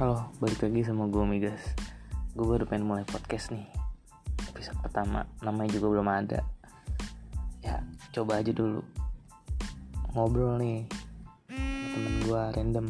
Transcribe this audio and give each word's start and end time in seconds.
Halo, 0.00 0.32
balik 0.40 0.64
lagi 0.64 0.80
sama 0.80 1.12
gue 1.12 1.20
Migas 1.28 1.60
Gue 2.32 2.48
baru 2.48 2.64
pengen 2.64 2.88
mulai 2.88 3.04
podcast 3.04 3.52
nih 3.52 3.68
Episode 4.48 4.80
pertama, 4.80 5.28
namanya 5.44 5.76
juga 5.76 5.92
belum 5.92 6.08
ada 6.08 6.40
Ya, 7.60 7.84
coba 8.08 8.40
aja 8.40 8.48
dulu 8.48 8.80
Ngobrol 10.16 10.56
nih 10.56 10.88
Sama 11.52 11.92
temen 11.92 12.14
gue 12.24 12.42
random 12.56 12.86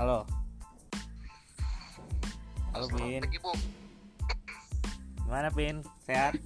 Halo 0.00 0.24
Halo 2.72 2.86
Pin. 2.96 3.20
Gimana 5.20 5.52
Pin? 5.52 5.84
Sehat? 6.08 6.40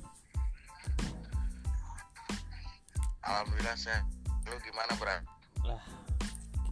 Alhamdulillah 3.22 3.78
sehat. 3.78 4.02
Lu 4.50 4.58
gimana, 4.58 4.90
Bra? 4.98 5.22
Lah, 5.62 5.84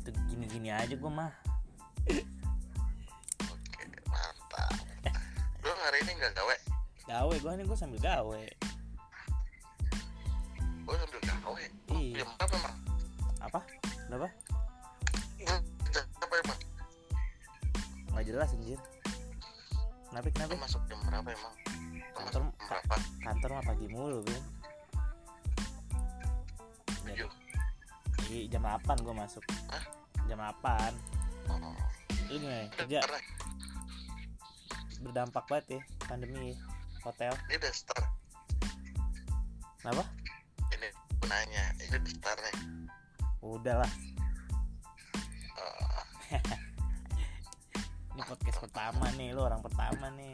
gitu 0.02 0.10
gini-gini 0.26 0.74
aja 0.74 0.98
gue 0.98 1.12
mah 1.12 1.41
hari 5.82 5.98
ini 6.06 6.12
nggak 6.14 6.32
gawe? 6.38 6.54
Gawe, 7.02 7.34
gue 7.34 7.52
nih 7.58 7.66
gue 7.66 7.78
sambil 7.78 7.98
gawe 7.98 8.42
Gue 10.82 10.96
sambil 10.98 11.20
gawe. 11.26 11.62
Iya. 11.90 12.22
Jam 12.22 12.28
berapa, 12.38 12.54
emang? 12.54 12.76
Apa? 13.42 13.60
Kenapa? 14.06 14.28
Lu 15.42 15.46
Jam 15.90 16.04
berapa, 16.14 16.34
emang? 16.46 16.58
Gak 18.12 18.24
jelas 18.28 18.54
anjir 18.54 18.78
Kenapa, 20.12 20.28
kenapa? 20.30 20.54
masuk 20.60 20.82
jam 20.86 21.00
berapa, 21.02 21.28
emang? 21.32 21.54
Kantor- 22.12 22.30
jam 22.30 22.44
berapa? 22.68 22.96
Kantor 23.24 23.50
mah 23.58 23.64
pagi 23.66 23.86
mulu, 23.90 24.18
Bin 24.22 24.42
Tujuh. 27.02 27.30
Jadi 28.22 28.38
jam 28.48 28.62
8 28.64 29.02
gue 29.02 29.14
masuk 29.16 29.44
Hah? 29.68 29.84
Jam 30.30 30.38
8 30.38 30.94
Oh. 31.50 31.58
Lu 32.30 32.38
gimana? 32.38 32.70
Kerja 32.78 33.02
berdampak 35.02 35.44
banget 35.50 35.66
ya 35.78 35.80
Pandemi 36.06 36.54
Hotel 37.02 37.34
ini 37.50 37.58
udah 37.58 37.74
start. 37.74 38.06
Kenapa? 39.82 40.06
Ini 40.70 40.88
gue 40.94 41.26
nanya, 41.26 41.64
ini 41.82 41.98
udah 41.98 42.12
start 42.14 42.38
nih. 42.38 42.56
Udah 43.42 43.82
lah 43.82 43.92
Oh, 45.58 46.02
Ini 48.14 48.22
podcast 48.22 48.58
pertama 48.62 49.10
nih 49.18 49.34
Lu 49.34 49.42
orang 49.42 49.58
pertama 49.58 50.14
nih 50.14 50.30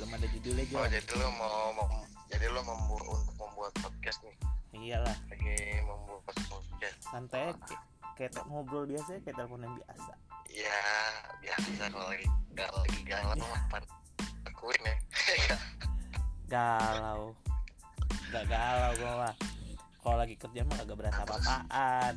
Belum 0.00 0.10
ada 0.16 0.26
judulnya 0.32 0.64
oh, 0.72 0.88
Jon 0.88 0.88
jadi 0.88 1.12
lu 1.20 1.28
mau, 1.36 1.76
mau 1.76 1.88
jadi 2.32 2.46
lu 2.48 2.62
membuat 2.64 3.04
untuk 3.10 3.36
membuat 3.42 3.72
podcast 3.82 4.22
nih. 4.24 4.36
Iyalah 4.72 5.16
Lagi 5.28 5.84
membuat 5.84 6.22
podcast. 6.48 6.96
Santai 7.04 7.52
aja 7.52 7.76
kayak, 8.20 8.36
ngobrol 8.44 8.84
biasa 8.84 9.16
kayak 9.24 9.32
telepon 9.32 9.64
yang 9.64 9.74
biasa. 9.80 10.12
Ya, 10.52 10.84
biasa 11.40 11.88
kalau 11.88 12.12
lagi 12.12 12.26
nggak 12.52 12.70
lagi 12.76 13.00
galau 13.08 13.48
apa 13.48 13.76
lakuin 14.44 14.82
ya. 14.84 14.96
Galau. 16.52 17.32
Gak 18.34 18.44
galau 18.50 18.92
gue 18.98 19.12
mah. 19.14 19.34
Kalau 20.02 20.16
lagi 20.18 20.34
kerja 20.34 20.60
mah 20.66 20.82
gak 20.82 20.98
berasa 20.98 21.22
apa-apaan 21.22 22.16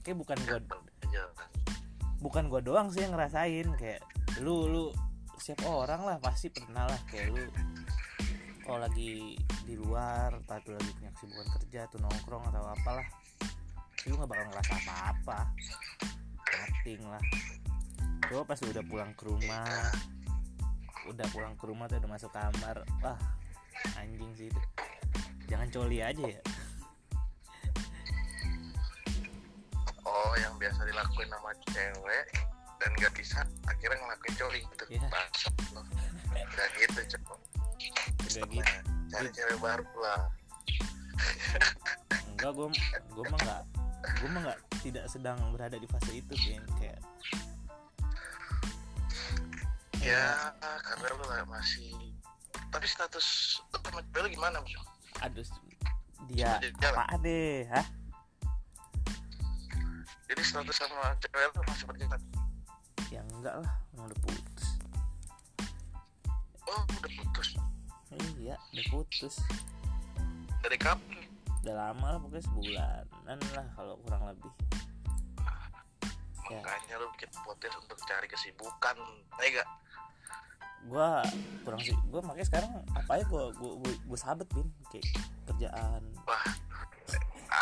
Kayak 0.00 0.16
bukan 0.24 0.38
gue 0.48 0.58
bukan 2.24 2.48
gua 2.48 2.64
doang 2.64 2.88
sih 2.88 3.04
yang 3.04 3.12
ngerasain. 3.12 3.68
Kayak 3.76 4.00
lu 4.40 4.64
lu 4.64 4.84
siap 5.36 5.60
orang 5.68 6.08
lah 6.08 6.16
pasti 6.18 6.48
pernah 6.48 6.88
lah 6.88 7.00
kayak 7.12 7.28
lu. 7.36 7.44
Kalau 8.64 8.80
lagi 8.80 9.36
di 9.68 9.74
luar 9.76 10.40
atau 10.48 10.72
lagi 10.72 10.90
punya 10.96 11.12
kesibukan 11.12 11.48
kerja 11.60 11.80
tuh 11.92 12.00
nongkrong 12.00 12.48
atau 12.48 12.64
apalah 12.64 13.04
lu 14.08 14.20
nggak 14.20 14.30
bakal 14.30 14.44
ngerasa 14.52 14.74
apa-apa 14.84 15.38
nothing 16.44 17.02
lah 17.08 17.24
coba 18.28 18.42
pas 18.52 18.58
lu 18.60 18.68
udah 18.72 18.84
pulang 18.84 19.12
ke 19.16 19.24
rumah 19.24 19.64
udah 21.08 21.26
pulang 21.32 21.54
ke 21.56 21.64
rumah 21.68 21.84
tuh 21.88 21.96
udah 22.00 22.10
masuk 22.12 22.30
kamar 22.32 22.84
wah 23.00 23.18
anjing 24.00 24.32
sih 24.36 24.48
itu 24.48 24.60
jangan 25.48 25.68
coli 25.72 26.00
aja 26.00 26.24
ya 26.24 26.42
Oh, 30.04 30.36
yang 30.36 30.52
biasa 30.60 30.84
dilakuin 30.84 31.26
sama 31.32 31.50
cewek 31.72 32.26
dan 32.76 32.90
gak 33.00 33.12
bisa 33.16 33.40
akhirnya 33.64 33.98
ngelakuin 34.04 34.34
coli 34.36 34.60
gitu. 34.60 34.84
Iya. 34.92 35.08
Bangsat 35.08 35.54
lo. 35.72 35.80
Udah 36.30 36.68
gitu, 36.76 37.00
cowok. 37.16 37.40
udah 38.20 38.44
gitu 38.52 38.72
Cari 39.10 39.28
cewek 39.32 39.58
baru 39.64 39.88
lah. 39.96 40.22
enggak 42.34 42.50
gue 42.52 42.68
gue 43.16 43.24
mah 43.32 43.40
nggak 43.40 43.62
gue 44.04 44.28
mah 44.28 44.40
nggak 44.42 44.60
tidak 44.80 45.04
sedang 45.06 45.38
berada 45.50 45.74
di 45.74 45.86
fase 45.86 46.12
itu 46.14 46.34
Pin. 46.36 46.60
kayak 46.76 47.00
Ya, 49.98 50.52
karena 50.84 51.16
lu 51.16 51.24
masih 51.48 52.12
tapi 52.68 52.84
status 52.84 53.24
sama 53.72 54.02
cewek 54.04 54.20
lu 54.20 54.28
gimana, 54.36 54.60
Bro? 54.60 54.82
aduh 55.22 55.46
dia 56.28 56.60
apa 56.82 57.16
deh 57.18 57.64
hah 57.70 57.86
Jadi 60.26 60.42
status 60.42 60.76
sama 60.76 61.16
cewek 61.18 61.48
lu 61.50 61.62
masih 61.64 61.84
berjalan. 61.88 62.20
ya 63.08 63.24
enggak 63.32 63.54
lah 63.56 63.72
emang 63.94 64.12
udah 64.12 64.20
putus 64.20 64.64
Oh, 66.64 66.80
udah 66.84 67.12
putus. 67.14 67.48
iya 68.36 68.56
udah 68.74 68.84
putus 68.90 69.34
Dari 70.60 70.76
kapan? 70.76 71.23
Udah 71.64 71.74
lama 71.74 72.06
lah 72.12 72.18
pokoknya 72.20 72.44
sebulanan 72.44 73.38
lah 73.56 73.66
kalau 73.72 73.94
kurang 74.04 74.22
lebih 74.28 74.52
Ya. 76.52 76.60
Makanya 76.60 77.00
lu 77.00 77.08
bikin 77.16 77.32
podcast 77.40 77.80
untuk 77.80 77.96
cari 78.04 78.28
kesibukan. 78.28 78.96
Tega. 79.40 79.64
gua 80.84 81.24
kurang 81.64 81.80
sih 81.80 81.96
gua 82.12 82.20
makanya 82.20 82.44
sekarang 82.52 82.72
apa 82.92 83.16
ya 83.16 83.24
gua 83.32 83.48
gua 83.56 83.80
gua, 83.80 83.92
gua 84.04 84.18
sabet 84.20 84.44
pin 84.52 84.68
kayak 84.92 85.08
kerjaan 85.48 86.04
Wah, 86.28 86.44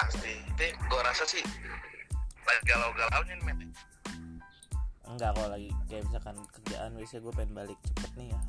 asli. 0.02 0.42
Ini 0.58 0.74
gua 0.90 1.06
rasa 1.06 1.22
sih 1.30 1.46
lagi 2.42 2.62
galau-galaunya 2.66 3.34
nih, 3.38 3.44
men. 3.46 3.70
enggak 5.06 5.30
kalau 5.38 5.48
lagi 5.54 5.70
kayak 5.86 6.02
misalkan 6.10 6.36
kerjaan 6.50 6.90
biasanya 6.98 7.20
gue 7.22 7.32
pengen 7.38 7.52
balik 7.54 7.78
cepet 7.86 8.10
nih 8.18 8.28
ya 8.34 8.40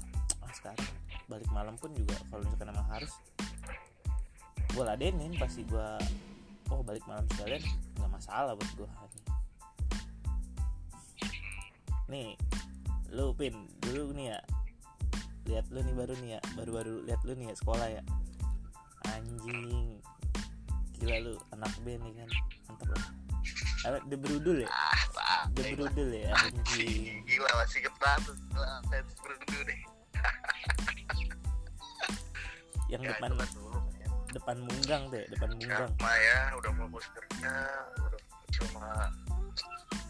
ah 0.42 0.52
sekarang 0.58 0.90
balik 1.30 1.50
malam 1.54 1.76
pun 1.78 1.92
juga 1.94 2.18
kalau 2.34 2.42
misalkan 2.42 2.74
emang 2.74 2.88
harus 2.90 3.14
gue 4.74 4.84
ladenin 4.84 5.34
pasti 5.38 5.62
gue 5.70 5.90
oh 6.74 6.82
balik 6.82 7.06
malam 7.06 7.26
sekalian 7.34 7.62
nggak 7.98 8.12
masalah 8.12 8.58
buat 8.58 8.72
gue 8.74 8.90
nih 12.10 12.38
lu 13.14 13.34
pin 13.38 13.54
dulu 13.86 14.14
nih 14.18 14.34
ya 14.34 14.40
lihat 15.50 15.66
lu 15.70 15.80
nih 15.84 15.96
baru 15.96 16.14
nih 16.24 16.30
ya 16.38 16.42
baru-baru 16.56 17.04
lihat 17.06 17.22
lu 17.28 17.34
nih 17.36 17.52
ya 17.52 17.56
sekolah 17.60 17.88
ya. 17.90 18.02
Anjing 19.12 20.00
gila 20.98 21.18
lu 21.20 21.34
anak 21.52 21.74
band 21.84 22.02
nih 22.06 22.14
kan 22.16 22.30
mantap 22.72 22.90
lah. 22.96 23.06
Apa 23.84 23.98
the 24.08 24.16
brudul 24.16 24.64
ya? 24.64 24.70
Ah, 24.72 25.44
the 25.52 25.64
brudul 25.76 26.10
ya 26.16 26.32
anjing. 26.32 27.20
Gila 27.28 27.50
masih 27.60 27.84
ketrat 27.84 28.24
fans 28.88 29.12
berdua 29.20 29.62
deh. 29.68 29.82
yang 32.88 33.02
Ya, 33.04 33.10
depan 33.12 33.36
itu. 33.36 33.73
Depan 34.34 34.58
munggang 34.66 35.08
tuh 35.14 35.18
ya 35.22 35.26
depan 35.30 35.50
munggang 35.54 35.90
Karma 35.94 36.14
ya, 36.18 36.40
udah 36.58 36.72
fokus 36.74 37.06
kerja, 37.14 37.54
udah 38.02 38.22
cuma 38.60 38.90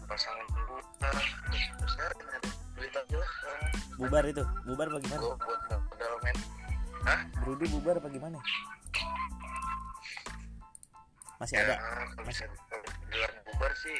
pasangan. 0.08 0.46
Terus 1.00 1.92
nyari 2.00 2.50
duit 2.74 2.92
aja 2.96 3.16
lah. 3.20 3.32
bubar 3.94 4.24
itu 4.26 4.42
bubar 4.66 4.88
bagaimana 4.90 5.20
Gue 5.22 5.36
buat 5.38 5.60
modal 5.70 6.14
men. 6.24 6.36
Brudi 7.44 7.66
bubar 7.70 8.00
apa 8.00 8.08
gimana 8.08 8.40
masih 11.42 11.60
Ya, 11.60 11.66
ada 11.66 11.76
kalau 12.70 12.88
bilang 13.10 13.34
bubar 13.42 13.72
sih, 13.76 13.98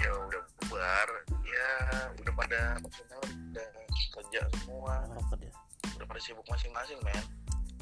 ya 0.00 0.10
udah 0.16 0.42
bubar. 0.58 1.08
Ya, 1.44 1.72
udah 2.18 2.32
pada 2.34 2.60
maksudnya 2.82 3.16
udah 3.20 3.68
kerja 4.16 4.40
semua, 4.64 4.94
udah 5.06 6.06
pada 6.08 6.20
sibuk 6.20 6.46
masing-masing 6.48 6.98
men. 7.04 7.24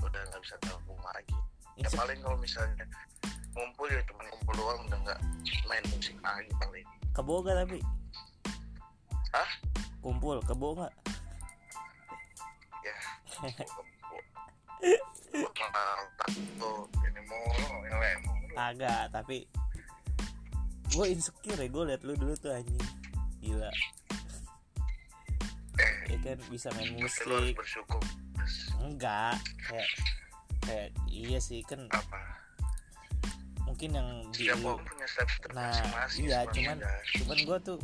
Udah 0.07 0.23
nggak 0.31 0.43
bisa 0.47 0.55
gabung 0.63 1.03
lagi. 1.03 1.37
Ya, 1.77 1.91
paling 1.93 2.19
kalau 2.23 2.39
misalnya 2.39 2.87
ngumpul 3.53 3.91
ya 3.91 4.01
cuma 4.07 4.23
ngumpul 4.31 4.55
doang 4.55 4.81
udah 4.87 4.99
nggak 5.03 5.21
main 5.67 5.85
musik 5.91 6.17
lagi 6.23 6.49
paling. 6.63 6.87
Kebo 7.13 7.43
gak 7.43 7.57
tapi? 7.67 7.79
Hah? 9.35 9.51
kumpul 10.07 10.39
kebo 10.47 10.79
nggak? 10.79 10.95
Ya 12.87 12.97
agak 18.57 19.13
tapi 19.13 19.45
gue 20.95 21.07
insecure 21.13 21.61
ya 21.61 21.69
gue 21.69 21.83
liat 21.93 22.03
lu 22.07 22.15
dulu 22.15 22.33
tuh 22.39 22.55
anjing. 22.55 22.81
Gila 23.43 23.69
ya 26.07 26.17
kan 26.23 26.39
bisa 26.49 26.69
main 26.73 26.93
lu 26.93 27.05
harus 27.05 27.17
musik. 27.21 27.55
bersyukur. 27.55 28.03
Enggak 28.81 29.37
kayak 29.67 29.89
kayak 30.63 30.89
iya 31.07 31.39
sih 31.39 31.61
kan 31.63 31.85
apa? 31.91 32.21
Mungkin 33.67 33.93
yang 33.93 34.09
di 34.31 34.47
lu 34.49 34.79
Nah, 35.53 35.69
masing-masing 35.69 36.25
iya, 36.25 36.41
sebenarnya, 36.43 36.55
cuman- 36.55 36.81
guys. 36.81 37.09
cuman 37.19 37.39
gue 37.43 37.59
tuh 37.61 37.79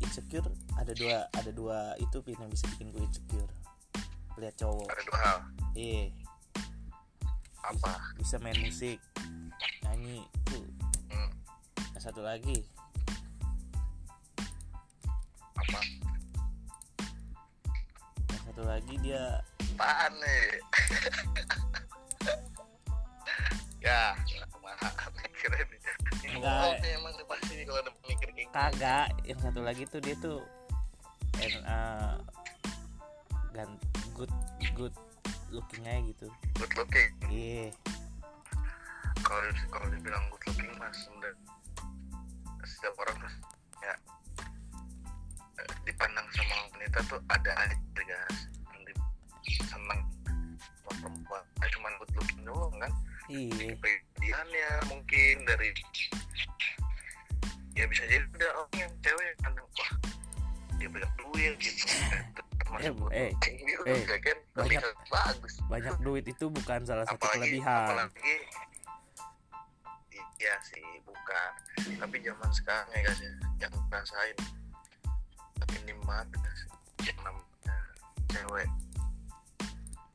insecure 0.00 0.48
ada 0.76 0.92
dua 0.92 1.16
ada 1.32 1.50
dua 1.50 1.78
itu 1.96 2.16
pin 2.20 2.36
yang 2.36 2.50
bisa 2.52 2.68
bikin 2.76 2.92
gue 2.92 3.02
insecure. 3.02 3.50
Lihat 4.36 4.54
cowok. 4.56 4.88
Ada 4.90 5.02
dua 5.02 5.18
hal. 5.18 5.38
Eh 5.74 6.12
apa? 7.60 7.92
Bisa 8.14 8.36
main 8.38 8.58
musik 8.60 9.00
nyanyi 9.82 10.20
tuh. 10.44 10.60
Hmm, 11.08 11.30
satu 11.96 12.20
lagi. 12.20 12.60
Apa 15.54 15.80
satu 18.54 18.70
lagi 18.70 18.94
dia 19.02 19.42
apaan 19.74 20.14
nih? 20.22 20.46
Ya 23.82 24.14
nih 25.10 26.38
Enggak. 26.38 26.78
Emang 26.86 27.18
pasti 27.26 27.66
kalau 27.66 27.82
ada 27.82 27.90
mikir 28.06 28.30
kayak 28.30 28.46
gitu. 28.46 28.54
kagak 28.54 29.10
yang 29.26 29.38
satu 29.42 29.58
lagi 29.58 29.82
tuh 29.90 29.98
dia 29.98 30.14
tuh 30.22 30.38
and, 31.42 31.58
uh, 31.66 32.14
gan 33.50 33.74
good 34.14 34.30
good 34.78 34.94
looking 35.50 35.82
aja 35.90 36.14
gitu. 36.14 36.30
Good 36.54 36.78
looking? 36.78 37.10
Iya. 37.26 37.74
Kalau 39.18 39.50
kalau 39.66 39.90
dibilang 39.90 40.30
good 40.30 40.46
looking 40.46 40.70
mas 40.78 41.10
udah 41.10 41.34
setiap 42.62 42.94
orang 43.02 43.18
ya 43.82 43.98
dipandang 45.94 46.26
sama 46.34 46.54
wanita 46.68 46.98
tuh 47.06 47.20
ada 47.30 47.52
aja 47.56 47.74
guys. 47.96 48.38
Yang 48.68 48.82
di- 48.90 48.98
seneng 49.62 50.00
sama 50.74 50.92
perempuan. 51.00 51.42
Eh, 51.62 51.68
cuman 51.70 51.92
good 51.96 52.10
looking 52.14 52.42
doang 52.42 52.74
kan? 52.76 52.92
Iya. 53.24 53.72
Kepribadiannya 53.72 54.70
mungkin 54.86 55.34
dari 55.44 55.70
ya 57.74 57.84
bisa 57.86 58.02
jadi 58.04 58.22
ada 58.28 58.48
orang 58.54 58.74
yang 58.76 58.92
cewek 59.00 59.24
yang 59.24 59.38
pandang 59.40 59.66
wah 59.68 59.90
dia 60.76 60.88
banyak 60.88 61.12
duit 61.16 61.54
gitu. 61.56 61.82
Termasuk 62.54 62.94
Eh, 63.10 63.30
eh, 63.32 63.52
gitu 63.56 63.82
eh, 63.84 64.02
kan? 64.04 64.20
Kan 64.20 64.38
banyak- 64.56 64.82
bagus. 65.08 65.54
banyak 65.64 65.96
duit 66.00 66.24
itu 66.24 66.46
bukan 66.48 66.80
salah 66.82 67.02
satu 67.04 67.16
apalagi 67.16 67.58
kelebihan. 67.58 67.86
apalagi 67.86 68.34
iya 70.36 70.54
sih 70.60 70.84
bukan. 71.02 71.50
Tapi 71.96 72.16
zaman 72.20 72.50
sekarang 72.52 72.86
ya 72.90 73.00
guys 73.02 73.20
ya 73.20 73.32
yang 73.60 73.72
ngerasain 73.88 74.36
ini 75.80 75.92
banget 76.04 76.28
yang 77.04 77.18
namanya 77.22 77.76
cewek. 78.30 78.68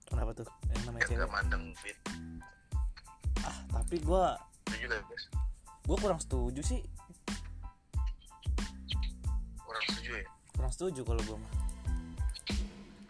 Kenapa 0.09 0.31
tuh? 0.33 0.47
Yang 0.73 0.81
namanya 0.85 1.01
yang 1.05 1.09
cewek? 1.09 1.23
gak 1.25 1.31
mandang 1.31 1.63
duit. 1.75 1.97
Ah 3.45 3.57
tapi 3.71 3.95
gue 4.01 4.23
juga 4.79 4.97
guys 5.01 5.25
gue 5.89 5.97
kurang 5.97 6.21
setuju 6.21 6.61
sih. 6.61 6.81
Kurang 9.65 9.83
setuju 9.89 10.11
ya? 10.21 10.27
Kurang 10.53 10.71
setuju 10.73 11.01
kalau 11.01 11.21
gue 11.25 11.37
mah. 11.41 11.53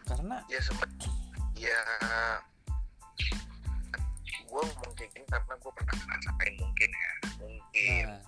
Karena 0.08 0.36
ya 0.48 0.60
sempet 0.64 0.88
ya 1.60 1.76
gue 4.50 4.60
ngomong 4.64 4.92
kayak 4.96 5.12
gini 5.12 5.26
karena 5.28 5.54
gue 5.60 5.72
pernah 5.76 5.94
ngerasain 5.94 6.54
mungkin 6.56 6.88
ya. 6.90 7.12
Mungkin. 7.38 8.04
Nah, 8.08 8.20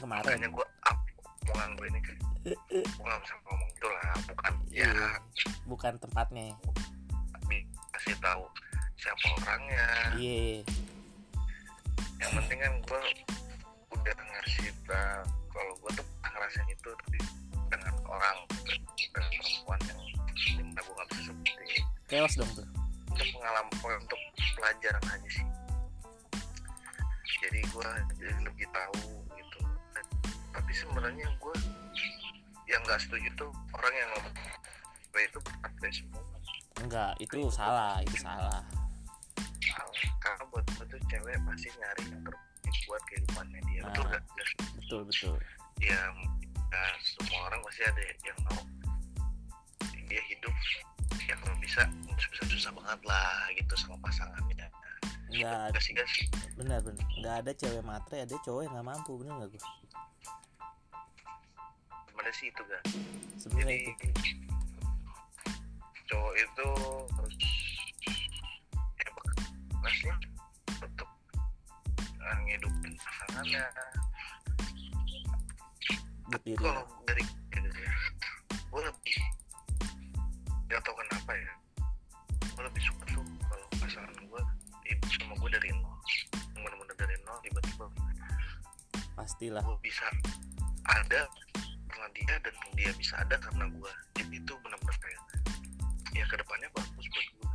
kemarin. 0.00 0.24
makanya 0.24 0.48
gue 0.48 0.66
up 0.88 0.99
omongan 1.50 1.70
gue 1.74 1.86
ini 1.90 2.00
kan 2.06 2.16
gue 2.46 2.56
gak 3.02 3.20
bisa 3.26 3.34
ngomong 3.44 3.68
itu 3.68 3.86
lah 3.90 4.14
bukan 4.30 4.52
ya. 4.70 4.86
Iya. 4.86 5.08
bukan 5.66 5.92
tempatnya. 5.98 6.46
Kasih 7.90 8.16
tahu 8.22 8.44
siapa 8.96 9.26
orangnya. 9.42 9.88
Iya. 10.14 10.62
Yang 12.22 12.30
penting 12.38 12.58
kan 12.62 12.72
gue 12.86 13.02
udah 13.92 14.14
ngasih 14.14 14.70
tahu 14.86 15.22
kalau 15.50 15.72
gue 15.82 15.90
tuh 15.98 16.06
ngerasain 16.22 16.68
itu 16.70 16.90
tapi 17.04 17.18
dengan 17.68 17.94
orang 18.06 18.38
dengan 19.04 19.26
perempuan 19.34 19.80
yang 19.90 20.00
di 20.32 20.62
mana 20.62 20.80
gue 20.80 20.94
gak 20.94 21.08
bisa 21.12 21.22
sebutin. 21.28 21.82
Chaos 22.08 22.34
dong 22.38 22.50
tuh. 22.54 22.68
Untuk 23.10 23.26
pengalaman 23.36 23.98
untuk 24.06 24.20
pelajaran 24.56 25.02
aja 25.02 25.28
sih. 25.28 25.46
Jadi 27.42 27.60
gue 27.68 27.90
jadi 28.16 28.36
lebih 28.48 28.68
tahu 28.70 29.19
gitu 29.19 29.19
tapi 30.70 30.86
sebenarnya 30.86 31.26
gue 31.42 31.56
yang 32.70 32.78
nggak 32.86 33.02
setuju 33.02 33.26
tuh 33.34 33.50
orang 33.74 33.90
yang 33.90 34.08
ngomong 34.14 34.34
gue 35.10 35.22
itu 35.26 35.38
update 35.66 35.96
semua. 35.98 36.22
Enggak 36.78 37.12
itu 37.18 37.38
salah 37.50 37.98
itu 38.06 38.22
salah. 38.22 38.62
Karena 40.22 40.46
buat 40.54 40.62
gue 40.70 40.86
tuh 40.86 41.02
cewek 41.10 41.34
pasti 41.42 41.74
nyari 41.74 42.02
yang 42.14 42.22
terbaik 42.22 42.76
buat 42.86 43.02
kehidupannya 43.10 43.60
dia. 43.66 43.82
Betul 43.82 44.04
Nah. 44.06 44.14
gak 44.14 44.22
Jas? 44.38 44.50
betul. 44.78 45.00
betul 45.10 45.34
ya, 45.82 45.98
ya 46.70 46.82
semua 47.02 47.50
orang 47.50 47.60
pasti 47.66 47.82
ada 47.90 48.02
yang 48.22 48.38
mau 48.46 48.62
dia 50.06 50.22
hidup 50.30 50.54
ya 51.26 51.34
kalau 51.34 51.58
bisa 51.58 51.82
susah 52.14 52.46
susah 52.46 52.70
banget 52.78 53.00
lah 53.10 53.50
gitu 53.58 53.74
sama 53.74 53.98
pasangannya. 54.06 54.70
Enggak 55.34 55.74
Gak 55.74 55.82
guys? 55.98 56.14
benar 56.54 56.78
benar. 56.78 57.02
Enggak 57.18 57.34
ada 57.42 57.52
cewek 57.58 57.82
matre 57.82 58.22
ada 58.22 58.36
cowok 58.38 58.60
yang 58.62 58.72
nggak 58.78 58.86
mampu 58.86 59.18
bener 59.18 59.34
nggak 59.34 59.50
gue 59.50 59.62
sebenarnya 62.20 62.36
sih 62.36 62.48
itu 62.52 62.62
kan 62.68 62.82
sebenarnya 63.40 63.76
jadi 63.80 63.88
itu. 63.96 64.08
cowok 66.04 66.34
itu 66.36 66.68
harus 67.16 67.36
ya 68.76 69.10
berkerasnya 69.16 70.14
untuk 70.84 71.10
uh, 72.20 72.36
ngidupin 72.44 72.92
pasangannya. 73.00 73.64
Berdiri 76.28 76.60
kalau 76.60 76.84
dari 77.08 77.24
gitu 77.24 77.68
ya 77.72 77.92
gue 78.52 78.80
lebih 78.84 79.16
gak 80.68 80.80
tau 80.84 80.92
kenapa 80.92 81.32
ya. 81.40 81.52
Gue 82.52 82.62
lebih 82.68 82.82
suka 82.84 83.04
tuh 83.16 83.24
kalau 83.48 83.66
pasangan 83.80 84.12
gue 84.12 84.42
hidup 84.92 85.08
sama 85.16 85.34
gue 85.40 85.50
dari 85.56 85.72
nol. 85.72 85.96
Bener-bener 86.52 86.96
dari 87.00 87.16
nol 87.24 87.40
tiba-tiba 87.40 87.88
pastilah. 89.16 89.64
gue 89.64 89.78
bisa 89.80 90.04
ada 90.84 91.24
karena 92.00 92.16
dia 92.16 92.34
dan 92.40 92.54
dia 92.80 92.90
bisa 92.96 93.14
ada 93.20 93.36
karena 93.36 93.68
gue 93.76 93.92
jadi 94.16 94.34
itu 94.40 94.54
benar-benar 94.64 94.96
kayak 95.04 95.20
ya 96.16 96.24
ke 96.24 96.34
depannya 96.40 96.68
bagus 96.72 97.06
buat 97.12 97.26
gue 97.28 97.48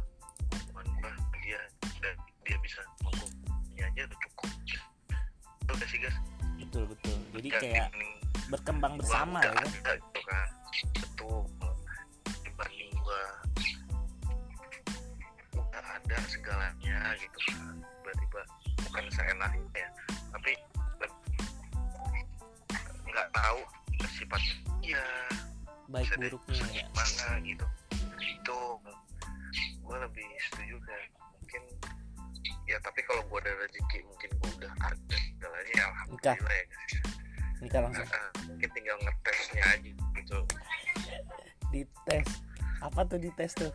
hubungan 0.70 0.86
gue 1.02 1.40
dia 1.42 1.62
dan 1.98 2.14
dia 2.46 2.58
bisa 2.62 2.82
menghukumnya 3.02 3.86
aja 3.90 4.02
udah 4.06 4.20
cukup. 4.30 4.50
Itu 5.66 5.72
udah 5.74 5.88
sih 5.90 5.98
guys. 5.98 6.18
Betul 6.62 6.84
betul. 6.94 7.16
Jadi 7.34 7.50
Gak 7.50 7.62
kayak 7.66 7.90
berkembang 8.54 8.94
gua 8.98 9.02
bersama 9.02 9.38
ya 9.42 9.50
kan? 9.50 9.66
ada 9.66 9.92
gitu 9.98 10.22
kan. 10.30 10.48
Betul 10.94 11.42
dibanding 12.46 12.92
gue 12.94 13.24
udah 15.58 15.84
ada 15.90 16.18
segalanya 16.30 16.98
gitu 17.18 17.40
kan. 17.50 17.76
Tiba-tiba 17.82 18.42
bukan 18.86 19.06
seenaknya 19.10 19.74
ya 19.74 19.90
sifat 24.40 24.82
dia 24.84 25.04
baik 25.88 26.10
bisa 26.12 26.18
buruknya 26.20 26.66
ya. 26.74 26.86
mana 26.92 27.28
gitu. 27.46 27.66
Itu 28.20 28.60
gue 29.86 29.98
lebih 30.02 30.28
setuju 30.50 30.76
kayak 30.82 31.08
mungkin 31.40 31.64
ya 32.66 32.78
tapi 32.82 33.00
kalau 33.06 33.22
gue 33.30 33.40
ada 33.46 33.54
rezeki 33.62 34.00
mungkin 34.10 34.30
gue 34.42 34.50
udah 34.60 34.74
ada 34.82 35.16
segalanya 35.16 35.74
ya 35.74 35.86
alhamdulillah 35.94 36.56
ya 36.56 36.66
guys. 36.68 36.94
Nikah 37.64 37.82
langsung. 37.88 38.08
Nah, 38.10 38.30
mungkin 38.52 38.70
tinggal 38.76 38.98
ngetesnya 39.00 39.64
aja 39.64 39.90
gitu. 39.96 40.38
Dites. 41.72 42.28
Apa 42.84 43.00
tuh 43.08 43.18
dites 43.22 43.52
tuh? 43.56 43.72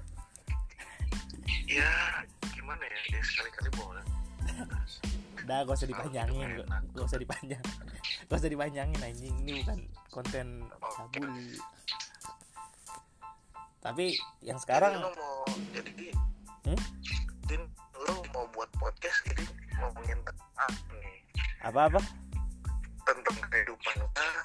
Ya 1.64 1.90
gimana 2.52 2.82
ya? 2.84 3.00
Ya 3.16 3.20
sekali-kali 3.24 3.70
boleh. 3.78 4.04
Udah 5.40 5.64
gak 5.64 5.74
usah 5.74 5.88
dipanjangin 5.88 6.48
gak, 6.62 6.68
gak 6.94 7.06
usah 7.08 7.18
dipanjang 7.18 7.64
gak 8.30 8.38
usah 8.38 8.50
dipanjangin 8.50 9.00
anjing. 9.02 9.34
Ini 9.42 9.66
bukan 9.66 9.78
konten 10.14 10.46
sabul 10.94 11.26
tapi 13.80 14.12
yang 14.44 14.60
sekarang 14.60 14.92
jadi 14.92 15.00
lo 15.00 15.10
mau 15.16 15.44
jadi 15.72 15.92
Hmm? 16.60 16.76
Din, 17.48 17.64
lo 18.04 18.20
mau 18.36 18.44
buat 18.52 18.68
podcast 18.76 19.24
jadi 19.24 19.48
ngomongin 19.80 20.20
tentang 20.20 20.72
apa 21.64 21.88
apa-apa? 21.88 22.00
Tentang 23.08 23.36
kehidupan 23.48 23.96
kah? 24.12 24.36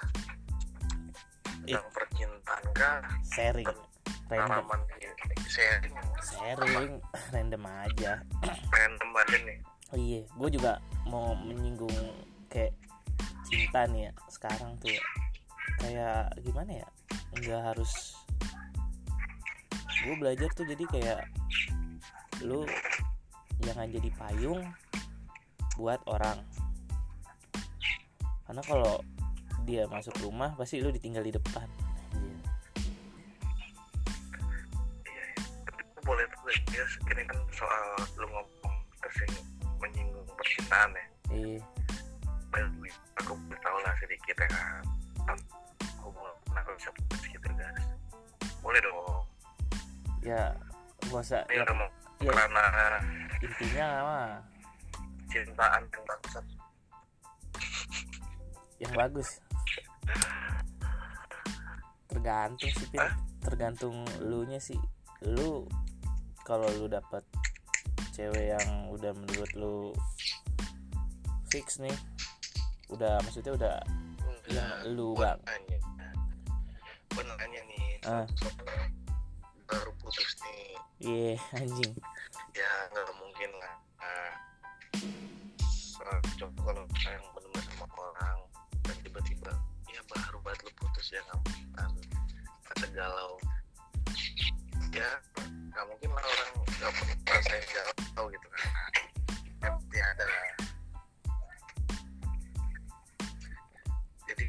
Tentang 1.68 1.88
percintaan 1.92 2.64
kah? 2.72 3.04
Sharing. 3.36 3.68
Random. 4.32 4.64
sharing. 5.52 5.94
Sharing. 6.24 6.92
Random 7.36 7.64
aja. 7.68 8.12
Random 8.80 9.10
aja 9.20 9.38
nih. 9.44 9.58
Oh 9.92 10.00
iya 10.00 10.24
gue 10.24 10.50
juga 10.56 10.80
mau 11.04 11.36
menyinggung 11.36 11.92
kayak 12.48 12.72
cinta 13.46 13.86
nih 13.90 14.10
ya 14.10 14.12
sekarang 14.34 14.78
tuh 14.82 14.90
ya. 14.90 15.04
Kayak 15.82 16.34
gimana 16.42 16.72
ya? 16.82 16.88
Nggak 17.38 17.62
harus 17.74 18.18
gue 20.06 20.16
belajar 20.22 20.50
tuh 20.54 20.66
jadi 20.70 20.86
kayak 20.86 21.20
lu 22.46 22.66
jangan 23.66 23.90
jadi 23.90 24.10
payung 24.18 24.62
buat 25.78 26.02
orang. 26.10 26.42
Karena 28.46 28.62
kalau 28.62 29.02
dia 29.66 29.90
masuk 29.90 30.14
rumah 30.22 30.54
pasti 30.54 30.78
lu 30.82 30.94
ditinggal 30.94 31.26
di 31.26 31.34
depan. 31.34 31.66
Iya 32.14 32.34
iya. 35.10 35.26
boleh 36.06 36.26
tuh 36.30 36.54
ya 36.70 36.86
ini 37.18 37.24
kan 37.26 37.40
soal 37.50 37.86
lu 38.22 38.30
ngomong 38.30 38.76
kesing 39.02 39.34
menyinggung 39.82 40.30
percintaan 40.38 40.94
ya. 40.94 41.06
Iya 41.34 41.85
aku 43.20 43.34
tahu 43.60 43.78
lah 43.84 43.94
sedikit 44.00 44.36
ya 44.40 44.48
kan. 44.48 45.38
Hubungan 46.02 46.34
aku 46.56 46.70
bisa 46.78 46.90
putus 46.96 47.24
gitu 47.28 47.48
guys. 47.56 47.86
Boleh 48.64 48.80
dong. 48.84 49.24
Ya 50.26 50.54
gak 51.06 51.22
usah 51.22 51.46
ya, 51.54 51.62
mau 51.70 51.88
ya, 52.18 52.34
karena 52.34 53.00
intinya 53.38 53.88
mah 54.02 54.30
cintaan 55.30 55.82
yang 55.86 56.04
bagusan 56.10 56.46
yang 58.82 58.94
bagus. 58.98 59.30
Tergantung 62.10 62.72
sih 62.74 62.88
Pin. 62.90 63.00
Hah? 63.00 63.14
tergantung 63.46 64.02
lu 64.26 64.42
nya 64.50 64.58
sih. 64.58 64.78
Lu 65.22 65.70
kalau 66.42 66.66
lu 66.82 66.90
dapet 66.90 67.22
cewek 68.18 68.58
yang 68.58 68.90
udah 68.90 69.14
menurut 69.14 69.52
lu 69.54 69.78
fix 71.54 71.78
nih 71.78 71.94
udah 72.94 73.18
maksudnya 73.26 73.54
udah 73.58 73.76
yang 74.46 74.94
lu 74.94 75.18
bang. 75.18 75.40
gue 77.16 77.24
nanya 77.24 77.62
nih 77.72 77.86
Ah. 78.06 78.26
baru 79.66 79.92
putus 79.98 80.36
nih. 80.46 80.78
Iya 81.02 81.34
anjing. 81.58 81.94
Ya 82.54 82.72
nggak 82.94 83.10
mungkin 83.18 83.50
lah. 83.58 83.74
Nah, 86.06 86.20
coba 86.38 86.60
kalau 86.70 86.84
sayang 87.02 87.26
benar 87.34 87.66
sama 87.74 87.88
orang 87.98 88.40
dan 88.86 88.96
tiba-tiba 89.02 89.52
ya 89.90 90.02
baru 90.06 90.38
banget 90.46 90.70
lu 90.70 90.72
putus 90.78 91.08
ya 91.10 91.22
nggak 91.26 91.40
mungkin. 91.42 91.66
Kata 92.70 92.86
galau. 92.94 93.42
Ya 94.94 95.10
nggak 95.74 95.86
mungkin 95.90 96.10
lah 96.14 96.24
orang 96.24 96.50
nggak 96.78 96.92
pernah 96.94 97.18
ngerasain 97.26 97.66
galau 97.74 98.26
gitu 98.30 98.48
kan. 98.54 98.62
Ya 99.64 99.68
pasti 99.74 99.98
ada 99.98 100.24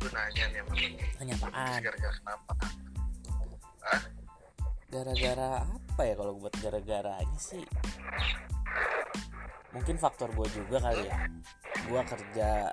gue 0.07 0.15
nanya 0.15 0.45
nih 0.55 0.61
sama 0.63 0.75
lu. 0.79 0.89
Nanya 1.19 1.35
apaan? 1.43 1.79
Gara-gara 1.83 2.15
kenapa? 2.15 2.53
Ah 3.83 4.03
gara-gara 4.87 5.51
apa 5.67 6.03
ya 6.07 6.15
kalau 6.15 6.33
buat 6.39 6.55
gara-garanya 6.63 7.39
sih? 7.43 7.67
Mungkin 9.75 9.99
faktor 9.99 10.31
gue 10.31 10.47
juga 10.55 10.79
kali 10.79 11.11
ya. 11.11 11.27
Gue 11.91 12.01
kerja 12.07 12.71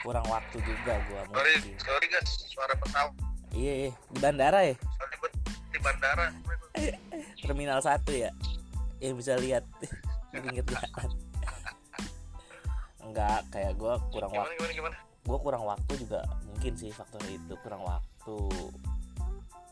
kurang 0.00 0.24
waktu 0.32 0.56
juga 0.64 1.00
gue 1.08 1.20
sorry 1.28 1.52
mungkin. 1.60 1.76
sorry 1.80 2.06
guys 2.08 2.32
suara 2.48 2.74
pesawat. 2.80 3.12
Iya 3.52 3.72
iya. 3.84 3.92
Di 3.92 4.18
bandara 4.24 4.58
ya? 4.64 4.74
Gue 5.20 5.28
di 5.76 5.78
bandara. 5.84 6.32
Terminal 7.44 7.84
satu 7.84 8.16
ya? 8.16 8.32
Yang 8.96 9.14
bisa 9.20 9.32
lihat 9.36 9.64
di 9.76 9.92
pinggir 10.32 10.64
jalan 10.64 11.23
enggak 13.14 13.46
kayak 13.54 13.78
gue 13.78 13.94
kurang 14.10 14.34
gimana 14.34 14.42
waktu 14.42 14.58
gimana 14.58 14.74
gimana? 14.74 14.96
gue 15.22 15.38
kurang 15.38 15.64
waktu 15.70 15.92
juga 16.02 16.20
mungkin 16.50 16.72
sih 16.74 16.90
faktor 16.90 17.22
itu 17.30 17.54
kurang 17.62 17.86
waktu. 17.86 18.38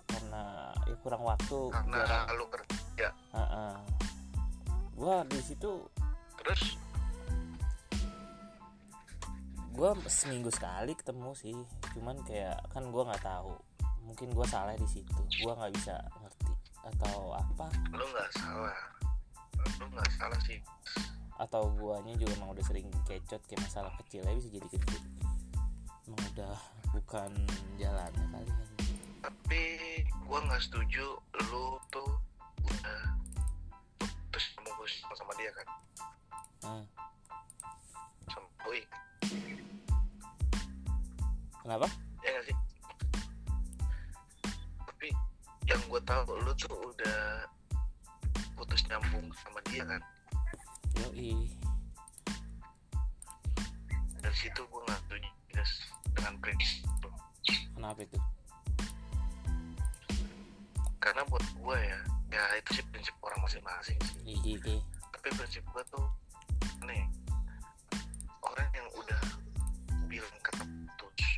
Karena 0.06 0.70
ya 0.86 0.96
kurang 1.02 1.26
waktu 1.26 1.58
karena 1.74 1.96
jarang. 2.06 2.26
lu 2.38 2.46
kerja. 2.46 3.08
Gue 4.94 5.14
di 5.26 5.40
situ 5.42 5.70
terus? 6.38 6.78
Gue 9.74 9.90
seminggu 10.06 10.54
sekali 10.54 10.94
ketemu 10.94 11.34
sih 11.34 11.58
cuman 11.98 12.22
kayak 12.22 12.62
kan 12.70 12.86
gue 12.94 13.02
nggak 13.02 13.26
tahu. 13.26 13.58
Mungkin 14.06 14.30
gue 14.30 14.46
salah 14.46 14.78
di 14.78 14.86
situ 14.86 15.18
gue 15.42 15.52
nggak 15.52 15.74
bisa 15.74 15.98
ngerti 16.22 16.52
atau 16.86 17.34
apa. 17.34 17.66
Lu 17.90 18.06
nggak 18.06 18.30
salah. 18.38 18.78
Lu 19.82 19.86
nggak 19.90 20.10
salah 20.14 20.38
sih 20.46 20.62
atau 21.42 21.74
guanya 21.74 22.14
juga 22.14 22.38
emang 22.38 22.54
udah 22.54 22.62
sering 22.62 22.86
kecot 23.02 23.42
kayak 23.50 23.66
masalah 23.66 23.90
kecil 23.98 24.22
ya 24.22 24.30
bisa 24.38 24.46
jadi 24.46 24.68
gede. 24.70 24.98
Emang 26.06 26.22
udah 26.38 26.54
bukan 26.94 27.30
jalannya 27.82 28.26
kali. 28.30 28.46
Ya 28.46 28.66
tapi 29.22 29.62
gua 30.26 30.38
nggak 30.46 30.62
setuju 30.62 31.18
lu 31.50 31.66
tuh 31.90 32.10
udah 32.62 33.00
putus 33.98 34.44
sama 34.54 34.70
gue 34.78 34.86
sama 35.18 35.32
dia 35.38 35.50
kan? 35.54 35.66
Hmm. 36.62 36.84
sama 38.30 38.48
Boy 38.62 38.80
kenapa? 41.62 41.86
Ya 42.22 42.28
nggak 42.38 42.44
sih? 42.50 42.56
Tapi 44.86 45.08
yang 45.66 45.82
gue 45.90 46.00
tahu 46.06 46.34
lu 46.38 46.52
tuh 46.54 46.74
udah 46.74 47.46
putus 48.54 48.86
nyambung 48.86 49.26
sama 49.42 49.58
dia 49.70 49.82
kan 49.86 50.02
yoi. 51.00 51.48
Dari 54.20 54.36
situ 54.36 54.60
gue 54.60 54.80
nggak 54.84 55.00
setuju 55.06 55.30
dengan 56.12 56.34
prinsip 56.42 56.84
kenapa 57.72 58.00
itu? 58.04 58.18
Karena 61.02 61.22
buat 61.26 61.42
gue 61.42 61.78
ya 61.80 62.00
ya 62.32 62.42
itu 62.56 62.80
sih 62.80 62.84
prinsip 62.88 63.12
orang 63.20 63.40
masing-masing 63.44 63.98
sih. 64.00 64.16
Iya 64.24 64.56
iya 64.64 64.80
tapi 65.22 65.38
prinsip 65.38 65.62
gue 65.70 65.82
tuh 65.86 66.06
nih 66.82 67.06
orang 68.42 68.68
yang 68.74 68.88
udah 68.98 69.22
bilang 70.10 70.36
kata 70.42 70.66
putus 70.98 71.30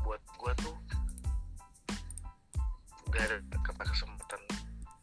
buat 0.00 0.22
gue 0.24 0.52
tuh 0.64 0.76
gak 3.12 3.22
ada 3.28 3.36
kata 3.60 3.82
kesempatan 3.84 4.40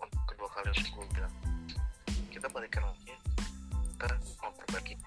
untuk 0.01 0.21
kedua 0.25 0.49
kali 0.57 0.73
untuk 0.73 0.89
gue 0.89 1.05
bilang 1.21 1.33
kita 2.43 2.59
balikan 2.59 2.83
lagi 2.83 3.07
ya. 3.07 3.19
kita 3.95 4.19
mau 4.43 4.51
perbaiki. 4.51 4.99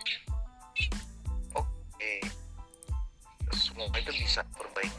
Oke. 1.53 2.13
Semua 3.53 3.93
itu 3.93 4.09
bisa 4.09 4.41
perbaiki 4.57 4.97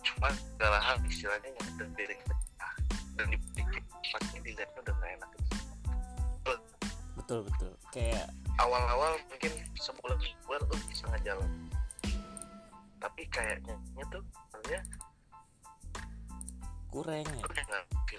cuma 0.00 0.32
segala 0.32 0.80
hal 0.80 0.96
istilahnya 1.04 1.52
yang 1.52 1.92
beda 1.92 2.16
dan 3.20 3.26
dipikir 3.36 3.84
pasti 3.84 4.40
dilihatnya 4.40 4.80
udah 4.80 4.94
gak 4.96 5.10
enak. 5.12 5.30
Betul. 7.20 7.44
Betul 7.44 7.72
kayak 7.92 8.32
awal-awal 8.56 9.20
mungkin 9.28 9.52
sebulan 9.76 10.16
sebulan 10.24 10.60
lu 10.72 10.76
bisa 10.88 11.04
ngejalan. 11.12 11.52
Tapi 12.96 13.28
kayaknya 13.28 13.76
tuh 14.08 14.24
sebenarnya 14.24 14.80
kurang 16.88 17.28
ya. 17.28 17.44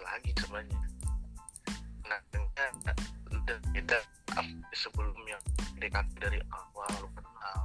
lagi 0.05 0.29
sebenarnya. 0.37 0.77
Nah 2.05 2.21
ternyata 2.29 3.12
udah 3.43 3.59
beda 3.75 3.99
ap- 4.39 4.63
sebelum 4.71 5.19
yang 5.27 5.43
dekat 5.75 6.07
dari 6.15 6.39
awal 6.47 6.87
lu 7.03 7.09
kenal 7.11 7.59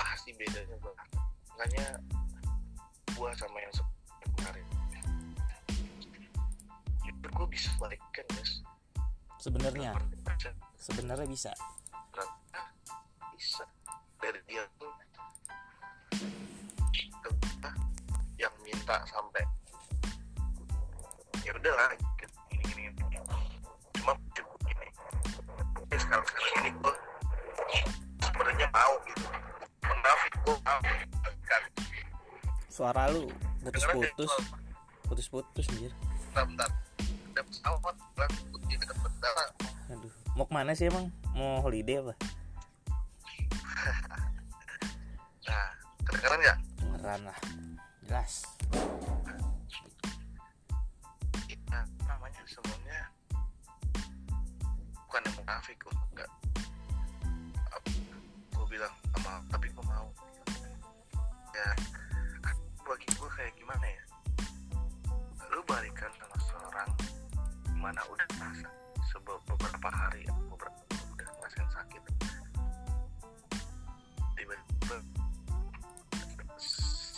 pasti 0.00 0.32
bedanya 0.32 0.76
banget. 0.80 1.08
Makanya 1.52 1.86
gua 3.12 3.30
sama 3.36 3.60
yang 3.60 3.72
sebelumnya 3.76 4.26
kemarin. 4.32 4.66
Itu 7.04 7.26
gua 7.36 7.46
bisa 7.52 7.68
balikan 7.76 8.26
guys 8.32 8.64
sebenarnya. 9.40 9.92
80% 10.24 10.56
sebenarnya 10.80 11.28
bisa. 11.28 11.52
Bisa. 13.36 13.64
Dari 14.20 14.40
dia 14.48 14.64
tuh 14.80 14.92
yang 18.40 18.52
minta 18.64 19.04
sampai 19.04 19.44
ya 21.44 21.52
udahlah 21.52 21.92
ya 26.10 26.18
sekarang 26.18 26.26
sekarang 26.26 26.58
ini 26.58 26.70
gue 26.74 26.94
sebenarnya 28.18 28.66
mau 28.74 28.94
gitu. 29.06 29.24
Menafik 29.86 30.34
gue 30.42 30.56
mau 30.58 30.80
kan. 31.46 31.62
Suara 32.66 33.02
lu 33.14 33.30
putus-putus. 33.62 34.32
Putus-putus 35.06 35.66
anjir. 35.70 35.92
Bentar 36.34 36.44
bentar. 36.50 36.70
Ada 37.30 37.42
pesawat 37.46 37.94
bilang 37.94 38.32
di 38.66 38.74
dekat 38.74 38.96
bandara 38.98 39.46
aduh 39.90 40.14
mau 40.38 40.46
ke 40.46 40.52
mana 40.54 40.70
sih 40.74 40.86
emang? 40.90 41.10
Mau 41.34 41.62
holiday 41.62 42.02
apa? 42.02 42.14
Nah 45.50 45.66
kedengeran 46.06 46.38
nggak? 46.42 46.58
Beneran 46.90 47.20
lah. 47.26 47.38
Jelas 48.06 48.59
beberapa 69.18 69.88
hari 69.90 70.22
ya, 70.22 70.32
beberapa 70.46 70.78
udah 71.10 71.28
ngerasain 71.42 71.70
sakit. 71.74 72.02
Tiba-tiba 74.38 74.96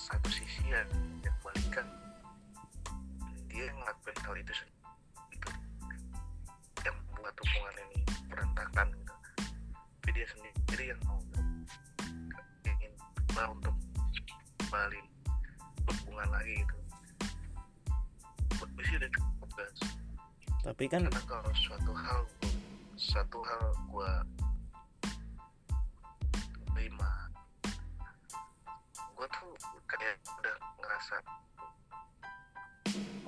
satu 0.08 0.28
sisi 0.32 0.64
ya 0.72 0.80
yang 1.20 1.37
balikan 1.44 1.84
dia 3.52 3.68
ngelakuin 3.68 4.16
hal 4.25 4.34
itu 4.40 4.52
sendiri. 4.56 4.72
Tapi 20.82 20.98
kan 20.98 21.06
karena 21.06 21.22
kalau 21.30 21.52
suatu 21.54 21.92
hal 21.94 22.20
suatu 22.98 23.38
hal 23.38 23.70
gue 23.86 24.12
terima 26.74 27.30
gue 28.98 29.26
tuh 29.30 29.54
kayak 29.86 30.18
udah 30.42 30.56
ngerasa 30.82 31.16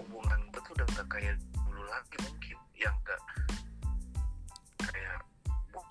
hubungan 0.03 0.41
gue 0.51 0.61
tuh 0.67 0.75
udah 0.75 0.87
gak 0.99 1.07
kayak 1.07 1.39
dulu 1.55 1.87
lagi 1.87 2.17
mungkin. 2.27 2.59
Yang 2.75 2.97
gak 3.07 3.23
kayak 4.91 5.23
"Wah, 5.71 5.87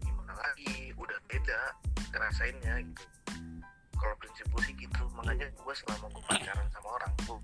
gimana 0.00 0.32
lagi? 0.32 0.96
Udah 0.96 1.20
beda 1.28 1.76
ngerasainnya 2.08 2.88
gitu. 2.88 3.04
Kalau 4.00 4.16
prinsip 4.16 4.48
gue 4.48 4.62
sih 4.64 4.72
gitu. 4.80 5.04
Makanya 5.12 5.44
gue 5.44 5.74
selama 5.76 6.08
gue 6.08 6.24
pacaran 6.24 6.64
sama 6.72 6.88
orang 6.96 7.12
gue 7.28 7.36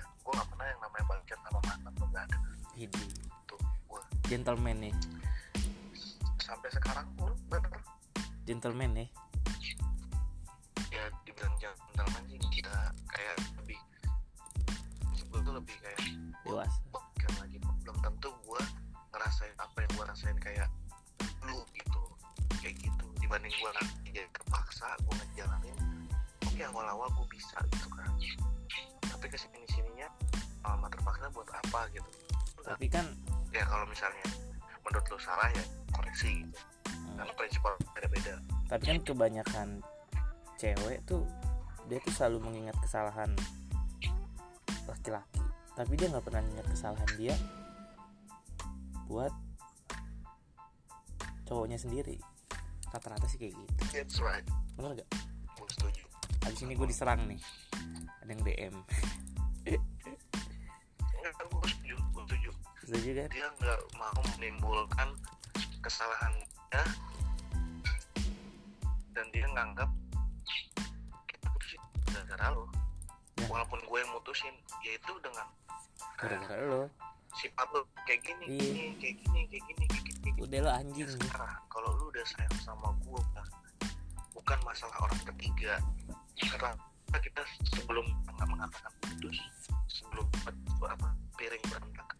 gue 0.00 0.32
gak 0.32 0.48
pernah 0.48 0.64
yang 0.64 0.80
namanya 0.80 1.04
pacaran 1.12 1.40
sama 1.44 1.60
mantan 1.60 1.92
tuh 2.00 2.08
gak 2.08 2.24
ada 2.24 2.43
ini 2.74 2.90
tuh 3.46 3.60
gentleman 4.26 4.90
nih. 4.90 4.94
Sampai 6.42 6.68
sekarang 6.74 7.06
pun 7.14 7.30
bener. 7.46 7.70
Gentleman 8.44 8.90
nih. 8.92 9.08
Ya 10.90 11.06
dibilang 11.22 11.54
gentleman 11.62 12.22
sih 12.28 12.40
kita 12.50 12.74
kayak 13.10 13.36
lebih 13.62 13.78
gue 15.14 15.40
tuh 15.42 15.54
lebih 15.54 15.76
kayak 15.82 16.00
dewasa. 16.46 16.78
bukan 16.90 17.32
lagi 17.42 17.56
belum 17.62 17.96
tentu 18.02 18.30
gue 18.42 18.62
ngerasain 19.14 19.54
apa 19.58 19.76
yang 19.82 19.90
gue 19.94 20.04
rasain 20.10 20.38
kayak 20.42 20.68
lu 21.46 21.62
gitu. 21.76 22.02
Kayak 22.58 22.80
gitu 22.80 23.06
dibanding 23.22 23.54
gue 23.54 23.70
nanti 23.70 24.08
jadi 24.10 24.28
terpaksa 24.34 24.88
gue 25.04 25.14
ngejalanin 25.14 25.76
oke 26.42 26.62
awal-awal 26.74 27.08
gue 27.22 27.26
bisa 27.38 27.58
gitu 27.70 27.88
kan. 27.92 28.10
Tapi 29.04 29.26
ke 29.30 29.36
sini 29.38 29.62
sininya 29.70 30.08
lama 30.64 30.88
terpaksa 30.88 31.28
buat 31.28 31.48
apa 31.52 31.92
gitu 31.92 32.23
tapi 32.64 32.88
kan 32.88 33.04
ya 33.52 33.62
kalau 33.68 33.84
misalnya 33.84 34.24
menurut 34.80 35.04
lu 35.12 35.18
salah 35.20 35.48
ya 35.52 35.64
koreksi 35.92 36.42
gitu. 36.42 36.60
Hmm, 36.88 37.16
karena 37.20 37.32
prinsip 37.36 37.62
orang 37.62 37.80
beda-beda. 37.92 38.34
Tapi 38.72 38.84
kan 38.88 38.98
kebanyakan 39.04 39.68
cewek 40.56 40.98
tuh 41.04 41.28
dia 41.86 42.00
tuh 42.00 42.12
selalu 42.16 42.48
mengingat 42.48 42.76
kesalahan 42.80 43.30
laki-laki. 44.88 45.44
Tapi 45.76 45.92
dia 46.00 46.08
nggak 46.08 46.24
pernah 46.24 46.40
ingat 46.40 46.66
kesalahan 46.72 47.10
dia 47.20 47.34
buat 49.06 49.32
cowoknya 51.44 51.76
sendiri. 51.76 52.16
Rata-rata 52.88 53.28
sih 53.28 53.36
kayak 53.36 53.52
gitu. 53.52 53.72
That's 53.92 54.18
right. 54.24 54.46
Bener 54.80 55.04
gak 55.04 55.08
gue 55.54 55.68
setuju. 55.76 56.04
Habis 56.44 56.60
ini 56.64 56.72
gue 56.76 56.88
diserang 56.88 57.20
nih. 57.28 57.40
Ada 58.24 58.30
yang 58.32 58.42
DM 58.44 58.74
Enggak, 61.24 61.48
gue 61.48 61.68
setuju 61.72 61.96
gue 62.12 62.22
setuju 62.28 62.50
setuju 62.84 63.10
kan 63.16 63.28
dia 63.32 63.48
nggak 63.56 63.80
mau 63.96 64.20
menimbulkan 64.36 65.08
kesalahan 65.80 66.32
dia 66.68 66.84
dan 69.16 69.26
dia 69.32 69.46
nganggap 69.48 69.88
kita 71.24 71.46
putusin 71.48 71.80
gara-gara 72.04 72.52
lo 72.52 72.68
Ya. 73.34 73.50
walaupun 73.50 73.82
gue 73.82 73.98
yang 73.98 74.12
mutusin 74.14 74.54
ya 74.80 74.94
itu 74.94 75.12
dengan 75.18 75.48
gara-gara 76.14 76.60
lo 76.60 76.82
sifat 77.34 77.66
lo 77.72 77.82
kayak 78.04 78.20
gini 78.22 78.44
Iya. 78.46 78.60
gini 78.62 78.84
kayak 79.00 79.16
gini 79.24 79.40
kayak 79.48 79.64
gini 79.64 79.84
kayak 79.88 80.04
gini, 80.04 80.18
kayak 80.22 80.34
gini. 80.36 80.38
udah 80.44 80.58
lo 80.60 80.70
anjing 80.70 81.08
Ya 81.08 81.12
sekarang 81.18 81.52
kalau 81.66 81.90
lu 81.98 82.04
udah 82.12 82.24
sayang 82.28 82.56
sama 82.62 82.88
gue 83.00 83.20
bukan 84.36 84.58
masalah 84.62 84.96
orang 85.02 85.20
ketiga 85.34 85.80
karena 87.14 87.30
kita 87.30 87.42
sebelum 87.78 88.06
nggak 88.26 88.48
mengatakan 88.50 88.90
putus 89.06 89.38
sebelum 89.86 90.26
apa 90.82 91.14
piring 91.38 91.62
berantakan 91.70 92.18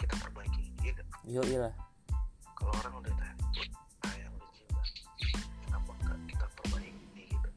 kita 0.00 0.14
perbaiki 0.24 0.64
iya 0.80 0.92
kan? 0.96 1.04
yo 1.28 1.42
lah. 1.60 1.74
Kalau 2.56 2.72
orang 2.80 2.92
udah 3.04 3.12
sayang 4.00 4.32
udah 4.32 4.48
cinta 4.56 4.80
kenapa 5.68 5.90
enggak 6.00 6.18
kita 6.32 6.46
perbaiki? 6.48 7.24
Gitu. 7.28 7.48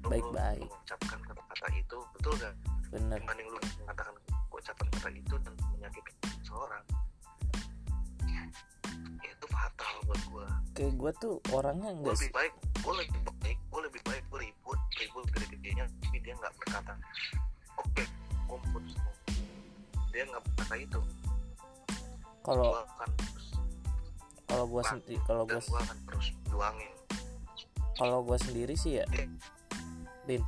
Lu- 0.00 0.08
Baik-baik. 0.08 0.64
lu 0.64 0.72
mengucapkan 0.72 1.18
kata-kata 1.28 1.66
itu 1.76 1.98
betul 2.16 2.32
gak 2.40 2.54
bener 2.88 3.18
dibanding 3.20 3.48
lu 3.52 3.58
mengatakan 3.84 4.14
ucapan 4.48 4.86
kata 4.88 5.08
itu 5.12 5.34
dan 5.44 5.54
menyakiti 5.76 6.12
seseorang. 6.40 6.84
Ya 8.24 8.42
itu 9.28 9.46
fatal 9.52 9.92
buat 10.08 10.22
gua. 10.32 10.48
Kayak 10.72 10.92
gue 10.96 11.10
tuh 11.20 11.34
orangnya 11.52 11.92
enggak 11.92 12.16
lebih 12.16 12.32
baik 12.32 12.52
gue 12.80 12.94
lebih 12.96 13.20
baik 13.44 13.58
gue 13.68 13.80
lebih 13.84 14.02
baik 14.08 14.22
gue 14.32 14.38
ribut 14.48 14.80
ribut 14.96 15.24
gede-gedenya 15.68 15.84
tapi 16.00 16.16
dia 16.24 16.34
nggak 16.36 16.54
berkata 16.56 16.92
oke 17.76 18.04
gue 18.48 18.58
putus. 18.72 18.94
Lu." 18.96 19.12
dia 20.08 20.24
nggak 20.24 20.42
berkata 20.42 20.74
itu. 20.80 21.00
Kalau 22.40 22.70
kalau 24.48 24.64
gue 24.64 24.82
sendiri 24.88 25.16
kalau 25.28 25.44
gue 25.44 25.60
gue 25.60 25.80
akan 25.84 25.98
terus 26.08 26.26
juangin. 26.48 26.92
kalau 27.98 28.18
gue 28.24 28.38
sendiri 28.40 28.74
sih 28.78 29.02
ya 29.02 29.06
Din. 30.24 30.40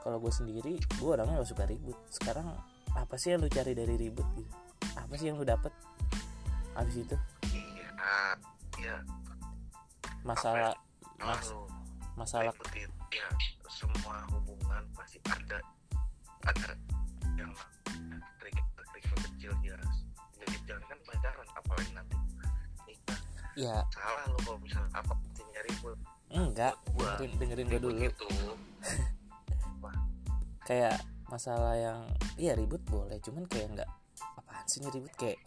Kalau 0.00 0.22
gue 0.22 0.32
sendiri 0.32 0.78
gue 0.78 1.08
orangnya 1.10 1.42
gak 1.42 1.50
suka 1.50 1.66
ribut. 1.66 1.98
Sekarang 2.08 2.56
apa 2.96 3.14
sih 3.20 3.34
yang 3.34 3.44
lu 3.44 3.50
cari 3.52 3.76
dari 3.76 3.98
ribut 3.98 4.24
gitu 4.38 4.54
apa 4.96 5.12
sih 5.20 5.28
yang 5.28 5.36
lu 5.36 5.46
dapet? 5.46 5.70
Habis 6.72 7.04
itu? 7.04 7.16
Iya 7.52 7.88
ya? 8.80 8.96
Masalah 10.24 10.74
kalau 11.20 11.36
mas- 11.36 11.75
masalah 12.16 12.52
ributin 12.56 12.90
ya 13.12 13.28
semua 13.76 14.24
hubungan 14.32 14.82
pasti 14.96 15.20
ada. 15.28 15.60
Ada 16.48 16.72
yang 17.36 17.52
kerikil 18.40 19.16
kecil 19.28 19.52
jelas. 19.60 19.96
Jadi 20.40 20.56
jangan 20.64 20.84
kan 20.88 20.98
pacaran 21.04 21.48
apalagi 21.52 21.92
nanti 21.92 22.16
nikah. 22.88 23.20
Ya. 23.52 23.84
Salah 23.92 24.24
lo 24.32 24.38
kalau 24.40 24.58
misalnya 24.64 24.88
apa 24.96 25.12
pentingnya 25.12 25.60
ribut. 25.68 25.98
Enggak. 26.32 26.74
Gua. 26.96 27.20
Dengerin 27.20 27.36
dengerin 27.36 27.66
gue 27.68 27.80
dulu. 27.84 28.00
Gitu. 28.00 28.28
Kayak 30.68 30.96
masalah 31.28 31.76
yang 31.76 32.00
iya 32.40 32.56
ribut 32.56 32.80
boleh. 32.88 33.20
Cuman 33.20 33.44
kayak 33.46 33.76
enggak 33.76 33.90
apaan 34.40 34.66
sih 34.66 34.80
ribut? 34.88 35.12
Kayak 35.20 35.38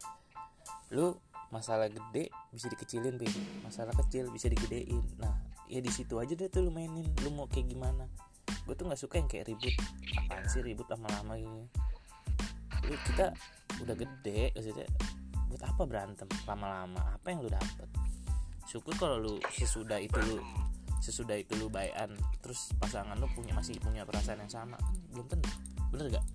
lu 0.94 1.18
masalah 1.50 1.90
gede 1.90 2.30
bisa 2.54 2.70
dikecilin 2.70 3.18
Bin. 3.18 3.34
masalah 3.66 3.92
kecil 4.06 4.30
bisa 4.30 4.48
digedein. 4.48 5.02
Nah 5.18 5.49
ya 5.70 5.80
di 5.80 5.92
situ 5.94 6.18
aja 6.18 6.34
deh 6.34 6.50
tuh 6.50 6.66
lu 6.68 6.72
mainin 6.74 7.06
lu 7.24 7.30
mau 7.32 7.46
kayak 7.46 7.70
gimana. 7.70 8.10
Gue 8.66 8.74
tuh 8.74 8.90
nggak 8.90 9.00
suka 9.00 9.22
yang 9.22 9.30
kayak 9.30 9.54
ribut. 9.54 9.74
Apaan 10.18 10.46
sih 10.50 10.66
ribut 10.66 10.90
lama-lama 10.90 11.38
gini 11.38 11.64
lu 12.90 12.96
kita 13.06 13.30
udah 13.86 13.96
gede 13.96 14.50
maksudnya 14.58 14.88
buat 15.50 15.64
apa 15.66 15.82
berantem 15.86 16.30
lama-lama? 16.46 17.02
Apa 17.18 17.34
yang 17.34 17.46
lu 17.46 17.50
dapet? 17.50 17.90
Syukur 18.70 18.94
kalau 18.98 19.18
lu 19.18 19.34
sesudah 19.54 19.98
itu 19.98 20.18
lu 20.30 20.38
sesudah 21.00 21.38
itu 21.38 21.58
lu 21.58 21.72
bayan 21.72 22.12
terus 22.44 22.70
pasangan 22.78 23.18
lu 23.18 23.26
punya 23.34 23.56
masih 23.58 23.78
punya 23.82 24.06
perasaan 24.06 24.46
yang 24.46 24.52
sama. 24.52 24.78
Belum 25.14 25.26
tentu. 25.26 25.50
Bener 25.90 26.10
gak 26.14 26.26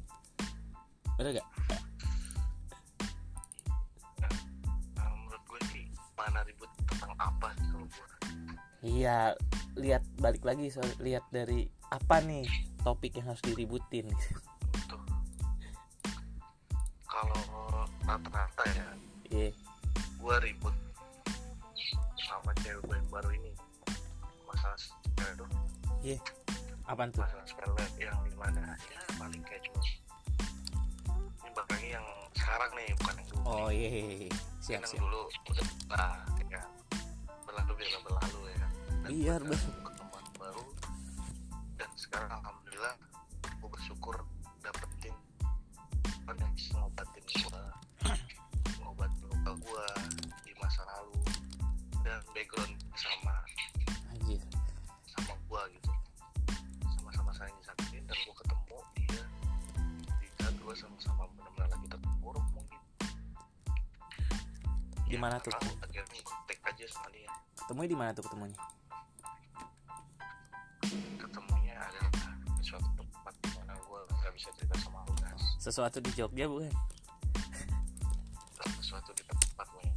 bener 1.15 1.39
gak 1.39 1.47
Nah, 4.99 5.15
menurut 5.15 5.43
gue 5.47 5.61
sih 5.71 5.87
mana 6.19 6.43
ribut 6.43 6.67
tentang 6.91 7.15
apa 7.23 7.55
iya 8.85 9.33
lihat 9.81 10.05
balik 10.21 10.45
lagi 10.45 10.69
soal 10.69 10.87
lihat 11.01 11.25
dari 11.33 11.65
apa 11.89 12.21
nih 12.21 12.45
topik 12.85 13.17
yang 13.17 13.33
harus 13.33 13.41
diributin. 13.41 14.13
Kalau 17.09 17.41
rata-rata 18.05 18.65
ya 18.77 18.89
iya. 19.33 19.49
gue 20.21 20.37
ribut 20.45 20.77
sama 22.21 22.53
cewek 22.61 22.85
gue 22.85 22.97
yang 23.01 23.09
baru 23.09 23.31
ini. 23.33 23.53
Masalah 24.45 24.77
sepele 24.77 25.33
tuh 25.41 25.49
iya. 26.05 26.19
Apaan 26.85 27.09
tuh? 27.09 27.25
Masalah 27.25 27.47
sepele 27.49 27.85
yang 27.97 28.21
di 28.29 28.37
mana 28.37 28.77
ya 28.93 29.01
paling 29.17 29.41
kayak 29.49 29.65
cuma 29.65 29.81
ini 31.41 31.51
bakal 31.57 31.81
yang 31.81 32.07
sekarang 32.37 32.71
nih 32.77 32.89
bukan 33.01 33.15
yang 33.17 33.29
dulu. 33.33 33.43
Oh 33.49 33.69
iya 33.73 33.89
iya, 33.89 34.05
iya. 34.29 34.33
siap 34.61 34.85
yang 34.85 34.85
siap. 34.93 35.01
dulu 35.01 35.23
udah 35.49 35.69
nah, 35.89 36.21
ya 36.53 36.63
berlalu 37.49 37.73
biar 37.81 38.01
berlalu 38.05 38.41
ya 38.53 38.64
Dan 39.05 39.21
Biar 39.21 39.37
ber- 39.45 39.53
ketemu 39.53 39.85
teman 40.01 40.25
baru 40.41 40.65
dan 41.77 41.91
sekarang 41.93 42.33
alhamdulillah 42.41 42.97
gue 43.45 43.69
bersyukur 43.69 44.17
dapetin 44.65 45.13
yang 46.25 46.53
bisa 46.57 46.73
ngobatin 46.81 47.25
gue 47.29 47.65
ngobatin 48.81 49.21
luka 49.29 49.53
gue 49.61 49.87
di 50.49 50.57
masa 50.57 50.89
lalu 50.89 51.21
dan 52.01 52.17
background 52.33 52.73
sama 52.97 53.45
anjir. 54.17 54.41
sama 55.05 55.37
gue 55.37 55.63
gitu. 55.77 55.93
Sama-sama 56.97 57.31
saling 57.37 57.53
disakitin 57.61 58.09
dan 58.09 58.17
gue 58.17 58.35
ketemu 58.41 58.79
dia 58.97 59.25
di 60.17 60.29
gue 60.65 60.75
sama-sama 60.81 61.29
benar-benar 61.37 61.69
lagi 61.77 61.87
terpuruk 61.93 62.47
mungkin. 62.57 62.81
Di 65.05 65.17
mana 65.21 65.37
tuh? 65.45 65.53
tahu, 65.53 65.77
akhirnya 65.85 66.21
kontak 66.25 66.57
aja 66.65 66.85
sama 66.89 67.13
dia. 67.13 67.29
Ketemunya 67.53 67.91
di 67.93 67.99
mana 68.01 68.11
tuh 68.17 68.25
ketemunya 68.25 68.57
bisa 74.45 74.61
cerita 74.61 74.77
sama 74.85 75.01
lu 75.09 75.17
guys 75.17 75.41
sesuatu 75.57 75.97
di 76.05 76.13
Jogja 76.13 76.45
bukan? 76.45 76.69
Sesuatu 78.77 79.17
di 79.17 79.25
tempat 79.25 79.67
gue 79.73 79.89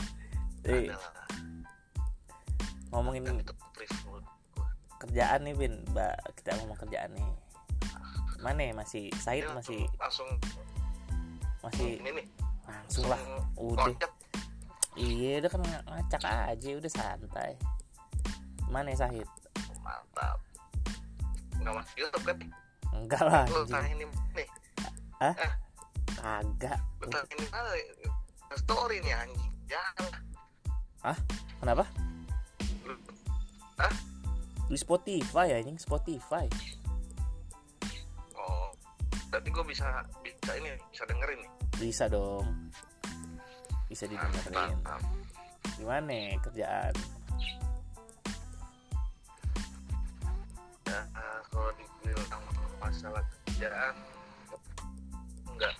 eh, 0.71 0.87
adalah 0.87 1.27
ngomongin 2.95 3.43
kerjaan 5.03 5.43
nih 5.43 5.53
Bin. 5.59 5.83
Mbak 5.91 6.15
kita 6.39 6.55
ngomong 6.63 6.79
kerjaan 6.79 7.11
nih. 7.11 7.27
Mana 8.39 8.71
ya? 8.71 8.73
masih 8.79 9.11
Said 9.19 9.43
Dia 9.43 9.51
masih 9.51 9.83
langsung 9.99 10.29
masih 11.59 11.99
ini 11.99 12.23
nih. 12.23 12.25
langsung 12.63 13.03
lah. 13.11 13.19
Langsung 13.19 13.67
udah. 13.67 13.87
loncat. 13.91 14.11
iya 14.95 15.43
udah 15.43 15.51
kan 15.51 15.61
ngacak 15.67 16.23
aja 16.23 16.69
udah 16.79 16.91
santai. 16.95 17.51
Mana 18.71 18.95
ya 18.95 19.03
Sahid 19.03 19.27
mantap. 19.83 20.39
Nggak 21.59 21.73
masuk 21.83 21.95
YouTube 21.99 22.23
kan 22.23 22.39
enggak 23.03 23.23
lah 23.23 23.45
lu 23.49 23.61
tanya 23.69 23.89
ini 23.93 24.05
nih. 24.33 24.47
Kagak. 26.17 26.79
Lu 27.01 27.07
tanya 27.13 27.33
ini 27.37 27.45
mana 27.53 27.71
story 28.57 28.97
nih 29.05 29.13
anjing. 29.13 29.51
Jangan. 29.69 30.11
Kenapa? 31.61 31.85
Lu 32.85 32.95
di 34.67 34.79
Spotify 34.79 35.53
ya 35.53 35.61
anjing 35.61 35.79
Spotify. 35.79 36.45
Oh 38.35 38.73
berarti 39.29 39.49
gue 39.51 39.65
bisa 39.67 39.85
bisa 40.25 40.51
ini 40.57 40.73
bisa 40.89 41.03
dengerin 41.05 41.39
nih. 41.43 41.51
Bisa 41.77 42.05
dong. 42.09 42.73
Bisa 43.87 44.09
didengerin. 44.09 44.55
Mantap 44.55 45.01
gimana 45.77 46.09
ya 46.09 46.33
kerjaan? 46.41 46.93
Ya, 50.89 50.99
eh, 51.05 51.39
kalau 51.53 51.69
dibilang 51.77 52.43
masalah 52.87 53.23
kerjaan 53.43 53.95
enggak. 55.51 55.75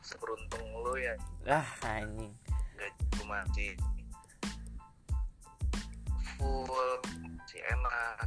Seberuntung 0.00 0.64
lu 0.80 0.96
ya. 0.96 1.14
Ah 1.44 1.68
anjing. 1.84 2.32
Gaji 2.80 3.04
lu 3.20 3.24
masih 3.28 3.70
full 6.40 6.96
masih 7.20 7.60
enak. 7.68 8.26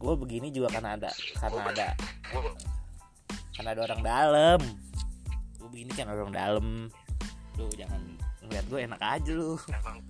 Gue 0.00 0.14
begini 0.16 0.48
juga 0.48 0.72
karena 0.72 0.96
ada 0.96 1.12
karena 1.36 1.60
Gua 1.60 1.72
ada 1.76 1.88
gue 2.32 2.40
karena 3.54 3.68
ada 3.76 3.82
orang 3.84 4.00
dalam 4.00 4.60
gue 5.60 5.68
begini 5.68 5.92
kan 5.92 6.08
orang 6.08 6.32
dalam 6.32 6.66
lu 7.60 7.68
jangan 7.76 8.00
ngeliat 8.48 8.64
gue 8.72 8.80
enak 8.80 9.00
aja 9.04 9.32
lu. 9.36 9.60
Emang 9.68 10.00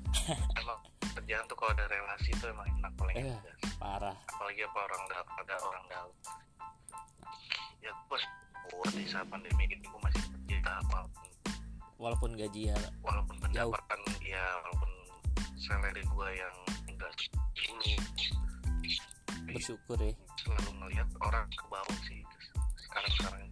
emang 0.54 0.78
kerjaan 1.18 1.42
tuh 1.50 1.58
kalau 1.58 1.74
ada 1.74 1.90
relasi 1.90 2.30
tuh 2.38 2.54
emang 2.54 2.70
enak 2.78 2.92
paling 2.94 3.16
enak. 3.18 3.42
parah. 3.82 4.16
Apalagi 4.30 4.62
apa 4.62 4.78
orang 4.78 5.02
dalam 5.10 5.28
ada 5.42 5.54
orang 5.58 5.84
dalam 5.90 6.10
ya 7.84 7.90
gue 8.08 8.18
gue 8.64 8.88
di 8.96 9.04
saat 9.08 9.26
pandemi 9.28 9.68
ini 9.68 9.80
gue 9.80 10.00
masih 10.02 10.22
kerja 10.48 10.80
apa 10.80 11.06
pun 11.10 11.28
walaupun 12.00 12.30
gaji 12.34 12.72
ya 12.72 12.78
walaupun 13.00 13.36
pendapatan 13.38 13.98
ya 14.24 14.44
walaupun 14.64 14.90
salary 15.58 16.02
gue 16.04 16.28
yang 16.36 16.56
enggak 16.90 17.12
dulu 17.14 17.34
bersyukur 19.54 19.98
ya. 20.02 20.12
Selalu 20.42 20.70
ngelihat 20.82 21.08
orang 21.22 21.46
ke 21.54 21.64
bawah 21.70 21.98
sih 22.10 22.20
sekarang 22.74 23.12
sekarang 23.16 23.42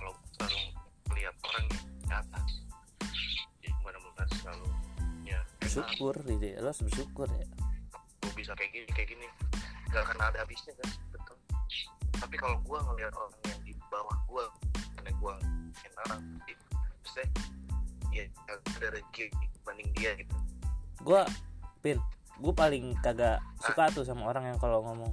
kalau 0.00 0.14
selalu 0.34 0.60
melihat 1.12 1.34
orang 1.44 1.64
yang 1.68 1.84
di 1.84 2.08
atas 2.10 2.48
ya 3.60 3.72
benar-benar 3.84 4.28
selalu 4.40 4.66
ya 5.28 5.40
bersyukur 5.60 6.14
gitu 6.24 6.44
ya. 6.48 6.56
lo 6.64 6.68
harus 6.72 6.82
bersyukur 6.82 7.28
ya. 7.28 7.46
Gue 8.24 8.32
bisa 8.34 8.52
kayak 8.56 8.70
gini 8.72 8.88
kayak 8.96 9.08
gini. 9.12 9.26
Gak 9.92 10.02
akan 10.10 10.18
ada 10.32 10.42
habisnya 10.42 10.74
guys 10.80 10.96
betul 11.12 11.23
tapi 12.24 12.40
kalau 12.40 12.56
gue 12.64 12.78
ngelihat 12.80 13.12
orang 13.12 13.32
yang 13.44 13.60
di 13.68 13.72
bawah 13.92 14.16
gue 14.24 14.44
karena 14.96 15.10
gue 15.12 15.34
orang 16.08 16.22
maksudnya 17.04 17.28
ya 18.08 18.24
ada 18.48 18.86
rezeki 18.96 19.28
dibanding 19.28 19.88
dia 19.92 20.10
gitu 20.16 20.34
gue 21.04 21.20
pin 21.84 22.00
gue 22.40 22.54
paling 22.56 22.96
kagak 23.04 23.44
suka 23.60 23.92
tuh 23.92 24.08
sama 24.08 24.24
orang 24.24 24.48
yang 24.48 24.58
kalau 24.58 24.80
ngomong 24.88 25.12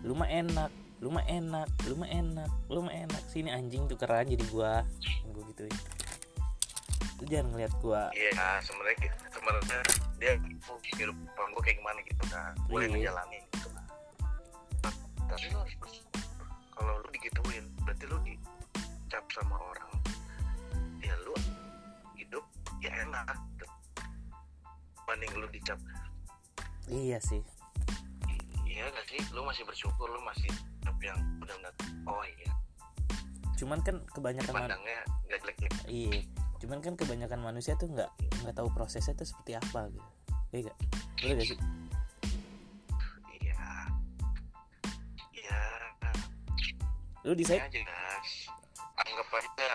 lu 0.00 0.16
mah 0.16 0.28
enak 0.32 0.72
lu 1.04 1.12
mah 1.12 1.24
enak 1.28 1.68
lu 1.84 1.94
mah 2.00 2.08
enak 2.08 2.50
lu 2.72 2.80
mah 2.80 2.94
enak 2.96 3.22
sini 3.28 3.52
anjing 3.52 3.84
tukeran 3.84 4.24
jadi 4.24 4.44
gua 4.48 4.80
gue 5.28 5.42
gituin 5.52 5.76
lu 7.20 7.24
jangan 7.28 7.52
ngeliat 7.52 7.72
gua 7.84 8.08
iya 8.16 8.60
sebenarnya 8.64 8.96
gitu. 9.04 9.16
sebenarnya 9.28 9.80
dia 10.16 10.32
oh, 10.72 10.78
kehidupan 10.80 11.46
gue 11.52 11.62
kayak 11.64 11.76
gimana 11.84 11.98
gitu 12.08 12.24
kan 12.32 12.52
gue 12.56 12.78
yang 12.80 12.88
Iya. 12.88 12.96
ngejalanin 12.96 13.42
gitu 13.52 13.68
kan 13.68 13.73
tapi 15.34 15.50
bersyukur. 15.50 15.90
kalau 16.74 16.92
lu 17.02 17.08
digituin 17.10 17.64
berarti 17.82 18.04
lu 18.06 18.18
dicap 18.22 19.24
sama 19.34 19.56
orang. 19.58 19.90
Ya 21.02 21.14
lu 21.26 21.34
hidup 22.14 22.44
ya 22.78 22.90
enak. 23.02 23.34
Gitu. 23.34 23.66
banding 25.04 25.32
lu 25.34 25.46
dicap. 25.50 25.78
Iya 26.86 27.18
sih. 27.18 27.42
Iya 28.64 28.90
gak 28.90 29.06
sih? 29.10 29.20
Lu 29.34 29.42
masih 29.44 29.66
bersyukur 29.66 30.06
lu 30.06 30.20
masih 30.22 30.48
hidup 30.48 30.96
yang 31.02 31.18
benar-benar 31.42 31.74
oh 32.06 32.22
iya. 32.24 32.50
Cuman 33.58 33.78
kan 33.82 34.02
kebanyakan 34.14 34.54
pandangnya 34.54 35.02
gak 35.28 35.38
jelek 35.42 35.56
jelek 35.60 35.72
iya. 35.90 36.20
Cuman 36.62 36.78
kan 36.80 36.94
kebanyakan 36.94 37.40
manusia 37.42 37.76
tuh 37.76 37.90
nggak 37.92 38.10
nggak 38.42 38.54
tahu 38.56 38.70
prosesnya 38.72 39.14
tuh 39.18 39.26
seperti 39.26 39.58
apa 39.58 39.90
gitu. 39.90 40.10
Iya 40.54 40.60
gak 40.70 40.78
boleh 41.20 41.34
gak 41.42 41.48
sih 41.50 41.83
lu 47.24 47.32
site 47.40 47.56
aja 47.56 47.80
guys 47.80 48.32
anggap 49.00 49.28
aja 49.40 49.68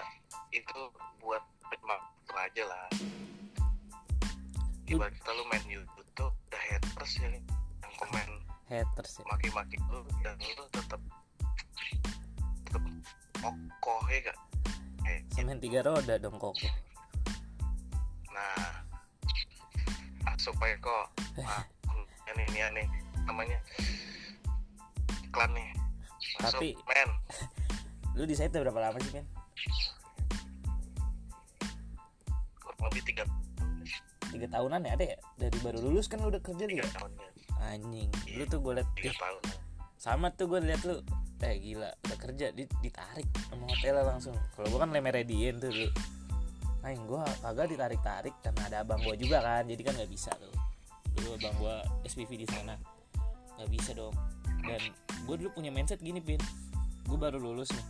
itu 0.54 0.80
buat 1.20 1.44
waktu 1.86 2.34
aja 2.38 2.64
lah. 2.66 2.88
Ibarat 4.90 5.14
kita 5.18 5.30
lu 5.38 5.44
main 5.50 5.66
YouTube 5.70 6.10
tuh 6.18 6.30
udah 6.30 6.62
haters 6.74 7.14
ya 7.22 7.30
yang 7.30 7.94
komen. 7.98 8.30
Haters 8.70 9.22
ya? 9.22 9.24
Maki-maki 9.30 9.78
lu 9.90 10.02
dan 10.26 10.38
lu 10.38 10.66
tetap 10.74 11.02
tetap 12.70 12.84
kokoh 13.42 14.02
ya 14.14 14.30
gak 14.30 14.38
eh, 15.10 15.20
semen 15.34 15.58
tiga 15.58 15.82
roda 15.82 16.22
dong 16.22 16.38
kok 16.38 16.54
nah 18.30 18.86
ah, 20.30 20.36
supaya 20.38 20.78
kok 20.78 21.06
ah, 21.42 21.66
ini 22.36 22.44
ini 22.54 22.62
nih 22.78 22.88
namanya 23.26 23.58
iklan 25.26 25.50
nih 25.58 25.79
Tapi- 26.40 26.80
men. 26.88 27.10
Lu 28.18 28.24
di 28.28 28.36
site 28.36 28.56
berapa 28.56 28.80
lama 28.80 28.98
sih 29.00 29.12
men 29.16 29.28
kurang 32.80 32.96
lebih 32.96 33.04
tiga 33.12 33.24
tiga 34.32 34.48
tahunan 34.48 34.80
ya 34.88 34.92
ada 34.96 35.06
ya? 35.16 35.18
Dari 35.36 35.58
baru 35.60 35.80
lulus 35.84 36.08
kan 36.08 36.24
lu 36.24 36.32
udah 36.32 36.40
kerja 36.40 36.64
tiga 36.64 36.86
juga 36.86 36.96
tahun 36.96 37.12
ya 37.18 37.30
anjing 37.60 38.10
lu 38.40 38.44
tuh 38.48 38.60
gue 38.64 38.74
liat 38.80 38.90
tiga 38.96 39.12
tahun. 39.20 39.44
Sama 40.00 40.32
tuh 40.32 40.48
gue 40.48 40.64
liat 40.64 40.82
lu 40.88 41.04
eh 41.44 41.56
gila 41.60 41.92
udah 42.08 42.18
kerja 42.20 42.56
di, 42.56 42.64
ditarik 42.80 43.28
sama 43.52 43.68
hotelnya 43.68 44.04
langsung. 44.08 44.36
Kalau 44.56 44.68
gue 44.72 44.80
kan 44.80 44.92
lemeredian 44.96 45.60
tuh 45.60 45.68
dulu. 45.76 45.92
Aing 46.88 47.04
gue 47.04 47.20
kagak 47.44 47.68
ditarik 47.68 48.00
tarik 48.00 48.36
karena 48.40 48.62
ada 48.72 48.78
abang 48.88 49.04
gue 49.04 49.16
juga 49.20 49.44
kan 49.44 49.68
jadi 49.68 49.82
kan 49.84 49.94
nggak 50.00 50.12
bisa 50.12 50.32
tuh. 50.40 50.56
Dulu 51.20 51.36
abang 51.36 51.56
gue 51.60 51.76
SPV 52.08 52.32
di 52.40 52.48
sana. 52.48 52.80
Nggak 53.60 53.70
bisa 53.76 53.92
dong 53.92 54.16
dan 54.64 54.82
gue 55.26 55.36
dulu 55.40 55.50
punya 55.56 55.72
mindset 55.72 56.02
gini 56.02 56.20
pin. 56.20 56.40
Gue 57.06 57.18
baru 57.18 57.42
lulus 57.42 57.70
nih. 57.74 57.88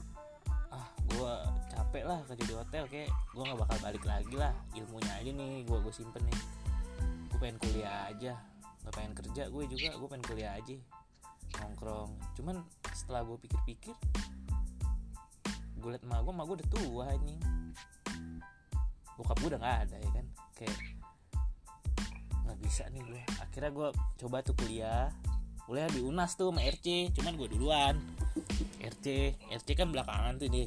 Ah 0.69 0.87
gue 1.09 1.31
capek 1.73 2.03
lah 2.05 2.19
kerja 2.29 2.43
di 2.45 2.55
hotel 2.55 2.83
kayak 2.87 3.09
gue 3.09 3.43
nggak 3.43 3.59
bakal 3.59 3.77
balik 3.83 4.03
lagi 4.05 4.35
lah. 4.35 4.53
Ilmunya 4.75 5.13
aja 5.19 5.31
nih 5.31 5.65
gue 5.65 5.77
gue 5.81 5.93
simpen 5.93 6.23
nih. 6.23 6.39
Gue 7.29 7.37
pengen 7.41 7.57
kuliah 7.59 8.09
aja. 8.11 8.33
Nggak 8.85 8.93
pengen 8.95 9.13
kerja 9.17 9.43
gue 9.49 9.63
juga 9.67 9.89
gue 9.97 10.07
pengen 10.07 10.25
kuliah 10.25 10.51
aja. 10.55 10.75
Nongkrong. 11.59 12.11
Cuman 12.37 12.55
setelah 12.93 13.25
gue 13.25 13.37
pikir-pikir 13.41 13.95
gue 15.79 15.89
liat 15.95 16.03
emak 16.03 16.19
gue 16.27 16.33
emak 16.35 16.45
gue 16.45 16.55
udah 16.59 16.69
tua 16.75 17.03
anjing. 17.11 17.39
Bokap 19.15 19.35
gue 19.41 19.49
udah 19.55 19.59
nggak 19.59 19.77
ada 19.87 19.95
ya 19.99 20.09
kan? 20.11 20.25
Kayak 20.55 20.77
nggak 22.49 22.65
bisa 22.65 22.83
nih 22.89 23.01
gue 23.05 23.21
akhirnya 23.45 23.69
gue 23.69 23.87
coba 24.25 24.41
tuh 24.41 24.57
kuliah 24.57 25.13
kuliah 25.69 25.85
di 25.93 26.01
unas 26.01 26.33
tuh 26.33 26.49
sama 26.49 26.65
RC 26.65 27.13
cuman 27.13 27.37
gue 27.37 27.45
duluan 27.53 27.93
RC 28.81 29.37
RC 29.53 29.67
kan 29.77 29.93
belakangan 29.93 30.41
tuh 30.41 30.49
deh 30.49 30.65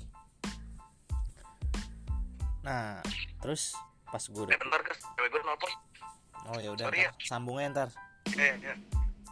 nah 2.63 3.03
terus 3.43 3.75
pas 4.07 4.23
gue 4.23 4.47
udah 4.47 4.55
bentar 4.55 4.79
guys 4.87 5.03
cewek 5.19 5.29
gue 5.35 5.41
nelfon 5.43 5.73
oh 6.55 6.59
ya 6.63 6.71
udah 6.71 6.87
Sorry 6.87 7.03
ya. 7.03 7.11
sambungnya 7.19 7.67
ntar 7.75 7.89
eh 8.39 8.55
ya 8.63 8.75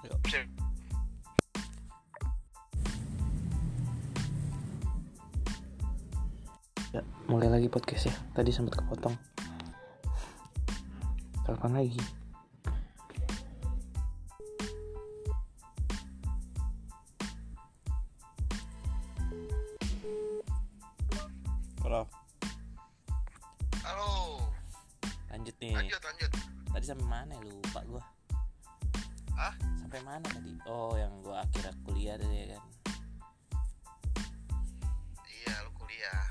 Yuk. 0.01 0.17
Sip. 0.33 0.49
Ya, 6.97 7.05
mulai 7.29 7.53
lagi 7.53 7.69
podcast 7.69 8.09
ya. 8.09 8.17
Tadi 8.33 8.49
sempat 8.49 8.81
kepotong. 8.81 9.13
Kapan 11.45 11.85
lagi? 11.85 12.20
Halo, 21.91 22.07
halo 23.83 24.39
lanjut 25.27 25.59
nih. 25.59 25.75
lanjut 25.75 25.99
lanjut 25.99 26.31
Tadi 26.71 26.87
sampai 26.87 27.03
mana 27.11 27.35
ya? 27.35 27.43
Lupa 27.51 27.83
gua. 27.83 28.03
Hah? 29.35 29.51
Sampai 29.75 29.99
mana 30.07 30.23
tadi? 30.23 30.55
Oh, 30.71 30.95
yang 30.95 31.11
gua 31.19 31.43
akhirnya 31.43 31.75
kuliah 31.83 32.15
tadi 32.15 32.47
ya 32.47 32.55
kan. 32.55 32.63
iya 35.35 35.67
lu 35.67 35.75
kuliah 35.75 36.23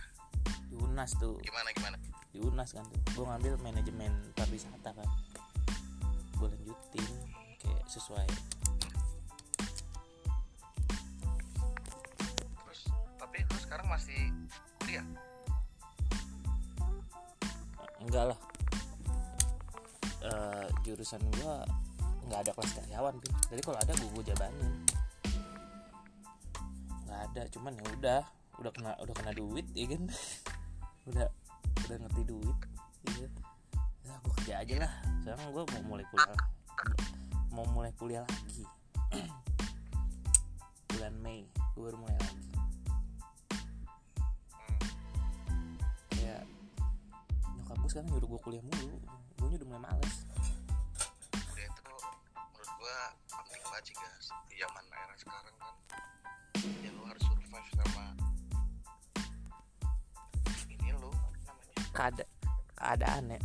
Di 0.72 0.80
UNAS 0.80 1.20
tuh. 1.20 1.36
gimana 1.44 1.76
gimana 1.76 2.00
Di 2.32 2.40
UNAS 2.40 2.80
kan 2.80 2.88
tuh. 2.88 3.20
Gua 3.20 3.36
ngambil 3.36 3.60
manajemen 3.60 4.16
pariwisata 4.40 4.96
kan. 4.96 5.10
Gua 6.40 6.56
lanjutin 6.56 7.04
kayak 7.60 7.84
sesuai 7.84 8.28
terus 12.64 12.88
tapi 13.20 13.44
lu 13.44 13.60
sekarang 13.60 13.92
masih 13.92 14.32
enggak 18.10 18.26
lah. 18.34 18.40
Eh, 20.26 20.68
jurusan 20.82 21.22
gua 21.38 21.62
nggak 22.26 22.40
ada 22.46 22.52
kelas 22.58 22.72
karyawan 22.78 23.16
Pin. 23.22 23.34
jadi 23.54 23.62
kalau 23.62 23.78
ada 23.78 23.94
gua, 23.94 24.10
gua 24.18 24.24
jabanin. 24.26 24.74
Nggak 27.06 27.20
ada 27.30 27.42
cuman 27.54 27.72
ya 27.78 27.84
udah 27.94 28.22
udah 28.60 28.72
kena 28.74 28.92
udah 28.98 29.14
kena 29.14 29.32
duit 29.38 29.68
ya 29.78 29.86
kan? 29.94 30.04
Udah 31.10 31.26
udah 31.90 31.98
ngerti 32.06 32.22
duit 32.22 32.58
ya 34.06 34.14
gua 34.26 34.34
kerja 34.42 34.54
aja 34.62 34.76
lah. 34.86 34.94
Sekarang 35.22 35.54
gua 35.54 35.64
mau 35.70 35.84
mulai 35.96 36.06
kuliah 36.10 36.42
mau 37.50 37.66
mulai 37.74 37.92
kuliah 37.98 38.26
lagi. 38.26 38.66
Bulan 40.94 41.14
Mei 41.22 41.46
gua 41.74 41.90
baru 41.90 41.98
mulai 41.98 42.18
lagi 42.18 42.49
gue 47.90 47.98
sekarang 47.98 48.14
nyuruh 48.14 48.30
gue 48.38 48.42
kuliah 48.46 48.62
mulu. 48.70 49.02
Gue 49.42 49.50
udah 49.50 49.66
mulai 49.66 49.82
males. 49.90 50.16
Kuliah 51.34 51.66
itu 51.74 51.82
menurut 51.82 52.70
gua 52.78 52.98
penting 53.34 53.62
banget 53.66 53.84
sih 53.90 53.96
guys. 53.98 54.28
Di 54.46 54.56
zaman 54.62 54.84
era 54.94 55.16
sekarang 55.18 55.44
kan 55.50 55.56
ya 56.86 56.90
lu 56.94 57.02
harus 57.10 57.24
survive 57.26 57.70
sama 57.82 58.06
ini 60.70 60.94
apa 60.94 61.02
namanya? 61.02 61.74
Keada 61.90 62.26
keadaan 62.78 63.24
ya. 63.34 63.42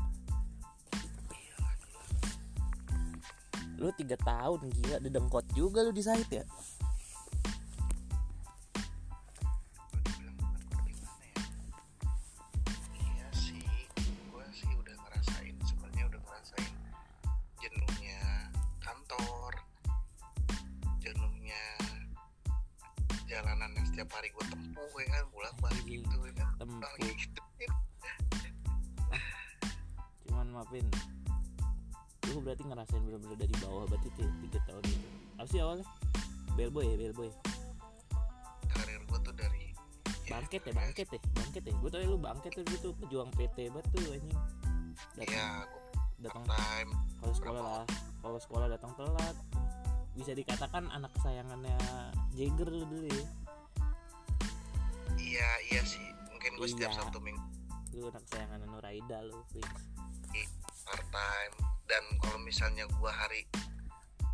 Lu 3.81 3.89
tiga 3.97 4.21
tahun 4.21 4.61
gila. 4.77 5.01
Dedengkot 5.01 5.49
juga 5.57 5.81
lu 5.81 5.97
di 5.97 6.05
site 6.05 6.45
ya 6.45 6.45
pejuang 43.15 43.31
PT 43.39 43.71
tuh 43.71 44.11
anjing. 44.11 44.39
Datang 45.15 45.31
Iya, 45.31 45.51
datang 46.19 46.45
time. 46.51 46.91
kalau 47.23 47.31
sekolah 47.39 47.63
lah. 47.63 47.87
Kalau 48.19 48.39
sekolah 48.43 48.67
datang 48.67 48.91
telat. 48.99 49.37
Bisa 50.19 50.35
dikatakan 50.35 50.91
anak 50.91 51.15
kesayangannya 51.15 51.79
Jagger 52.35 52.75
dulu 52.75 53.07
ya. 53.07 53.27
Iya, 55.15 55.51
iya 55.71 55.83
sih. 55.87 56.03
Mungkin 56.35 56.59
gue 56.59 56.67
setiap 56.67 56.91
Iya. 56.91 56.99
Sabtu 57.07 57.23
minggu. 57.23 57.39
Lu 57.95 58.11
anak 58.11 58.27
kesayangannya 58.27 58.67
Nuraida 58.67 59.23
lu 59.23 59.39
fix. 59.55 59.71
Part 60.83 61.07
time. 61.15 61.55
Dan 61.87 62.03
kalau 62.19 62.43
misalnya 62.43 62.83
gua 62.99 63.15
hari 63.15 63.47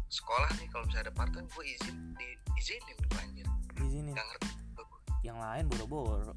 sekolah 0.08 0.56
nih 0.56 0.72
kalau 0.72 0.88
misalnya 0.88 1.12
ada 1.12 1.14
part 1.20 1.36
time 1.36 1.44
gue 1.52 1.64
izin 1.68 2.16
di 2.16 2.28
izinin 2.56 2.96
gue 2.96 3.20
anjir. 3.20 3.46
Di 3.76 3.84
sini 3.92 4.08
nggak 4.16 4.24
ngerti 4.24 4.48
yang 5.20 5.36
lain 5.36 5.68
boro-boro 5.68 6.32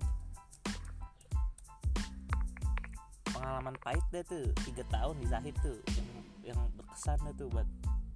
pengalaman 3.34 3.76
pahit 3.82 4.06
deh 4.13 4.24
tuh 4.30 4.46
tiga 4.62 4.86
tahun 4.93 5.17
di 5.17 5.26
Zahid 5.26 5.56
tuh 5.65 5.78
yang 5.98 6.10
yang 6.54 6.60
berkesan 6.78 7.17
deh 7.26 7.36
tuh 7.36 7.50
buat 7.50 7.67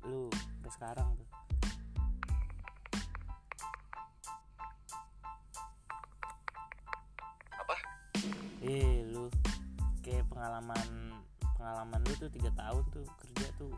lu 0.06 0.30
sampai 0.32 0.72
sekarang 0.72 1.08
tuh. 1.18 1.28
Apa? 7.58 7.76
Eh 8.62 9.04
lu 9.10 9.28
kayak 10.06 10.30
pengalaman 10.30 11.18
pengalaman 11.58 12.00
lu 12.06 12.14
tuh 12.22 12.30
tiga 12.30 12.54
tahun 12.54 12.86
tuh 12.94 13.04
kerja 13.26 13.48
tuh 13.58 13.74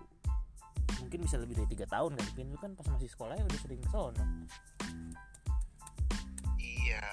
mungkin 1.00 1.24
bisa 1.24 1.40
lebih 1.40 1.56
dari 1.64 1.70
tiga 1.72 1.88
tahun 1.88 2.20
kan 2.20 2.28
Pin? 2.36 2.52
lu 2.52 2.60
kan 2.60 2.76
pas 2.76 2.86
masih 2.92 3.08
sekolah 3.08 3.40
ya 3.40 3.44
udah 3.48 3.60
sering 3.64 3.80
ke 3.80 3.90
sono. 3.90 4.24
Iya 6.60 7.08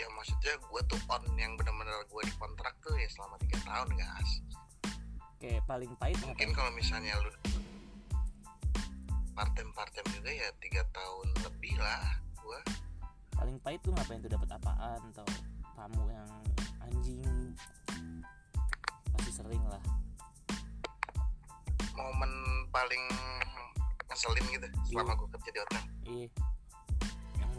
ya 0.00 0.08
maksudnya 0.16 0.56
gue 0.56 0.80
tuh 0.88 1.00
on 1.12 1.24
yang 1.36 1.52
benar-benar 1.60 2.00
gue 2.08 2.22
dikontrak 2.24 2.72
tuh 2.80 2.96
ya 2.96 3.08
selama 3.12 3.36
tiga 3.44 3.60
tahun 3.68 3.88
guys. 3.92 4.32
Kayak 5.36 5.62
paling 5.68 5.92
pahit 6.00 6.16
mungkin 6.24 6.48
kalau 6.56 6.72
misalnya 6.72 7.20
lu 7.20 7.32
part 9.36 9.52
time 9.52 9.72
part 9.76 9.92
time 9.92 10.08
juga 10.16 10.32
ya 10.32 10.48
tiga 10.60 10.82
tahun 10.92 11.28
lebih 11.44 11.76
lah 11.80 12.20
gue 12.40 12.60
paling 13.36 13.56
pahit 13.60 13.80
tuh 13.84 13.92
ngapain 13.92 14.20
tuh? 14.24 14.32
Dapat 14.32 14.48
apaan? 14.56 15.00
Atau 15.12 15.26
tamu 15.76 16.04
yang 16.08 16.28
anjing? 16.80 17.52
Pasti 19.12 19.30
sering 19.36 19.64
lah. 19.68 19.84
Momen 21.92 22.32
paling 22.72 23.04
ngeselin 24.08 24.44
gitu 24.48 24.66
selama 24.88 25.12
gue 25.12 25.28
kerja 25.36 25.50
di 25.52 25.60
hotel. 25.60 25.84
Iya 26.08 26.49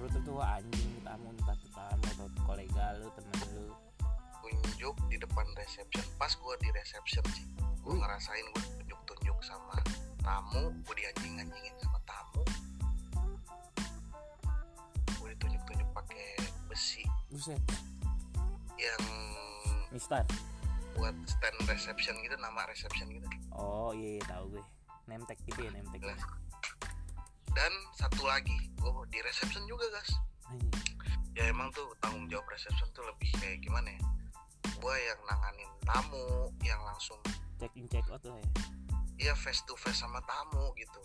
menurut 0.01 0.17
lu 0.17 0.25
tuh 0.25 0.33
wah 0.33 0.57
anjing 0.57 0.97
tamu 1.05 1.29
entah 1.29 1.57
tamu 1.77 2.05
atau 2.09 2.25
kolega 2.49 2.97
lu 2.97 3.07
temen 3.13 3.37
lu? 3.53 3.69
Tunjuk 4.41 4.97
di 5.13 5.17
depan 5.21 5.45
reception. 5.53 6.01
Pas 6.17 6.33
gue 6.33 6.53
di 6.57 6.69
reception 6.73 7.21
sih 7.37 7.45
gue 7.85 7.93
Wih. 7.93 8.01
ngerasain 8.01 8.45
gue 8.49 8.65
tunjuk-tunjuk 8.81 9.37
sama 9.45 9.77
tamu 10.25 10.73
gue 10.73 10.95
dianjing-anjingin 10.97 11.75
sama 11.85 12.01
tamu. 12.09 12.41
Gue 15.21 15.27
ditunjuk-tunjuk 15.37 15.89
pakai 15.93 16.49
besi. 16.65 17.05
Buset. 17.29 17.61
Yang 18.81 19.05
Mister. 19.93 20.25
buat 20.97 21.13
stand 21.29 21.57
reception 21.69 22.17
gitu 22.25 22.35
nama 22.41 22.65
reception 22.65 23.05
gitu. 23.05 23.29
Oh 23.53 23.93
iya, 23.93 24.17
iya 24.17 24.23
tahu 24.25 24.57
gue. 24.57 24.65
Nemtek 25.05 25.37
gitu 25.45 25.61
ya 25.61 25.69
nemtek. 25.77 26.01
Ya 26.01 26.17
dan 27.51 27.71
satu 27.99 28.23
lagi 28.23 28.55
gue 28.79 28.91
di 29.11 29.19
reception 29.23 29.63
juga 29.67 29.85
guys. 29.91 30.11
Ya 31.35 31.47
emang 31.47 31.71
tuh 31.71 31.87
tanggung 32.03 32.27
jawab 32.27 32.47
reception 32.51 32.87
tuh 32.91 33.03
lebih 33.07 33.31
kayak 33.39 33.59
gimana 33.63 33.91
ya? 33.91 34.01
Gue 34.79 34.95
yang 34.95 35.19
nanganin 35.27 35.71
tamu 35.83 36.51
yang 36.63 36.79
langsung 36.83 37.19
check 37.59 37.71
in 37.75 37.85
check 37.91 38.07
out 38.09 38.23
lah 38.25 38.39
ya. 38.39 38.49
Ya 39.21 39.33
face 39.37 39.61
to 39.69 39.77
face 39.77 40.01
sama 40.01 40.23
tamu 40.25 40.73
gitu. 40.79 41.01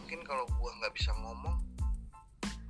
Mungkin 0.00 0.22
kalau 0.24 0.46
gua 0.56 0.70
nggak 0.80 0.94
bisa 0.94 1.12
ngomong 1.18 1.58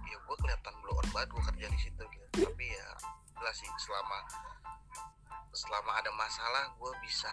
ya 0.08 0.16
gua 0.26 0.36
kelihatan 0.40 0.74
blow 0.82 0.96
on 0.96 1.08
banget 1.12 1.28
gua 1.36 1.42
kerja 1.52 1.66
di 1.70 1.78
situ 1.78 2.02
gitu. 2.02 2.26
Tapi 2.48 2.66
ya 2.66 2.88
jelas 3.36 3.56
sih 3.60 3.70
selama 3.78 4.18
selama 5.54 5.90
ada 6.00 6.10
masalah 6.16 6.64
gua 6.80 6.90
bisa 7.04 7.30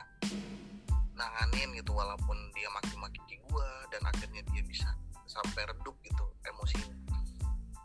nanganin 1.14 1.70
gitu 1.78 1.94
walaupun 1.94 2.38
dia 2.58 2.70
maki-maki 2.74 3.38
gua 3.50 3.68
dan 3.94 4.02
akhirnya 4.10 4.42
dia 4.50 4.62
bisa 4.66 4.90
sampai 5.30 5.66
redup 5.70 5.96
gitu 6.04 6.26
emosinya 6.46 6.94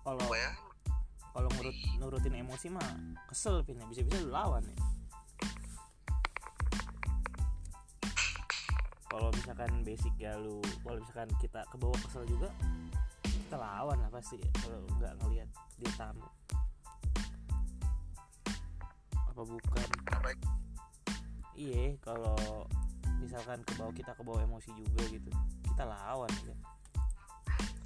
kalau 0.09 0.25
ya? 0.33 0.51
kalau 1.37 1.49
nurut 1.61 1.77
nurutin 2.01 2.35
emosi 2.41 2.73
mah 2.73 2.89
kesel 3.29 3.61
pin 3.61 3.77
bisa 3.93 4.01
bisa 4.03 4.25
lu 4.25 4.33
lawan 4.33 4.65
ya. 4.65 4.77
Kalau 9.09 9.29
misalkan 9.37 9.71
basic 9.85 10.15
ya 10.17 10.35
lu 10.41 10.65
kalau 10.81 10.99
misalkan 10.99 11.29
kita 11.39 11.61
ke 11.69 11.77
bawah 11.77 11.99
kesel 12.09 12.25
juga 12.25 12.49
kita 13.23 13.61
lawan 13.61 14.01
lah 14.01 14.09
pasti 14.09 14.41
ya, 14.41 14.49
kalau 14.65 14.81
nggak 14.97 15.13
ngelihat 15.21 15.49
dia 15.77 15.93
tamu. 16.01 16.29
Apa 19.29 19.43
bukan? 19.45 19.89
Iya 21.53 22.01
kalau 22.01 22.65
misalkan 23.19 23.59
ke 23.67 23.73
bawah 23.77 23.95
kita 23.95 24.13
ke 24.15 24.23
bawah 24.23 24.41
emosi 24.41 24.71
juga 24.75 25.03
gitu. 25.11 25.31
Kita 25.67 25.85
lawan 25.85 26.31
ya. 26.47 26.57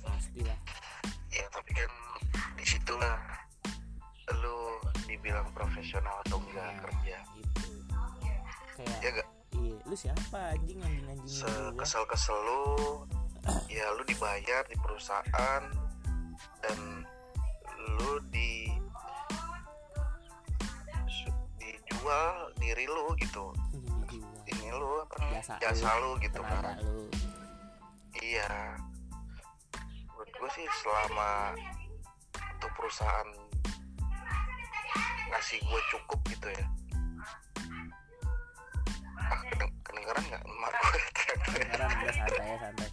Pastilah. 0.02 0.58
Ya 1.32 1.44
tapi 1.48 1.70
kan 1.72 1.90
di 2.56 2.64
situlah 2.64 3.16
lu 4.38 4.78
dibilang 5.04 5.48
profesional 5.52 6.20
atau 6.24 6.40
enggak 6.40 6.64
Nah, 6.64 6.78
kerja. 6.84 7.16
gitu. 7.36 7.68
Kayak 8.76 8.98
ya 9.00 9.08
gak 9.12 9.28
iya 9.52 9.76
lu 9.84 9.94
siapa 9.94 10.56
anjing 10.56 10.80
anjing 10.80 11.04
anjing 11.04 11.28
gua 11.28 11.76
sekesel 11.76 12.04
kesel 12.08 12.38
lu 12.40 12.64
ya 13.76 13.84
lu 13.92 14.02
dibayar 14.08 14.64
di 14.64 14.76
perusahaan 14.80 15.62
dan 16.64 16.78
lu 18.00 18.16
di 18.32 18.72
dijual 21.58 22.50
diri 22.56 22.86
lu 22.88 23.12
gitu. 23.20 23.52
Ini 24.62 24.70
lu 24.70 25.02
apa 25.02 25.16
Jasa 25.34 25.54
jasa 25.58 25.90
lu 25.98 26.14
gitu 26.22 26.38
tenaga 26.38 26.70
kan. 26.70 26.76
lu. 26.80 27.10
Iya. 28.14 28.78
Menurut 30.08 30.30
gue 30.30 30.50
sih 30.54 30.66
selama 30.80 31.58
untuk 32.30 32.70
perusahaan 32.78 33.28
ngasih 35.28 35.58
gue 35.58 35.80
cukup 35.90 36.20
gitu 36.30 36.46
ya. 36.46 36.66
Ah 39.18 39.40
kedeng- 39.50 39.74
kedengeran 39.82 40.22
nggak 40.30 40.42
emak 40.44 40.72
gue 40.72 41.00
kedengeran 41.42 41.88
udah 41.90 42.14
santai 42.14 42.46
ya 42.46 42.56
santai. 42.60 42.88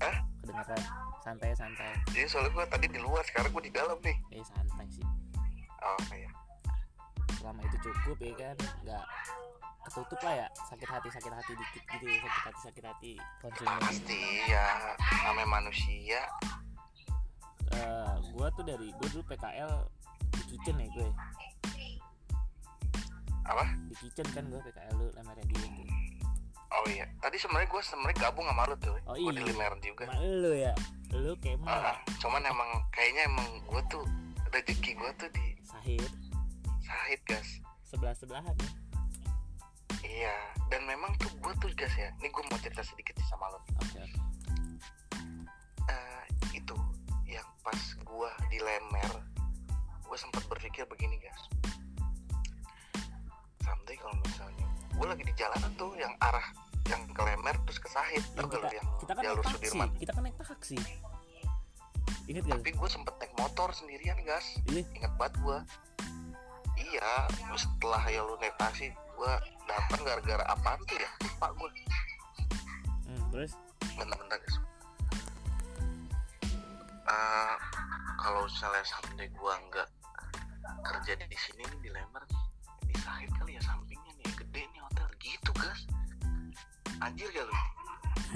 Hah? 0.00 0.16
kedengeran. 0.40 0.82
Santai 1.20 1.50
santai. 1.52 1.92
Jadi 2.08 2.24
soalnya 2.24 2.50
gue 2.50 2.64
tadi 2.66 2.86
di 2.88 2.98
luar 2.98 3.20
sekarang 3.22 3.52
gue 3.52 3.64
di 3.68 3.72
dalam 3.74 3.98
nih. 4.00 4.16
Eh 4.32 4.40
santai 4.40 4.86
sih. 4.88 5.04
Oh 5.80 6.00
iya. 6.14 6.30
Selama 7.36 7.60
itu 7.62 7.76
cukup 7.82 8.16
ya 8.20 8.32
kan? 8.38 8.56
Nggak 8.80 9.04
ketutup 9.80 10.20
lah 10.20 10.34
ya 10.44 10.48
sakit 10.68 10.88
hati 10.88 11.08
sakit 11.08 11.32
hati 11.32 11.52
dikit 11.56 11.82
gitu 11.96 12.04
ya 12.04 12.18
sakit 12.20 12.42
hati 12.44 12.60
sakit 12.68 12.84
hati. 12.84 13.12
Konsumen. 13.40 13.80
Pasti 13.80 14.20
ya 14.48 14.66
namanya 15.24 15.48
manusia. 15.48 16.20
Eh, 17.70 18.14
gua 18.34 18.50
tuh 18.52 18.64
dari 18.66 18.92
gua 18.98 19.08
dulu 19.08 19.24
PKL 19.30 19.72
di 20.30 20.42
kitchen 20.52 20.76
ya 20.78 20.86
gue. 20.90 21.08
Apa? 23.46 23.64
Di 23.88 23.94
kitchen 23.98 24.26
kan 24.34 24.44
gua 24.52 24.60
PKL 24.62 24.94
lu 24.98 25.06
lama 25.16 25.32
radio 25.32 25.56
tuh. 25.56 25.86
Oh 26.70 26.86
iya 26.86 27.02
tadi 27.18 27.34
sebenarnya 27.34 27.66
gue 27.66 27.82
sebenarnya 27.82 28.16
gabung 28.30 28.46
sama 28.46 28.62
lu 28.70 28.76
tuh. 28.78 28.94
Oh, 29.10 29.18
gue 29.18 29.32
di 29.34 29.42
iya. 29.42 29.48
Limer 29.50 29.74
juga. 29.82 30.04
sama 30.06 30.22
lu 30.22 30.52
ya. 30.54 30.72
Lu 31.10 31.34
kayak 31.42 31.58
mah 31.58 31.98
cuman 32.22 32.42
emang 32.46 32.70
kayaknya 32.94 33.22
emang 33.26 33.48
gue 33.66 33.82
tuh 33.90 34.04
rezeki 34.54 34.94
gue 34.94 35.10
tuh 35.18 35.28
di 35.34 35.46
sahid. 35.66 36.10
Sahid 36.86 37.20
gas 37.26 37.58
sebelah 37.90 38.14
sebelahan 38.14 38.54
ya 38.54 38.79
Iya, 40.00 40.36
dan 40.72 40.82
memang 40.88 41.12
tuh 41.20 41.30
gue 41.40 41.52
tuh 41.60 41.70
gas 41.76 41.92
ya. 41.96 42.08
Ini 42.20 42.28
gue 42.32 42.42
mau 42.48 42.58
cerita 42.60 42.80
sedikit 42.84 43.14
sih 43.20 43.28
sama 43.28 43.48
lo. 43.52 43.60
oke 43.60 44.02
Eh, 45.90 46.24
itu 46.54 46.76
yang 47.26 47.46
pas 47.66 47.80
gue 47.98 48.30
di 48.54 48.58
Lemer, 48.62 49.12
gue 50.06 50.18
sempat 50.18 50.46
berpikir 50.46 50.86
begini 50.86 51.18
gas. 51.18 51.40
Someday 53.66 53.98
kalau 53.98 54.16
misalnya 54.22 54.66
gue 54.94 55.06
lagi 55.06 55.24
di 55.26 55.34
jalanan 55.34 55.72
tuh 55.76 55.92
yang 55.98 56.14
arah 56.22 56.46
yang 56.88 57.02
ke 57.10 57.22
Lemer 57.22 57.54
terus 57.66 57.78
ke 57.78 57.88
Sahid, 57.90 58.24
Ya, 58.34 58.42
kita, 58.46 58.68
yang 58.72 58.86
kita 58.98 59.12
kan 59.14 59.22
naik 59.22 59.26
jalur 59.30 59.44
taksi 59.44 59.56
Sudirman. 59.58 59.88
kita 59.98 60.10
kan 60.14 60.22
naik 60.26 60.36
taksi 60.38 60.76
ingat 62.30 62.44
gak? 62.46 62.58
Tapi 62.62 62.70
gue 62.78 62.88
sempet 62.88 63.14
naik 63.18 63.34
motor 63.34 63.68
sendirian 63.74 64.18
gas. 64.22 64.46
Iya. 64.70 64.86
Ingat 64.94 65.12
banget 65.18 65.34
gue. 65.42 65.58
Iya, 66.80 67.10
setelah 67.58 68.02
ya 68.08 68.22
lu 68.24 68.38
naik 68.40 68.56
taksi, 68.56 68.94
gue 69.20 69.34
datang 69.68 70.00
gara-gara 70.00 70.44
apaan 70.48 70.80
tuh 70.88 70.96
ya? 70.96 71.10
Lupa 71.28 71.52
gue. 71.52 71.70
hmm, 73.04 73.22
terus? 73.36 73.52
Bentar-bentar 74.00 74.40
guys. 74.40 74.56
Eh, 77.10 77.56
kalau 78.16 78.48
misalnya 78.48 78.84
someday 78.86 79.28
gua 79.36 79.60
nggak 79.68 79.88
kerja 80.80 81.12
di 81.20 81.36
sini 81.36 81.62
nih 81.68 81.80
di 81.84 81.90
Lember 81.92 82.24
di 82.86 82.94
Sahid 83.02 83.28
kali 83.36 83.58
ya 83.58 83.62
sampingnya 83.66 84.12
nih 84.24 84.30
gede 84.40 84.62
nih 84.72 84.80
hotel. 84.80 85.08
Gitu 85.20 85.50
guys. 85.52 85.84
Anjir 87.04 87.28
gak 87.32 87.44
lu 87.44 87.56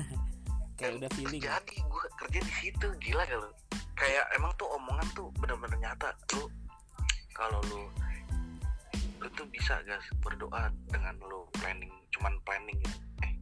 kayak 0.80 0.92
udah 1.00 1.10
feeling 1.16 1.40
jadi 1.40 1.76
gua 1.88 2.04
kerja 2.18 2.40
di 2.44 2.52
situ 2.60 2.86
gila 3.00 3.24
gak 3.24 3.40
lu 3.40 3.50
kayak 3.94 4.24
emang 4.36 4.52
tuh 4.60 4.68
omongan 4.68 5.06
tuh 5.16 5.32
bener-bener 5.40 5.80
nyata. 5.80 6.12
Lu 6.36 6.50
kalau 7.32 7.62
lu 7.72 7.88
lu 9.24 9.32
tuh 9.32 9.48
bisa 9.48 9.80
guys 9.88 10.04
berdoa 10.20 10.68
dengan 10.92 11.16
lu? 11.24 11.48
Planning 11.56 11.88
cuman 12.12 12.36
planning 12.44 12.76
gitu. 12.84 13.00
Eh 13.24 13.32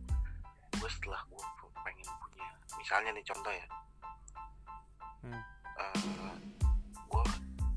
gue 0.78 0.86
setelah 0.86 1.18
gue 1.26 1.42
pengen 1.82 2.06
punya 2.22 2.46
misalnya 2.78 3.10
nih 3.10 3.24
contoh 3.26 3.50
ya. 3.50 3.66
Hmm. 5.26 5.42
gue 7.10 7.24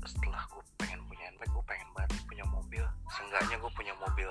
setelah 0.06 0.38
gue 0.46 0.62
pengen 0.78 1.02
punya 1.10 1.26
handbag 1.26 1.50
gue 1.50 1.64
pengen 1.66 1.88
banget 1.98 2.14
punya 2.30 2.46
mobil. 2.46 2.84
Seenggaknya 3.10 3.58
gue 3.58 3.72
punya 3.74 3.94
mobil 3.98 4.30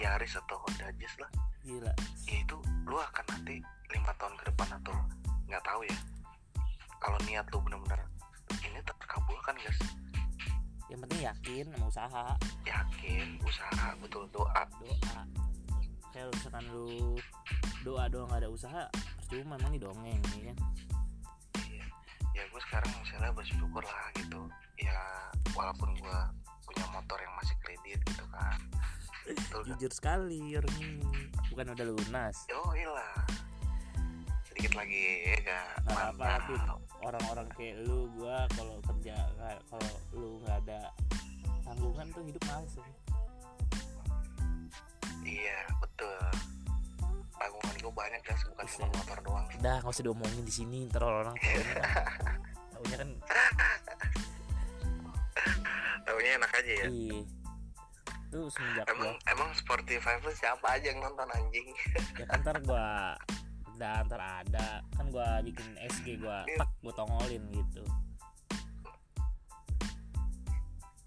Yaris 0.00 0.40
atau 0.40 0.56
Honda 0.64 0.88
Jazz 0.96 1.12
lah. 1.20 1.28
Gila. 1.68 1.92
Ya 2.24 2.36
itu 2.40 2.56
lu 2.88 2.96
akan 2.96 3.24
nanti 3.36 3.60
lima 3.92 4.16
tahun 4.16 4.32
ke 4.40 4.48
depan 4.48 4.80
atau 4.80 4.96
nggak 5.44 5.60
tahu 5.60 5.84
ya. 5.84 5.98
Kalau 7.04 7.20
niat 7.28 7.44
lu 7.52 7.60
bener-bener 7.60 8.00
ini 8.64 8.80
terkabulkan 8.80 9.60
guys 9.60 9.76
yang 10.92 11.00
penting 11.08 11.20
yakin 11.24 11.64
sama 11.72 11.86
usaha. 11.88 12.26
Yakin 12.68 13.26
usaha 13.40 13.86
betul 14.04 14.28
doa. 14.28 14.62
Doa. 14.76 15.20
Kayak 16.12 16.28
misalkan 16.36 16.64
lu 16.68 17.16
doa 17.80 18.04
doang 18.12 18.28
gak 18.28 18.44
ada 18.44 18.50
usaha 18.52 18.82
percuma 19.16 19.56
memang 19.56 19.72
nih 19.72 19.80
dongeng 19.80 20.20
ya 20.36 20.52
kan? 20.52 20.58
Iya. 21.64 21.84
ya 22.36 22.42
gue 22.44 22.60
sekarang 22.68 22.92
misalnya 23.00 23.32
bersyukur 23.32 23.80
lah 23.80 24.06
gitu. 24.20 24.40
Ya 24.76 25.00
walaupun 25.56 25.96
gue 25.96 26.18
punya 26.68 26.84
motor 26.92 27.16
yang 27.16 27.32
masih 27.40 27.56
kredit 27.64 27.98
gitu 28.04 28.24
kan. 28.28 28.60
Betul 29.24 29.64
kan? 29.64 29.68
jujur 29.72 29.92
sekali 29.96 30.52
orang 30.60 30.76
ini 30.76 31.00
bukan 31.48 31.72
udah 31.72 31.86
lunas. 31.88 32.36
Oh 32.52 32.76
lah 32.76 33.24
sedikit 34.52 34.76
lagi 34.76 35.00
ya 35.24 35.36
gak 35.48 35.66
nggak 35.88 36.04
apa 36.12 36.30
orang-orang 37.00 37.48
kayak 37.56 37.80
lu 37.88 38.04
gua 38.20 38.44
kalau 38.52 38.76
kerja 38.84 39.16
kalau 39.72 39.92
lu 40.12 40.44
nggak 40.44 40.60
ada 40.68 40.92
tanggungan 41.64 42.06
tuh 42.12 42.20
hidup 42.28 42.42
males 42.52 42.74
ya. 42.76 42.88
iya 45.24 45.58
betul. 45.80 46.20
Tanggungan 47.32 47.76
gue 47.80 47.92
banyak 47.96 48.20
guys 48.28 48.44
bukan 48.44 48.66
cuma 48.68 48.86
Buset. 48.92 48.96
motor 49.00 49.18
doang. 49.24 49.46
Udah 49.56 49.76
nggak 49.80 49.94
usah 49.96 50.04
diomongin 50.04 50.44
di 50.44 50.52
sini 50.52 50.84
ntar 50.92 51.00
orang 51.00 51.32
tahu 51.32 52.84
taunya 52.84 52.96
kan 53.00 53.10
taunya 56.04 56.30
enak 56.36 56.52
aja 56.60 56.72
ya. 56.76 56.86
Iya. 56.92 57.20
Tuh 58.28 58.46
semenjak 58.52 58.84
emang 58.92 59.16
gua 59.16 59.32
emang 59.32 59.48
Spotify 59.56 60.20
lu 60.20 60.32
siapa 60.36 60.76
aja 60.76 60.92
yang 60.92 61.00
nonton 61.00 61.24
anjing? 61.32 61.72
Ya 62.20 62.28
kan 62.28 62.44
ntar 62.44 62.60
gua 62.68 63.16
udah 63.82 64.06
ntar 64.06 64.22
ada. 64.22 64.78
Kan 64.94 65.10
gua 65.10 65.42
bikin 65.42 65.66
SG 65.90 66.22
gua 66.22 66.46
tak 66.54 66.70
gua 66.86 66.94
tongolin 66.94 67.42
gitu. 67.50 67.82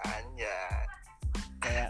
Anjay. 0.04 0.84
Kayak 1.64 1.90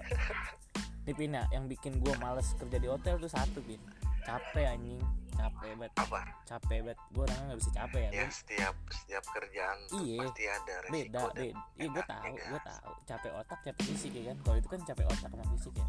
nih 1.10 1.14
Pin 1.18 1.34
ya 1.34 1.44
yang 1.50 1.66
bikin 1.66 1.98
gua 1.98 2.14
males 2.22 2.54
kerja 2.54 2.78
di 2.78 2.86
hotel 2.86 3.18
tuh 3.18 3.26
satu 3.26 3.66
Pin. 3.66 3.82
Capek 4.22 4.78
anjing. 4.78 5.02
Capek 5.34 5.74
banget. 5.74 5.92
Apa? 5.98 6.22
Capek 6.46 6.86
banget. 6.86 6.98
Gua 7.10 7.24
orangnya 7.26 7.44
nggak 7.50 7.60
bisa 7.66 7.72
capek 7.74 8.02
ya 8.06 8.10
ya 8.14 8.28
setiap 8.30 8.76
setiap 8.94 9.24
kerjaan 9.34 9.78
Iya. 9.90 10.22
pasti 10.22 10.44
ada 10.46 10.74
resiko 10.86 10.94
beda 10.94 11.22
beda. 11.34 11.42
Iya 11.76 11.88
gue 11.90 12.04
tahu 12.06 12.24
gue 12.30 12.60
guys. 12.62 12.66
tahu. 12.70 12.92
Capek 13.10 13.32
otak 13.34 13.60
capek 13.66 13.84
fisik 13.90 14.12
ya 14.14 14.24
kan? 14.30 14.38
Kalau 14.46 14.56
itu 14.62 14.70
kan 14.70 14.82
capek 14.86 15.06
otak 15.10 15.30
sama 15.34 15.46
fisik 15.50 15.74
ya. 15.74 15.88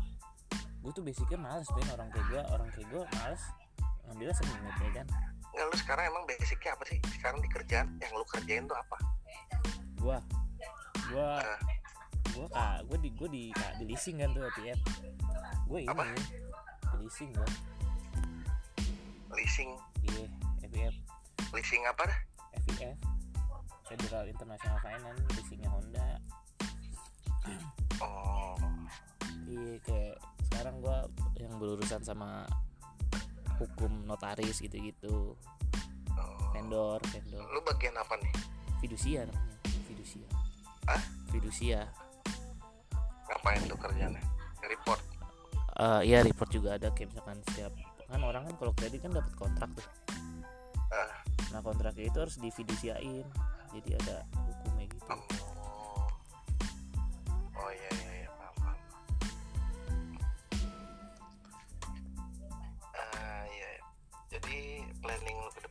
Gue 0.80 0.92
tuh 0.96 1.04
basicnya 1.04 1.36
males 1.36 1.68
Ben 1.68 1.88
orang 1.92 2.08
kayak 2.08 2.26
gue 2.32 2.40
orang 2.48 2.68
kayak 2.72 2.88
gue 2.88 3.02
males 3.12 3.44
ngambilnya 4.06 4.34
semenit 4.34 4.76
ya 4.78 4.90
kan? 5.02 5.06
Nggak, 5.56 5.64
lu 5.66 5.76
sekarang 5.80 6.04
emang 6.08 6.24
basicnya 6.28 6.70
apa 6.76 6.84
sih? 6.86 6.98
Sekarang 7.16 7.38
di 7.40 7.48
kerjaan 7.48 7.86
yang 7.98 8.12
lu 8.12 8.26
kerjain 8.28 8.64
tuh 8.64 8.76
apa? 8.76 8.96
Gue 9.96 10.16
gue 11.06 11.28
Eh. 11.38 11.60
gue 12.34 12.46
kak 12.50 12.78
gue 12.90 12.98
di 13.00 13.10
gue 13.14 13.28
di 13.30 13.44
kak 13.54 13.78
di 13.80 13.84
leasing 13.88 14.20
kan 14.20 14.28
tuh 14.34 14.44
FIF 14.58 14.76
gue 15.70 15.78
ini 15.80 15.88
Apa? 15.88 16.04
di 16.04 16.96
leasing 17.00 17.30
gue 17.32 17.48
leasing. 19.32 19.70
Iya 20.04 20.26
FIF 20.66 20.94
leasing 21.54 21.82
apa 21.86 22.02
dah? 22.10 22.18
FIF 22.66 22.96
Federal 23.86 24.24
International 24.26 24.78
Finance 24.82 25.20
leasingnya 25.32 25.70
Honda. 25.70 26.08
Oh. 28.02 28.58
Iya 29.46 29.78
kayak 29.86 30.14
sekarang 30.50 30.74
gue 30.82 30.98
yang 31.38 31.54
berurusan 31.56 32.02
sama 32.02 32.44
hukum 33.58 33.92
notaris 34.04 34.60
gitu-gitu. 34.60 35.36
Oh. 36.16 36.38
vendor 36.56 37.00
vendor. 37.12 37.44
Lu 37.52 37.60
bagian 37.64 37.96
apa 37.96 38.16
nih? 38.20 38.32
Fidusia 38.80 39.24
namanya 39.26 39.56
fidusia. 40.06 40.28
Hah? 40.86 41.02
fidusia. 41.34 41.80
Ngapain 43.26 43.60
tuh 43.66 43.78
kerjanya 43.78 44.22
report? 44.62 45.02
Eh 45.76 46.00
iya 46.08 46.22
report 46.22 46.50
juga 46.54 46.78
ada 46.78 46.94
kayak 46.94 47.10
misalkan 47.10 47.42
setiap 47.50 47.74
kan 48.06 48.22
orang 48.22 48.46
kan 48.46 48.54
kalau 48.54 48.72
kredit 48.78 49.02
kan 49.02 49.10
dapat 49.10 49.34
kontrak 49.34 49.66
tuh. 49.74 49.88
Ah. 50.94 51.10
nah 51.50 51.58
kontraknya 51.58 52.06
itu 52.06 52.18
harus 52.22 52.38
difidusiain. 52.38 53.26
Jadi 53.74 53.90
ada 53.98 54.22
hukumnya 54.46 54.86
gitu. 54.86 55.10
Oh. 55.10 56.06
Oh 57.58 57.70
iya 57.74 57.90
iya 57.90 58.05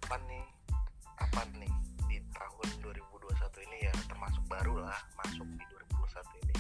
depan 0.06 0.22
nih? 0.30 0.46
Apa 1.18 1.42
nih? 1.58 1.74
Di 2.06 2.22
tahun 2.30 2.68
2021 2.86 3.66
ini 3.66 3.90
ya 3.90 3.94
termasuk 4.06 4.46
baru 4.46 4.86
lah 4.86 4.94
masuk 5.18 5.50
di 5.50 5.66
2021 5.98 6.46
ini. 6.46 6.56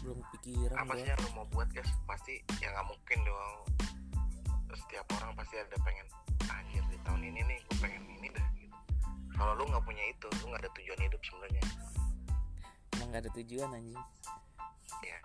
Belum 0.00 0.18
pikiran 0.32 0.76
apa 0.88 0.96
sih 0.96 1.04
yang 1.04 1.20
lu 1.20 1.30
mau 1.36 1.44
buat 1.52 1.68
guys? 1.68 1.92
Pasti 2.08 2.40
ya 2.64 2.72
nggak 2.72 2.88
mungkin 2.88 3.18
dong. 3.28 3.56
Setiap 4.72 5.04
orang 5.20 5.36
pasti 5.36 5.60
ada 5.60 5.76
pengen 5.84 6.08
anjir 6.48 6.80
di 6.88 6.96
tahun 7.04 7.28
ini 7.28 7.44
nih 7.44 7.58
gue 7.68 7.76
pengen 7.76 8.00
ini 8.08 8.32
dah 8.32 8.46
gitu. 8.56 8.76
Kalau 9.36 9.52
lu 9.60 9.68
nggak 9.68 9.84
punya 9.84 10.04
itu 10.08 10.26
lu 10.40 10.44
nggak 10.48 10.64
ada 10.64 10.70
tujuan 10.80 11.00
hidup 11.04 11.20
sebenarnya. 11.20 11.64
Emang 12.96 13.08
gak 13.12 13.20
ada 13.20 13.30
tujuan 13.36 13.68
anjing. 13.76 14.00
Ya 15.04 15.18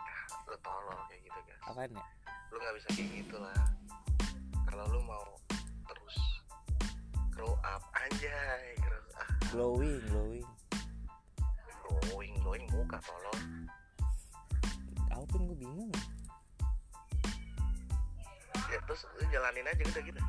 lu 0.51 0.55
tolol 0.59 0.99
kayak 1.07 1.31
gitu 1.31 1.39
guys. 1.47 1.63
Apaan 1.63 1.95
ya? 1.95 2.05
Lu 2.51 2.59
nggak 2.59 2.75
bisa 2.75 2.87
kayak 2.91 3.09
gitu 3.23 3.35
lah. 3.39 3.55
Kalau 4.67 4.83
lu 4.91 4.99
mau 5.07 5.23
grow 7.33 7.53
up 7.65 7.83
anjay 7.97 8.77
grow 8.81 9.03
up. 9.17 9.29
Glowing 9.49 10.01
glowing. 10.09 10.47
Glowing 11.83 12.33
glowing 12.41 12.65
muka 12.73 12.97
tolol 13.01 13.37
apa 15.13 15.23
pun 15.29 15.45
gue 15.45 15.57
bingung. 15.57 15.93
Ya 18.69 18.79
terus 18.89 19.05
lu 19.17 19.23
jalanin 19.29 19.65
aja 19.69 19.83
udah 19.85 20.03
gitu. 20.05 20.21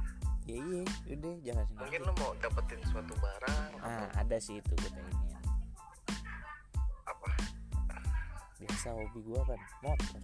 Ya 0.45 0.57
iya 0.61 0.83
udah 1.17 1.35
jangan 1.41 1.65
sini 1.65 1.81
mungkin 1.81 2.01
lu 2.05 2.13
mau 2.21 2.33
dapetin 2.37 2.81
suatu 2.93 3.15
barang 3.17 3.71
ah 3.81 3.89
atau 3.89 4.07
ada 4.21 4.37
sih 4.37 4.61
itu 4.61 4.73
gue 4.77 4.91
pengen. 4.93 5.17
Apa? 7.09 7.29
Biasa 8.61 8.93
hobi 8.93 9.21
gue 9.25 9.41
kan 9.41 9.61
motor. 9.81 10.21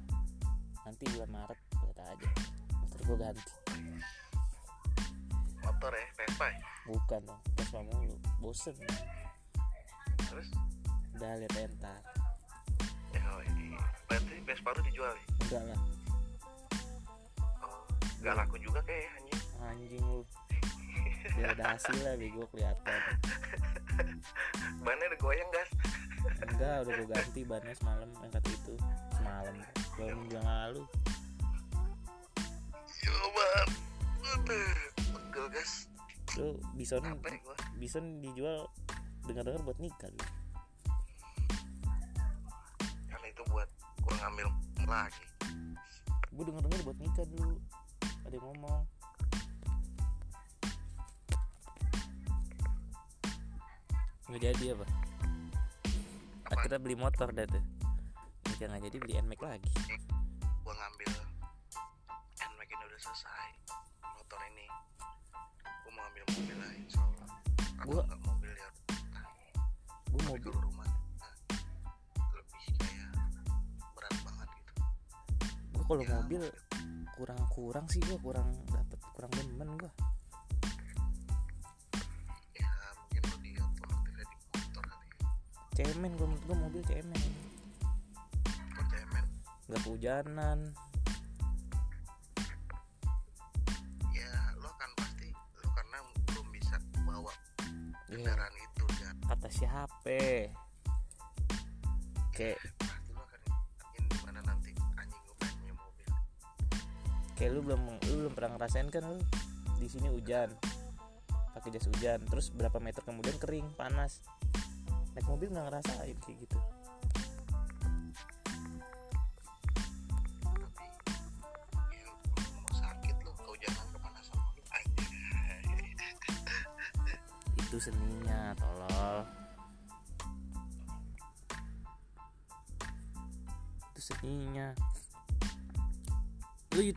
Nanti 0.85 1.05
bulan 1.17 1.31
Maret 1.33 1.61
lihat 1.81 1.99
aja. 2.05 2.29
Motor 2.85 3.01
gue 3.01 3.17
ganti 3.17 3.45
motor 5.65 5.93
ya 5.93 6.07
Vespa 6.17 6.47
ya? 6.49 6.61
bukan 6.89 7.21
dong 7.25 7.43
Vespa 7.57 7.79
mulu. 7.85 8.17
Bosen. 8.41 8.77
Terus? 10.31 10.49
Udah 11.17 11.37
lihat 11.37 11.55
entar 11.57 12.01
ya 13.11 13.23
oh, 13.27 13.41
ini. 13.43 13.77
Berarti 14.07 14.35
Vespa 14.47 14.69
lu 14.75 14.81
dijual 14.87 15.13
nih 15.15 15.27
enggak 15.47 15.63
lah. 15.67 15.81
Oh 17.63 17.83
nggak 18.21 18.35
laku 18.37 18.57
juga 18.61 18.81
kayak 18.85 19.09
anjing. 19.19 19.43
Anjing 19.61 20.03
lu. 20.05 20.23
Biar 21.37 21.53
ada 21.57 21.65
hasil 21.77 21.97
lah 22.01 22.15
bego 22.17 22.45
kelihatan. 22.53 23.01
Bannya 24.85 25.05
udah 25.13 25.21
goyang 25.21 25.51
gas. 25.53 25.71
Enggak 26.49 26.77
udah 26.85 26.93
gue 27.01 27.09
ganti 27.09 27.41
bannya 27.49 27.75
semalam 27.77 28.09
yang 28.21 28.33
kata 28.33 28.49
itu. 28.53 28.75
Semalam 29.17 29.55
minggu 29.97 30.37
yang 30.37 30.45
lalu. 30.45 30.83
Coba 33.01 33.49
aduh 34.37 34.90
pegel 35.11 35.47
gas 35.51 35.91
lu 36.39 36.57
bison 36.79 37.03
gua? 37.03 37.57
bison 37.77 38.05
dijual 38.23 38.71
dengar-dengar 39.27 39.63
buat 39.67 39.79
nikah 39.83 40.11
lu. 40.11 40.23
Karena 43.11 43.27
itu 43.27 43.43
buat 43.51 43.69
gua 44.03 44.15
ngambil 44.27 44.47
lagi. 44.91 45.27
Gue 46.35 46.45
denger-denger 46.47 46.81
buat 46.83 46.99
nikah 46.99 47.27
dulu. 47.31 47.57
Ada 48.27 48.35
yang 48.35 48.47
ngomong. 48.51 48.83
Nggak 54.31 54.43
jadi 54.55 54.65
apa? 54.75 54.87
Apa? 56.47 56.55
Akhirnya 56.55 56.79
beli 56.83 56.97
motor 56.99 57.29
dah 57.31 57.47
tuh. 57.47 57.65
Nikah 58.51 58.67
nggak 58.67 58.83
jadi 58.91 58.97
beli 58.99 59.13
nmax 59.23 59.41
lagi. 59.43 59.71
Gua 60.67 60.75
ngambil 60.75 61.11
NMAX 62.41 62.69
ini 62.71 62.85
udah 62.87 63.01
selesai 63.03 63.51
nggak 67.81 68.21
mobil 68.25 68.53
ya 68.53 68.69
gue 70.11 70.23
mobil. 70.27 70.51
kalau 70.51 70.63
rumah. 70.67 70.91
Nah, 70.91 71.35
lebih 72.35 72.67
kayak 72.83 73.11
berat 73.95 74.17
banget 74.27 74.49
gitu. 74.59 74.73
Gue 75.71 75.85
kalau 75.87 76.03
Ya, 76.03 76.15
mobil 76.19 76.43
kurang-kurang 77.15 77.87
sih 77.93 78.01
gue 78.01 78.19
kurang 78.25 78.49
dapet 78.73 79.01
kurang 79.13 79.33
demen 79.37 79.77
gue 79.77 79.93
ya 82.57 82.73
mungkin 82.97 83.23
lu 83.29 83.37
di 83.45 83.51
otomotifnya 83.61 84.25
di 84.25 84.37
motor 84.57 84.85
kali 84.89 85.05
ya. 85.05 85.29
Cemen 85.77 86.13
gue 86.17 86.27
menurut 86.27 86.45
gue 86.49 86.57
mobil 86.57 86.83
cemen. 86.89 87.23
Kok 88.73 88.85
cemen? 88.89 89.25
Nggak 89.69 89.81
kehujanan 89.85 90.59
Kendaraan 98.11 98.55
itu 98.59 98.85
ya 98.99 99.11
kata 99.31 99.49
kayak 102.35 102.59
lo 103.15 103.23
akan 103.23 103.41
ingin 103.95 104.03
di 104.11 104.19
mana 104.27 104.41
nanti 104.43 104.71
anjing 104.99 105.23
gue 105.23 105.35
punya 105.39 105.75
mobil? 105.79 106.09
Kayak 107.39 107.51
lu 107.55 107.61
belum 107.63 107.81
lu 108.11 108.15
belum 108.27 108.33
pernah 108.35 108.51
ngerasain 108.59 108.91
kan 108.91 109.07
lu? 109.07 109.23
Di 109.79 109.87
sini 109.87 110.11
hujan. 110.11 110.51
Pakai 111.31 111.71
jas 111.71 111.87
hujan. 111.87 112.19
Terus 112.27 112.51
berapa 112.51 112.83
meter 112.83 113.07
kemudian 113.07 113.39
kering 113.39 113.71
panas. 113.79 114.27
Naik 115.15 115.31
mobil 115.31 115.55
nggak 115.55 115.71
ngerasain 115.71 116.19
kayak 116.19 116.37
gitu 116.51 116.59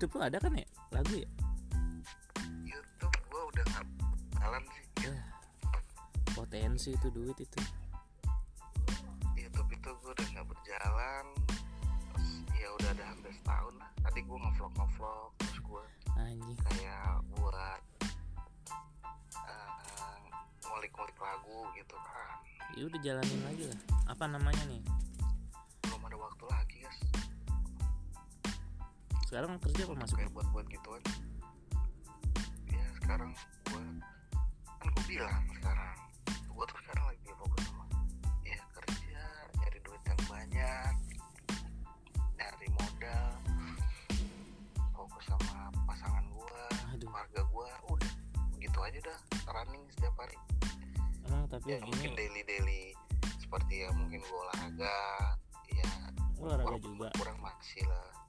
YouTube 0.04 0.20
lu 0.20 0.28
ada 0.28 0.36
kan 0.36 0.51
ya? 0.51 0.68
Lagu 0.91 1.16
ya? 1.16 1.30
YouTube 2.68 3.16
gue 3.24 3.41
udah 3.56 3.64
nggak 3.72 3.88
jalan 4.36 4.64
sih. 4.68 4.86
Ya 5.08 5.16
potensi 6.36 6.89
itu 6.91 7.08
duit 7.08 7.39
itu. 7.39 7.60
YouTube 9.39 9.70
itu 9.72 9.89
gue 9.95 10.12
udah 10.12 10.28
nggak 10.36 10.47
berjalan. 10.51 11.26
Terus 12.12 12.28
ya 12.51 12.68
udah 12.76 12.89
ada 12.91 13.04
hampir 13.16 13.32
setahun 13.32 13.74
lah. 13.80 13.88
Tadi 14.04 14.20
gue 14.28 14.38
ngevlog 14.43 14.74
ngevlog 14.76 15.30
terus 15.39 15.58
gue 15.64 15.84
anjing. 16.20 16.60
kayak 16.68 17.24
buat 17.39 17.82
eh, 19.39 20.20
ngulik-ngulik 20.68 21.16
lagu 21.16 21.60
gitu 21.80 21.95
kan. 21.95 22.36
Ya 22.76 22.84
udah 22.91 22.99
jalanin 22.99 23.41
lagi 23.47 23.64
lah. 23.72 23.80
Apa 24.12 24.28
namanya 24.28 24.68
nih 24.68 24.84
sekarang 29.34 29.57
kerja 29.65 29.81
apa 29.89 29.97
masuk. 29.97 30.17
kayak 30.21 30.31
buat 30.38 30.47
buat 30.53 30.65
gituan 30.69 31.01
ya 32.69 32.86
sekarang 33.01 33.34
gue 33.65 33.81
kan 34.77 34.88
gue 34.93 35.03
bilang 35.09 35.43
sekarang 35.57 35.97
gue 36.29 36.65
tuh 36.69 36.77
sekarang 36.86 37.05
lagi 37.09 37.29
fokus 37.41 37.61
sama 37.65 37.86
ya 38.45 38.61
kerja 38.77 39.25
nyari 39.57 39.79
duit 39.81 40.03
yang 40.05 40.21
banyak 40.29 40.93
nyari 42.38 42.67
modal 42.77 43.34
fokus 44.93 45.25
sama 45.25 45.73
pasangan 45.89 46.25
gue 46.29 46.65
keluarga 47.01 47.41
gue 47.41 47.69
udah 47.89 48.13
begitu 48.53 48.79
aja 48.86 48.99
dah 49.01 49.19
running 49.49 49.81
setiap 49.97 50.13
hari. 50.13 50.38
Emang 51.25 51.49
tapi 51.49 51.73
ya 51.73 51.81
mungkin 51.81 52.13
ini 52.13 52.17
daily 52.21 52.41
daily 52.45 52.81
seperti 53.41 53.81
ya 53.81 53.89
mungkin 53.97 54.21
gue 54.21 54.38
olahraga 54.45 54.97
ya 55.73 55.89
olahraga 56.38 56.69
walaupun 56.69 57.01
juga. 57.01 57.09
kurang 57.17 57.41
masih 57.41 57.81
lah 57.89 58.22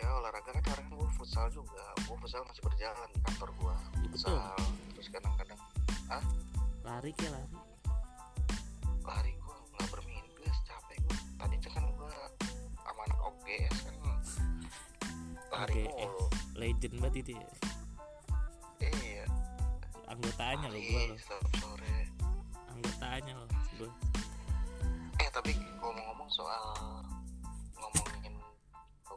ya 0.00 0.08
olahraga 0.18 0.50
kan 0.50 0.62
sekarang 0.62 0.86
gue 0.90 1.08
futsal 1.14 1.46
juga. 1.50 1.84
Gue 2.06 2.16
futsal 2.18 2.42
masih 2.48 2.62
berjalan 2.64 3.08
di 3.14 3.20
kantor 3.22 3.50
gue 3.54 3.74
Ya, 3.74 4.08
betul. 4.10 4.34
Futsal. 4.34 4.56
Terus 4.98 5.08
kadang-kadang 5.12 5.60
lari 6.84 7.12
ke 7.16 7.26
lari. 7.30 7.58
Lari 9.04 9.32
gue 9.36 9.56
nggak 9.74 9.88
guys 10.36 10.58
capek 10.66 10.98
gue 11.04 11.18
tadi 11.38 11.56
kan 11.70 11.84
gue 11.86 12.12
sama 12.82 13.00
anak 13.06 13.20
OGS 13.22 13.76
kan. 13.86 13.94
Lari 15.54 15.82
OGS. 15.86 15.94
mulu. 15.94 16.24
Legend 16.54 16.94
banget 17.02 17.14
itu 17.22 17.32
ya. 17.38 17.48
Iya. 18.84 19.24
Anggotanya 20.10 20.66
lo 20.70 20.78
gue 20.78 21.02
lo 21.10 21.16
sore. 21.58 21.96
Anggotanya 22.70 23.32
lo 23.38 23.46
gue 23.78 23.90
eh 25.22 25.28
tapi 25.30 25.54
kalau 25.54 25.94
mau 25.94 26.04
ngomong 26.14 26.28
ngomong-ngomong 26.28 26.30
soal 26.30 26.64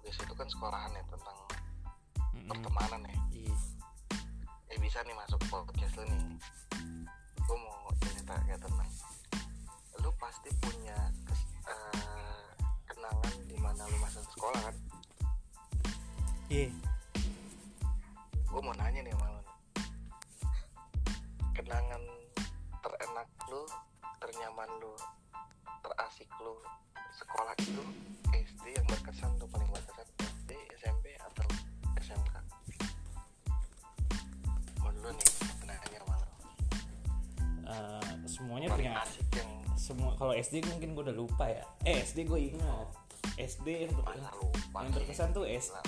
progres 0.08 0.24
itu 0.24 0.36
kan 0.40 0.48
sekolahan 0.48 0.92
ya 0.96 1.04
tentang 1.04 1.38
Mm-mm. 2.32 2.48
pertemanan 2.48 3.02
ya 3.04 3.16
Iya. 3.36 3.56
eh 4.72 4.80
bisa 4.80 5.04
nih 5.04 5.12
masuk 5.12 5.36
podcast 5.52 6.00
lu 6.00 6.08
nih 6.08 6.24
gue 7.36 7.58
mau 7.60 7.92
cerita 8.00 8.40
kayak 8.48 8.64
tenang 8.64 8.92
lu 10.00 10.10
pasti 10.16 10.48
punya 10.64 10.96
kes- 11.28 11.52
eh, 11.68 12.48
kenangan 12.88 13.36
di 13.52 13.58
mana 13.60 13.84
lu 13.84 13.98
masa 14.00 14.24
sekolah 14.24 14.62
kan 14.64 14.76
Iya. 16.48 16.72
gue 18.48 18.62
mau 18.64 18.76
nanya 18.80 19.04
nih 19.04 19.12
sama 19.12 19.28
lu 19.28 19.36
nih. 19.36 19.56
kenangan 21.52 22.04
terenak 22.80 23.28
lu 23.52 23.62
ternyaman 24.24 24.70
lu 24.80 24.96
terasik 25.84 26.32
lu 26.40 26.56
sekolah 27.18 27.54
itu 27.58 27.84
SD 28.30 28.64
yang 28.78 28.86
berkesan 28.86 29.32
tuh 29.42 29.50
paling 29.50 29.70
berkesan. 29.74 30.06
SD 30.22 30.52
SMP 30.78 31.06
atau 31.18 31.46
SMK 31.98 32.34
mau 34.78 34.92
dulu 34.94 35.10
nih 35.18 35.30
nanya 35.66 36.00
lu 36.00 36.06
Eh, 37.68 38.14
semuanya 38.30 38.68
paling 38.72 38.88
punya 38.88 39.04
asik 39.04 39.28
yang 39.36 39.52
semua 39.76 40.16
kalau 40.16 40.32
SD 40.32 40.64
mungkin 40.70 40.96
gue 40.96 41.04
udah 41.10 41.18
lupa 41.18 41.46
ya. 41.52 41.66
Eh 41.84 42.00
SD 42.06 42.24
gue 42.24 42.54
ingat. 42.54 42.88
SD 43.38 43.68
yang, 43.86 43.94
ber- 43.94 44.08
masa 44.18 44.32
lupa 44.40 44.78
yang 44.88 44.94
berkesan 44.96 45.30
tuh 45.36 45.46
S 45.46 45.70
Gila, 45.70 45.82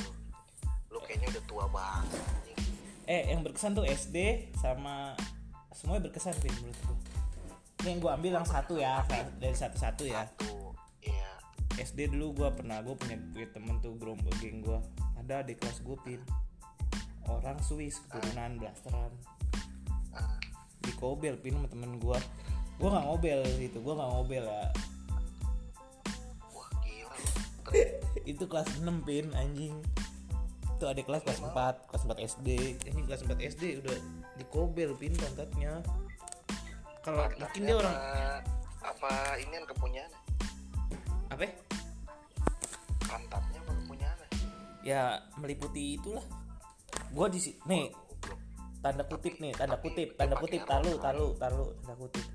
lu, 0.93 0.99
kayaknya 1.01 1.33
udah 1.33 1.43
tua 1.49 1.65
banget. 1.71 2.21
Eh 3.09 3.31
yang 3.31 3.41
berkesan 3.41 3.73
tuh 3.73 3.85
SD 3.87 4.49
sama 4.59 5.17
semuanya 5.73 6.09
berkesan 6.11 6.35
sih 6.35 6.51
menurut 6.59 6.77
gue 6.83 6.97
ini 7.79 7.95
yang 7.95 7.99
gue 8.03 8.11
ambil 8.11 8.31
yang 8.43 8.47
satu 8.49 8.75
ya 8.75 8.99
dari 9.39 9.55
satu-satu 9.55 10.03
ya. 10.03 10.27
Satu 10.27 10.68
SD 11.79 12.11
dulu 12.11 12.43
gue 12.43 12.49
pernah 12.51 12.83
gue 12.83 12.95
punya, 12.95 13.15
punya 13.31 13.47
temen 13.55 13.79
tuh 13.79 13.95
gerombol 13.95 14.31
geng 14.43 14.59
gue 14.61 14.79
ada 15.19 15.45
di 15.45 15.53
kelas 15.55 15.79
gue 15.83 15.97
pin. 16.03 16.21
Orang 17.29 17.61
Swiss 17.61 18.01
keturunan 18.09 18.57
blasteran. 18.57 19.13
Di 20.81 20.91
Kobel 20.97 21.37
pin 21.37 21.55
sama 21.55 21.67
temen 21.69 21.97
gue 22.01 22.19
gue 22.79 22.87
nggak 22.87 23.05
ngobel 23.11 23.43
gitu 23.59 23.77
gue 23.83 23.93
nggak 23.93 24.11
ngobel 24.11 24.43
ya. 24.47 24.67
Wah 26.55 26.69
gila 26.83 27.17
itu 28.31 28.43
kelas 28.47 28.69
6 28.81 29.07
pin 29.07 29.27
anjing. 29.35 29.75
Itu 30.79 30.85
ada 30.87 31.01
kelas 31.03 31.21
kelas 31.27 31.39
4 31.43 31.87
kelas 31.91 32.03
4 32.07 32.27
SD. 32.37 32.47
Ini 32.87 32.99
kelas 33.07 33.21
4 33.27 33.35
SD 33.39 33.63
udah 33.83 33.97
di 34.39 34.45
Kobel 34.47 34.95
pin 34.95 35.11
pantatnya 35.15 35.83
kalau 36.99 37.25
mungkin 37.39 37.61
dia 37.63 37.75
orang 37.79 37.95
apa- 38.83 39.37
ini 39.39 39.53
yang 39.55 39.67
kepunyaan 39.67 40.11
apa? 41.31 41.45
Pantatnya 43.09 43.59
apa 43.65 43.71
kepunyaan 43.73 44.17
ya 44.85 45.01
meliputi 45.41 45.97
itulah. 45.97 46.23
Gue 47.09 47.27
di 47.33 47.39
si- 47.41 47.57
nih 47.65 47.89
tanda 48.79 49.03
kutip 49.03 49.41
nih 49.43 49.51
tanda 49.57 49.75
kutip 49.75 50.15
tanda 50.15 50.39
kutip 50.39 50.63
talu 50.63 50.95
talu 51.01 51.35
talu 51.35 51.65
tanda 51.83 51.95
kutip. 51.97 52.25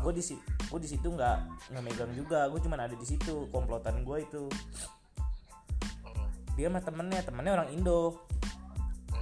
Gue 0.00 0.12
di 0.16 0.22
si 0.24 0.34
gue 0.40 0.80
di 0.80 0.88
situ 0.90 1.06
nggak 1.06 1.70
nggak 1.70 1.82
megang 1.84 2.12
juga 2.16 2.50
gue 2.50 2.58
cuman 2.58 2.88
ada 2.88 2.96
di 2.96 3.06
situ 3.06 3.46
komplotan 3.52 4.02
gue 4.02 4.24
itu. 4.24 4.44
Hmm, 6.02 6.28
dia 6.58 6.66
sama 6.72 6.80
temennya 6.82 7.20
temennya 7.22 7.52
orang 7.62 7.68
Indo. 7.70 8.24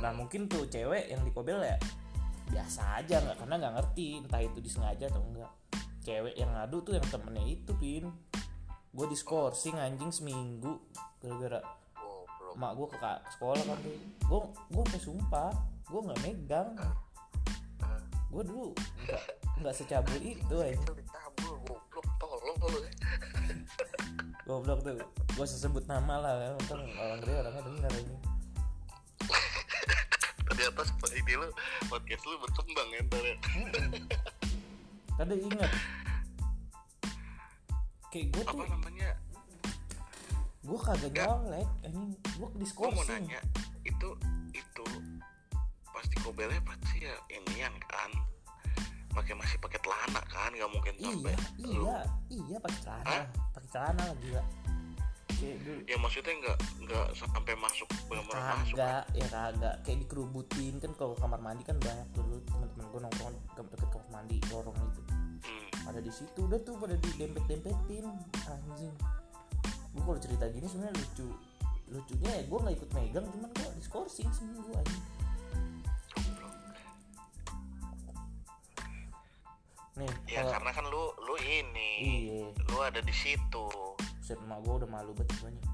Nah 0.00 0.14
mungkin 0.16 0.48
tuh 0.48 0.66
cewek 0.66 1.12
yang 1.12 1.20
di 1.22 1.30
Kobel 1.34 1.60
ya 1.60 1.76
biasa 2.52 3.00
aja 3.00 3.16
nggak 3.22 3.36
karena 3.44 3.54
nggak 3.60 3.74
ngerti 3.80 4.06
entah 4.20 4.42
itu 4.44 4.58
disengaja 4.60 5.08
atau 5.08 5.24
enggak 5.24 5.52
cewek 6.02 6.34
yang 6.36 6.50
ngadu 6.52 6.82
tuh 6.82 6.98
yang 6.98 7.06
temennya 7.08 7.44
itu 7.46 7.72
pin 7.78 8.10
gue 8.92 9.06
diskorsing 9.08 9.80
anjing 9.80 10.12
seminggu 10.12 10.76
gara-gara 11.16 11.64
goblok. 11.96 12.54
mak 12.60 12.72
gue 12.76 12.86
ke, 12.92 12.98
sekolah 13.36 13.62
kan 13.64 13.78
tuh. 13.80 13.96
Gue 14.28 14.40
gue 14.68 14.82
sampai 14.84 15.00
sumpah 15.00 15.50
gue 15.88 16.00
nggak 16.00 16.20
megang. 16.24 16.70
Ah, 17.80 18.00
gue 18.32 18.42
dulu 18.48 18.72
nggak 19.08 19.22
nggak 19.60 19.74
secabul 19.76 20.18
itu 20.24 20.56
aja 20.56 20.76
goblok 21.36 22.06
tolong 22.18 22.56
goblok 24.48 24.80
tuh 24.82 24.96
gue 25.36 25.46
sebut 25.46 25.84
nama 25.86 26.14
lah 26.18 26.32
ya 26.40 26.48
ntar 26.66 26.80
orang 26.80 27.18
gede 27.22 27.32
orangnya 27.44 27.62
denger 27.62 27.92
ini 28.00 28.16
ternyata 30.48 30.82
ini 31.14 31.32
lu 31.38 31.48
podcast 31.86 32.24
lu 32.26 32.36
berkembang 32.42 32.88
ya 32.92 33.00
ntar 33.08 33.22
ya. 33.24 33.36
Kada 35.12 35.34
ingat 35.36 35.70
kayak 38.12 38.26
gue 38.28 38.42
apa 38.44 38.52
tuh 38.52 38.68
namanya? 38.68 39.10
Gue 40.62 40.78
kagak 40.78 41.10
nyolek 41.16 41.68
ini 41.88 42.02
gue 42.12 42.36
gua 42.38 42.46
mau 42.46 42.60
diskorsing 42.60 43.24
nanya 43.24 43.40
itu 43.82 44.08
itu 44.52 44.86
pasti 45.90 46.14
kobelnya 46.20 46.60
pasti 46.62 47.08
ya 47.08 47.16
inian 47.32 47.72
kan? 47.88 48.10
Pakai 49.16 49.32
masih 49.32 49.56
pakai 49.64 49.80
celana 49.80 50.20
kan? 50.28 50.52
Nggak 50.52 50.70
mungkin 50.70 50.94
sampai 51.00 51.34
iya 51.56 51.72
lu. 51.72 51.84
iya 51.88 51.98
iya 52.28 52.56
pakai 52.60 52.78
celana. 52.84 53.16
Pakai 53.56 53.68
celana 53.72 54.04
kayak 55.42 55.58
dulu. 55.66 55.80
Ya 55.90 55.96
maksudnya 55.98 56.32
nggak 56.38 56.58
nggak 56.86 57.06
sampai 57.18 57.54
masuk 57.58 57.88
benar-benar 58.06 58.62
masuk 58.62 58.76
kan? 58.78 59.02
ya 59.16 59.26
kagak. 59.26 59.74
Kayak 59.82 59.98
dikerubutin 60.06 60.74
kan 60.78 60.92
kalau 60.94 61.14
kamar 61.18 61.40
mandi 61.42 61.66
kan 61.66 61.76
banyak 61.82 62.08
dulu 62.14 62.38
teman-teman 62.46 62.84
gue 62.86 63.00
nongkrong 63.02 63.11
ada 66.02 66.10
di 66.10 66.18
situ 66.18 66.40
udah 66.50 66.58
tuh 66.66 66.74
pada 66.82 66.98
didempet 66.98 67.46
dempetin 67.46 68.10
anjing. 68.50 68.90
Gue 69.94 70.02
kalau 70.02 70.18
cerita 70.18 70.50
gini 70.50 70.66
sebenarnya 70.66 70.98
lucu 70.98 71.30
lucunya 71.94 72.30
ya 72.34 72.42
gue 72.50 72.58
nggak 72.58 72.74
ikut 72.74 72.90
megang 72.90 73.26
cuman 73.30 73.50
gue 73.54 73.70
diskorsing 73.76 74.26
seminggu 74.32 74.72
aja 74.72 74.98
nih 79.92 80.08
ya 80.24 80.40
kalau 80.40 80.56
karena 80.56 80.70
kan 80.72 80.84
lu 80.88 81.12
lu 81.20 81.36
ini 81.36 81.92
iya. 82.00 82.48
lu 82.50 82.76
ada 82.82 82.98
di 82.98 83.14
situ. 83.14 83.70
Set 84.26 84.42
emak 84.42 84.58
gue 84.66 84.74
udah 84.82 84.90
malu 84.90 85.14
banget 85.14 85.38
banyak 85.38 85.66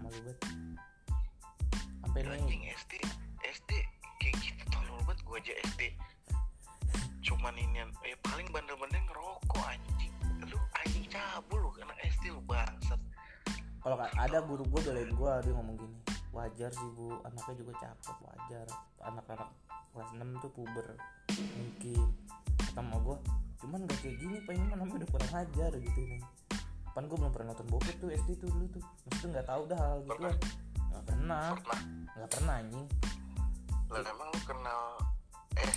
malu 0.00 0.18
banget. 0.24 0.38
Sampai 2.00 2.24
nih 2.24 2.72
SD 2.72 2.92
SD 3.44 3.70
kayak 4.16 4.34
gitu 4.40 4.64
tolol 4.72 4.96
banget 5.04 5.20
gua 5.28 5.36
aja 5.42 5.52
SD 5.76 5.92
cuman 7.24 7.54
ini 7.56 7.80
eh 8.04 8.16
paling 8.20 8.48
bandel-bandel 8.52 9.00
ngerokok 9.08 9.64
anjing. 9.64 10.12
Lu 10.44 10.58
anjing 10.76 11.04
cabul 11.08 11.58
lu 11.58 11.70
anak 11.80 11.96
SD 12.04 12.28
lu 12.30 12.40
bangsat. 12.44 13.00
Kalau 13.80 13.96
ka- 13.96 14.12
ada 14.16 14.38
guru 14.44 14.64
gue 14.64 14.80
belain 14.80 15.08
gue 15.08 15.32
dia 15.44 15.52
ngomong 15.52 15.76
gini 15.76 15.96
wajar 16.34 16.66
sih 16.68 16.88
bu 16.92 17.14
anaknya 17.24 17.54
juga 17.56 17.72
cakep 17.80 18.16
wajar. 18.20 18.66
Anak-anak 19.02 19.48
kelas 19.94 20.10
6 20.12 20.42
tuh 20.42 20.50
puber 20.52 20.86
mungkin. 21.32 22.00
Kata 22.60 22.80
mau 22.82 23.00
gue 23.00 23.16
cuman 23.64 23.88
gak 23.88 23.96
kayak 24.04 24.16
gini 24.20 24.36
pak 24.44 24.52
ini 24.52 24.64
mah 24.68 24.76
namanya 24.76 24.96
udah 25.00 25.08
kurang 25.08 25.32
ajar 25.32 25.72
gitu 25.72 26.00
nih 26.04 26.20
pan 26.92 27.08
gue 27.08 27.16
belum 27.16 27.32
pernah 27.32 27.50
nonton 27.50 27.66
bokep 27.72 27.96
tuh 27.98 28.10
SD 28.12 28.28
tuh 28.38 28.48
dulu 28.52 28.66
tuh. 28.70 28.84
Maksudnya 29.08 29.30
nggak 29.34 29.48
tahu 29.48 29.62
dah 29.66 29.78
hal 29.80 29.96
gitu 30.04 30.10
Pernah? 30.14 30.34
nggak 30.84 31.04
pernah 31.08 31.44
pernah. 31.56 31.80
Nggak 32.14 32.30
pernah 32.30 32.54
anjing. 32.54 32.86
Lah 33.88 34.02
emang 34.04 34.28
lu 34.28 34.40
kenal 34.44 34.82
eh 35.54 35.72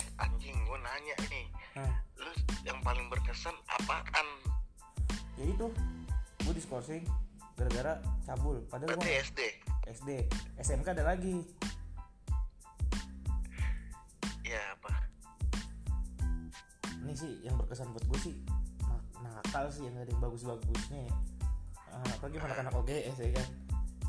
anjing 0.48 0.64
gua 0.64 0.80
nanya 0.80 1.16
nih. 1.28 1.46
Hah. 1.76 1.92
lu 2.16 2.32
yang 2.64 2.80
paling 2.80 3.04
berkesan 3.12 3.52
apaan? 3.68 4.26
Ya 5.36 5.44
itu 5.44 5.68
gue 6.40 6.54
diskorsing 6.56 7.04
gara-gara 7.52 8.00
cabul. 8.24 8.64
Padahal 8.72 8.96
gue 8.96 9.12
SD 9.28 9.40
SD 9.84 10.24
SMK 10.56 10.96
ada 10.96 11.04
lagi. 11.04 11.44
Ya 14.40 14.72
apa? 14.72 15.04
Ini 17.04 17.12
sih 17.12 17.44
yang 17.44 17.60
berkesan 17.60 17.92
buat 17.92 18.08
gue 18.08 18.32
sih 18.32 18.34
nak- 18.88 19.04
nakal 19.20 19.68
sih 19.68 19.84
yang 19.84 20.00
ada 20.00 20.08
yang 20.08 20.22
bagus-bagusnya. 20.24 21.04
Ya 21.04 21.12
Ah, 21.88 22.04
apalagi 22.16 22.40
anak-anak 22.40 22.72
OGS 22.72 23.16
ya 23.20 23.30
kan? 23.36 23.48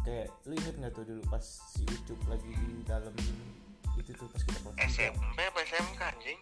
Kayak 0.07 0.27
lu 0.47 0.55
inget 0.55 0.75
nggak 0.79 0.93
tuh 0.95 1.03
dulu 1.03 1.21
pas 1.27 1.43
si 1.43 1.83
Ucup 1.83 2.19
lagi 2.31 2.51
di 2.55 2.83
dalam 2.87 3.11
itu 3.99 4.11
tuh 4.15 4.27
pas 4.27 4.41
kita 4.41 4.59
posting 4.61 4.87
SMP 4.89 5.37
apa 5.43 5.59
SMK 5.61 6.01
anjing? 6.01 6.39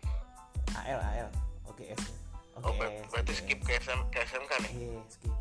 AL 0.78 1.00
AL 1.02 1.30
OGS 1.66 2.02
ya. 2.02 2.16
oh 2.56 2.72
ber- 2.72 2.88
OGS 2.88 3.10
berarti 3.10 3.32
OGS. 3.32 3.40
skip 3.42 3.60
ke, 3.62 3.72
SM, 3.78 4.00
ke 4.10 4.18
SMK 4.24 4.52
nih? 4.62 4.72
Iya 4.78 5.02
skip. 5.10 5.34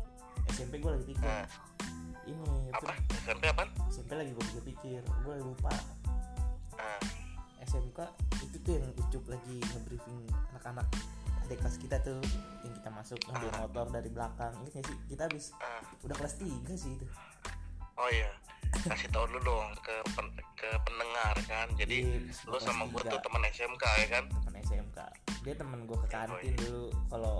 SMP 0.49 0.73
gue 0.77 0.91
lagi 0.91 1.05
pikir. 1.05 1.27
Nah. 1.27 1.47
ini 2.25 2.43
apa? 2.73 2.91
itu 2.91 3.15
SMP 3.23 3.43
apaan 3.47 3.69
SMP 3.87 4.11
lagi 4.13 4.31
gue 4.31 4.45
pikir-pikir. 4.47 5.01
Gue 5.21 5.35
lupa. 5.39 5.71
Nah, 6.75 6.99
SMK 7.61 7.99
itu 8.41 8.57
tuh 8.59 8.73
yang 8.75 8.87
Ucup 8.97 9.23
lagi 9.27 9.57
nge-briefing 9.61 10.19
anak-anak 10.51 10.87
adik 11.43 11.59
kelas 11.61 11.77
kita 11.77 11.97
tuh. 12.01 12.19
Yang 12.63 12.73
kita 12.81 12.89
masuk 12.91 13.19
ngambil 13.23 13.49
Ah. 13.49 13.59
motor 13.63 13.85
dari 13.87 14.09
belakang. 14.09 14.53
Gak 14.67 14.83
sih? 14.83 14.97
Kita 15.07 15.29
habis 15.29 15.45
ah. 15.57 15.79
udah 16.03 16.15
kelas 16.15 16.35
3 16.35 16.73
sih 16.73 16.91
itu. 16.91 17.07
Oh 17.97 18.09
iya 18.09 18.29
kasih 18.85 19.09
tau 19.09 19.25
dulu 19.25 19.39
dong 19.41 19.67
ke 19.81 19.95
pen, 20.13 20.27
ke 20.53 20.69
pendengar 20.85 21.35
kan. 21.49 21.67
Jadi 21.73 21.97
Iya, 22.05 22.49
lu 22.49 22.57
sama 22.61 22.85
gue 22.89 23.01
tuh 23.01 23.19
teman 23.21 23.41
SMK 23.49 23.83
ya 24.05 24.07
kan? 24.19 24.23
Temen 24.29 24.55
SMK 24.61 24.99
dia 25.45 25.53
temen 25.55 25.79
gue 25.87 25.97
ke 25.97 26.07
kantin 26.11 26.53
dulu. 26.59 26.91
Kalau 27.09 27.37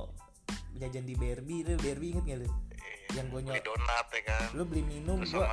jajan 0.77 1.05
di 1.05 1.15
Barbie 1.17 1.65
lu 1.65 1.73
Barbie 1.81 2.09
inget 2.13 2.25
gak 2.25 2.39
lu? 2.45 2.47
Iya, 2.47 3.19
yang 3.19 3.27
gue 3.33 3.41
beli 3.43 3.61
donat 3.65 4.05
ya 4.13 4.21
kan? 4.29 4.47
lu 4.53 4.63
beli 4.63 4.83
minum 4.85 5.17
gue 5.25 5.47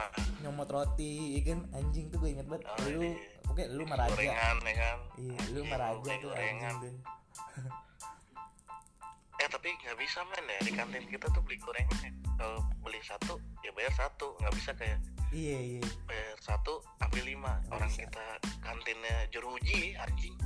nyomot 0.44 0.68
roti 0.68 1.40
ya 1.40 1.40
kan? 1.52 1.60
Anjing 1.72 2.12
tuh 2.12 2.18
gue 2.22 2.30
inget 2.36 2.46
banget. 2.46 2.68
Oh, 2.68 2.76
lu 2.88 3.00
iya. 3.02 3.12
oke 3.48 3.62
lu 3.72 3.82
meraja. 3.88 4.12
gorengan 4.12 4.56
ya 4.62 4.74
kan? 4.76 4.98
Iya 5.16 5.38
lu 5.52 5.60
meraja 5.66 6.12
tuh 6.20 6.30
anjing 6.32 6.78
tuh 6.80 6.92
eh 9.44 9.50
tapi 9.52 9.68
nggak 9.76 9.98
bisa 10.00 10.24
men 10.24 10.46
ya. 10.48 10.60
Di 10.64 10.72
kantin 10.72 11.04
kita 11.04 11.28
tuh 11.28 11.44
beli 11.44 11.60
gorengan 11.60 12.00
ya. 12.00 12.12
Kalau 12.40 12.64
beli 12.80 13.00
satu 13.04 13.36
ya 13.60 13.70
bayar 13.76 13.92
satu. 13.92 14.32
Nggak 14.40 14.54
bisa 14.56 14.70
kayak 14.72 14.98
iya 15.36 15.76
iya. 15.76 15.82
bayar 16.08 16.36
satu 16.40 16.80
ambil 17.04 17.24
lima. 17.28 17.60
Nggak 17.68 17.76
orang 17.76 17.92
bisa. 17.92 18.00
kita 18.08 18.26
kantinnya 18.64 19.16
jeruji 19.28 19.92
anjing. 20.00 20.36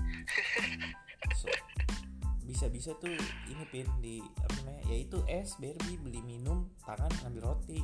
So, 1.34 1.50
bisa-bisa 2.46 2.94
tuh 2.98 3.14
ini 3.46 3.64
pin 3.70 3.86
di 4.02 4.18
apa 4.42 4.54
namanya 4.62 4.82
ya 4.90 4.96
itu 5.02 5.18
es 5.30 5.54
Barbie 5.62 5.98
beli 5.98 6.22
minum 6.26 6.66
tangan 6.82 7.10
ngambil 7.22 7.54
roti. 7.54 7.82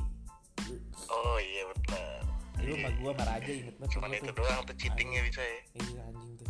Oh 1.07 1.37
iya 1.39 1.63
benar. 1.71 2.23
Lu 2.63 2.73
sama 2.75 2.89
gua 2.99 3.11
sama 3.15 3.23
Raja 3.27 3.51
inget 3.51 3.75
banget 3.79 3.93
cuman 3.95 4.09
itu 4.11 4.31
tuh. 4.31 4.35
doang 4.35 4.59
tuh 4.67 4.75
cheatingnya 4.75 5.21
bisa 5.23 5.41
ya. 5.43 5.59
Iya 5.79 6.01
anjing 6.11 6.33
tuh. 6.43 6.49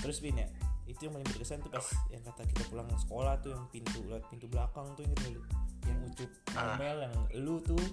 Terus 0.00 0.16
Bin 0.24 0.40
ya 0.40 0.48
itu 0.90 1.06
yang 1.06 1.14
paling 1.14 1.28
berkesan 1.30 1.62
tuh 1.62 1.70
pas 1.70 1.86
yang 2.10 2.22
kata 2.26 2.42
kita 2.50 2.62
pulang 2.66 2.88
sekolah 2.98 3.38
tuh 3.38 3.54
yang 3.54 3.62
pintu 3.70 4.02
lewat 4.10 4.26
pintu 4.26 4.50
belakang 4.50 4.86
tuh 4.98 5.06
inget 5.06 5.20
lu? 5.30 5.42
Yang 5.86 5.98
ucup 6.10 6.30
Ah. 6.52 6.74
ngomel 6.74 6.96
yang 7.06 7.14
lu 7.38 7.56
tuh. 7.62 7.84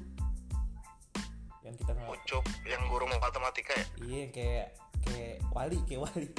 Yang 1.62 1.76
kita 1.84 1.91
nggak 1.93 2.10
ucup 2.10 2.43
yang 2.66 2.82
guru 2.89 3.06
matematika 3.08 3.72
ya? 3.76 3.86
Iya 4.02 4.18
yang 4.26 4.32
kayak 4.34 4.68
kayak 5.06 5.36
wali 5.54 5.78
kayak 5.86 6.02
wali. 6.10 6.30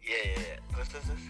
Iya 0.00 0.18
iya 0.22 0.36
iya. 0.38 0.56
terus 0.70 0.88
terus 0.88 1.04
terus. 1.10 1.24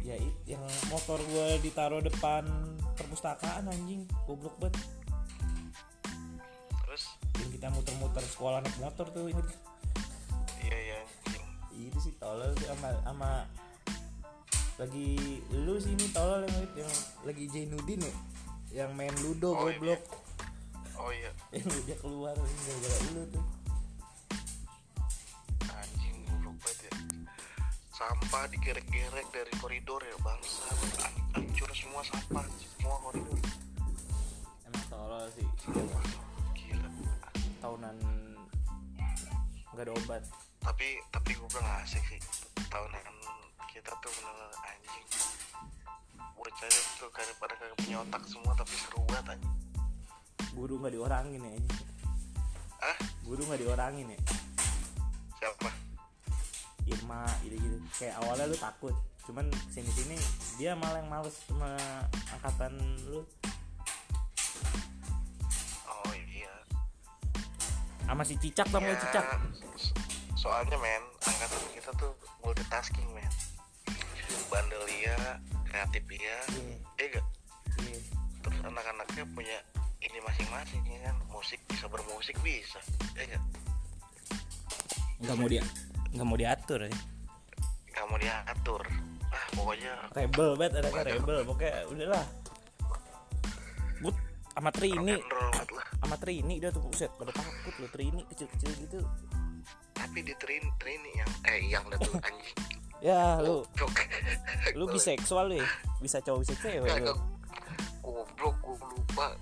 Ya 0.00 0.16
it- 0.16 0.40
yang 0.48 0.64
motor 0.88 1.20
gua 1.28 1.60
ditaruh 1.60 2.00
depan 2.00 2.48
perpustakaan 2.96 3.68
anjing. 3.68 4.08
Goblok 4.24 4.56
banget 4.56 4.80
terus? 6.90 7.06
Yang 7.38 7.50
kita 7.54 7.66
muter-muter 7.70 8.24
sekolah 8.26 8.58
naik 8.66 8.74
motor 8.82 9.06
tuh 9.14 9.30
inget 9.30 9.46
gak? 9.46 9.62
iya 10.66 10.76
iya 10.76 10.98
itu 11.78 11.98
sih 12.02 12.14
tolol 12.18 12.50
sih 12.58 12.66
sama 12.66 12.90
sama 13.06 13.30
lagi 14.76 15.38
lu 15.54 15.78
sini 15.78 16.10
tolol 16.10 16.42
yang, 16.44 16.84
yang 16.84 16.92
lagi 17.22 17.44
Jainuddin 17.46 18.02
ya 18.02 18.14
yang 18.70 18.90
main 18.98 19.14
ludo 19.22 19.54
Oh, 19.54 19.66
iya. 19.66 19.78
goblok. 19.78 20.02
Oh 21.00 21.10
iya. 21.10 21.30
Yang 21.58 21.90
dia 21.90 21.96
keluar 21.98 22.38
gara-gara 22.38 22.98
lu 23.18 23.22
tuh. 23.34 23.44
Anjing 25.74 26.16
goblok 26.30 26.56
banget 26.62 26.86
ya. 26.86 26.92
Sampah 27.90 28.46
digerek-gerek 28.52 29.26
dari 29.34 29.52
koridor 29.58 29.98
ya 30.06 30.14
bangsa. 30.22 30.70
An- 31.02 31.18
hancur 31.34 31.70
semua 31.74 32.06
sampah 32.06 32.46
semua 32.78 32.96
koridor. 33.02 33.38
Emang 34.70 34.84
tolol 34.86 35.26
sih 35.34 35.48
tahunan 37.60 37.96
nggak 39.70 39.84
ada 39.86 39.92
obat. 39.94 40.22
Tapi 40.60 40.98
tapi 41.12 41.30
gue 41.36 41.48
bilang 41.52 41.68
asik 41.84 42.02
sih. 42.08 42.20
Tahunan 42.68 43.04
kita 43.70 43.92
tuh 44.00 44.10
bener 44.18 44.36
anjing. 44.64 45.06
Bocahnya 46.34 46.80
tuh 46.96 47.10
kayak 47.12 47.36
pada 47.36 47.54
kayak 47.60 47.76
punya 47.78 47.96
otak 48.02 48.22
semua 48.26 48.52
tapi 48.56 48.74
seru 48.74 49.00
banget 49.06 49.36
anjing. 49.36 49.54
Guru 50.56 50.74
nggak 50.80 50.94
diorangin 50.96 51.40
ya 51.40 51.52
anjing. 51.54 51.88
ah 52.80 52.98
guru 53.28 53.44
nggak 53.44 53.60
diorangin 53.60 54.06
ya? 54.08 54.20
Siapa? 55.36 55.68
Irma 56.88 57.28
gitu-gitu. 57.44 57.76
Kayak 58.00 58.24
awalnya 58.24 58.48
lu 58.48 58.56
takut 58.56 58.96
cuman 59.30 59.46
sini 59.70 59.86
sini 59.94 60.16
dia 60.58 60.74
malah 60.74 60.98
yang 60.98 61.06
males 61.06 61.36
sama 61.46 61.76
angkatan 62.34 62.74
lu 63.06 63.22
sama 68.10 68.26
si 68.26 68.34
cicak 68.42 68.66
nggak 68.66 68.82
Ya, 68.82 68.98
cicak. 68.98 69.24
so- 69.78 69.94
soalnya 70.34 70.74
men 70.82 70.98
angkatan 71.22 71.62
kita 71.70 71.90
tuh 71.94 72.10
multitasking 72.42 73.06
men. 73.14 73.30
Bandel 74.50 74.82
iya 74.90 75.38
kreatif 75.62 76.02
iya. 76.10 76.36
Iya, 76.50 76.74
eh 76.98 77.06
gak 77.14 77.26
iya. 77.86 77.98
terus 78.42 78.58
anak-anaknya 78.66 79.24
punya 79.30 79.58
ini 80.02 80.18
masing-masing 80.26 80.82
ya 80.90 81.06
kan? 81.06 81.16
Musik 81.30 81.62
bisa 81.70 81.86
bermusik 81.86 82.34
bisa. 82.42 82.82
Ya 83.14 83.30
gak 83.30 83.42
nggak 85.20 85.36
mau 85.36 85.46
dia 85.46 85.62
nggak 86.10 86.26
mau 86.26 86.34
diatur 86.34 86.80
ya. 86.82 86.90
Nggak 87.94 88.04
mau 88.10 88.18
diatur. 88.18 88.82
Ah 89.30 89.44
pokoknya 89.54 89.92
rebel 90.10 90.50
banget 90.58 90.72
ada 90.82 90.88
kan? 90.90 91.04
Rebel 91.06 91.38
pokoknya 91.46 91.74
udahlah 91.86 92.24
sama 94.54 94.70
Trini. 94.74 95.16
Sama 96.00 96.16
Trini 96.18 96.54
dia 96.58 96.70
tuh 96.74 96.82
buset 96.82 97.10
pada 97.14 97.30
takut 97.30 97.74
lo 97.78 97.88
Trini 97.90 98.22
kecil-kecil 98.34 98.70
gitu. 98.86 99.00
Tapi 99.94 100.18
di 100.24 100.34
Trini, 100.36 100.68
Trini 100.80 101.10
yang 101.14 101.30
eh 101.46 101.60
yang 101.70 101.84
tuh 101.94 102.14
anjing. 102.20 102.58
Ya 103.00 103.40
lu. 103.40 103.64
Lu 104.78 104.84
biseksual 104.92 105.48
lu 105.48 105.56
ya 105.56 105.64
bisa 106.04 106.20
cowok 106.20 106.44
bisa 106.44 106.54
cewek 106.60 106.84
lu. 107.00 107.16
goblok 108.04 108.56
gue 108.60 108.76
lupa. 108.76 109.32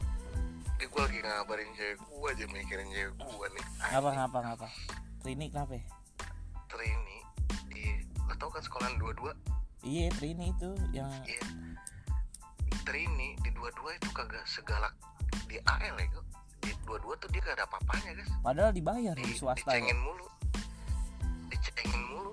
Ini 0.78 0.86
gue 0.86 1.00
lagi 1.02 1.18
ngabarin 1.26 1.66
cewek 1.74 1.98
gue 1.98 2.28
aja 2.30 2.44
mikirin 2.54 2.86
cewek 2.86 3.18
gue 3.18 3.46
nih. 3.58 3.64
Ngapa 3.82 4.10
ngapa 4.14 4.38
ngapa? 4.46 4.68
Trini 5.26 5.50
kenapa? 5.50 5.74
Ya? 5.74 5.82
Trini 6.70 7.18
di 7.74 7.82
lo 8.30 8.34
tau 8.38 8.46
kan 8.46 8.62
sekolahan 8.62 8.94
dua-dua? 9.02 9.34
Iya 9.82 10.06
Trini 10.14 10.54
itu 10.54 10.70
yang 10.94 11.10
Iya 11.26 11.42
Trini 12.88 13.36
di 13.44 13.50
dua-dua 13.52 13.92
itu 14.00 14.08
kagak 14.16 14.48
segalak 14.48 14.96
di 15.44 15.60
AL 15.60 15.96
ya 16.00 16.06
kok 16.08 16.24
di 16.64 16.72
dua-dua 16.88 17.14
tuh 17.20 17.28
dia 17.28 17.44
gak 17.44 17.60
ada 17.60 17.64
apa-apanya 17.68 18.10
guys. 18.16 18.32
Padahal 18.40 18.72
dibayar 18.72 19.12
di, 19.12 19.28
di 19.28 19.34
swasta 19.36 19.60
ya. 19.60 19.76
dicengin 19.76 19.98
mulu. 20.00 20.26
Dicengin 21.52 22.02
mulu. 22.08 22.32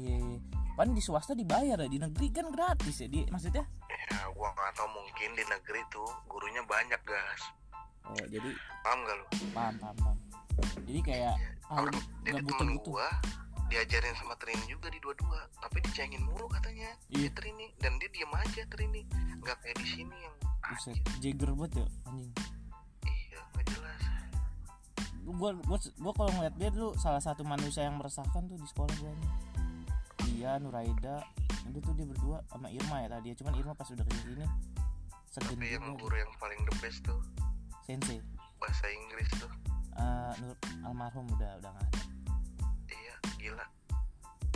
Iya 0.00 0.16
iya. 0.16 0.38
Pan 0.72 0.88
di 0.96 1.02
swasta 1.04 1.36
dibayar 1.36 1.76
ya. 1.76 1.88
Di 1.92 2.00
negeri 2.00 2.26
kan 2.32 2.48
gratis 2.48 3.04
ya 3.04 3.08
di. 3.12 3.28
Maksudnya? 3.28 3.68
Ya 3.92 4.24
gua 4.32 4.48
nggak 4.56 4.72
tahu 4.80 4.88
mungkin 4.96 5.28
di 5.36 5.44
negeri 5.44 5.80
tuh 5.92 6.08
gurunya 6.24 6.64
banyak 6.64 7.00
gas 7.04 7.42
oh 8.08 8.26
jadi 8.28 8.50
paham 8.82 8.98
gak 9.06 9.16
lu? 9.16 9.26
Paham 9.54 9.74
paham 9.78 9.96
paham. 10.02 10.18
Jadi 10.84 11.00
kayak 11.00 11.34
ah, 11.70 11.80
orang 11.80 11.94
nggak 12.26 12.34
jadi 12.34 12.42
butuh 12.44 12.66
gua 12.84 13.08
diajarin 13.72 14.12
sama 14.14 14.36
Trini 14.36 14.64
juga 14.68 14.92
di 14.92 15.00
dua-dua 15.00 15.40
tapi 15.58 15.80
dicengin 15.80 16.20
mulu 16.20 16.44
katanya 16.46 16.92
Iya. 17.08 17.26
di 17.26 17.30
Trini 17.32 17.66
dan 17.80 17.96
dia 17.96 18.08
diem 18.12 18.28
aja 18.30 18.62
Trini 18.68 19.02
nggak 19.40 19.56
kayak 19.58 19.76
di 19.80 19.86
sini 19.88 20.16
yang 20.20 20.34
buset 20.62 20.96
Jagger 21.18 21.50
banget 21.56 21.72
ya 21.80 21.86
anjing. 22.06 22.32
Iya 23.02 23.40
nggak 23.50 23.64
jelas. 23.66 24.00
Gua 25.24 25.50
gua 25.64 25.78
gua 25.98 26.12
kalau 26.12 26.30
ngeliat 26.36 26.54
dia 26.54 26.68
dulu 26.68 26.92
salah 26.96 27.18
satu 27.18 27.42
manusia 27.42 27.82
yang 27.82 27.96
meresahkan 27.96 28.44
tuh 28.44 28.54
di 28.54 28.66
sekolah 28.68 28.92
gua 29.00 29.12
nih 29.16 29.30
dia 30.22 30.58
Nuraida 30.58 31.16
itu 31.62 31.78
tuh 31.78 31.94
dia 31.94 32.06
berdua 32.06 32.42
sama 32.50 32.66
Irma 32.68 33.00
ya 33.00 33.08
tadi 33.10 33.32
cuman 33.38 33.52
Irma 33.54 33.72
pas 33.72 33.86
udah 33.86 34.02
ke 34.02 34.12
sini 34.12 34.34
sini 34.34 34.46
segen 35.30 35.56
tapi 35.56 35.66
yang 35.70 35.84
guru 35.96 36.12
yang 36.12 36.32
paling 36.36 36.60
the 36.66 36.74
best 36.78 37.00
tuh 37.02 37.20
sensei. 37.82 38.18
bahasa 38.58 38.86
Inggris 38.86 39.30
tuh. 39.38 39.50
Eh, 39.92 40.32
Nur 40.40 40.54
almarhum 40.82 41.26
udah 41.30 41.58
udah 41.58 41.70
nggak 41.70 41.86
ada 41.88 42.00
gila. 43.42 43.66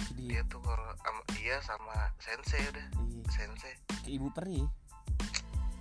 Jadi 0.07 0.23
dia 0.31 0.43
tuh 0.47 0.63
kalau 0.63 0.95
sama 1.03 1.23
dia 1.35 1.57
sama 1.67 1.95
sensei 2.23 2.63
udah. 2.71 2.87
Iya, 3.03 3.23
sensei. 3.35 3.75
Ke 4.07 4.11
ibu 4.15 4.31
peri. 4.31 4.63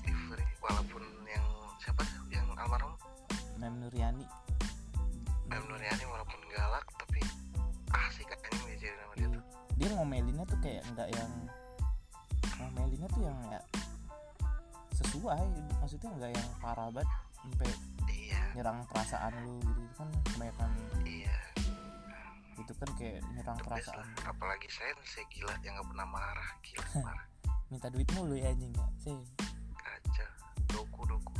Ivry 0.09 0.47
walaupun 0.57 1.05
yang 1.29 1.45
siapa? 1.77 2.01
Yang 2.33 2.49
almarhum? 2.57 2.97
Mem 3.61 3.77
Nuriani. 3.77 4.25
Mem 5.45 5.63
Nuriani 5.69 6.05
walaupun 6.09 6.41
galak 6.49 6.85
tapi 6.97 7.21
asik 7.93 8.25
kan 8.33 8.53
diajarin 8.65 8.97
sama 8.97 9.13
dia 9.13 9.21
Iya. 9.21 9.37
tuh. 9.37 9.43
Dia 9.77 9.87
ngomelinnya 9.93 10.45
tuh 10.49 10.59
kayak 10.65 10.81
enggak 10.89 11.09
yang 11.13 11.31
ngomelinnya 12.57 13.07
tuh 13.13 13.21
yang 13.21 13.37
ya 13.53 13.61
sesuai. 14.97 15.45
Maksudnya 15.77 16.09
enggak 16.09 16.31
yang 16.33 16.49
parah 16.57 16.89
banget 16.89 17.09
sampai 17.37 17.69
iya. 18.09 18.41
nyerang 18.57 18.81
perasaan 18.89 19.33
lu 19.45 19.61
gitu. 19.61 19.79
Itu 19.85 19.93
kan 19.93 20.09
kebanyakan 20.33 20.69
iya 21.05 21.37
itu 22.55 22.73
kan 22.79 22.89
kayak 22.95 23.19
nyerang 23.35 23.59
perasaan 23.59 24.07
lah 24.23 24.31
apalagi 24.31 24.67
sensei 24.71 25.27
gila 25.27 25.51
yang 25.59 25.75
nggak 25.75 25.87
pernah 25.91 26.07
marah 26.07 26.49
gila 26.63 26.87
marah. 27.07 27.27
Minta 27.67 27.87
duit 27.91 28.07
mulu 28.15 28.37
ya 28.37 28.53
anjing 28.53 28.71
ya 28.71 28.87
sih? 29.01 29.19
Kaca 29.75 30.27
doku 30.71 31.01
doku. 31.03 31.33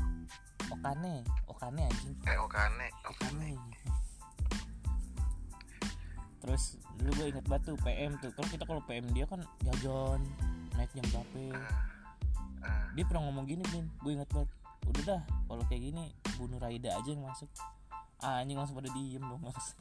Okane 0.73 1.23
okane 1.47 1.81
anjing. 1.87 2.15
Eh 2.27 2.37
okane 2.41 2.87
okane. 3.07 3.49
okane. 3.55 3.79
Terus 6.43 6.63
dulu 6.99 7.11
gue 7.15 7.25
inget 7.31 7.45
banget 7.47 7.63
tuh 7.71 7.77
PM 7.81 8.11
tuh. 8.19 8.31
Kalau 8.35 8.47
kita 8.51 8.63
kalau 8.67 8.81
PM 8.85 9.05
dia 9.15 9.25
kan 9.25 9.41
jajan 9.63 10.21
naik 10.75 10.91
jam 10.91 11.05
berapa? 11.09 11.45
Ah, 12.65 12.89
dia 12.97 13.03
pernah 13.07 13.29
ngomong 13.29 13.45
gini 13.47 13.63
bin 13.71 13.87
gue 14.03 14.11
inget 14.13 14.29
banget. 14.33 14.49
Udah 14.85 15.03
dah 15.05 15.21
kalau 15.47 15.63
kayak 15.71 15.81
gini 15.89 16.11
bunuh 16.35 16.59
Raida 16.59 16.91
aja 16.93 17.09
yang 17.09 17.23
masuk. 17.23 17.49
Ah, 18.19 18.43
anjing 18.43 18.57
langsung 18.59 18.75
pada 18.75 18.91
diem 18.91 19.23
dong 19.23 19.41
mas 19.45 19.77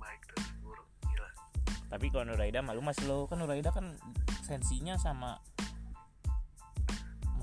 baik 0.00 0.22
gila. 1.04 1.30
Tapi 1.92 2.06
kalau 2.10 2.24
Nuraida 2.28 2.60
malu 2.64 2.80
mas. 2.80 2.98
Lo 3.04 3.28
kan 3.28 3.38
Nuraida 3.40 3.70
kan 3.70 3.94
sensinya 4.44 4.96
sama 4.96 5.40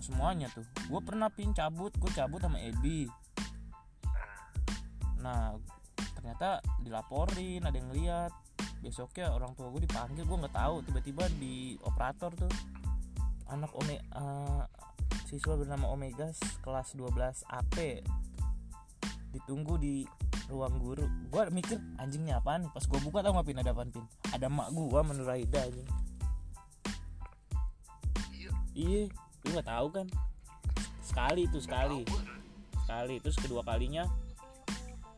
semuanya 0.02 0.50
tuh. 0.52 0.66
Gue 0.90 1.02
pernah 1.06 1.30
pin 1.30 1.54
cabut 1.54 1.94
gue 1.96 2.12
cabut 2.12 2.42
sama 2.42 2.58
Ebi. 2.58 3.06
Nah 5.22 5.56
ternyata 6.18 6.62
dilaporin 6.82 7.66
ada 7.66 7.78
yang 7.78 7.94
lihat 7.94 8.34
besoknya 8.82 9.30
orang 9.30 9.54
tua 9.54 9.70
gue 9.70 9.86
dipanggil 9.86 10.26
gue 10.26 10.38
nggak 10.42 10.58
tahu. 10.58 10.82
Tiba-tiba 10.90 11.30
di 11.38 11.78
operator 11.86 12.34
tuh 12.34 12.52
anak 13.48 13.72
ome 13.78 14.02
eh, 14.02 14.64
siswa 15.30 15.56
bernama 15.56 15.88
Omegas 15.92 16.40
kelas 16.60 16.98
12 16.98 17.48
AP 17.48 17.76
ditunggu 19.32 19.80
di 19.80 20.04
ruang 20.52 20.76
guru. 20.80 21.08
Gue 21.32 21.48
mikir 21.52 21.80
anjingnya 22.00 22.40
apaan 22.44 22.68
pas 22.72 22.84
gue 22.84 23.00
buka 23.00 23.24
tau 23.24 23.36
nggak 23.36 23.48
pin? 23.48 23.60
Ada 23.60 23.72
apaan 23.72 23.90
pin? 23.92 24.06
Ada 24.32 24.48
mak 24.52 24.70
gue 24.76 25.02
menuraida 25.04 25.60
anjing. 25.64 25.90
Iya. 28.76 29.04
Lu 29.48 29.48
nggak 29.56 29.68
tahu 29.68 29.88
kan? 29.92 30.08
Sekali 31.02 31.48
tuh 31.50 31.64
sekali. 31.64 32.04
Sekali. 32.84 33.16
Terus 33.24 33.38
kedua 33.40 33.64
kalinya 33.64 34.06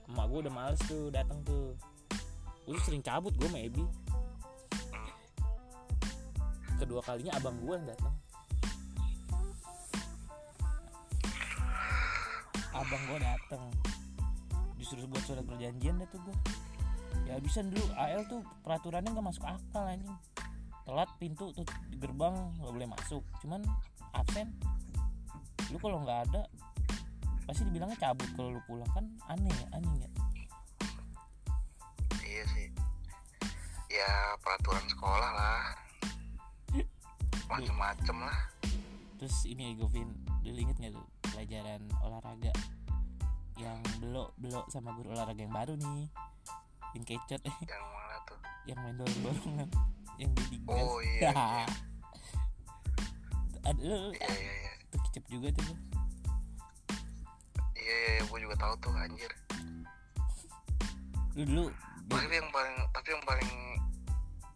emak 0.10 0.26
gue 0.30 0.40
udah 0.46 0.54
males 0.54 0.82
tuh 0.86 1.10
datang 1.10 1.42
tuh. 1.42 1.74
Gue 2.64 2.78
sering 2.86 3.02
cabut 3.02 3.34
gue 3.36 3.50
Ebi. 3.50 3.86
Kedua 6.78 7.02
kalinya 7.02 7.34
abang 7.38 7.58
gue 7.64 7.76
yang 7.76 7.88
datang 7.90 8.14
abang 12.74 13.04
gue 13.06 13.20
datang 13.22 13.70
disuruh 14.84 15.08
buat 15.08 15.24
surat 15.24 15.48
perjanjian 15.48 15.96
deh 15.96 16.08
tuh 16.12 16.20
gue 16.28 16.36
ya 17.24 17.40
habisan 17.40 17.72
dulu 17.72 17.88
AL 17.96 18.28
tuh 18.28 18.44
peraturannya 18.68 19.16
nggak 19.16 19.28
masuk 19.32 19.48
akal 19.48 19.88
anjing. 19.88 20.12
Telat 20.84 21.08
pintu 21.16 21.56
tuh 21.56 21.64
gerbang 22.04 22.36
nggak 22.60 22.74
boleh 22.76 22.90
masuk. 22.92 23.24
Cuman 23.40 23.64
absen. 24.12 24.52
Lu 25.72 25.80
kalau 25.80 26.04
nggak 26.04 26.20
ada 26.28 26.44
pasti 27.48 27.64
dibilangnya 27.68 27.96
cabut 27.96 28.28
kalau 28.36 28.60
lu 28.60 28.62
pulang. 28.68 28.90
Kan 28.92 29.08
aneh 29.32 29.48
ya 29.48 29.68
anjing 29.72 29.96
ya. 30.04 30.10
Iya 32.20 32.44
sih. 32.52 32.68
Ya 33.88 34.12
peraturan 34.44 34.84
sekolah 34.92 35.32
lah. 35.32 35.64
Macem-macem 37.52 38.18
lah. 38.20 38.40
Terus 39.16 39.48
ini 39.48 39.72
ya 39.72 39.80
Govin 39.80 40.12
dulu 40.44 40.60
inget 40.60 40.76
nggak 40.76 40.92
tuh 40.92 41.08
pelajaran 41.32 41.80
olahraga 42.04 42.52
yang 43.64 43.80
belok 44.04 44.36
belok 44.36 44.66
sama 44.68 44.92
guru 45.00 45.16
olahraga 45.16 45.40
yang 45.40 45.56
baru 45.56 45.74
nih. 45.80 46.12
Yang 46.94 47.04
kecot. 47.16 47.42
Yang 47.72 47.84
mana 47.90 48.16
tuh? 48.28 48.40
Yang 48.70 48.78
main 48.84 48.96
dorong 49.00 49.20
dorongan. 49.24 49.70
Yang 50.20 50.32
di 50.52 50.58
oh 50.70 51.00
iya 51.02 51.32
iya. 51.32 51.66
Ada 53.64 53.80
lu- 53.82 54.02
lu- 54.12 54.16
iya 54.20 54.30
iya 54.30 54.54
iya. 54.68 54.74
Tuh 54.92 55.00
kecep 55.10 55.24
juga 55.32 55.48
tuh. 55.56 55.64
Gua. 55.66 55.78
iya 57.74 57.98
iya. 58.20 58.22
Gue 58.30 58.40
juga 58.44 58.56
tahu 58.60 58.74
tuh 58.84 58.92
anjir. 58.94 59.32
Lu 61.34 61.44
dulu 61.50 61.66
tapi 62.14 62.36
yang 62.36 62.50
paling 62.54 62.76
tapi 62.94 63.08
yang 63.10 63.24
paling 63.26 63.52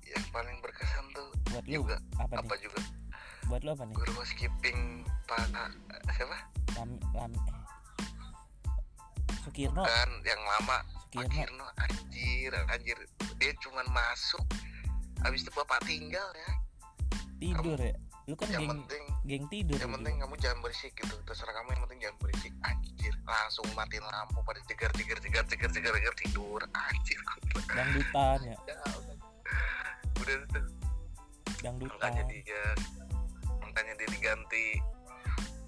yang 0.05 0.25
paling 0.29 0.55
berkesan 0.61 1.05
tuh 1.15 1.27
buat 1.49 1.65
lu 1.65 1.81
juga. 1.81 1.97
apa, 2.21 2.37
apa 2.37 2.53
nih 2.53 2.61
juga? 2.69 2.79
Buat 3.49 3.61
lu 3.65 3.69
apa 3.73 3.83
nih? 3.87 3.95
Guru 3.97 4.11
housekeeping 4.13 4.79
pak 5.25 5.41
siapa? 6.13 6.37
Lam 6.77 6.89
lam 7.17 7.31
eh. 7.33 7.66
Sukirno. 9.47 9.83
Kan 9.87 10.11
yang 10.27 10.41
lama. 10.43 10.77
Sukirno. 11.07 11.31
Kirno 11.31 11.67
anjir 11.79 12.51
anjir. 12.67 12.97
Dia 13.39 13.51
cuman 13.63 13.87
masuk 13.95 14.43
habis 15.23 15.41
itu 15.47 15.51
bapak 15.55 15.79
tinggal 15.87 16.27
ya. 16.35 16.51
Tidur 17.39 17.79
ya? 17.79 17.95
Lu 18.27 18.35
kan 18.35 18.51
yang 18.51 18.67
geng 18.67 18.71
penting 18.75 19.03
geng 19.23 19.45
tidur 19.47 19.79
yang 19.79 19.93
penting 19.95 20.15
kamu 20.19 20.35
jangan 20.43 20.59
berisik 20.59 20.91
gitu. 20.99 21.15
Terserah 21.23 21.53
kamu 21.63 21.79
yang 21.79 21.81
penting 21.87 21.99
jangan 22.03 22.17
berisik. 22.19 22.53
Anjir 22.67 23.13
langsung 23.23 23.67
matiin 23.71 24.03
lampu 24.03 24.39
pada 24.43 24.59
jegar 24.67 24.91
jegar 24.99 25.17
jegar 25.23 25.45
jegar 25.47 25.69
jegar 25.71 25.93
jegar 25.95 26.15
tidur. 26.19 26.61
Anjir 26.75 27.19
dangdutan 27.71 28.39
ya? 28.43 28.57
Udah 30.21 30.37
tuh 30.51 30.65
dangdutan 31.63 31.97
makanya 31.97 32.23
dia 32.29 32.63
makanya 33.63 33.93
dia 33.95 34.07
diganti 34.11 34.65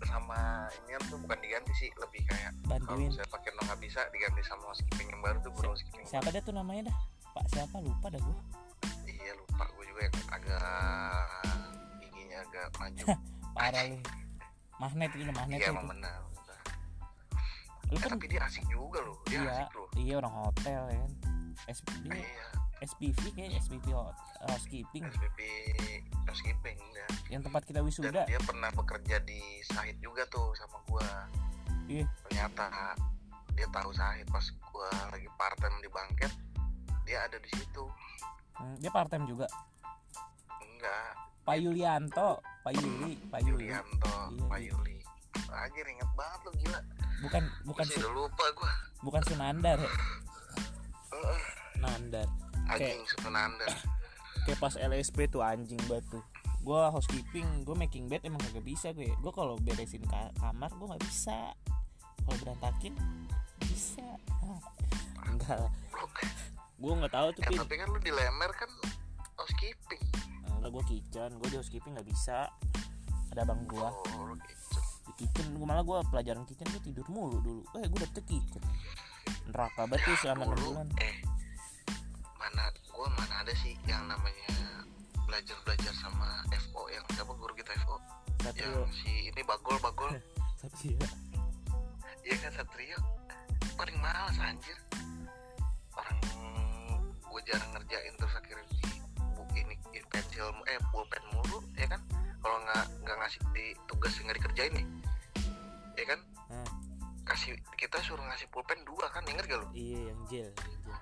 sama 0.09 0.39
ini 0.73 0.89
kan 0.91 1.01
tuh 1.07 1.17
bukan 1.21 1.37
diganti 1.39 1.71
sih 1.77 1.89
lebih 1.95 2.21
kayak 2.25 2.51
kalau 2.65 2.69
bantuin. 2.75 3.07
misalnya 3.07 3.29
pakai 3.29 3.49
no 3.53 3.61
nggak 3.63 3.79
bisa 3.79 4.01
diganti 4.09 4.41
sama 4.43 4.63
housekeeping 4.67 5.07
yang 5.07 5.21
baru 5.21 5.37
tuh 5.39 5.51
guru 5.53 5.67
housekeeping 5.71 6.03
siapa 6.03 6.27
dia 6.29 6.41
tuh 6.41 6.53
namanya 6.53 6.89
dah? 6.89 6.97
Pak 7.29 7.45
siapa? 7.47 7.75
Lupa 7.77 8.07
dah 8.09 8.19
gua. 8.19 8.37
Iya 9.05 9.31
lupa 9.37 9.63
gue 9.69 9.85
juga 9.85 10.01
yang 10.01 10.15
agak 10.27 10.61
giginya 12.01 12.37
agak 12.41 12.67
maju. 12.75 13.03
Parah 13.55 13.83
lu. 13.85 13.97
Magnet 14.79 15.11
itu 15.13 15.23
magnet 15.29 15.57
iya 15.57 15.69
itu. 15.69 15.77
lu 17.89 17.93
Eh, 17.93 17.97
kan 17.97 18.09
tapi 18.13 18.25
dia 18.29 18.41
asik 18.45 18.65
juga 18.69 19.01
loh. 19.01 19.17
Dia 19.25 19.41
iya 19.41 19.49
asik 19.51 19.69
loh. 19.73 19.87
iya 19.97 20.13
orang 20.17 20.33
hotel 20.35 20.81
ya 20.85 20.97
kan. 21.01 21.11
S 21.67 21.79
dia 22.01 22.17
iya 22.17 22.45
SPV 22.79 23.19
kayak 23.33 23.59
SPV 23.59 23.85
housekeeping. 24.47 25.03
SPP 25.05 25.39
housekeeping 26.23 26.79
dia 26.89 27.07
yang 27.29 27.41
tempat 27.43 27.61
kita 27.63 27.79
dan 27.79 27.85
wisuda. 27.85 28.23
Dia 28.23 28.39
pernah 28.39 28.71
bekerja 28.71 29.19
di 29.21 29.39
Sahid 29.65 29.99
juga 29.99 30.23
tuh 30.27 30.55
sama 30.55 30.79
gua. 30.87 31.07
Iya. 31.89 32.05
ternyata 32.29 32.93
dia 33.51 33.65
tahu 33.69 33.89
Sahid 33.91 34.29
pas 34.29 34.45
gua 34.63 34.87
lagi 35.09 35.25
part 35.35 35.57
time 35.57 35.77
di 35.79 35.89
bangket 35.89 36.31
dia 37.03 37.25
ada 37.25 37.35
di 37.35 37.49
situ. 37.51 37.83
Hmm, 38.55 38.77
dia 38.77 38.89
part 38.89 39.09
time 39.09 39.25
juga? 39.25 39.49
Enggak. 40.59 41.11
Pak 41.43 41.57
Yulianto. 41.57 42.39
Pak 42.61 42.73
Yuli 42.77 43.17
Pak 43.27 43.41
Yuli. 43.41 43.65
Yulianto 43.73 44.15
Iya, 44.29 44.43
Pak 44.45 44.59
iya. 44.59 44.69
Yuli. 44.71 44.95
Anjir 45.49 45.85
inget 45.85 46.09
banget 46.13 46.39
lo 46.45 46.51
gila. 46.55 46.79
Bukan 47.19 47.43
bukan 47.65 47.83
Masih 47.83 47.99
udah 47.99 48.13
lupa 48.13 48.45
gua. 48.55 48.71
bukan 49.01 49.21
Sunandar 49.25 49.77
ya? 49.81 49.91
Nandar 51.79 52.27
anjing 52.69 53.01
Sunanda 53.17 53.65
kayak 54.49 54.59
pas 54.65 54.73
LSP 54.73 55.29
tuh 55.29 55.45
anjing 55.45 55.77
banget 55.85 56.05
tuh. 56.09 56.23
Gue 56.65 56.81
housekeeping 56.89 57.45
gue 57.63 57.75
making 57.77 58.09
bed 58.09 58.25
emang 58.25 58.41
gak 58.49 58.65
bisa 58.65 58.89
gue. 58.97 59.13
Gue 59.21 59.31
kalau 59.31 59.61
beresin 59.61 60.01
ka- 60.09 60.33
kamar 60.41 60.73
gue 60.73 60.87
nggak 60.89 61.03
bisa. 61.05 61.53
Kalau 62.25 62.37
berantakin 62.41 62.97
bisa. 63.61 64.05
Enggak 65.29 65.57
lah. 65.61 65.71
Gue 66.81 66.93
nggak 66.97 67.13
tahu 67.13 67.27
tuh 67.35 67.41
ya 67.45 67.61
tapi 67.61 67.75
kan 67.77 67.87
lu 67.93 67.99
di 68.01 68.09
Lemer 68.09 68.51
kan 68.57 68.71
housekeeping. 69.37 70.03
Enggak 70.59 70.71
gue 70.73 70.83
kitchen. 70.97 71.29
Gue 71.37 71.47
di 71.53 71.57
housekeeping 71.61 71.93
nggak 71.93 72.09
bisa. 72.09 72.49
Ada 73.29 73.45
abang 73.45 73.61
gue 73.69 73.85
oh 73.85 74.33
di 75.09 75.13
kitchen 75.25 75.53
gue 75.53 75.67
malah 75.67 75.85
gue 75.85 75.97
pelajaran 76.09 76.41
kitchen 76.49 76.65
gue 76.73 76.81
tidur 76.89 77.05
mulu 77.05 77.37
dulu. 77.37 77.61
Eh 77.77 77.85
gue 77.85 77.99
dapet 78.01 78.25
kitchen. 78.25 78.63
Neraka 79.45 79.85
banget 79.85 80.09
tuh 80.09 80.17
selama 80.25 80.49
enam 80.49 80.57
bulan. 80.57 80.87
Eh 80.97 81.38
mana 82.49 82.73
gua 82.89 83.05
mana 83.13 83.45
ada 83.45 83.53
sih 83.61 83.77
yang 83.85 84.01
namanya 84.09 84.49
belajar 85.29 85.53
belajar 85.61 85.93
sama 85.93 86.41
FO 86.49 86.89
yang 86.89 87.05
siapa 87.13 87.29
guru 87.37 87.53
kita 87.53 87.77
FO 87.85 88.01
yang 88.41 88.49
Satrio. 88.49 88.81
Si 88.89 89.29
ini 89.29 89.41
bagol 89.45 89.77
bagol. 89.77 90.09
Satrio. 90.61 90.97
Iya 92.25 92.35
kan 92.41 92.51
Satrio? 92.57 92.97
Paling 93.77 93.97
males 94.01 94.37
anjir. 94.41 94.73
Orang 95.93 96.17
gue 97.21 97.41
jarang 97.45 97.69
ngerjain 97.77 98.13
terus 98.17 98.33
akhirnya 98.33 98.65
di 98.73 98.81
bu 99.37 99.45
ini 99.53 99.75
ini 99.93 100.01
pensil 100.09 100.49
eh 100.65 100.81
pulpen 100.89 101.21
mulu 101.29 101.61
ya 101.77 101.85
kan? 101.85 102.01
Kalau 102.41 102.57
nggak 102.65 102.85
nggak 103.05 103.17
ngasih 103.21 103.41
di 103.53 103.65
tugas 103.85 104.17
yang 104.17 104.25
nggak 104.25 104.37
dikerjain 104.41 104.73
nih 104.73 104.87
ya 106.01 106.05
kan? 106.09 106.19
Hmm. 106.49 106.69
kasih 107.29 107.53
kita 107.77 108.01
suruh 108.01 108.25
ngasih 108.25 108.49
pulpen 108.49 108.81
dua 108.81 109.05
kan? 109.13 109.21
Inget 109.29 109.45
gak 109.45 109.61
lu? 109.61 109.69
Iya 109.77 110.09
yang 110.09 110.19
gel 110.25 110.49
yang 110.49 110.81
gel 110.81 110.97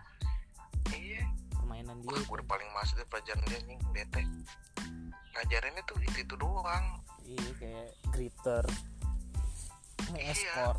iya. 0.95 1.23
Permainan 1.53 1.99
dia 2.03 2.09
Wah, 2.13 2.21
gue 2.23 2.35
udah 2.39 2.47
paling 2.47 2.69
males 2.71 2.91
deh 2.93 3.07
pelajaran 3.07 3.43
dia 3.47 3.59
nih 3.67 3.79
bete. 3.91 4.21
Ngajarinnya 5.35 5.83
tuh 5.85 5.97
itu 6.01 6.17
itu 6.23 6.35
doang. 6.39 6.85
Iya 7.27 7.49
kayak 7.59 7.87
gritter 8.15 8.65
Iya. 10.15 10.71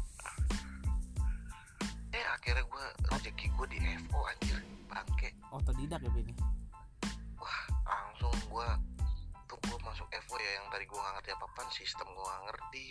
eh 2.08 2.24
akhirnya 2.32 2.64
gue 2.64 2.84
rezeki 3.12 3.46
gue 3.52 3.66
di 3.68 3.78
FO 4.08 4.18
anjir. 4.24 4.58
Bangke. 4.88 5.28
Otodidak 5.52 6.00
ya 6.00 6.10
ini 6.16 6.32
wah 7.36 7.60
langsung 7.84 8.32
gue 8.32 8.68
tuh 9.44 9.58
gue 9.60 9.78
masuk 9.84 10.08
FO 10.24 10.34
ya 10.40 10.50
yang 10.56 10.66
tadi 10.72 10.84
gue 10.88 10.96
gak 10.96 11.14
ngerti 11.20 11.30
apa 11.36 11.44
apa 11.44 11.60
sistem 11.68 12.08
gue 12.08 12.24
gak 12.24 12.42
ngerti. 12.48 12.86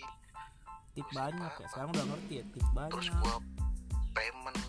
Tip 0.94 1.08
banyak 1.14 1.50
apa? 1.50 1.62
ya 1.62 1.68
sekarang 1.74 1.90
udah 1.94 2.06
ngerti 2.14 2.34
ya 2.38 2.44
tip 2.54 2.68
banyak. 2.74 2.94
terus 2.94 3.10
gue 3.10 3.36
payment 4.14 4.62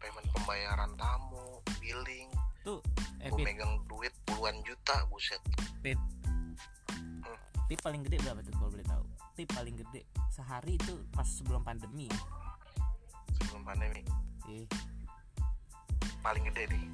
payment 0.00 0.26
pembayaran 0.32 0.92
tamu 0.96 1.27
gue 3.38 3.46
megang 3.46 3.78
duit 3.86 4.10
puluhan 4.26 4.58
juta 4.66 5.06
buset. 5.14 5.38
Pit. 5.78 5.94
hmm. 6.90 7.38
tip 7.70 7.78
paling 7.86 8.02
gede 8.02 8.18
berapa 8.26 8.42
tuh 8.42 8.50
kalau 8.58 8.70
boleh 8.74 8.82
tahu? 8.82 9.04
Tip 9.38 9.48
paling 9.54 9.78
gede. 9.78 10.02
Sehari 10.34 10.74
itu 10.74 11.06
pas 11.14 11.22
sebelum 11.22 11.62
pandemi. 11.62 12.10
Sebelum 13.38 13.62
pandemi. 13.62 14.02
Ih. 14.50 14.66
paling 16.18 16.42
gede 16.50 16.66
deh 16.66 16.84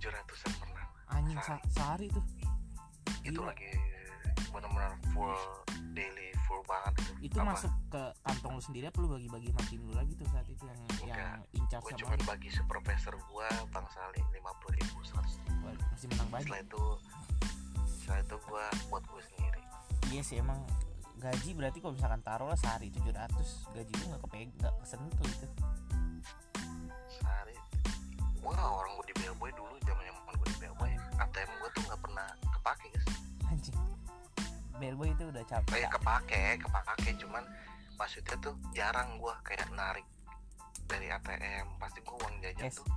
tujuh 0.00 0.16
ratusan 0.16 0.50
pernah. 0.56 0.86
Anjing 1.12 1.38
sehari, 1.44 1.64
sehari 1.76 2.06
tuh. 2.08 2.24
Itu 3.20 3.38
Gila. 3.44 3.52
lagi 3.52 3.70
benar-benar 4.48 4.96
full 5.12 5.36
daily 5.92 6.29
full 6.50 6.62
banget 6.66 6.92
itu 6.98 7.30
itu 7.30 7.38
Apa? 7.38 7.54
masuk 7.54 7.72
ke 7.94 8.02
kantong 8.26 8.52
lu 8.58 8.62
sendiri 8.66 8.84
apa 8.90 8.98
lu 8.98 9.08
bagi-bagi 9.14 9.48
tim 9.70 9.80
lu 9.86 9.94
lagi 9.94 10.12
tuh 10.18 10.26
saat 10.34 10.46
itu 10.50 10.64
yang 10.66 10.80
Enggak. 10.82 11.06
yang 11.14 11.40
incas 11.54 11.78
gue 11.86 11.92
sama 11.94 12.00
cuma 12.02 12.14
bagi 12.26 12.50
supervisor 12.50 13.14
gue 13.14 13.48
bang 13.70 13.86
Sali 13.94 14.20
lima 14.34 14.50
puluh 14.58 14.74
ribu 14.74 14.98
seratus 15.06 15.38
masih 16.00 16.16
menang 16.16 16.28
banyak. 16.32 16.48
Setelah 16.48 16.62
itu 16.64 16.84
setelah 17.86 18.20
itu 18.24 18.36
gue 18.40 18.64
buat 18.88 19.04
gue 19.04 19.22
sendiri. 19.22 19.62
Iya 20.10 20.22
sih 20.26 20.36
emang 20.40 20.60
gaji 21.20 21.50
berarti 21.52 21.78
kalau 21.84 21.92
misalkan 21.92 22.24
taruh 22.24 22.48
lah 22.48 22.56
sehari 22.56 22.88
700 22.88 23.76
gaji 23.76 23.92
lu 23.92 24.04
nggak 24.08 24.22
kepeg 24.24 24.48
nggak 24.56 24.74
kesentuh 24.80 25.28
itu 25.28 25.46
sehari 27.12 27.56
gue 28.40 28.54
orang 28.56 28.92
gue 28.96 29.06
di 29.12 29.14
Bellboy 29.20 29.52
dulu 29.52 29.76
zaman 29.84 30.00
zaman 30.00 30.32
gue 30.40 30.48
di 30.48 30.58
Bellboy. 30.64 30.90
ATM 31.20 31.50
gue 31.60 31.70
tuh 31.76 31.82
nggak 31.84 32.00
pernah 32.00 32.28
kepake 32.56 32.88
bellboy 34.80 35.12
itu 35.12 35.28
udah 35.28 35.44
capek. 35.44 35.70
Kayak 35.76 35.90
kepake 35.94 36.44
kepake 36.58 37.10
cuman 37.20 37.44
maksudnya 37.94 38.34
tuh 38.40 38.56
jarang 38.72 39.20
gue 39.20 39.34
kayak 39.44 39.68
narik 39.76 40.06
dari 40.88 41.06
ATM 41.06 41.76
pasti 41.76 42.00
gue 42.00 42.16
uang 42.16 42.34
jajan 42.40 42.66
Yes. 42.66 42.80
tuh. 42.80 42.88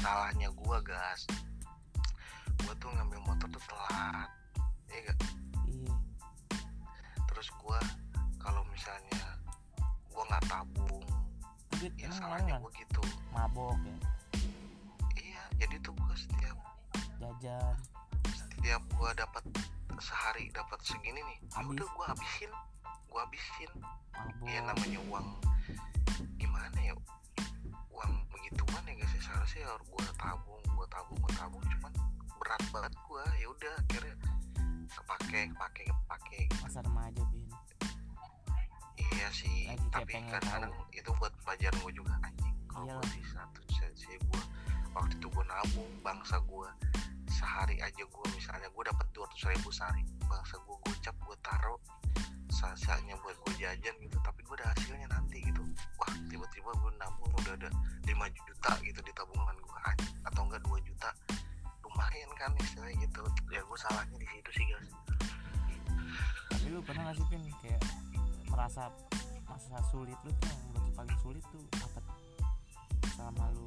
Salahnya 0.00 0.48
gue 0.48 0.76
gas. 0.82 1.28
Gue 2.58 2.74
tuh 2.76 2.88
ngambil 2.90 3.20
motor 3.22 3.46
tuh 3.48 3.62
telat 3.62 4.30
iya 4.88 5.00
gak? 5.04 5.18
iya. 5.68 5.94
Terus 7.28 7.48
gue 7.52 7.80
kalau 8.40 8.64
misalnya 8.66 9.22
gue 10.08 10.22
nggak 10.24 10.44
tabung 10.48 11.04
duit 11.76 11.94
ya 11.94 12.10
salahnya 12.10 12.56
gue 12.58 12.72
gitu. 12.74 13.02
Mabok 13.30 13.76
ya? 13.84 13.96
Iya 15.14 15.42
jadi 15.60 15.76
tuh 15.78 15.92
gue 15.94 16.14
setiap 16.16 16.58
jajan. 17.20 17.76
setiap 18.26 18.82
gue 18.90 19.10
dapat 19.14 19.44
sehari 20.00 20.50
dapat 20.54 20.78
segini 20.82 21.20
nih 21.20 21.38
Habis. 21.54 21.68
udah 21.74 21.86
gue 21.86 22.06
habisin 22.06 22.52
gue 23.08 23.20
habisin. 23.24 23.70
Mabok 24.14 24.48
ya 24.50 24.60
namanya 24.62 25.00
uang 25.08 25.28
gimana 26.36 26.78
ya 26.82 26.94
uang 27.90 28.12
begituan 28.30 28.82
ya 28.84 28.94
guys 28.98 29.12
ya 29.14 29.20
seharusnya 29.22 29.64
harus 29.70 29.86
gue 29.88 30.02
tabung 30.18 30.62
gue 30.62 30.86
tabung 30.90 31.18
gue 31.18 31.32
tabung 31.34 31.64
cuman 31.64 31.92
berat 32.38 32.62
banget 32.70 32.94
gue 32.94 33.24
ya 33.42 33.46
udah 33.50 33.72
akhirnya 33.86 34.14
kepake 34.88 35.40
kepake 35.54 35.84
kepake. 35.88 36.40
Masa 36.64 36.80
remaja 36.82 37.22
bin. 37.30 37.48
Iya 38.98 39.28
sih 39.32 39.70
Lagi 39.70 39.86
tapi 39.94 40.12
pengen 40.18 40.30
kadang 40.36 40.72
tahu. 40.72 40.82
itu 40.92 41.10
buat 41.16 41.32
pelajaran 41.46 41.78
gue 41.80 41.92
juga 41.94 42.14
anjing. 42.22 42.54
Kalau 42.68 42.86
gue 42.86 43.06
bisa 43.18 43.40
tuh 43.54 43.64
sih 43.94 44.14
gue 44.18 44.42
waktu 44.96 45.14
itu 45.14 45.26
gue 45.30 45.44
nabung 45.46 45.90
bangsa 46.02 46.36
gue 46.42 46.68
sehari 47.38 47.78
aja 47.78 48.02
gue 48.02 48.26
misalnya 48.34 48.66
gue 48.66 48.82
dapat 48.82 49.06
dua 49.14 49.26
ribu 49.30 49.70
sehari. 49.70 50.02
Bangsa 50.26 50.58
gue 50.58 50.76
gocap 50.82 51.14
gue 51.14 51.36
taruh 51.38 51.80
sasanya 52.50 53.14
buat 53.22 53.38
gue 53.46 53.54
jajan 53.62 53.94
gitu 54.02 54.18
tapi 54.26 54.42
gue 54.42 54.56
ada 54.58 54.74
hasilnya 54.74 55.06
nanti 55.14 55.38
gitu. 55.46 55.62
Wah 56.02 56.12
tiba-tiba 56.26 56.70
gue 56.74 56.90
nabung 56.98 57.30
udah 57.38 57.54
ada 57.54 57.70
5 58.02 58.10
juta 58.34 58.72
gitu 58.82 59.00
di 59.06 59.12
tabungan 59.14 59.54
gue 59.54 59.78
anjing. 59.86 60.14
atau 60.26 60.42
enggak 60.50 60.62
2 60.66 60.82
juta. 60.82 61.10
Lumayan 61.86 62.30
kan 62.34 62.50
istilahnya 62.58 62.98
gitu. 63.06 63.22
Ya 63.54 63.62
gue 63.62 63.78
salahnya 63.78 64.16
di 64.18 64.26
situ 64.26 64.50
sih 64.58 64.64
guys. 64.66 64.90
Tapi 66.50 66.66
lu 66.74 66.82
pernah 66.82 67.14
gak 67.14 67.22
sih 67.22 67.26
pin 67.30 67.42
kayak 67.62 67.82
merasa 68.50 68.90
masa 69.46 69.78
sulit 69.94 70.18
lu 70.26 70.32
tuh 70.42 70.50
yang 70.50 70.92
paling 70.98 71.18
sulit 71.22 71.44
tuh 71.54 71.62
apa 71.78 72.00
selama 73.14 73.44
lu 73.54 73.66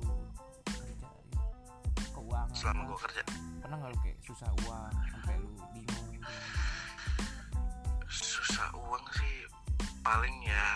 keuangan 2.32 2.56
selama 2.56 2.82
gue 2.88 3.00
kerja. 3.04 3.24
Pernah 3.60 3.76
nggak 3.76 3.92
lu 3.92 4.00
kayak 4.08 4.18
susah 4.24 4.50
uang 4.64 4.94
sampai 5.12 5.36
lu 5.36 5.50
bingung 5.76 6.08
gitu? 6.16 6.30
Susah 8.08 8.70
uang 8.72 9.04
sih 9.20 9.36
paling 10.00 10.38
ya 10.48 10.68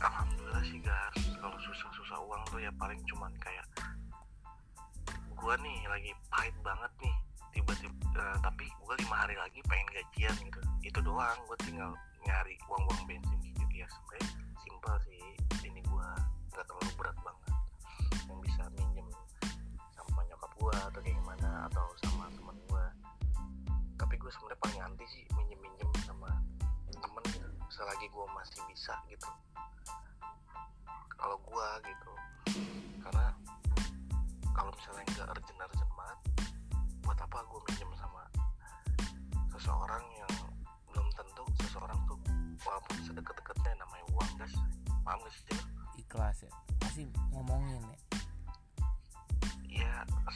alhamdulillah 0.00 0.64
sih 0.64 0.80
guys 0.80 1.20
kalau 1.38 1.56
susah 1.60 1.90
susah 1.92 2.18
uang 2.24 2.42
tuh 2.48 2.58
ya 2.58 2.72
paling 2.80 2.96
cuman 3.04 3.28
kayak 3.36 3.68
gua 5.36 5.54
nih 5.60 5.78
lagi 5.92 6.10
pahit 6.32 6.56
banget 6.64 6.92
nih 7.04 7.16
tiba-tiba 7.52 7.92
eh, 8.16 8.36
tapi 8.40 8.64
gua 8.80 8.96
lima 8.96 9.16
hari 9.28 9.36
lagi 9.36 9.60
pengen 9.68 9.88
gajian 9.92 10.34
gitu. 10.40 10.60
Itu 10.80 10.98
doang 11.04 11.36
gua 11.44 11.56
tinggal 11.60 11.92
nyari 12.24 12.56
uang 12.64 12.82
uang 12.88 13.00
bensin 13.04 13.36
gitu. 13.44 13.60
Ya 13.76 13.84
sebenarnya 13.92 14.28
simpel 14.64 14.96
sih 15.04 15.20
ini 15.68 15.84
gua 15.92 16.16
nggak 16.56 16.64
terlalu 16.64 16.90
berat 16.96 17.16
banget. 17.20 17.52
Yang 18.24 18.38
bisa 18.48 18.62
minjem 18.72 19.05
gua 20.66 20.90
atau 20.90 20.98
kayak 20.98 21.14
gimana 21.22 21.70
atau 21.70 21.86
sama 22.02 22.26
teman 22.34 22.58
gua. 22.66 22.90
Tapi 23.94 24.18
gue 24.18 24.30
sebenarnya 24.34 24.58
paling 24.58 24.80
anti 24.82 25.06
sih 25.14 25.22
minjem 25.38 25.62
minjem 25.62 25.86
sama 26.02 26.42
temen 26.90 27.22
gitu 27.30 27.46
selagi 27.70 28.10
gue 28.10 28.26
masih 28.34 28.58
bisa 28.66 28.98
gitu. 29.06 29.30
Kalau 31.14 31.38
gue 31.38 31.68
gitu. 31.86 32.12
Karena 32.98 33.30
kalau 34.50 34.74
misalnya 34.74 35.06
nggak 35.06 35.28
urgent 35.38 35.60
urgent 35.70 35.92
banget 35.94 36.18
buat 37.06 37.18
apa 37.22 37.38
gue 37.46 37.60
minjem 37.70 37.90
sama 38.02 38.22
seseorang 39.54 40.02
yang 40.18 40.34
belum 40.90 41.06
tentu 41.14 41.46
seseorang 41.62 41.98
tuh 42.10 42.18
walaupun 42.66 42.96
sedekat-dekatnya 43.06 43.86
namanya 43.86 44.04
uang 44.18 44.30
guys. 44.34 44.54
Paham 45.06 45.22
gak 45.22 45.30
sih 45.30 45.58
ikhlas 46.02 46.42
ya. 46.42 46.50
Pasti 46.82 47.06
ngomongin 47.30 47.86
ya 47.86 48.05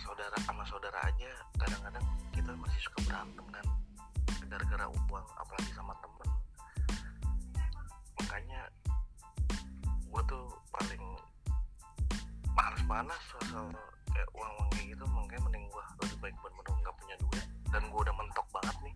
saudara 0.06 0.36
sama 0.46 0.62
saudara 0.70 0.98
aja 1.04 1.30
kadang-kadang 1.58 2.04
kita 2.32 2.50
masih 2.56 2.80
suka 2.80 2.98
berantem 3.10 3.46
kan? 3.50 3.66
Gara-gara 4.50 4.86
uang 4.90 5.26
apalagi 5.38 5.72
sama 5.74 5.94
temen. 6.02 6.28
Makanya 8.18 8.60
gue 10.10 10.22
tuh 10.26 10.46
paling 10.74 11.04
banget 12.90 13.20
soal 13.30 13.70
kayak 14.10 14.26
uang-uang 14.34 14.68
kayak 14.74 14.86
gitu. 14.98 15.04
Makanya 15.06 15.40
mending 15.46 15.64
gue 15.70 15.84
lebih 16.02 16.18
baik 16.18 16.36
bener-bener 16.42 16.74
nggak 16.82 16.96
punya 16.98 17.16
duit. 17.22 17.46
Dan 17.70 17.82
gue 17.86 18.00
udah 18.02 18.14
mentok 18.18 18.46
banget 18.50 18.76
nih. 18.82 18.94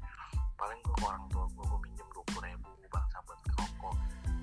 Paling 0.58 0.78
gue 0.82 0.94
ke 0.98 1.04
orang 1.06 1.24
tua 1.30 1.46
gue 1.46 1.62
gue 1.62 1.80
minjem 1.86 2.08
dua 2.10 2.24
puluh 2.34 2.42
ribu 2.42 2.70
bangsa 2.90 3.22
buat 3.22 3.38
rokok 3.54 3.94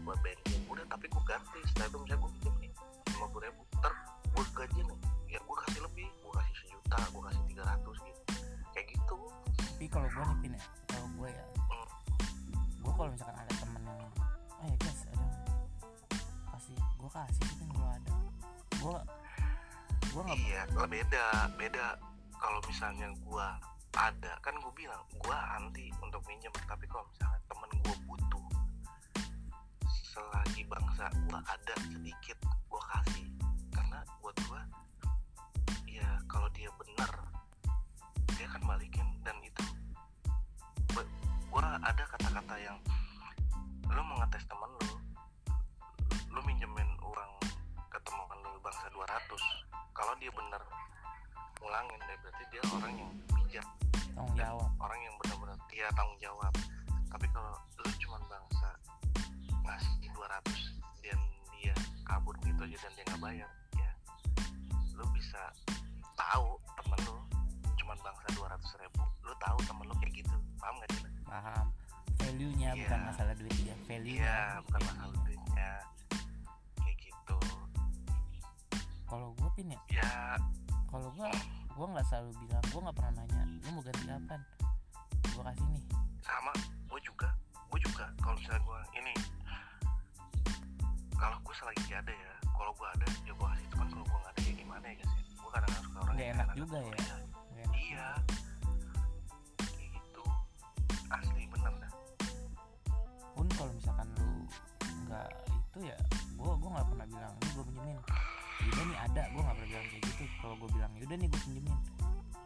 buat 0.07 0.19
bensin. 0.23 0.59
Udah 0.71 0.87
tapi 0.87 1.11
gue 1.11 1.23
ganti. 1.27 1.59
Setelah 1.67 1.87
itu 1.91 1.97
misalnya 1.99 2.19
gue 2.23 2.31
minjem 2.31 2.55
nih 2.63 2.71
lima 3.11 3.27
puluh 3.27 3.43
ribu 3.51 3.61
ntar 3.83 3.93
gue 4.31 4.45
gaji 4.55 4.81
nih. 4.87 4.99
Ya 5.35 5.39
gue 5.43 5.55
kasih 5.67 5.81
lebih 5.83 6.07
kasih 6.91 7.07
sejuta 7.07 7.15
gue 7.15 7.21
kasih 7.23 7.43
tiga 7.47 7.63
ratus 7.63 7.97
gitu. 8.03 8.21
Kayak 8.75 8.85
gitu. 8.91 9.17
Tapi 9.55 9.85
kalau 9.87 10.07
gue 10.11 10.23
nih 10.27 10.37
pin 10.43 10.53
ya 10.55 10.63
kalau 10.91 11.07
gue 11.15 11.29
ya 11.31 11.45
Hmm. 11.71 11.87
gue 12.83 12.91
kalau 12.91 13.09
misalkan 13.15 13.37
ada 13.39 13.53
temen 13.55 13.81
yang 13.87 14.11
oh 14.59 14.65
ya 14.67 14.75
guys 14.75 15.01
ada 15.07 15.27
pasti 16.51 16.73
gue 16.75 17.09
kasih 17.09 17.43
sih 17.47 17.55
kan 17.63 17.69
gue 17.71 17.87
ada. 17.95 18.13
Gue 18.83 18.97
gue 20.11 20.21
nggak 20.27 20.39
iya 20.43 20.61
beda 20.67 21.25
beda. 21.55 21.87
Kalau 22.35 22.59
misalnya 22.67 23.07
gue 23.15 23.47
ada 23.95 24.31
kan 24.43 24.53
gue 24.59 24.73
bilang 24.75 25.01
gue 25.15 25.37
anti 25.55 25.87
untuk 26.03 26.19
minjem 26.27 26.51
tapi 26.67 26.83
kalau 26.91 27.07
misalnya 27.07 27.39
temen 27.47 27.71
gue 27.71 27.95
butuh 28.03 28.45
selagi 29.87 30.67
bangsa 30.67 31.07
gue 31.07 31.39
ada 31.39 31.73
sedikit 31.87 32.37
gue 32.43 32.81
kasih. 32.91 33.27
Karena 33.71 34.03
buat 34.19 34.35
gue 34.43 34.61
kalau 36.31 36.47
dia 36.55 36.71
benar 36.79 37.11
dia 38.39 38.47
akan 38.47 38.63
balikin. 38.63 39.03
Dan 39.21 39.37
itu 39.43 39.63
gue 41.51 41.61
ada 41.61 42.03
kata-kata 42.07 42.55
yang 42.63 42.79
lu 43.91 44.01
mengetes 44.07 44.47
temen 44.47 44.71
lu 44.79 44.95
lu 46.31 46.39
minjemin 46.47 46.87
uang 47.03 47.33
ke 47.91 47.99
teman 48.07 48.39
lu 48.39 48.55
bangsa 48.63 48.87
200 48.95 49.11
kalau 49.91 50.15
dia 50.23 50.31
bener 50.31 50.63
ngulangin 51.59 51.99
deh 52.07 52.17
berarti 52.23 52.43
dia 52.49 52.63
orang 52.71 52.93
yang 52.95 53.11
bijak. 53.35 53.67
Tanggung 54.15 54.35
jawab. 54.39 54.71
orang 54.79 54.99
yang 55.03 55.15
benar-benar 55.19 55.59
dia 55.67 55.85
tanggung 55.93 56.19
jawab. 56.23 56.53
Tapi 57.11 57.27
kalau 57.35 57.53
lu 57.83 57.91
cuman 57.99 58.21
bangsa 58.31 58.69
ngasih 59.67 60.09
200 60.15 61.03
dan 61.05 61.19
dia 61.53 61.75
kabur 62.07 62.33
gitu 62.41 62.63
aja 62.65 62.77
dan 62.81 62.91
dia 62.97 63.05
nggak 63.07 63.21
bayar 63.21 63.49
ya 63.77 63.91
lu 64.97 65.05
bisa 65.13 65.41
tahu 66.31 66.47
temen 66.79 66.99
lu 67.03 67.15
cuman 67.75 67.97
bangsa 67.99 68.27
200 68.39 68.81
ribu 68.81 69.03
lu 69.27 69.33
tahu 69.35 69.57
temen 69.67 69.83
lu 69.83 69.95
kayak 69.99 70.13
gitu. 70.23 70.35
Paham 70.57 70.75
gak 70.79 70.89
sih? 70.95 71.11
Paham. 71.27 71.65
Value 72.21 72.53
nya 72.55 72.69
Iya. 72.71 72.87
bukan 72.87 72.99
masalah 73.11 73.33
duit 73.35 73.57
ya 73.59 73.75
value 73.83 74.15
iya 74.15 74.39
bukan 74.63 74.81
masalah 74.87 75.17
duitnya. 75.27 75.71
Kayak 76.79 76.97
gitu. 77.03 77.37
Kalau 79.03 79.27
gue 79.35 79.49
pin 79.59 79.75
ya? 79.75 79.79
Ya. 79.91 80.39
Kalau 80.87 81.09
gue 81.11 81.27
gue 81.71 81.85
nggak 81.87 82.05
selalu 82.07 82.31
bilang 82.45 82.63
gue 82.63 82.79
nggak 82.79 82.95
pernah 82.95 83.13
nanya 83.19 83.41
lu 83.43 83.69
mau 83.75 83.83
ganti 83.83 84.03
kapan? 84.07 84.41
Gue 85.35 85.43
kasih 85.43 85.67
nih. 85.67 85.83
Sama 86.23 86.53
gue 86.87 86.99
juga. 87.03 87.29
Gue 87.67 87.79
juga 87.83 88.05
kalau 88.23 88.35
misalnya 88.39 88.61
gue 88.63 88.79
ini 89.03 89.13
kalau 91.15 91.37
gue 91.43 91.55
selagi 91.55 91.91
ada 91.93 92.13
ya 92.13 92.33
kalau 92.55 92.71
gue 92.73 92.87
ada 92.87 93.07
ya 93.27 93.33
gue 93.35 93.47
kasih. 93.51 93.67
Cuman 93.75 93.87
kalau 93.91 94.05
gue 94.07 94.17
nggak 94.21 94.33
ada 94.33 94.41
ya 94.41 94.53
gimana 94.55 94.85
ya 94.87 94.95
guys 95.01 95.11
ya 95.11 95.20
gue 95.51 95.59
kadang-kadang 95.59 95.83
suka 95.83 95.99
orang 95.99 96.15
Nggak 96.15 96.29
enak 96.31 96.49
juga 96.55 96.77
ya. 96.79 96.87
iya, 96.87 96.95
Nggak 97.51 97.63
enak 97.67 97.75
iya. 97.75 98.07
kayak 99.59 99.89
gitu. 99.99 100.23
Asli 101.11 101.43
bener 101.51 101.73
dah. 101.75 101.91
Pun 103.35 103.47
kalau 103.59 103.71
misalkan 103.75 104.07
lu 104.15 104.31
nggak 105.11 105.27
itu 105.51 105.79
ya 105.91 105.97
gue 106.39 106.51
gue 106.55 106.69
nggak 106.71 106.87
pernah 106.87 107.05
bilang 107.11 107.33
ini 107.35 107.49
gue 107.51 107.65
pinjemin. 107.67 107.97
Yaudah 108.63 108.85
nih 108.87 108.97
ada 109.11 109.23
gue 109.27 109.41
nggak 109.43 109.55
pernah 109.59 109.69
bilang 109.75 109.85
kayak 109.91 110.03
gitu. 110.07 110.23
Kalau 110.39 110.55
gue 110.55 110.69
bilang 110.71 110.91
yaudah 110.95 111.17
nih 111.19 111.27
gue 111.27 111.41
pinjemin. 111.43 111.77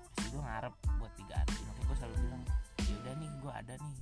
Pasti 0.10 0.28
gue 0.34 0.42
ngarep 0.42 0.74
buat 0.98 1.14
diganti. 1.14 1.60
Makanya 1.62 1.86
gue 1.86 1.98
selalu 2.02 2.16
bilang 2.26 2.44
yaudah 2.90 3.14
nih 3.22 3.30
gue 3.38 3.52
ada 3.54 3.74
nih. 3.78 3.96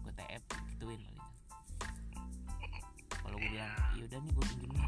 Gue 0.00 0.12
TF 0.16 0.42
gituin 0.72 1.02
palingan 1.04 2.84
kalau 3.20 3.36
gue 3.36 3.50
bilang 3.52 3.72
yaudah 3.92 4.18
nih 4.24 4.32
gue 4.32 4.44
pinjemin. 4.56 4.84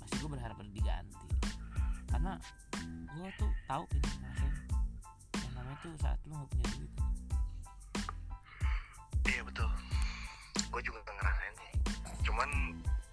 Pasti 0.00 0.14
gue 0.24 0.30
berharap 0.32 0.56
diganti 0.72 1.25
karena 2.26 2.42
gue 3.14 3.28
tuh 3.38 3.50
tahu 3.70 3.84
ini 3.94 4.10
ngerasain 4.18 4.54
yang 5.38 5.52
namanya 5.54 5.78
tuh 5.78 5.92
saat 6.02 6.18
lu 6.26 6.34
nggak 6.34 6.48
punya 6.50 6.66
duit. 6.74 6.92
Iya 9.30 9.40
betul. 9.46 9.70
Gue 10.74 10.82
juga 10.82 10.98
ngerasain 11.06 11.54
sih. 11.54 11.72
Cuman 12.26 12.50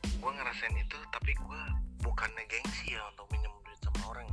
gue 0.01 0.31
ngerasain 0.33 0.75
itu 0.81 0.97
tapi 1.13 1.31
gue 1.37 1.61
bukannya 2.01 2.41
gengsi 2.49 2.97
ya 2.97 3.05
untuk 3.13 3.29
minjem 3.29 3.53
duit 3.61 3.77
sama 3.85 4.01
orang. 4.17 4.25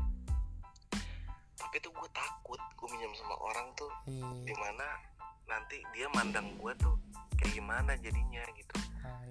Tapi 1.60 1.76
tuh 1.84 1.92
gue 1.92 2.08
takut 2.16 2.60
gue 2.80 2.88
minjem 2.96 3.12
sama 3.20 3.36
orang 3.36 3.68
tuh 3.76 3.92
eh 4.08 4.24
di 4.48 4.54
mana 4.56 4.96
nanti 5.44 5.84
dia 5.92 6.08
mandang 6.16 6.56
gue 6.56 6.72
tuh 6.80 6.96
kayak 7.36 7.52
gimana 7.52 7.92
jadinya 8.00 8.48
gitu. 8.56 8.74
Nah, 9.04 9.28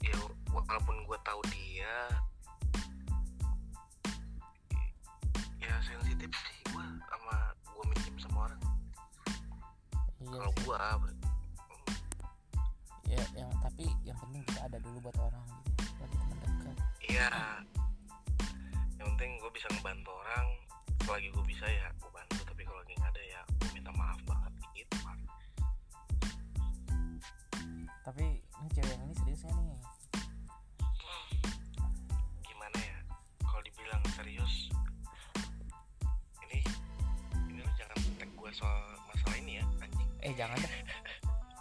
ya 0.00 0.16
walaupun 0.48 1.04
gue 1.04 1.18
tahu 1.20 1.44
dia 1.52 2.08
ya 5.68 5.76
sensitif 5.84 6.30
sih. 6.32 6.56
Gue 6.72 6.84
sama 7.12 7.34
gue 7.60 7.84
minjem 7.92 8.16
sama 8.24 8.38
orang. 8.48 8.60
Iya 10.18 10.26
kalau 10.32 10.52
gue 10.56 10.76
ya 13.08 13.24
yang 13.36 13.52
tapi 13.60 13.84
yang 14.04 14.18
penting 14.20 14.42
kita 14.48 14.60
ada 14.64 14.78
dulu 14.80 15.08
buat 15.08 15.18
orang 15.20 15.44
gitu 15.68 15.84
bagi 16.00 16.16
teman 16.16 16.38
dekat. 16.40 16.76
Iya. 17.04 17.30
Yang 18.96 19.06
penting 19.14 19.30
gue 19.44 19.50
bisa 19.52 19.66
ngebantu 19.76 20.10
orang. 20.12 20.46
Selagi 21.04 21.28
gue 21.32 21.44
bisa 21.44 21.64
ya 21.68 21.88
gue 21.96 22.10
bantu 22.12 22.40
tapi 22.44 22.62
kalau 22.64 22.80
lagi 22.84 22.94
nggak 23.00 23.12
ada 23.16 23.22
ya 23.24 23.40
gue 23.48 23.70
minta 23.72 23.92
maaf 23.96 24.20
banget 24.28 24.52
gitu 24.76 24.96
tapi 28.08 28.37
soal 38.58 38.82
masalah 39.06 39.38
ini 39.38 39.62
ya 39.62 39.64
anjing 39.78 40.10
eh 40.26 40.34
jangan 40.34 40.58
deh 40.58 40.74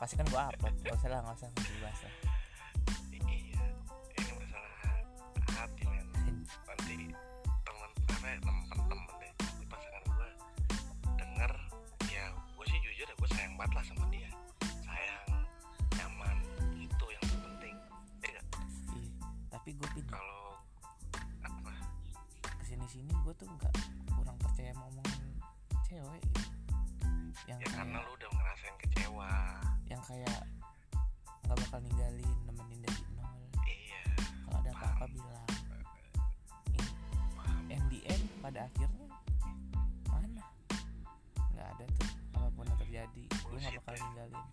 pasti 0.02 0.18
kan 0.18 0.26
gua 0.34 0.50
upload 0.50 0.74
gak 0.82 0.98
usah 0.98 1.10
lah 1.14 1.22
gak 1.22 1.38
usah 1.38 1.50
usah 1.54 1.70
dibahas 1.70 2.00
lah. 2.02 2.14
iya 3.30 3.66
ini 4.18 4.32
masalah 4.34 4.74
hati 5.54 5.84
men 5.86 6.08
nanti 6.10 6.34
teman 7.62 7.90
apa 8.10 8.26
ya 8.26 8.38
teman-teman 8.42 9.14
deh 9.22 9.32
nanti 9.38 9.66
pasangan 9.70 10.04
gue 10.10 10.30
denger 11.22 11.52
ya 12.10 12.26
gue 12.34 12.66
sih 12.66 12.80
jujur 12.82 13.06
ya 13.06 13.14
gue 13.14 13.30
sayang 13.30 13.54
banget 13.62 13.72
lah 13.78 13.84
sama 13.86 14.06
dia 14.10 14.30
sayang 14.82 15.30
nyaman 16.02 16.38
itu 16.82 17.06
yang 17.14 17.26
ya 17.30 17.38
nggak? 17.46 17.78
Iya. 18.26 18.42
tapi 19.54 19.70
gue 19.78 19.90
pin 19.94 20.06
kalau 20.10 20.58
apa 21.46 21.74
ke 22.42 22.64
sini 22.66 22.86
sini 22.90 23.14
gue 23.22 23.34
tuh 23.38 23.46
nggak 23.46 23.74
kurang 24.18 24.38
percaya 24.42 24.74
sama 24.74 24.90
omongan 24.90 25.22
cewek 25.86 26.22
gitu. 26.34 26.57
Yang 27.46 27.60
ya 27.62 27.68
karena 27.70 27.98
kayak 28.02 28.08
lu 28.08 28.12
udah 28.18 28.30
ngerasain 28.34 28.76
kecewa. 28.82 29.32
Yang 29.88 30.02
kayak 30.10 30.40
nggak 31.46 31.58
bakal 31.64 31.80
ninggalin 31.86 32.38
nemenin 32.50 32.80
dari 32.82 33.04
nol. 33.14 33.40
Iya. 33.64 34.02
Kalau 34.48 34.58
ada 34.60 34.72
apa-apa 34.74 35.06
bilang. 35.14 35.46
End 38.08 38.24
pada 38.40 38.60
akhirnya 38.72 39.08
mana? 40.08 40.44
Nggak 41.52 41.68
ada 41.76 41.86
tuh 42.00 42.10
apa 42.40 42.48
pun 42.56 42.64
yang 42.64 42.80
terjadi 42.80 43.24
gue 43.28 43.58
nggak 43.60 43.74
bakal 43.84 43.94
ya. 43.94 44.02
ninggalin. 44.08 44.46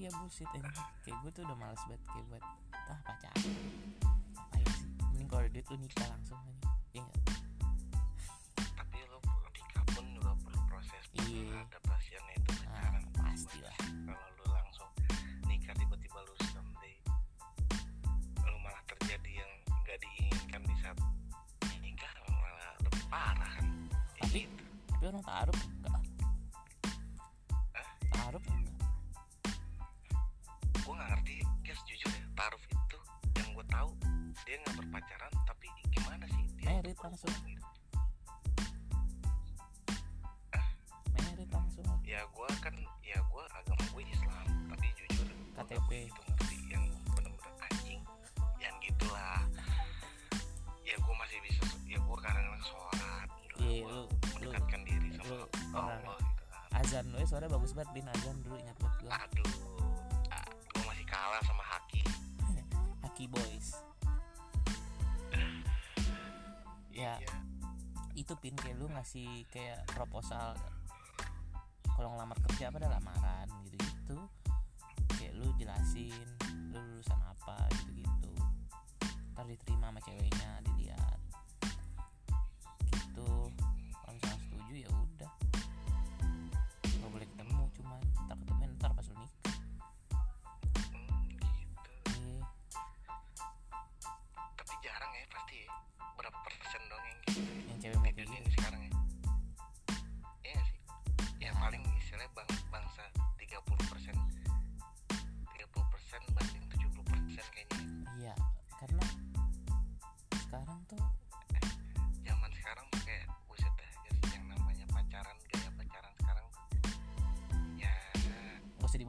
Iya 0.00 0.08
bullshit 0.16 0.48
aja 0.56 0.70
kayak 1.06 1.16
gue 1.22 1.30
tuh 1.30 1.42
udah 1.46 1.56
males 1.60 1.82
banget 1.86 2.02
kayak 2.10 2.24
buat 2.32 2.44
ah 2.90 2.98
pacaran. 3.06 3.54
Ngapain 4.34 4.66
sih? 4.74 4.86
Mending 5.12 5.28
kalau 5.28 5.42
ada 5.46 5.50
duit 5.54 5.66
lu 5.70 5.76
nikah 5.78 6.08
langsung 6.10 6.40
aja. 6.42 6.68
Iya 6.98 7.04
tapi 8.74 8.98
lu 9.06 9.18
nikah 9.54 9.84
pun 9.94 10.04
juga 10.10 10.32
perlu 10.42 10.60
proses 10.66 11.04
Iya. 11.14 11.62
ah 11.62 11.99
pacaran 13.40 13.48
pasti 13.48 13.58
lah. 13.64 13.76
Kalau 14.04 14.28
lu 14.36 14.44
langsung 14.52 14.88
nikah 15.46 15.74
tiba-tiba 15.74 16.18
lu 16.20 16.34
someday 16.52 16.96
lu 18.44 18.56
malah 18.60 18.82
terjadi 18.86 19.30
yang 19.40 19.50
nggak 19.80 19.98
diinginkan 19.98 20.60
di 20.62 20.74
saat 20.82 20.98
nikah 21.80 22.12
malah 22.28 22.74
lebih 22.84 23.04
parah 23.08 23.52
kan? 23.56 23.66
Ya 24.20 24.22
Tapi- 24.22 24.44
gitu. 24.44 24.64
tapi 24.90 25.04
orang 25.08 25.24
taruh 25.24 25.56
enggak 25.56 26.02
taruh 28.12 28.42
enggak 28.44 28.68
gue 30.80 30.92
nggak 30.92 31.08
ngerti 31.14 31.34
guys 31.62 31.80
jujur 31.86 32.10
ya 32.10 32.24
taruh 32.34 32.60
itu. 32.60 32.98
Yang 33.38 33.48
gue 33.54 33.66
tahu 33.70 33.90
dia 34.44 34.56
nggak 34.60 34.76
berpacaran 34.76 35.32
tapi 35.46 35.66
gimana 35.88 36.24
sih? 36.28 36.44
Dia 36.58 36.66
Merit 36.76 36.98
langsung. 37.00 37.32
gitu. 37.46 37.69
Langsung 41.82 42.00
ya 42.04 42.20
gue 42.22 42.48
kan 42.60 42.74
ya 43.00 43.18
gue 43.18 43.42
agama 43.50 43.82
gue 43.86 44.02
Islam 44.06 44.44
tapi 44.66 44.86
jujur 44.94 45.26
KTP. 45.54 45.90
begitu 46.06 46.20
ngerti 46.22 46.56
yang 46.68 46.84
bener-bener 47.10 47.52
anjing. 47.62 48.00
Yang 48.56 48.74
gitulah. 48.82 49.40
Ya 50.82 50.94
gue 50.96 51.14
masih 51.16 51.38
bisa 51.40 51.60
ya 51.84 51.98
gue 51.98 52.16
kadang-kadang 52.18 52.64
sholat 52.64 53.28
gitu 53.40 53.56
Iya, 53.60 53.84
lu- 53.86 54.10
mendekatkan 54.32 54.80
diri 54.82 55.08
sama 55.12 55.24
lu 55.26 55.36
orang- 55.72 56.02
Allah 56.02 56.18
gitu 56.18 56.44
kan. 56.46 56.62
Azan 56.76 57.04
lu 57.08 57.18
suara 57.24 57.46
bagus 57.46 57.72
banget 57.72 57.90
bin 57.92 58.06
azan 58.08 58.36
dulu 58.40 58.56
ingat 58.56 58.76
banget 58.78 58.98
gue 58.98 59.10
aduh 59.10 59.52
gue 60.70 60.82
masih 60.84 61.06
kalah 61.06 61.42
sama 61.42 61.64
Haki. 61.64 62.02
Haki 63.04 63.24
Boys. 63.26 63.68
Ya. 66.90 67.16
iya. 67.16 67.32
itu 68.12 68.36
pin 68.36 68.52
kayak 68.52 68.76
lu 68.76 68.84
ngasih 68.86 69.48
kayak 69.48 69.88
proposal 69.88 70.52
kalau 72.00 72.16
ngelamar 72.16 72.38
kerja 72.48 72.72
pada 72.72 72.88
lamaran 72.88 73.44
gitu 73.68 73.76
gitu 73.76 74.16
kayak 75.20 75.36
lu 75.36 75.52
jelasin 75.60 76.16
lu 76.72 76.80
lulusan 76.80 77.20
apa 77.28 77.68
gitu 77.76 77.92
gitu 78.00 78.32
ntar 79.36 79.44
diterima 79.44 79.92
sama 79.92 80.00
ceweknya 80.08 80.64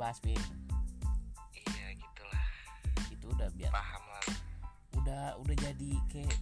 dibahas 0.01 0.17
bin 0.25 0.41
iya 1.53 1.93
gitulah. 1.93 2.45
Itu 3.13 3.37
udah 3.37 3.53
biar 3.53 3.69
paham 3.69 4.01
lah. 4.09 4.25
Udah 4.97 5.23
udah 5.37 5.55
jadi 5.61 5.91
kayak 6.09 6.41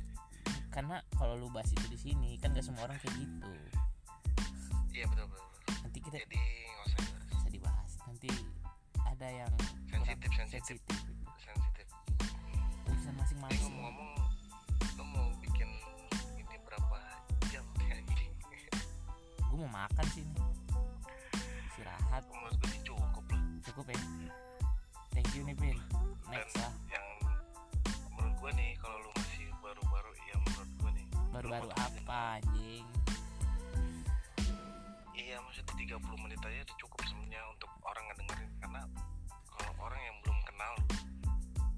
karena 0.71 1.03
kalau 1.19 1.35
lu 1.35 1.51
bahas 1.51 1.67
itu 1.75 1.91
di 1.91 1.99
sini 1.99 2.39
kan 2.39 2.55
gak 2.55 2.63
semua 2.63 2.87
orang 2.87 2.95
kayak 3.03 3.19
gitu. 3.19 3.51
Iya 4.95 5.11
betul 5.11 5.27
betul, 5.27 5.43
betul. 5.43 5.75
nanti 5.75 5.99
kita 5.99 6.15
jadi 6.23 6.39
nggak 6.39 6.85
usah 6.87 6.99
dibahas. 7.03 7.27
bisa 7.35 7.49
dibahas. 7.51 7.91
Nanti 8.07 8.29
ada 9.03 9.27
yang 9.27 9.53
sensitif 9.91 10.29
sensitif. 10.39 10.77
sensitif. 11.43 11.87
Urusan 12.87 13.13
masing-masing. 13.19 13.75
Ngomong-ngomong 13.75 14.11
lu 14.95 15.03
mau 15.03 15.27
bikin 15.43 15.67
ini 16.39 16.55
berapa 16.63 16.97
jam 17.51 17.67
kayak 17.75 18.07
gini? 18.07 18.31
Gue 19.51 19.57
mau 19.67 19.83
makan 19.83 20.07
sih 20.15 20.23
cukup 23.79 23.95
ya. 23.95 24.03
Thank 25.15 25.31
you 25.39 25.47
nih 25.47 25.55
Pin 25.55 25.79
next 26.27 26.51
Dan 26.51 26.67
lah 26.67 26.73
yang 26.91 27.07
menurut 28.11 28.35
gue 28.43 28.51
nih 28.59 28.71
kalau 28.75 28.99
lu 28.99 29.11
masih 29.15 29.47
baru-baru 29.63 30.11
ya 30.27 30.35
menurut 30.35 30.71
gue 30.83 30.91
nih 30.99 31.07
baru-baru 31.31 31.69
apa 31.79 32.43
anjing? 32.43 32.83
Iya 35.15 35.39
30 35.39 35.95
menit 35.95 36.39
aja 36.43 36.59
udah 36.59 36.75
cukup 36.75 36.99
sebenarnya 37.07 37.39
untuk 37.55 37.71
orang 37.87 38.03
ngedengerin. 38.11 38.51
Karena 38.59 38.81
kalau 39.47 39.71
orang 39.79 40.01
yang 40.03 40.15
belum 40.27 40.39
kenal 40.43 40.73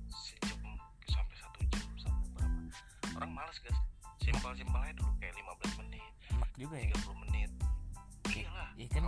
sejam 0.10 0.62
sampai 1.06 1.36
satu 1.38 1.60
jam 1.70 1.86
sampai 2.02 2.26
berapa 2.34 3.14
orang 3.14 3.30
males 3.30 3.62
guys. 3.62 3.78
Simpel 4.26 4.58
simpel 4.58 4.82
aja 4.82 4.94
dulu 4.98 5.14
kayak 5.22 5.38
15 5.38 5.86
menit 5.86 6.10
enak 6.34 6.50
juga 6.58 6.76
ya. 6.82 6.90
30 6.98 7.24
menit. 7.30 7.52
Iyalah 8.34 8.70
ya 8.74 8.88
kan 8.90 9.06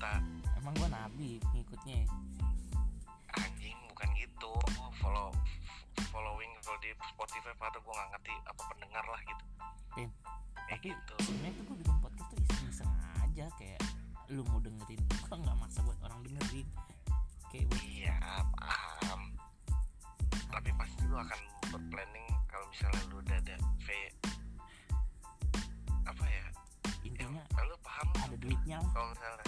cerita 0.00 0.16
emang 0.56 0.72
gua 0.80 0.88
nabi 0.88 1.36
pengikutnya 1.52 2.08
anjing 3.36 3.76
bukan 3.92 4.08
gitu. 4.16 4.52
Follow 4.96 5.28
following 6.08 6.48
kalau 6.64 6.80
di 6.80 6.88
Spotify 7.12 7.52
atau 7.52 7.84
gue 7.84 7.92
nggak 7.92 8.08
ngerti 8.16 8.32
apa 8.48 8.62
pendengar 8.72 9.04
lah 9.04 9.20
gitu. 9.28 9.44
Pin, 9.92 10.08
kayak 10.56 10.80
tapi 10.80 10.88
gitu. 10.88 11.14
sebenarnya 11.20 11.52
tuh 11.52 11.64
gue 11.68 11.76
bikin 11.84 11.96
podcast 12.00 12.28
tuh 12.32 12.38
iseng-iseng 12.40 12.90
aja 13.20 13.46
kayak 13.60 13.80
lu 14.32 14.40
mau 14.48 14.56
dengerin 14.64 15.00
gua 15.28 15.36
nggak 15.36 15.56
maksa 15.60 15.84
buat 15.84 16.00
orang 16.00 16.20
dengerin. 16.24 16.68
Kayak 17.52 17.64
buat 17.68 17.84
iya 17.84 18.16
paham. 18.56 19.20
Tapi 20.32 20.70
pasti 20.80 21.00
lu 21.12 21.16
akan 21.20 21.40
berplanning 21.76 22.28
kalau 22.48 22.64
misalnya 22.72 23.02
lu 23.12 23.16
udah 23.20 23.36
ada 23.36 23.56
V 23.84 23.88
apa 26.08 26.24
ya? 26.24 26.46
Intinya 27.04 27.44
ya 27.44 27.60
lu 27.68 27.76
paham 27.84 28.08
ada 28.16 28.36
duitnya 28.40 28.80
lah. 28.80 28.90
kalau 28.96 29.08
misalnya 29.12 29.39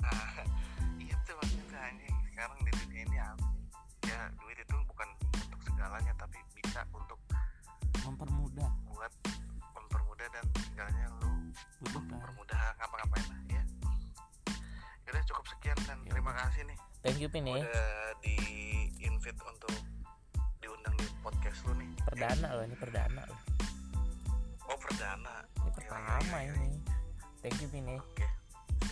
nah 0.00 0.30
itu 1.02 1.30
maksudnya 1.32 1.80
anjing. 1.82 2.16
Sekarang 2.26 2.58
di 2.60 2.72
dunia 2.74 3.02
ini 3.02 3.18
apa 3.18 3.46
ya 4.04 4.20
duit 4.36 4.58
itu 4.58 4.74
bukan 4.86 5.08
untuk 5.34 5.60
segalanya 5.62 6.12
tapi 6.16 6.38
bisa 6.52 6.80
untuk 6.90 7.18
mempermudah. 8.00 8.70
buat 8.86 9.12
mempermudah 9.72 10.26
dan 10.30 10.44
segalanya 10.62 11.06
lu. 11.18 11.30
Butuhkan. 11.80 12.16
Mempermudah 12.16 12.60
ngapa-ngapain 12.76 13.26
lah 13.26 13.40
ya. 13.50 13.62
Yaudah 15.04 15.22
cukup 15.24 15.44
sekian 15.48 15.78
dan 15.84 15.98
Ya 16.00 16.10
terima 16.10 16.30
udah. 16.30 16.40
kasih 16.44 16.62
nih. 16.64 16.78
Thank 17.00 17.18
you 17.20 17.28
pin 17.28 17.44
ya. 17.44 17.60
Udah 17.60 17.92
di 18.18 18.36
invite 18.98 19.40
untuk 19.42 19.74
diundang 20.58 20.94
di 20.96 21.06
podcast 21.20 21.60
lu 21.64 21.76
nih. 21.76 21.90
Perdana 22.02 22.48
loh 22.52 22.64
ini 22.64 22.74
perdana 22.74 23.22
loh. 23.22 23.40
Oh 24.66 24.78
perdana. 24.78 25.34
Ini 25.56 25.62
Iya, 25.62 25.70
pertama 25.72 26.18
iya, 26.18 26.38
iya, 26.40 26.52
ini. 26.56 26.70
thank 27.38 27.58
you 27.60 27.68
pin 27.68 27.84
ya. 27.86 28.00
Oke 28.00 28.26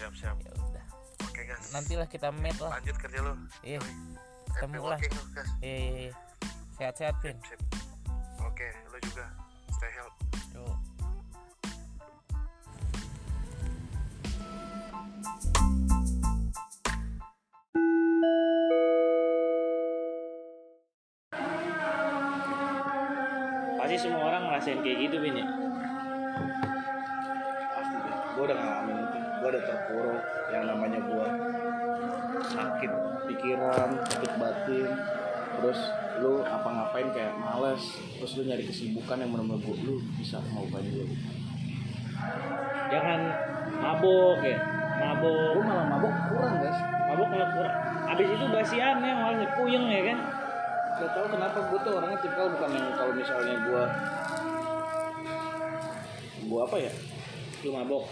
siap 0.05 0.13
siap 0.21 0.37
ya 0.45 0.53
udah. 0.53 0.85
Oke 1.25 1.41
guys. 1.49 1.73
Nantilah 1.73 2.09
kita 2.13 2.29
meet 2.37 2.59
lah. 2.61 2.77
Lanjut 2.77 2.97
kerja 3.01 3.19
lu. 3.25 3.33
Iya. 3.65 3.81
Ketemu 4.53 4.85
lah. 4.85 4.99
iya 5.65 5.77
iya, 5.81 5.93
iya. 6.07 6.13
sehat-sehat 6.77 7.17
pin 7.25 7.39
oke 8.45 8.69
lu 8.93 8.99
juga. 9.01 9.25
Stay 9.73 9.91
healthy 9.97 10.24
lu 38.65 38.71
kesibukan 38.71 39.17
yang 39.19 39.31
bener-bener 39.31 39.61
gua- 39.61 39.81
lu 39.85 39.95
bisa 40.17 40.41
ngapain 40.43 40.87
dulu 40.87 41.13
Jangan 42.87 43.21
mabuk 43.75 44.41
ya. 44.41 44.57
gue 44.57 44.97
Mabuk. 44.97 45.61
malah 45.61 45.87
mabok 45.87 46.15
kurang 46.31 46.55
guys 46.59 46.79
Mabuk 47.05 47.29
malah 47.29 47.49
kurang. 47.53 47.75
Abis 48.07 48.29
itu 48.31 48.47
basian 48.47 48.97
ya, 48.99 49.13
malah 49.13 49.37
puyeng 49.53 49.85
ya 49.85 50.03
kan? 50.07 50.19
gak 50.95 51.11
tau 51.11 51.27
kenapa 51.27 51.59
gue 51.61 51.79
tuh 51.81 51.93
orangnya 51.93 52.17
tipikal 52.17 52.47
bukan 52.49 52.71
yang 52.71 52.87
kalau 52.95 53.13
misalnya 53.13 53.55
gue 53.59 53.83
gue 56.45 56.61
apa 56.61 56.77
ya 56.79 56.93
Lu 57.61 57.71
mabuk. 57.73 58.05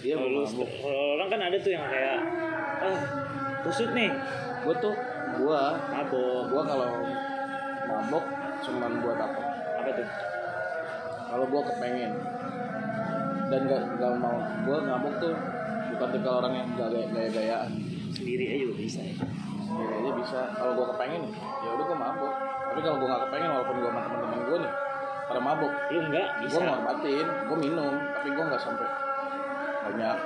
Iya, 0.00 0.14
Kalau 0.16 0.28
lu- 0.32 0.48
kalau 0.72 1.04
orang 1.14 1.28
kan 1.28 1.40
ada 1.44 1.56
tuh 1.56 1.70
yang 1.70 1.84
kayak 1.84 2.18
ah 2.80 2.98
kusut 3.60 3.92
nih 3.92 4.08
gue 4.58 4.74
tuh 4.76 4.94
gue 5.36 5.60
mabuk 5.86 6.42
gue 6.48 6.62
kalau 6.64 6.88
mabok 7.86 8.24
cuman 8.60 8.92
buat 8.98 9.18
apa 9.18 9.42
apa 9.90 9.98
tuh? 9.98 10.08
Kalau 11.30 11.44
gue 11.50 11.62
kepengen. 11.74 12.12
Dan 13.50 13.60
gak, 13.66 13.82
gak 13.98 14.14
mau 14.22 14.38
gue 14.62 14.78
ngabuk 14.86 15.14
tuh 15.18 15.34
bukan 15.90 16.08
tipe 16.14 16.30
orang 16.30 16.52
yang 16.54 16.66
gak 16.78 16.88
gaya 16.94 17.06
gaya 17.10 17.30
gayaan 17.34 17.70
sendiri 18.14 18.44
aja 18.46 18.58
juga 18.62 18.74
bisa 18.78 19.00
ya? 19.02 19.14
Sendiri 19.66 19.92
aja 19.98 20.10
bisa. 20.14 20.40
Kalau 20.54 20.72
gue 20.78 20.86
kepengen 20.94 21.22
ya 21.34 21.68
udah 21.74 21.84
gue 21.90 21.98
mabuk. 21.98 22.32
Tapi 22.70 22.80
kalau 22.86 22.96
gue 23.02 23.08
gak 23.10 23.22
kepengen 23.26 23.50
walaupun 23.50 23.76
gue 23.82 23.90
sama 23.90 24.00
teman-teman 24.06 24.40
gue 24.46 24.58
nih 24.62 24.72
pada 25.26 25.40
mabuk. 25.42 25.72
Lu 25.90 25.98
enggak 26.06 26.28
gue 26.38 26.46
bisa. 26.46 26.62
ngorbatin 26.62 27.26
gue 27.26 27.58
minum 27.58 27.94
tapi 28.14 28.28
gue 28.30 28.44
nggak 28.46 28.62
sampai 28.62 28.88
banyak. 29.90 30.18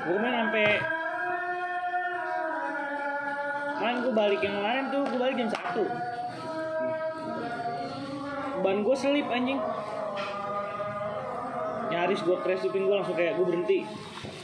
Gue 0.00 0.14
kemarin 0.16 0.38
sampai 0.48 0.99
gue 4.10 4.18
balik 4.18 4.42
yang 4.42 4.58
kemarin 4.58 4.84
tuh 4.90 5.06
gue 5.06 5.18
balik 5.22 5.38
jam 5.38 5.50
satu. 5.54 5.86
Ban 8.58 8.82
gue 8.82 8.96
selip 8.98 9.30
anjing. 9.30 9.62
Nyaris 11.94 12.20
gue 12.26 12.36
crash 12.42 12.66
dupin 12.66 12.90
gue 12.90 12.96
langsung 12.98 13.14
kayak 13.14 13.38
gue 13.38 13.46
berhenti. 13.46 13.86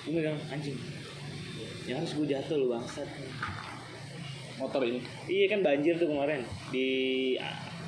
Gue 0.06 0.12
megang 0.14 0.38
anjing. 0.54 0.78
Nyaris 1.90 2.14
gue 2.14 2.26
jatuh 2.30 2.62
lu 2.62 2.70
bangsat. 2.70 3.10
Motor 4.62 4.86
ini. 4.86 5.02
Iya 5.26 5.50
kan 5.50 5.66
banjir 5.66 5.98
tuh 5.98 6.14
kemarin. 6.14 6.46
Di 6.70 6.86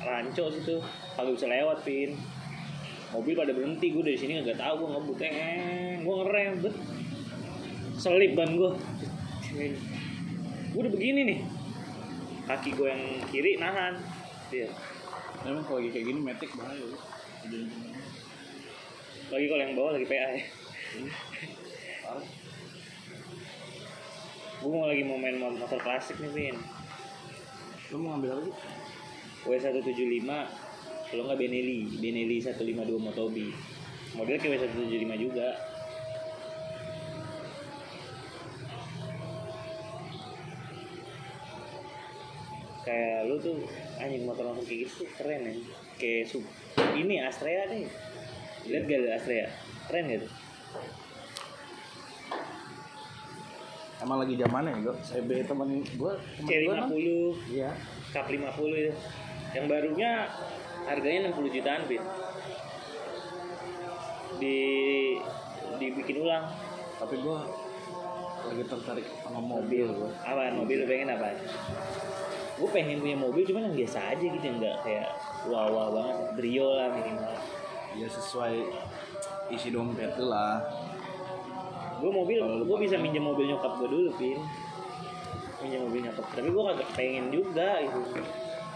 Ranco 0.03 0.51
situ. 0.51 0.83
Kagak 1.15 1.31
bisa 1.31 1.47
lewat 1.47 1.87
pin. 1.87 2.19
Mobil 3.15 3.39
pada 3.39 3.55
berhenti 3.55 3.87
gue 3.95 4.03
dari 4.03 4.19
sini 4.19 4.43
nggak 4.43 4.59
tahu 4.59 4.83
gue 4.83 4.89
ngebut. 4.99 5.17
Eh 5.23 6.03
gue 6.03 6.13
ngerem 6.27 6.59
bet. 6.59 6.75
Selip 7.95 8.35
ban 8.35 8.51
gue 8.51 8.71
gue 10.69 10.81
udah 10.85 10.91
begini 10.91 11.21
nih 11.23 11.39
kaki 12.49 12.73
gue 12.73 12.89
yang 12.89 13.03
kiri 13.29 13.61
nahan. 13.61 14.01
Dia 14.49 14.73
emang 15.45 15.61
kalau 15.69 15.77
lagi 15.77 15.93
kayak 15.93 16.05
gini 16.09 16.19
metik 16.25 16.49
bahaya. 16.57 16.81
Lu. 16.81 16.97
lagi 19.29 19.45
kalau 19.45 19.61
yang 19.61 19.73
bawah 19.77 19.91
lagi 19.93 20.07
PA 20.09 20.29
ya. 20.33 20.43
Parah. 22.01 22.25
gue 24.59 24.67
mau 24.73 24.89
lagi 24.89 25.03
mau 25.05 25.15
main 25.21 25.37
motor 25.39 25.79
klasik 25.79 26.19
nih 26.19 26.31
pin 26.35 26.57
lu 27.89 27.97
mau 28.01 28.17
ngambil 28.17 28.29
apa 28.35 28.41
sih? 28.43 28.55
W175 29.47 30.29
kalau 31.09 31.21
nggak 31.25 31.39
Benelli. 31.41 31.81
Benelli 31.97 32.37
152 32.37 33.01
Motobi. 33.01 33.49
Modelnya 34.13 34.41
kayak 34.41 34.61
W175 34.61 35.13
juga 35.17 35.47
kayak 42.89 43.29
lu 43.29 43.37
tuh 43.37 43.61
anjing 44.01 44.25
motor 44.25 44.49
motor 44.49 44.65
kayak 44.65 44.89
gitu 44.89 45.05
tuh 45.05 45.09
keren 45.21 45.45
ya 45.45 45.53
kayak 46.01 46.25
sub 46.25 46.41
ini 46.97 47.21
Astrea 47.21 47.69
deh 47.69 47.85
lihat 48.69 48.83
gak 48.85 48.99
ada 49.01 49.09
Astrea? 49.17 49.47
Keren 49.89 50.03
gak 50.09 50.19
tuh? 50.25 50.31
Emang 53.99 54.17
lagi 54.23 54.33
zamannya 54.39 54.71
ya 54.71 54.79
gue 54.79 54.95
CB 54.95 55.29
temen 55.43 55.69
gue 55.83 56.13
C50 56.47 57.07
iya. 57.51 57.71
Cup 58.15 58.25
50 58.31 58.41
itu. 58.79 58.93
Yang 59.53 59.65
barunya 59.67 60.11
harganya 60.87 61.29
60 61.35 61.55
jutaan 61.55 61.83
Pin 61.89 62.03
di 64.39 64.57
dibikin 65.77 66.17
ulang. 66.23 66.47
Tapi 66.95 67.15
gue 67.19 67.37
lagi 68.39 68.63
tertarik 68.65 69.07
sama 69.21 69.43
mobil 69.43 69.85
gue 69.85 70.09
apaan 70.23 70.63
mobil 70.63 70.87
pengen 70.87 71.11
apa 71.13 71.37
gue 72.59 72.69
pengen 72.75 72.99
punya 72.99 73.15
mobil 73.15 73.47
cuman 73.47 73.71
yang 73.71 73.75
biasa 73.79 73.97
aja 74.11 74.25
gitu 74.27 74.43
yang 74.43 74.59
nggak 74.59 74.77
kayak 74.83 75.07
wow 75.47 75.71
wow 75.71 75.87
banget 75.95 76.17
brio 76.35 76.67
lah 76.75 76.91
minimal 76.91 77.33
ya 77.95 78.05
sesuai 78.05 78.67
isi 79.49 79.73
dompet 79.73 80.13
lu 80.21 80.29
lah. 80.29 80.61
Gue 81.99 82.11
mobil 82.13 82.39
gue 82.39 82.77
bisa 82.79 82.95
minjem 82.95 83.25
mobil 83.25 83.49
nyokap 83.49 83.75
gue 83.81 83.89
dulu 83.89 84.09
pin. 84.15 84.39
Minjem 85.65 85.89
mobil 85.89 86.05
nyokap 86.05 86.25
tapi 86.31 86.47
gue 86.53 86.63
kagak 86.63 86.89
pengen 86.93 87.25
juga 87.33 87.81
gitu. 87.83 87.99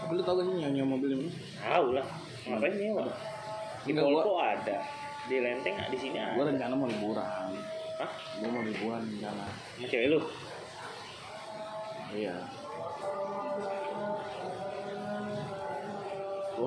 Tapi 0.04 0.12
lu 0.20 0.22
tau 0.26 0.36
gak 0.36 0.44
sih 0.50 0.54
nyonya 0.60 0.84
mobil 0.84 1.10
ini 1.16 1.28
tahu 1.62 1.96
lah. 1.96 2.06
Ngapain 2.44 2.74
nyewa 2.76 3.08
di 3.84 3.92
Polpo 3.96 4.32
ada. 4.42 4.78
Di 5.24 5.40
Lenteng 5.40 5.76
di 5.88 5.96
sini 5.96 6.18
ada. 6.20 6.36
Gue 6.36 6.44
rencana 6.44 6.74
mau 6.76 6.88
liburan. 6.90 7.48
Hah? 7.94 8.10
gue 8.42 8.50
mau 8.50 8.66
liburan 8.66 9.00
rencana 9.06 9.46
sama 9.46 9.86
cewek 9.86 10.08
lu? 10.10 10.20
Iya 12.14 12.63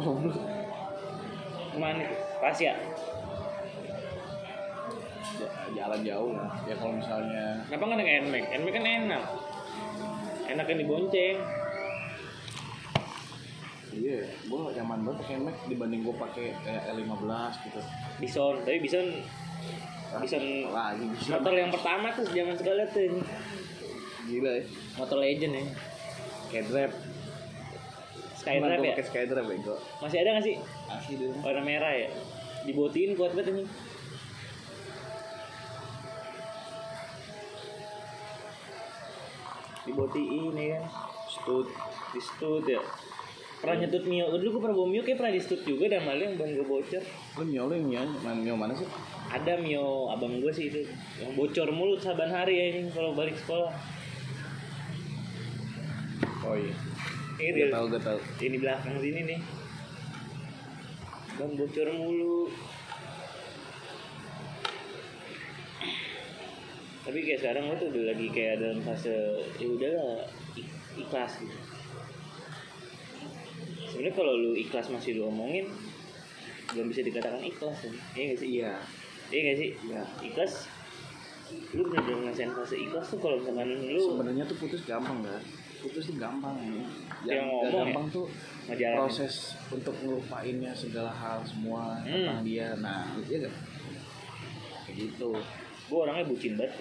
ke 0.01 1.77
mana? 1.77 2.01
Itu 2.05 2.15
pas 2.41 2.57
ya? 2.57 2.73
Ja- 5.37 5.55
jalan 5.77 6.01
jauh 6.01 6.31
lah. 6.33 6.49
Ya 6.65 6.75
kalau 6.79 6.93
misalnya 6.97 7.61
kenapa 7.69 7.83
nggak 7.85 7.97
naik 8.01 8.11
NMAX 8.25 8.43
NMAX 8.57 8.73
kan 8.73 8.85
enak. 8.85 9.23
Enak 10.47 10.65
kan 10.65 10.77
dibonceng. 10.79 11.37
Iya 13.97 14.19
gue 14.29 14.59
nyaman 14.77 14.99
banget 15.01 15.17
pakai 15.25 15.37
Max 15.41 15.57
dibanding 15.65 16.01
gue 16.05 16.15
pakai 16.15 16.45
kayak 16.61 16.83
L15 16.93 17.53
gitu. 17.65 17.81
Bison 18.21 18.55
tapi 18.61 18.77
Bison 18.81 19.07
Bison 20.21 20.45
lagi 20.71 21.03
bisa 21.11 21.37
motor 21.37 21.53
yang 21.57 21.71
pertama 21.73 22.13
tuh 22.13 22.25
zaman 22.29 22.55
sekali 22.55 22.83
tuh. 22.93 23.21
Gila 24.29 24.51
ya. 24.61 24.63
Motor 25.01 25.17
legend 25.19 25.53
ya. 25.57 25.63
Kayak 26.47 26.93
Skydrive 28.47 28.83
ya? 28.83 28.93
pakai 28.95 29.05
Skydrive 29.05 29.47
bego. 29.47 29.75
Masih 29.99 30.17
ada 30.23 30.29
nggak 30.37 30.45
sih? 30.47 30.55
Asli 30.87 31.13
deh 31.19 31.29
warna 31.43 31.61
merah 31.61 31.93
ya? 31.93 32.09
Dibotiin 32.63 33.15
kuat 33.15 33.31
banget 33.35 33.51
ini 33.53 33.63
dibotiin 39.87 40.53
ya 40.55 40.67
kan? 40.77 40.83
Stud 41.31 41.67
di 42.11 42.19
stud 42.19 42.65
ya? 42.67 42.81
Pernah 43.57 43.75
nyetut 43.81 44.05
Mio? 44.05 44.29
Dulu 44.29 44.47
gue 44.53 44.61
pernah 44.61 44.77
bawa 44.77 44.87
Mio 44.87 45.01
kayak 45.01 45.17
pernah 45.17 45.33
di 45.33 45.41
stud 45.41 45.61
juga 45.65 45.89
dan 45.89 46.05
malah 46.05 46.29
yang 46.29 46.37
ban 46.37 46.53
gue 46.53 46.61
bocor. 46.61 47.01
Lu 47.41 47.43
Mio 47.43 47.63
lu 47.65 47.73
yang 47.73 47.87
Mio, 47.89 48.01
man- 48.21 48.41
Mio 48.45 48.53
mana 48.53 48.77
sih? 48.77 48.85
Ada 49.33 49.57
Mio 49.57 50.13
abang 50.13 50.37
gue 50.37 50.51
sih 50.53 50.69
itu 50.69 50.85
yang 51.17 51.33
bocor 51.33 51.67
mulu 51.73 51.97
saban 51.97 52.29
hari 52.29 52.53
ya 52.53 52.65
ini 52.75 52.91
kalau 52.93 53.17
balik 53.17 53.33
sekolah. 53.33 53.73
Oh 56.47 56.55
iya 56.55 56.71
ini 57.37 57.49
gue 57.53 57.69
tau 57.69 57.85
gue 57.85 58.01
tau 58.01 58.19
ini 58.41 58.57
belakang 58.57 58.97
sini 58.97 59.21
nih. 59.29 59.39
Ban 61.37 61.51
bocor 61.53 61.87
mulu. 61.93 62.49
Tapi 67.07 67.19
kayak 67.23 67.39
sekarang 67.39 67.63
gue 67.71 67.77
tuh 67.77 67.87
udah 67.93 68.03
lagi 68.11 68.27
kayak 68.33 68.55
dalam 68.59 68.79
fase 68.83 69.15
ya 69.61 69.67
udahlah 69.69 70.25
ik- 70.57 70.77
ikhlas 70.97 71.31
gitu. 71.39 71.57
Sebenarnya 73.87 74.13
kalau 74.17 74.33
lu 74.35 74.51
ikhlas 74.57 74.89
masih 74.91 75.21
lu 75.21 75.29
omongin 75.29 75.69
belum 76.73 76.89
bisa 76.91 77.05
dikatakan 77.05 77.39
ikhlas. 77.45 77.85
Kan? 77.85 77.93
iya 78.17 78.23
gak 78.33 78.39
sih? 78.41 78.49
Iya. 78.59 78.73
Iya 79.31 79.39
gak 79.45 79.57
sih? 79.61 79.69
Iya. 79.87 80.01
Ikhlas 80.25 80.53
lu 81.47 81.81
bener-bener 81.87 82.27
ngerasain 82.27 82.51
fase 82.51 82.75
ikhlas 82.75 83.07
tuh 83.07 83.19
kalau 83.23 83.39
misalkan 83.39 83.71
lu 83.71 84.03
sebenarnya 84.03 84.43
tuh 84.43 84.57
putus 84.59 84.83
gampang 84.83 85.23
kan 85.23 85.39
putus 85.79 86.11
tuh 86.11 86.17
gampang 86.19 86.59
ini 86.59 86.83
Yang 87.23 87.33
yang 87.33 87.45
ngomong 87.47 87.73
gampang 87.87 88.05
tuh 88.09 88.25
ngejalanin 88.65 88.99
proses 88.99 89.33
untuk 89.67 89.95
ngelupainnya 89.97 90.71
segala 90.71 91.09
hal 91.09 91.39
semua 91.41 91.97
Hmm. 92.01 92.13
tentang 92.13 92.39
dia 92.43 92.67
nah 92.77 93.07
iya 93.21 93.37
gak 93.41 93.55
kayak 94.83 94.95
gitu 95.03 95.29
gue 95.87 95.97
orangnya 95.97 96.25
bucin 96.25 96.53
banget 96.53 96.75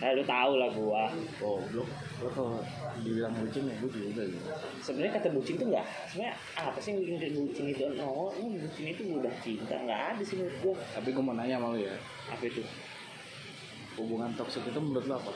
Nah, 0.00 0.16
lu 0.16 0.24
tau 0.24 0.56
lah 0.56 0.72
gua. 0.72 1.12
oh 1.44 1.60
lu 1.68 1.84
lu 2.16 2.28
kalau 2.32 2.56
dibilang 2.98 3.36
bucin 3.36 3.68
ya 3.68 3.76
gue 3.76 3.90
juga 3.92 4.24
gitu 4.24 4.48
Sebenarnya 4.80 5.12
kata 5.12 5.28
bucin 5.28 5.54
tuh 5.54 5.68
enggak. 5.68 5.84
Sebenarnya 6.08 6.32
apa 6.56 6.78
sih 6.80 6.96
yang 6.96 7.20
bikin 7.20 7.36
bucin 7.36 7.64
itu? 7.68 7.84
No, 8.00 8.32
ini 8.32 8.56
bucin 8.56 8.86
itu 8.88 9.02
udah 9.12 9.28
cinta. 9.38 9.76
Enggak 9.76 10.16
ada 10.16 10.22
sih 10.24 10.40
menurut 10.40 10.56
gua. 10.64 10.76
tapi 10.88 11.12
gue 11.12 11.20
mau 11.20 11.36
nanya 11.36 11.60
sama 11.60 11.76
lu 11.76 11.84
ya 11.84 11.92
Apa 12.32 12.42
itu? 12.42 12.64
hubungan 13.92 14.32
toksik 14.32 14.64
itu 14.64 14.80
menurut 14.80 15.04
lu 15.04 15.12
apa 15.12 15.32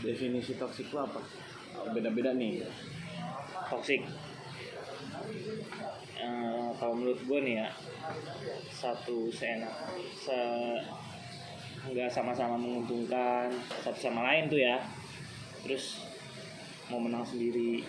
definisi 0.00 0.52
toksik 0.52 0.92
lu 0.92 1.00
apa 1.00 1.24
beda-beda 1.92 2.32
nih. 2.36 2.64
Toxic. 3.70 4.02
Eh, 6.22 6.68
kalau 6.78 6.94
menurut 6.94 7.18
gua 7.26 7.42
nih 7.42 7.66
ya 7.66 7.68
satu 8.70 9.26
seenak 9.32 9.74
se 10.14 10.38
nggak 11.82 12.06
sama-sama 12.06 12.54
menguntungkan 12.54 13.50
satu 13.82 13.98
sama 13.98 14.22
lain 14.30 14.46
tuh 14.46 14.60
ya. 14.62 14.78
Terus 15.66 16.02
mau 16.90 17.02
menang 17.02 17.26
sendiri 17.26 17.82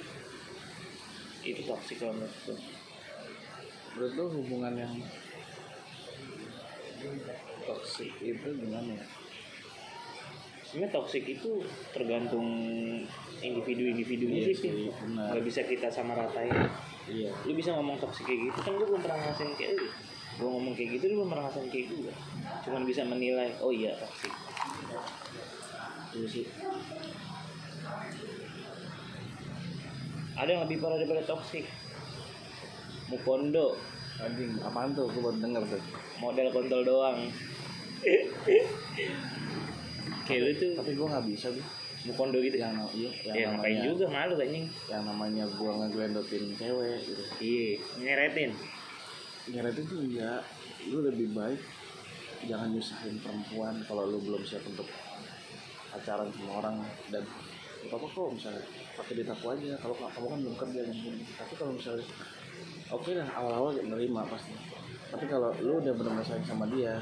itu 1.43 1.61
toxic 1.67 2.01
kalau 2.01 2.17
menurut 2.17 2.35
gua. 2.47 2.57
Menurut 3.93 4.11
lu 4.17 4.25
hubungan 4.41 4.73
yang 4.73 4.95
toksik 7.67 8.11
itu 8.17 8.47
gimana 8.57 8.97
ya? 8.97 9.05
Sebenarnya 10.65 10.89
toxic 10.89 11.23
itu 11.29 11.61
tergantung 11.93 12.49
individu-individunya 13.43 14.39
Iya 14.39 14.47
sih 14.55 14.71
sih, 14.71 14.87
benar. 14.89 15.35
nggak 15.35 15.43
bisa 15.43 15.61
kita 15.67 15.87
sama 15.91 16.15
ratain 16.15 16.55
iya. 17.11 17.29
Lu 17.43 17.51
bisa 17.53 17.75
ngomong 17.75 17.99
toxic 17.99 18.23
kayak 18.23 18.47
gitu 18.47 18.59
kan 18.63 18.71
gue 18.79 18.87
belum 18.87 19.03
pernah 19.03 19.19
ngerasain 19.19 19.51
kayak 19.59 19.75
lu. 19.75 19.87
Gue 20.33 20.49
ngomong 20.49 20.73
kayak 20.73 20.89
gitu 20.97 21.03
lu 21.11 21.13
belum 21.21 21.29
pernah 21.35 21.43
ngerasain 21.51 21.67
kayak 21.67 21.87
gue 21.91 22.13
cuman 22.63 22.81
bisa 22.87 23.03
menilai 23.03 23.51
oh 23.59 23.75
iya 23.75 23.91
toxic. 23.99 24.31
Itu 26.15 26.25
sih. 26.25 26.45
Ada 30.33 30.49
yang 30.49 30.65
lebih 30.65 30.81
parah 30.81 30.97
daripada 30.97 31.21
toxic? 31.27 31.67
Mukondo. 33.11 33.77
Anjing 34.17 34.57
apaan 34.63 34.95
tuh? 34.95 35.11
Gue 35.11 35.21
baru 35.21 35.37
denger 35.43 35.63
tuh. 35.67 35.83
Model 36.23 36.47
kontol 36.49 36.81
doang. 36.81 37.19
Kayak 40.23 40.39
lu 40.39 40.51
tuh 40.55 40.71
tapi 40.79 40.95
gue 40.95 41.03
nggak 41.03 41.27
bisa 41.27 41.51
tuh 41.51 41.82
Mukondo 42.03 42.37
gitu. 42.43 42.57
Yang 42.59 42.75
iya 42.95 43.09
yang 43.23 43.35
ya 43.35 43.45
ngapain 43.55 43.75
namanya 43.79 43.87
juga 43.87 44.05
malu 44.11 44.33
anjing? 44.35 44.65
yang 44.91 45.03
namanya 45.07 45.43
gue 45.47 45.71
ngeglendotin 45.71 46.43
cewek 46.59 46.99
gitu. 47.07 47.23
Iya 47.39 47.69
ngeretin. 47.99 48.51
Nyeret 49.43 49.75
itu 49.75 49.95
ya 50.11 50.31
lu 50.91 51.03
lebih 51.03 51.31
baik 51.35 51.61
jangan 52.43 52.75
nyusahin 52.75 53.15
perempuan 53.23 53.75
kalau 53.87 54.07
lu 54.11 54.19
belum 54.19 54.43
siap 54.43 54.63
untuk 54.67 54.87
pacaran 55.91 56.27
sama 56.35 56.51
orang. 56.59 56.75
Dan 57.07 57.23
gak 57.87 57.99
apa 57.99 58.05
kok 58.07 58.29
misalnya 58.35 58.63
pakai 58.99 59.13
duit 59.15 59.29
aku 59.31 59.45
aja. 59.55 59.71
Kalau 59.79 59.95
kamu 59.95 60.27
kan 60.27 60.39
belum 60.43 60.55
kerja 60.59 60.81
gini 60.91 61.23
tapi 61.39 61.53
kalau 61.55 61.71
misalnya 61.75 62.05
oke 62.91 63.11
lah 63.15 63.27
awal-awal 63.31 63.71
nerima 63.79 64.27
pasti. 64.27 64.51
Tapi 65.07 65.25
kalau 65.29 65.55
lu 65.63 65.79
udah 65.79 65.93
benar-benar 65.95 66.25
sayang 66.25 66.47
sama 66.47 66.67
dia 66.67 66.99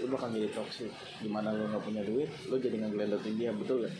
lu 0.00 0.06
bakal 0.08 0.32
jadi 0.32 0.48
toxic. 0.48 0.90
Di 1.20 1.28
mana 1.28 1.52
lu 1.52 1.68
nggak 1.68 1.84
punya 1.84 2.02
duit 2.06 2.30
lu 2.48 2.56
jadi 2.56 2.76
ngeglendotin 2.80 3.34
dia 3.36 3.50
betul 3.52 3.84
gak 3.84 3.92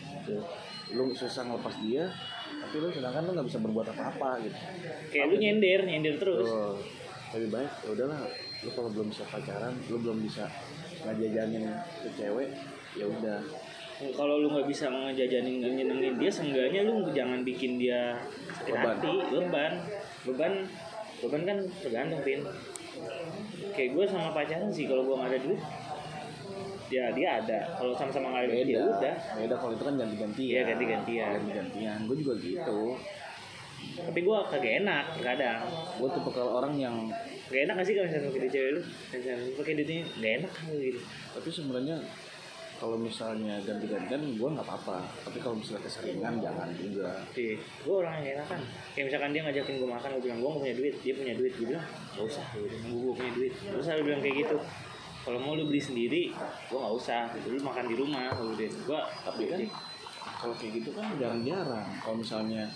lu 0.93 1.09
susah 1.13 1.47
ngelepas 1.47 1.75
dia 1.85 2.09
tapi 2.53 2.75
lu 2.79 2.87
sedangkan 2.89 3.21
lu 3.27 3.31
nggak 3.37 3.47
bisa 3.47 3.59
berbuat 3.61 3.87
apa-apa 3.93 4.29
gitu. 4.45 4.57
Kayak 5.13 5.25
lu 5.29 5.35
nyender 5.37 5.79
nyender 5.85 6.15
terus. 6.17 6.47
Tuh, 6.47 6.77
lebih 7.37 7.49
baik 7.49 7.71
ya 7.85 7.89
udahlah 7.93 8.19
lu 8.63 8.69
kalau 8.71 8.89
belum 8.93 9.07
bisa 9.11 9.23
pacaran 9.27 9.73
lu 9.89 9.97
belum 9.99 10.17
bisa 10.23 10.45
ngajajanin 11.03 11.65
ke 12.01 12.09
cewek 12.17 12.49
ya 12.97 13.05
udah. 13.05 13.39
Kalau 14.03 14.35
lu 14.41 14.47
nggak 14.51 14.67
bisa 14.67 14.89
ngejajanin 14.89 15.61
nyenengin 15.63 16.17
dia 16.17 16.31
seenggaknya 16.31 16.81
lu 16.83 17.05
jangan 17.13 17.45
bikin 17.45 17.77
dia 17.77 18.17
sakit 18.51 18.73
Beban. 18.73 18.85
hati 18.97 19.13
beban. 19.31 19.73
Beban 20.23 20.53
beban 21.23 21.41
kan 21.47 21.57
tergantung 21.79 22.19
pin 22.19 22.43
kayak 23.73 23.89
gue 23.95 24.05
sama 24.05 24.35
pacaran 24.35 24.67
sih 24.69 24.85
kalau 24.85 25.07
gue 25.07 25.15
nggak 25.15 25.31
ada 25.31 25.39
duit 25.39 25.61
ya 26.91 27.05
dia 27.15 27.27
ada. 27.43 27.59
Kalau 27.79 27.93
sama-sama 27.95 28.33
nggak 28.33 28.51
beda. 28.51 28.71
ya 28.71 28.81
udah. 28.87 29.15
Beda 29.39 29.55
kalau 29.59 29.71
itu 29.75 29.83
kan 29.83 29.95
ganti-gantian. 29.99 30.51
Iya, 30.51 30.61
ganti-gantian. 30.67 31.29
ganti-gantian. 31.39 31.97
Gue 32.09 32.17
juga 32.19 32.33
gitu. 32.39 32.81
Tapi 33.93 34.19
gue 34.23 34.37
kagak 34.49 34.73
enak 34.83 35.05
kadang. 35.21 35.61
Gue 35.99 36.09
tuh 36.11 36.21
kalau 36.31 36.51
orang 36.63 36.73
yang 36.79 36.95
gak 37.51 37.61
enak 37.69 37.75
gak 37.77 37.85
sih 37.85 37.93
kalau 37.93 38.07
misalnya 38.09 38.31
pakai 38.31 38.49
cewek 38.49 38.71
lu? 38.73 38.81
Misalnya 39.11 39.35
pakai 39.59 39.73
duitnya 39.75 39.99
gak 40.17 40.33
enak 40.41 40.51
kan 40.51 40.63
gitu. 40.79 40.99
Tapi 41.35 41.49
sebenarnya 41.51 41.97
kalau 42.83 42.97
misalnya 42.99 43.55
ganti-gantian 43.63 44.21
gue 44.35 44.49
nggak 44.59 44.67
apa-apa. 44.67 45.07
Tapi 45.23 45.37
kalau 45.39 45.55
misalnya 45.55 45.87
keseringan 45.87 46.41
jangan 46.43 46.67
juga. 46.75 47.21
Oke, 47.31 47.55
gue 47.59 47.93
orang 47.95 48.19
yang 48.19 48.41
enakan. 48.41 48.59
Kayak 48.91 49.05
misalkan 49.07 49.29
dia 49.31 49.41
ngajakin 49.47 49.75
gue 49.79 49.89
makan, 49.89 50.09
gue 50.19 50.23
bilang 50.27 50.39
gue 50.41 50.49
gak 50.49 50.61
punya 50.63 50.75
duit, 50.75 50.95
dia 50.99 51.13
punya 51.15 51.33
duit, 51.39 51.53
gue 51.55 51.67
bilang 51.71 51.85
gak 52.17 52.25
usah, 52.27 52.45
gue 52.55 52.67
gue 52.67 53.13
punya 53.15 53.31
duit. 53.39 53.53
Terus 53.55 53.85
lu 53.87 54.03
bilang 54.03 54.21
kayak 54.23 54.35
gitu. 54.47 54.57
Kalau 55.23 55.39
mau 55.39 55.55
lu 55.55 55.63
beli 55.71 55.79
sendiri, 55.79 56.35
gue 56.67 56.77
gak 56.77 56.95
usah. 56.99 57.31
Lu 57.47 57.55
makan 57.63 57.87
di 57.87 57.95
rumah, 57.95 58.27
gue 58.35 58.67
Gue 58.67 58.99
tapi 59.23 59.43
kan 59.47 59.61
kalau 60.43 60.55
kayak 60.59 60.71
gitu 60.83 60.89
kan 60.91 61.15
jarang-jarang. 61.15 61.87
Kalau 62.03 62.15
misalnya 62.19 62.67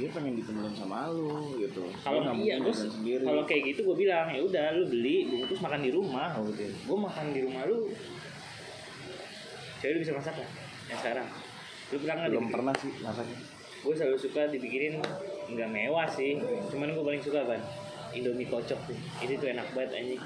dia 0.00 0.08
pengen 0.08 0.40
ditemenin 0.40 0.72
sama 0.72 1.12
lu 1.12 1.60
gitu. 1.60 1.84
Kalau 2.00 2.24
nggak 2.24 2.36
iya, 2.40 2.56
jalan 2.56 2.72
sendiri. 2.72 3.24
kalau 3.26 3.42
kayak 3.44 3.62
gitu 3.74 3.80
gue 3.84 3.96
bilang 4.08 4.32
ya 4.32 4.40
udah 4.40 4.64
lu 4.80 4.84
beli, 4.88 5.16
bungkus 5.28 5.60
makan 5.60 5.80
di 5.84 5.90
rumah, 5.92 6.32
gue 6.40 6.72
Gue 6.88 6.98
makan 6.98 7.26
di 7.36 7.40
rumah 7.44 7.62
lu. 7.68 7.92
Cewek 9.84 9.92
lu 9.96 9.98
bisa 10.00 10.12
masak 10.16 10.34
gak? 10.40 10.50
Yang 10.88 10.98
sekarang. 11.04 11.28
Lu 11.90 11.96
pernah 12.00 12.14
nggak 12.16 12.30
belum 12.32 12.46
pernah 12.48 12.74
sih 12.80 12.92
masaknya. 13.04 13.38
Gue 13.80 13.94
selalu 13.96 14.16
suka 14.16 14.42
dibikinin 14.48 14.94
nggak 15.52 15.68
mewah 15.68 16.08
sih. 16.08 16.40
Cuman 16.72 16.96
gue 16.96 17.04
paling 17.04 17.20
suka 17.20 17.44
kan 17.44 17.60
Indomie 18.10 18.46
kocok 18.50 18.80
sih 18.90 18.98
itu 19.22 19.38
tuh 19.38 19.48
enak 19.54 19.70
banget 19.70 20.02
anjing. 20.02 20.20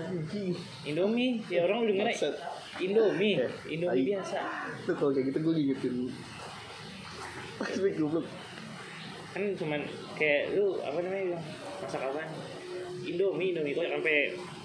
Indomie? 0.88 1.36
Ya 1.52 1.68
orang 1.68 1.84
udah 1.84 1.94
ngerti 2.00 2.16
Maksud. 2.16 2.34
Indomie. 2.80 3.34
Eh, 3.36 3.50
Indomie 3.76 4.04
biasa. 4.08 4.38
Tuh 4.88 4.94
kalau 4.96 5.10
kayak 5.12 5.26
gitu 5.28 5.38
gue 5.44 5.54
gigitin 5.60 5.94
pasti 7.54 7.78
goblok. 8.00 8.26
Kan 9.36 9.42
cuman 9.58 9.80
kayak 10.16 10.56
lu 10.56 10.80
apa 10.80 10.98
namanya 11.02 11.24
bilang 11.34 11.44
masak 11.82 12.00
apa 12.02 12.22
Indomie 13.04 13.52
Indomie 13.52 13.74
kocok 13.76 13.92
sampai 14.00 14.16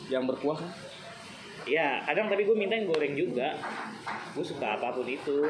yang 0.07 0.23
berkuah 0.23 0.57
kan? 0.63 0.71
Ya 1.67 2.01
kadang 2.07 2.31
tapi 2.31 2.47
gue 2.47 2.55
minta 2.55 2.79
yang 2.79 2.87
goreng 2.87 3.13
juga. 3.19 3.59
Gue 4.31 4.45
suka 4.47 4.79
apa 4.79 4.95
pun 4.95 5.05
itu. 5.05 5.43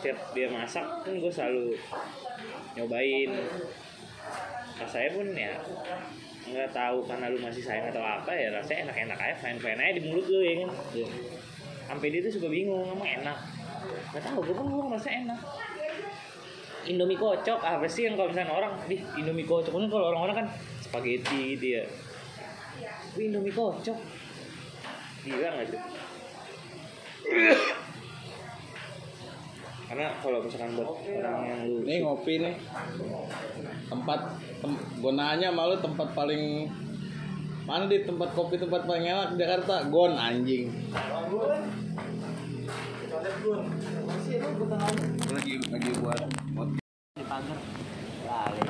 Setiap 0.00 0.32
dia 0.32 0.48
masak 0.48 0.84
kan 1.04 1.14
gue 1.16 1.32
selalu 1.32 1.76
nyobain 2.74 3.30
rasanya 4.74 5.10
pun 5.14 5.26
ya 5.32 5.52
nggak 6.44 6.70
tahu 6.76 6.98
karena 7.08 7.32
lu 7.32 7.38
masih 7.40 7.62
sayang 7.64 7.88
atau 7.88 8.04
apa 8.04 8.28
ya 8.34 8.52
rasanya 8.52 8.90
enak-enak 8.90 9.18
aja 9.18 9.34
fine 9.40 9.80
aja 9.80 9.92
di 9.96 10.02
mulut 10.04 10.26
lu 10.28 10.40
ya 10.44 10.54
kan? 10.60 10.70
Iya. 10.92 11.06
sampai 11.84 12.08
dia 12.08 12.20
tuh 12.24 12.32
suka 12.40 12.48
bingung 12.48 12.84
emang 12.84 13.10
enak? 13.22 13.38
Nggak 14.12 14.22
tahu 14.24 14.38
gue 14.44 14.54
kan 14.56 14.66
gue 14.68 14.82
ngerasa 14.88 15.10
enak? 15.24 15.40
Indomie 16.84 17.16
kocok 17.16 17.60
apa 17.64 17.86
sih 17.88 18.04
yang 18.04 18.16
kalau 18.16 18.28
misalnya 18.28 18.52
orang 18.52 18.72
di 18.84 19.00
Indomie 19.16 19.48
kocok. 19.48 19.72
Kan 19.72 19.88
kalau 19.88 20.12
orang-orang 20.12 20.36
kan 20.44 20.46
spaghetti 20.84 21.56
gitu 21.56 21.80
ya. 21.80 21.84
Indomie 23.16 23.52
kocok. 23.52 23.96
Gila 25.24 25.48
nggak 25.48 25.66
tuh 25.72 25.82
karena 29.94 30.10
kalau 30.18 30.42
misalkan 30.42 30.74
buat 30.74 30.90
orang 30.90 31.46
yang 31.46 31.60
lu 31.70 31.86
Nih 31.86 32.02
ngopi 32.02 32.42
nih. 32.42 32.58
Tempat 33.86 34.42
tem, 34.58 34.74
gue 34.74 35.12
nanya 35.14 35.54
malu 35.54 35.78
tempat 35.78 36.10
paling 36.18 36.66
mana 37.62 37.86
di 37.86 38.02
tempat 38.02 38.34
kopi 38.34 38.58
tempat 38.58 38.90
paling 38.90 39.06
enak 39.06 39.38
di 39.38 39.46
Jakarta? 39.46 39.86
Gon 39.86 40.18
anjing. 40.18 40.74
Lagi 45.30 45.52
lagi 45.62 45.90
buat 46.02 46.18
buat 46.58 46.68
di 46.74 47.24
pagar 47.30 47.58
lali 48.26 48.66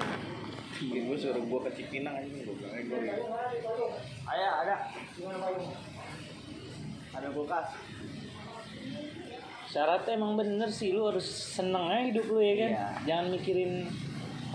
gue 0.85 1.17
suruh 1.17 1.41
gue 1.41 1.61
ke 1.65 1.71
Cipinang 1.81 2.21
anjing 2.21 2.45
gue 2.45 2.53
bilang 2.53 2.85
gue 2.85 3.17
Ayah 4.29 4.53
ada 4.61 4.75
ada 7.17 7.29
kulkas 7.33 7.67
syaratnya 9.75 10.15
emang 10.15 10.39
bener 10.39 10.71
sih 10.71 10.95
lu 10.95 11.11
harus 11.11 11.27
seneng 11.27 11.91
aja 11.91 12.07
hidup 12.07 12.31
lu 12.31 12.39
ya 12.39 12.55
kan 12.55 12.71
Iya. 12.71 12.87
jangan 13.11 13.27
mikirin 13.35 13.73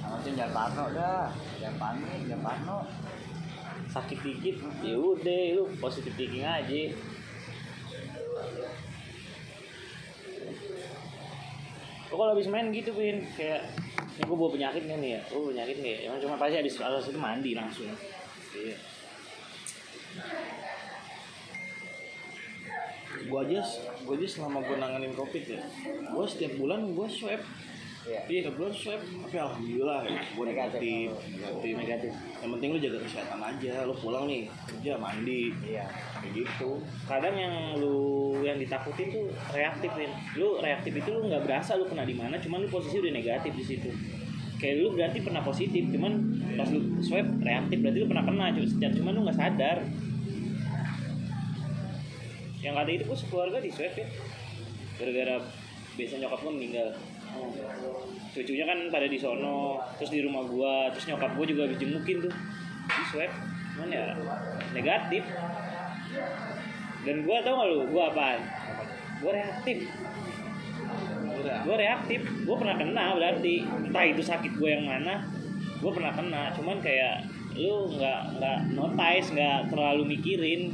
Macam 0.09 0.33
jangan 0.33 0.53
parno 0.57 0.85
dah, 0.89 1.29
jangan 1.61 1.75
panik, 1.77 2.19
jangan 2.25 2.41
parno. 2.41 2.77
sakit 3.89 4.19
dikit 4.21 4.55
ya 4.81 4.95
udah 4.97 5.41
lu 5.53 5.63
positif 5.77 6.13
thinking 6.15 6.45
aja 6.45 6.81
Kok 12.09 12.17
kalau 12.17 12.33
habis 12.33 12.49
main 12.49 12.73
gitu 12.73 12.89
pin 12.97 13.21
kayak 13.37 13.69
ini 14.17 14.23
gue 14.25 14.33
bawa 14.35 14.49
penyakit 14.49 14.83
kan 14.89 14.97
nih 14.97 15.11
ya, 15.15 15.21
oh 15.31 15.53
penyakit 15.53 15.77
nih, 15.79 15.93
ya? 16.03 16.09
emang 16.09 16.19
cuma 16.19 16.35
pasti 16.35 16.57
habis 16.57 16.75
alas 16.81 17.05
itu 17.05 17.19
mandi 17.21 17.51
langsung. 17.53 17.87
Iya. 18.51 18.75
Gue 23.25 23.39
aja 23.49 23.59
gue 23.99 24.13
aja 24.15 24.27
selama 24.27 24.63
gue 24.63 24.77
nanganin 24.77 25.13
covid 25.13 25.43
ya 25.43 25.61
gue 26.07 26.25
setiap 26.27 26.53
bulan 26.55 26.95
gue 26.95 27.07
swab 27.09 27.41
Iya. 27.99 28.25
iya 28.31 28.49
bulan 28.55 28.73
swab 28.73 29.03
tapi 29.03 29.37
alhamdulillah 29.37 30.01
ya 30.07 30.23
gue 30.23 30.45
Negatif. 30.47 31.09
negatif 31.13 31.13
negatif 31.29 31.73
Negatif. 31.77 32.11
yang 32.41 32.51
penting 32.57 32.69
lu 32.71 32.79
jaga 32.79 32.99
kesehatan 33.05 33.39
aja 33.43 33.73
lu 33.85 33.93
pulang 33.93 34.23
nih 34.25 34.41
kerja 34.65 34.91
mandi 34.97 35.51
Iya. 35.67 35.85
kayak 36.17 36.31
gitu 36.33 36.79
Kadang 37.05 37.35
yang 37.37 37.55
lu 37.77 37.99
yang 38.41 38.57
ditakutin 38.57 39.11
tuh 39.11 39.27
reaktif 39.51 39.91
Pin. 39.93 40.11
Lu 40.39 40.57
reaktif 40.63 40.95
itu 40.95 41.09
lu 41.11 41.27
nggak 41.27 41.43
berasa 41.43 41.75
lu 41.75 41.85
kena 41.85 42.07
di 42.07 42.15
mana, 42.15 42.39
cuman 42.39 42.63
lu 42.63 42.69
posisi 42.71 43.03
udah 43.03 43.11
negatif 43.11 43.51
di 43.51 43.65
situ. 43.67 43.89
Kayak 44.59 44.75
lu 44.79 44.87
berarti 44.95 45.19
pernah 45.23 45.43
positif, 45.43 45.83
cuman 45.91 46.11
pas 46.55 46.67
lu 46.71 46.79
swab 47.03 47.27
reaktif 47.43 47.83
berarti 47.83 47.97
lu 47.99 48.07
pernah 48.07 48.23
kena, 48.23 48.45
cuman 48.55 49.11
lu 49.11 49.21
nggak 49.27 49.37
sadar. 49.37 49.77
Yang 52.59 52.73
kata 52.75 52.89
itu 52.91 53.03
gue 53.07 53.17
sekeluarga 53.17 53.57
ya, 53.63 54.07
gara-gara 54.99 55.35
biasa 55.95 56.13
nyokap 56.19 56.39
gue 56.43 56.53
meninggal. 56.55 56.89
Cucunya 58.29 58.65
kan 58.65 58.79
pada 58.93 59.07
di 59.09 59.17
sono, 59.17 59.81
terus 59.97 60.11
di 60.13 60.21
rumah 60.21 60.45
gua, 60.45 60.89
terus 60.93 61.09
nyokap 61.09 61.33
gua 61.33 61.45
juga 61.45 61.61
habis 61.65 61.77
jengukin 61.81 62.17
tuh. 62.25 62.33
Di 62.89 63.03
swab, 63.09 63.31
cuman 63.75 63.89
ya 63.89 64.05
negatif. 64.73 65.23
Dan 67.05 67.25
gua 67.25 67.41
tau 67.41 67.53
gak 67.61 67.67
lu 67.69 67.77
gua 67.89 68.03
apaan? 68.13 68.41
Gua 69.21 69.31
reaktif. 69.33 69.89
Gua 71.65 71.75
reaktif. 71.77 72.21
Gua 72.45 72.55
pernah 72.57 72.75
kena 72.77 73.05
berarti. 73.17 73.55
Entah 73.65 74.05
itu 74.05 74.21
sakit 74.21 74.51
gua 74.57 74.69
yang 74.77 74.85
mana 74.85 75.25
gua 75.81 75.91
pernah 75.93 76.13
kena. 76.13 76.53
Cuman 76.53 76.77
kayak 76.81 77.25
lu 77.57 77.91
nggak 77.97 78.39
nggak 78.39 78.59
notice 78.77 79.35
nggak 79.35 79.73
terlalu 79.73 80.15
mikirin 80.15 80.71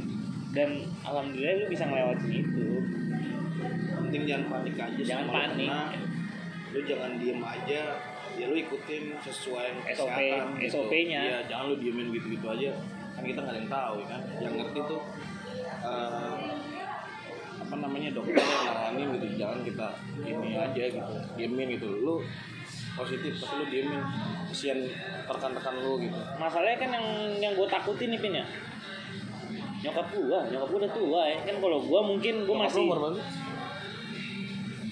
dan 0.56 0.70
alhamdulillah 1.04 1.54
lu 1.60 1.66
bisa 1.68 1.84
ngelewatin 1.84 2.32
itu 2.32 2.66
penting 3.98 4.22
jangan 4.24 4.44
panik 4.48 4.74
aja 4.74 5.02
Jangan 5.04 5.20
sama 5.20 5.28
lu 5.28 5.36
panik. 5.36 5.68
kena. 5.68 5.82
lu 6.72 6.78
jangan 6.82 7.10
diem 7.16 7.40
aja 7.40 7.80
ya 8.36 8.44
lu 8.44 8.56
ikutin 8.56 9.04
sesuai 9.18 9.66
SOP 9.92 10.18
gitu. 10.60 10.68
SOP-nya. 10.68 11.20
Iya, 11.22 11.38
jangan 11.46 11.64
lu 11.68 11.76
diemin 11.76 12.08
gitu-gitu 12.10 12.46
aja 12.46 12.70
kan 13.12 13.24
kita 13.24 13.40
nggak 13.40 13.54
ada 13.54 13.60
yang 13.60 13.70
tahu 13.70 13.94
ya 13.96 14.06
kan 14.06 14.20
yang 14.38 14.54
ngerti 14.54 14.80
tuh 14.84 15.00
eh, 15.82 16.36
apa 17.56 17.74
namanya 17.74 18.08
dokter 18.12 18.36
yang 18.36 18.62
nanganin 18.68 19.08
gitu 19.16 19.26
jangan 19.36 19.58
kita 19.64 19.88
ini 20.22 20.52
aja 20.52 20.82
gitu 20.92 21.12
diemin 21.34 21.68
gitu 21.74 21.88
lu 21.96 22.20
positif 22.92 23.32
tapi 23.40 23.54
lu 23.56 23.66
diemin 23.68 24.00
kesian 24.48 24.84
rekan-rekan 25.24 25.74
lu 25.80 25.96
gitu 25.98 26.20
masalahnya 26.36 26.76
kan 26.76 26.90
yang 26.92 27.06
yang 27.40 27.52
gue 27.52 27.66
takutin 27.66 28.12
nih 28.12 28.20
Pin 28.20 28.36
ya 28.36 28.44
nyokap 29.86 30.06
gua 30.10 30.38
nyokap 30.50 30.68
gua 30.68 30.80
udah 30.82 30.92
tua 30.92 31.20
ya. 31.30 31.36
Kan 31.46 31.56
kalau 31.62 31.78
gua 31.86 32.00
mungkin 32.02 32.34
gua 32.42 32.54
Nyokap 32.58 32.66
masih 32.66 32.80
umur 32.82 32.98
berapa? 32.98 33.22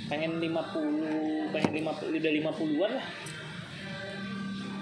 Pengen 0.05 0.33
50 0.39 1.51
pengen 1.51 1.73
50 1.83 2.15
udah 2.15 2.33
50-an 2.39 2.91
lah. 2.95 3.07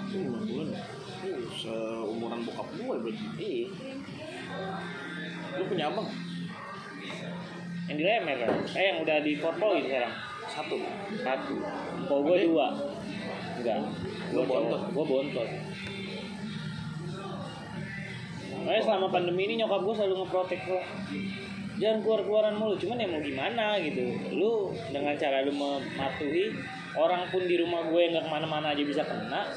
Itu 0.05 0.15
lima 0.21 0.39
bulan 0.45 0.67
ya? 0.69 0.83
Uh, 1.23 1.47
seumuran 1.55 2.39
bokap 2.43 2.67
gue 2.75 2.95
berarti? 2.99 3.25
Iya. 3.39 3.67
Lu 5.57 5.63
punya 5.71 5.85
abang? 5.89 6.07
Yang 7.87 7.97
di 7.99 8.03
lemer 8.03 8.35
kan 8.43 8.51
eh 8.75 8.85
yang 8.93 8.97
udah 9.01 9.17
di 9.23 9.31
korpoin 9.39 9.83
sekarang. 9.87 10.13
Satu. 10.45 10.77
Satu. 11.23 11.55
Gue 12.05 12.35
Adek? 12.35 12.45
dua. 12.51 12.67
Enggak. 13.57 13.79
Lu 14.35 14.41
bontot? 14.43 14.81
gue 14.91 15.05
bontot 15.07 15.49
Makanya 18.63 18.83
selama 18.83 19.07
pandemi 19.11 19.45
ini 19.47 19.63
nyokap 19.63 19.81
gue 19.83 19.95
selalu 19.95 20.15
ngeprotek 20.23 20.61
gue 20.65 20.81
Jangan 21.73 21.97
keluar-keluaran 22.05 22.55
mulu 22.55 22.75
Cuman 22.79 23.01
ya 23.01 23.07
mau 23.11 23.21
gimana 23.21 23.65
gitu. 23.83 24.03
Lu 24.33 24.71
dengan 24.89 25.13
cara 25.19 25.43
lu 25.43 25.51
mematuhi 25.51 26.55
Orang 26.93 27.27
pun 27.33 27.43
di 27.43 27.55
rumah 27.57 27.83
gue 27.89 27.99
yang 27.99 28.17
gak 28.17 28.25
ke 28.25 28.31
mana-mana 28.31 28.71
aja 28.71 28.83
bisa 28.85 29.01
kena 29.01 29.49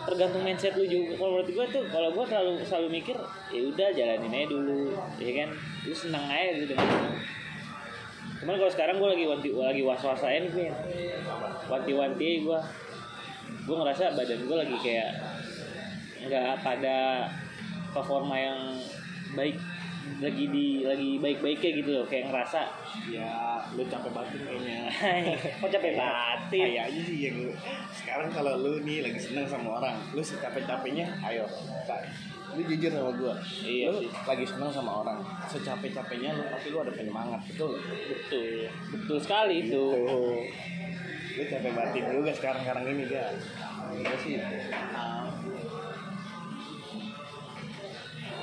tergantung 0.00 0.42
mindset 0.42 0.74
lu 0.74 0.86
juga. 0.88 1.12
Kalau 1.18 1.30
menurut 1.38 1.50
gue 1.50 1.66
tuh 1.70 1.84
kalau 1.92 2.08
gue 2.10 2.24
selalu 2.24 2.52
selalu 2.64 2.88
mikir 3.00 3.16
ya 3.52 3.60
udah 3.68 3.88
jalanin 3.92 4.32
aja 4.32 4.46
dulu 4.48 4.96
ya 5.20 5.32
kan? 5.44 5.48
Lu 5.86 5.94
seneng 5.94 6.24
aja 6.26 6.50
gitu 6.56 6.72
dengan 6.72 7.14
cuman 8.40 8.56
kalau 8.56 8.72
sekarang 8.72 8.96
gue 8.96 9.08
lagi 9.12 9.24
wanti 9.28 9.48
lagi 9.52 9.82
was 9.84 10.00
wasain 10.00 10.48
nih 10.56 10.72
wanti-wanti 11.68 12.40
gue 12.40 12.58
gue 13.68 13.76
ngerasa 13.76 14.16
badan 14.16 14.40
gue 14.48 14.56
lagi 14.56 14.76
kayak 14.80 15.10
nggak 16.24 16.64
pada 16.64 17.28
performa 17.90 18.34
yang 18.34 18.58
baik 19.32 19.56
lagi 20.18 20.48
di 20.48 20.82
lagi 20.82 21.20
baik-baiknya 21.20 21.70
gitu 21.76 21.90
loh 21.92 22.04
kayak 22.08 22.32
ngerasa 22.32 22.66
ya 23.06 23.30
lu 23.76 23.84
capek 23.84 24.10
batin 24.10 24.40
kayaknya. 24.42 24.78
Kok 25.62 25.70
capek 25.70 25.92
batin? 25.94 26.60
kayaknya 26.66 27.00
sih 27.04 27.18
yang 27.20 27.36
lu 27.38 27.52
sekarang 27.94 28.28
kalau 28.32 28.58
lu 28.58 28.82
nih 28.82 29.04
lagi 29.04 29.20
seneng 29.20 29.46
sama 29.46 29.78
orang 29.78 29.94
lu 30.10 30.18
secapek 30.18 30.64
capeknya 30.64 31.06
ayo 31.22 31.46
Kak, 31.86 32.00
lu 32.56 32.64
jujur 32.64 32.90
sama 32.90 33.10
gua 33.14 33.34
Iya 33.62 33.86
lu 33.92 34.00
sih. 34.02 34.10
lagi 34.26 34.42
seneng 34.42 34.70
sama 34.72 34.92
orang 35.04 35.18
secapek 35.46 35.94
capeknya 35.94 36.34
lu 36.34 36.42
tapi 36.42 36.66
lu 36.68 36.78
ada 36.80 36.90
penyemangat 36.90 37.40
betul 37.46 37.78
betul 38.10 38.66
betul 38.90 39.18
sekali 39.20 39.62
itu. 39.62 39.84
Tuh. 39.94 40.42
lu 41.30 41.42
capek 41.46 41.70
batin 41.70 42.04
juga 42.10 42.32
sekarang 42.34 42.60
sekarang 42.66 42.84
ini 42.88 43.04
ga 43.06 43.30
Iya 43.90 44.14
sih. 44.18 44.34
Ah, 44.72 45.29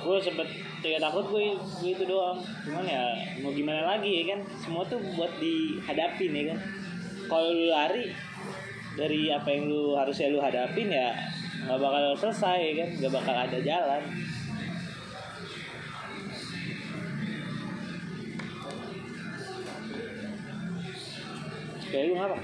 gue 0.03 0.17
sempet 0.21 0.47
kayak 0.83 1.01
takut 1.01 1.25
gue, 1.31 1.57
gue 1.57 1.91
itu 1.91 2.03
doang. 2.05 2.37
Cuman 2.65 2.85
ya 2.85 3.15
mau 3.41 3.51
gimana 3.53 3.97
lagi 3.97 4.23
ya 4.23 4.35
kan? 4.35 4.39
Semua 4.61 4.83
tuh 4.85 5.01
buat 5.15 5.31
dihadapin 5.41 6.31
ya 6.33 6.43
kan? 6.53 6.59
Kalau 7.27 7.49
lu 7.51 7.67
lari 7.71 8.13
dari 8.97 9.29
apa 9.29 9.47
yang 9.53 9.69
lu 9.69 9.93
harusnya 9.93 10.33
lu 10.33 10.41
hadapin 10.41 10.89
ya 10.89 11.13
nggak 11.65 11.79
bakal 11.79 12.03
selesai 12.17 12.57
ya 12.61 12.73
kan? 12.83 12.89
Nggak 13.01 13.13
bakal 13.13 13.35
ada 13.35 13.59
jalan. 13.61 14.03
Kayak 21.87 22.05
lu 22.11 22.13
ngapa? 22.19 22.37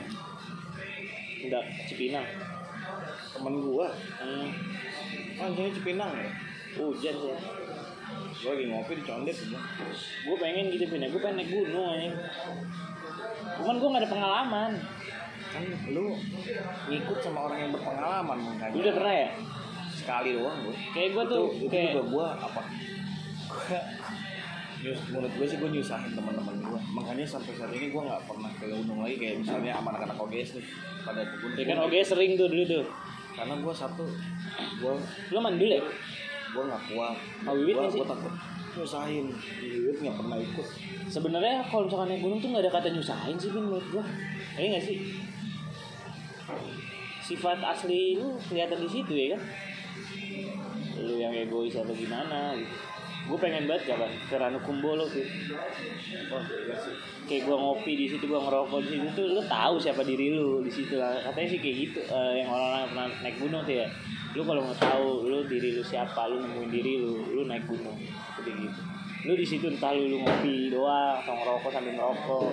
Udah 1.44 1.64
Cipinang. 1.92 2.28
Temen 3.34 3.56
gua. 3.60 3.92
Hmm. 4.24 4.50
oh 5.40 5.46
anjingnya 5.50 5.76
Cipinang 5.76 6.14
ya 6.16 6.53
hujan 6.78 7.16
sih 7.16 7.36
gue 8.44 8.52
lagi 8.52 8.66
ngopi 8.68 8.94
di 9.00 9.04
condet 9.08 9.36
aja 9.36 9.60
gue 9.98 10.36
pengen 10.36 10.66
gitu 10.74 10.86
pindah 10.92 11.10
gue 11.10 11.22
pengen 11.24 11.38
naik 11.40 11.50
gunung 11.50 11.88
anjing 11.96 12.16
cuman 13.54 13.76
gue 13.80 13.90
gak 13.94 14.02
ada 14.04 14.10
pengalaman. 14.10 14.72
Kan 15.54 15.64
lu 15.94 16.18
ngikut 16.90 17.20
sama 17.22 17.40
orang 17.46 17.60
yang 17.68 17.72
berpengalaman 17.72 18.38
makanya 18.42 18.74
udah 18.74 18.94
pernah 18.98 19.14
ya? 19.14 19.30
Sekali 19.94 20.30
doang 20.34 20.58
gue 20.66 20.76
kayak 20.92 21.10
gue 21.14 21.24
tuh 21.30 21.44
itu, 21.54 21.58
itu 21.62 21.68
kayak 21.70 21.90
juga 21.94 22.04
gue 22.10 22.26
apa? 22.42 22.62
Gue 23.48 23.80
nyus, 24.84 25.00
menurut 25.14 25.32
gue 25.38 25.48
sih 25.48 25.58
gue 25.62 25.70
nyusahin 25.80 26.12
teman-teman 26.12 26.56
gue 26.60 26.80
makanya 26.92 27.24
sampai 27.24 27.56
saat 27.56 27.72
ini 27.72 27.88
gue 27.94 28.02
nggak 28.02 28.22
pernah 28.28 28.52
ke 28.58 28.66
gunung 28.68 29.00
lagi. 29.06 29.16
Kayak 29.22 29.36
misalnya 29.46 29.72
sama 29.80 29.88
anak-anak 29.96 30.18
OGS 30.18 30.50
nih 30.60 30.66
pada 31.06 31.22
ke 31.24 31.36
gunung. 31.40 31.56
Ya 31.56 31.66
kan 31.70 31.78
oke 31.86 31.98
sering 32.02 32.32
tuh 32.36 32.48
dulu 32.50 32.64
tuh. 32.66 32.86
Karena 33.34 33.54
gue 33.62 33.74
satu 33.74 34.06
gue 34.82 34.94
lu 35.32 35.40
mandul 35.40 35.70
ya 35.70 35.82
gue 36.54 36.64
nggak 36.70 36.84
kuat. 36.94 37.18
Oh, 37.50 37.54
Wiwit 37.58 37.76
gue 37.76 37.90
sih? 37.90 38.00
gue 38.00 38.08
takut. 38.08 38.34
Nyusahin. 38.78 39.26
Wiwit 39.62 39.98
nggak 40.06 40.16
pernah 40.22 40.38
ikut. 40.38 40.68
Sebenarnya 41.10 41.66
kalau 41.68 41.90
misalkan 41.90 42.08
naik 42.14 42.22
gunung 42.22 42.40
tuh 42.40 42.50
nggak 42.54 42.64
ada 42.70 42.72
kata 42.72 42.88
nyusahin 42.94 43.36
sih 43.38 43.50
Bin 43.50 43.66
menurut 43.66 43.86
gua. 43.90 44.06
Iya 44.58 44.68
nggak 44.78 44.86
sih? 44.86 44.98
Sifat 47.24 47.60
asli 47.64 48.20
lu 48.20 48.38
kelihatan 48.46 48.80
di 48.84 48.90
situ 48.90 49.14
ya 49.14 49.28
kan? 49.34 49.42
Lu 51.02 51.18
yang 51.18 51.34
egois 51.34 51.74
atau 51.74 51.94
gimana 51.94 52.54
gitu. 52.54 52.76
Gue 53.24 53.40
pengen 53.40 53.72
banget 53.72 53.96
kapan? 53.96 54.12
Ke 54.28 54.36
Ranukumbolo 54.36 55.08
wah 55.08 56.44
gila 56.44 56.76
sih. 56.76 56.96
Kayak 57.24 57.42
gua 57.48 57.56
ngopi 57.56 57.96
di 57.96 58.06
situ 58.12 58.28
gua 58.28 58.44
ngerokok 58.44 58.80
di 58.84 59.00
situ 59.00 59.08
tuh 59.16 59.26
lu 59.32 59.42
tahu 59.48 59.80
siapa 59.80 60.04
diri 60.04 60.36
lu 60.36 60.60
di 60.60 60.68
situ 60.68 61.00
lah. 61.00 61.24
Katanya 61.24 61.48
sih 61.48 61.60
kayak 61.64 61.76
gitu 61.88 62.00
eh, 62.04 62.44
yang 62.44 62.52
orang-orang 62.52 62.84
pernah 62.92 63.08
naik 63.24 63.38
gunung 63.40 63.64
tuh 63.64 63.76
ya 63.80 63.88
lu 64.34 64.42
kalau 64.42 64.62
nggak 64.66 64.80
tahu 64.82 65.30
lu 65.30 65.46
diri 65.46 65.78
lu 65.78 65.84
siapa 65.86 66.26
lu 66.26 66.42
nemuin 66.42 66.70
diri 66.74 66.94
lu 67.02 67.22
lu 67.34 67.42
naik 67.46 67.70
gunung. 67.70 67.98
Seperti 68.34 68.52
gitu. 68.66 68.82
Lu 69.24 69.34
di 69.40 69.46
situ 69.48 69.66
entah 69.72 69.96
lu, 69.96 70.10
lu 70.10 70.18
ngopi 70.26 70.74
doang 70.74 71.22
atau 71.22 71.34
ngerokok 71.38 71.70
sambil 71.70 71.94
ngerokok. 71.96 72.52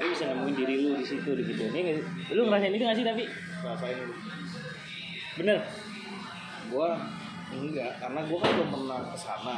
Lu 0.00 0.04
bisa 0.08 0.24
nemuin 0.32 0.54
diri 0.56 0.74
lu 0.80 0.90
di 0.96 1.06
situ 1.06 1.30
di 1.36 1.42
gitu 1.44 1.62
ini 1.68 2.00
lu 2.32 2.48
ngerasain 2.48 2.72
itu 2.72 2.84
gak 2.84 2.96
sih 2.96 3.06
tapi? 3.06 3.24
Rasain 3.62 3.96
lu 4.00 4.14
bener? 5.36 5.58
Gue 6.72 6.88
enggak 7.52 8.00
karena 8.00 8.20
gue 8.24 8.38
kan 8.40 8.50
belum 8.56 8.68
pernah 8.72 8.98
ke 9.12 9.18
sana 9.20 9.56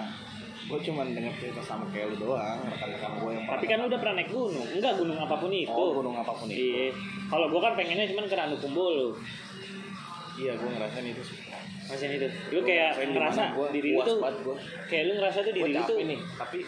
gue 0.64 0.78
cuma 0.80 1.04
dengar 1.04 1.34
cerita 1.36 1.60
sama 1.60 1.84
kayak 1.92 2.16
lu 2.16 2.24
doang 2.24 2.56
rekan-rekan 2.64 3.20
gue 3.20 3.30
yang 3.36 3.44
tapi 3.44 3.64
kan 3.68 3.76
lu 3.84 3.86
udah 3.92 4.00
pernah 4.00 4.14
naik 4.16 4.30
gunung. 4.32 4.66
Enggak 4.72 4.92
gunung 4.96 5.18
apa 5.20 5.34
pun 5.36 5.52
itu. 5.52 5.68
Oh 5.70 5.92
gunung 5.92 6.16
apa 6.16 6.32
pun 6.32 6.48
itu. 6.48 6.56
Iya. 6.56 6.88
Kalau 7.28 7.46
gua 7.52 7.60
kan 7.68 7.72
pengennya 7.76 8.08
cuman 8.08 8.24
ke 8.24 8.36
Ranukumbolo. 8.36 9.08
Iya 10.40 10.52
gue 10.58 10.68
ngerasain 10.68 11.06
itu 11.06 11.22
sih 11.22 11.38
Ngerasain 11.84 12.12
itu. 12.16 12.28
Lu 12.56 12.60
kayak 12.64 12.96
ngerasa 12.96 13.42
gua 13.52 13.68
diri 13.68 13.92
lu 13.92 14.00
tuh 14.00 14.16
gua. 14.18 14.56
kayak 14.88 15.04
lu 15.04 15.12
ngerasa 15.20 15.38
tuh 15.44 15.52
diri 15.52 15.72
lu 15.76 15.82
tuh 15.84 15.96
nih 16.00 16.20
tapi 16.40 16.58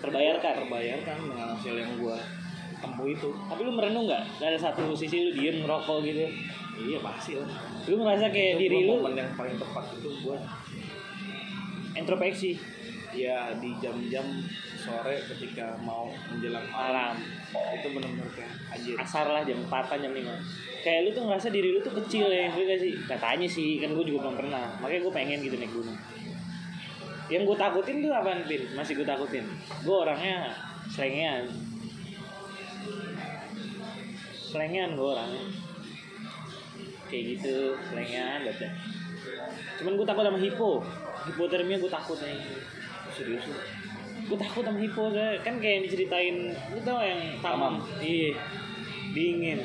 terbayarkan. 0.00 0.52
terbayarkan 0.64 1.16
dengan 1.28 1.46
hasil 1.54 1.74
yang 1.76 1.92
gue 2.00 2.16
tempuh 2.82 3.06
itu 3.06 3.30
Tapi 3.30 3.60
lu 3.62 3.72
merenung 3.78 4.04
nggak? 4.10 4.22
Ada 4.42 4.58
satu 4.58 4.90
sisi 4.96 5.28
lu 5.28 5.30
diem 5.36 5.62
ngerokok 5.62 5.96
gitu. 6.02 6.24
iya 6.88 6.98
pasti 7.04 7.36
lah 7.38 7.46
Lu 7.86 8.00
ngerasa 8.00 8.26
kayak 8.32 8.52
Itu 8.58 8.62
diri 8.66 8.78
lu 8.88 8.98
momen 8.98 9.14
yang 9.14 9.30
paling 9.36 9.56
tepat 9.60 9.84
itu 9.94 10.08
gue 10.24 10.36
introspeksi 11.92 12.56
ya 13.12 13.52
di 13.60 13.76
jam-jam 13.76 14.24
sore 14.82 15.16
ketika 15.30 15.78
mau 15.78 16.10
menjelang 16.26 16.66
malam. 16.66 17.14
itu 17.78 17.86
benar-benar 17.94 18.28
kayak 18.34 18.50
anjir. 18.74 18.94
Asar 18.98 19.26
lah 19.30 19.42
jam 19.46 19.62
4 19.62 20.02
jam 20.02 20.10
5 20.10 20.82
Kayak 20.82 21.00
lu 21.06 21.10
tuh 21.14 21.22
ngerasa 21.30 21.48
diri 21.54 21.68
lu 21.70 21.78
tuh 21.78 21.94
kecil 22.02 22.26
ya 22.26 22.50
Gue 22.50 22.66
gak? 22.66 22.82
Katanya 23.06 23.46
sih 23.46 23.78
Kan 23.78 23.94
gue 23.94 24.02
juga 24.02 24.26
belum 24.26 24.36
pernah. 24.42 24.74
Makanya 24.82 25.00
gue 25.06 25.12
pengen 25.14 25.38
gitu 25.46 25.54
naik 25.54 25.70
gunung. 25.70 25.98
Yang 27.30 27.42
gue 27.46 27.56
takutin 27.56 27.96
tuh 28.02 28.10
apaan 28.10 28.42
Pin? 28.44 28.62
Masih 28.74 28.92
gue 28.98 29.06
takutin. 29.06 29.46
Gue 29.86 29.96
orangnya 29.96 30.50
Selengean. 30.90 31.46
Selengean 34.34 34.98
gue 34.98 35.06
orangnya. 35.06 35.44
Kayak 37.06 37.24
gitu 37.38 37.78
Selengean 37.86 38.40
dah. 38.50 38.72
Cuman 39.78 39.92
gue 39.94 40.06
takut 40.08 40.24
sama 40.26 40.38
hipo. 40.42 40.82
Hipotermia 41.22 41.78
gue 41.78 41.92
takut 41.92 42.18
nih 42.18 42.42
serius 43.12 43.44
gue 44.22 44.38
takut 44.38 44.62
sama 44.64 44.78
hipo 44.78 45.10
soalnya. 45.10 45.40
kan 45.42 45.54
kayak 45.58 45.74
yang 45.80 45.84
diceritain 45.86 46.36
lu 46.72 46.80
tau 46.84 47.00
yang 47.02 47.20
tamam? 47.42 47.82
Iya. 47.98 48.38
Dingin. 49.12 49.60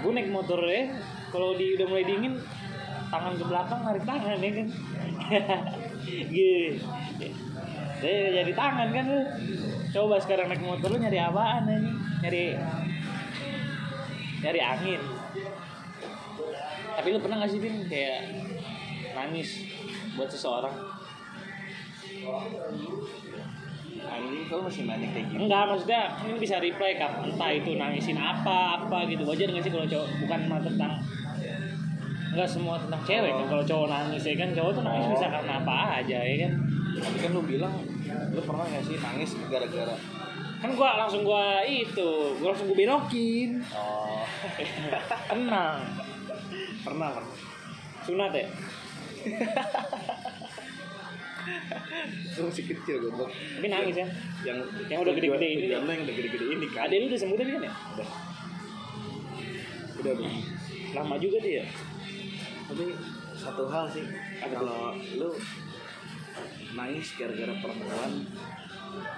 Gue 0.00 0.10
naik 0.16 0.30
motor 0.32 0.60
ya 0.64 0.90
kalau 1.30 1.54
di 1.54 1.78
udah 1.78 1.86
mulai 1.86 2.04
dingin 2.06 2.34
tangan 3.10 3.34
ke 3.38 3.44
belakang 3.46 3.80
narik 3.82 4.04
tangan 4.06 4.38
ya 4.38 4.50
kan? 4.54 4.68
Gitu 6.10 6.78
jadi 8.00 8.42
jadi 8.42 8.52
tangan 8.56 8.88
kan 8.90 9.04
lu. 9.04 9.20
Coba 9.90 10.16
sekarang 10.22 10.48
naik 10.48 10.64
motor 10.64 10.88
lu 10.88 10.98
nyari 11.02 11.18
apaan 11.20 11.68
ini 11.68 11.90
nyari 12.24 12.44
nyari 14.40 14.60
angin. 14.60 15.00
Tapi 16.90 17.08
lu 17.12 17.18
pernah 17.22 17.44
gak 17.44 17.50
sih 17.52 17.60
Bin 17.60 17.84
kayak 17.86 18.20
nangis 19.14 19.68
buat 20.16 20.28
seseorang 20.30 20.74
anjing 24.10 24.44
kalau 24.50 24.62
masih 24.66 24.82
nanya 24.90 25.08
kayak 25.14 25.26
gitu 25.30 25.38
Enggak, 25.46 25.62
maksudnya 25.70 26.02
ini 26.26 26.36
bisa 26.36 26.56
reply 26.58 26.90
kap 26.98 27.22
entah 27.22 27.50
itu 27.54 27.70
nangisin 27.78 28.18
apa 28.18 28.82
apa 28.82 29.06
gitu. 29.06 29.22
Wajar 29.22 29.46
nggak 29.54 29.62
sih 29.62 29.72
kalau 29.72 29.86
cowok 29.86 30.08
bukan 30.26 30.40
mah 30.50 30.60
tentang 30.60 30.92
Enggak 32.30 32.46
semua 32.46 32.74
tentang 32.78 33.02
cewek 33.06 33.32
kan. 33.34 33.46
Kalau 33.50 33.64
cowok 33.66 33.86
nangis 33.90 34.22
ya 34.22 34.34
kan 34.38 34.48
cowok 34.54 34.70
tuh 34.74 34.82
nangis 34.86 35.04
Oh. 35.06 35.12
bisa 35.14 35.26
karena 35.30 35.52
apa 35.58 35.74
aja 36.02 36.18
ya 36.22 36.36
kan? 36.46 36.52
Tapi 37.00 37.16
kan 37.22 37.30
lu 37.34 37.42
bilang 37.46 37.74
lu 38.34 38.40
pernah 38.42 38.64
gak 38.66 38.82
sih 38.86 38.96
nangis 38.98 39.30
gara-gara? 39.50 39.96
Kan 40.60 40.70
gua 40.76 40.90
langsung 41.00 41.22
gua 41.24 41.62
itu 41.64 42.10
gua 42.38 42.52
langsung 42.54 42.68
gua 42.70 42.78
belokin. 42.78 43.62
Oh. 43.74 44.22
Tenang. 45.30 45.78
Pernah 46.86 47.08
pernah. 47.14 47.34
Sunat 48.00 48.32
ya 48.32 48.46
itu 52.30 52.40
masih 52.40 52.64
kecil 52.70 52.96
gue 53.02 53.10
tapi 53.12 53.66
nangis 53.68 53.96
ya. 53.96 54.06
Yang 54.46 54.58
Yang 54.88 55.00
udah 55.02 55.12
gede-gede 55.18 55.46
ini. 55.46 55.64
yang 55.70 55.84
udah 55.84 56.14
gede-gede 56.14 56.46
ini 56.46 56.66
kan. 56.70 56.80
Ada 56.88 56.94
lu 56.96 57.06
udah 57.10 57.20
sembuh 57.20 57.36
tadi 57.38 57.50
kan 57.52 57.62
ya? 57.62 57.72
Udah. 57.96 58.08
Udah 60.00 60.12
udah 60.16 60.32
lama 60.90 61.14
juga 61.20 61.38
dia. 61.42 61.62
Ya 61.62 61.64
tapi 62.70 62.94
satu 63.34 63.66
hal 63.66 63.90
sih 63.90 64.06
kalau 64.38 64.94
lu 64.94 65.30
nangis 66.78 67.18
gara-gara 67.18 67.50
perempuan 67.58 68.12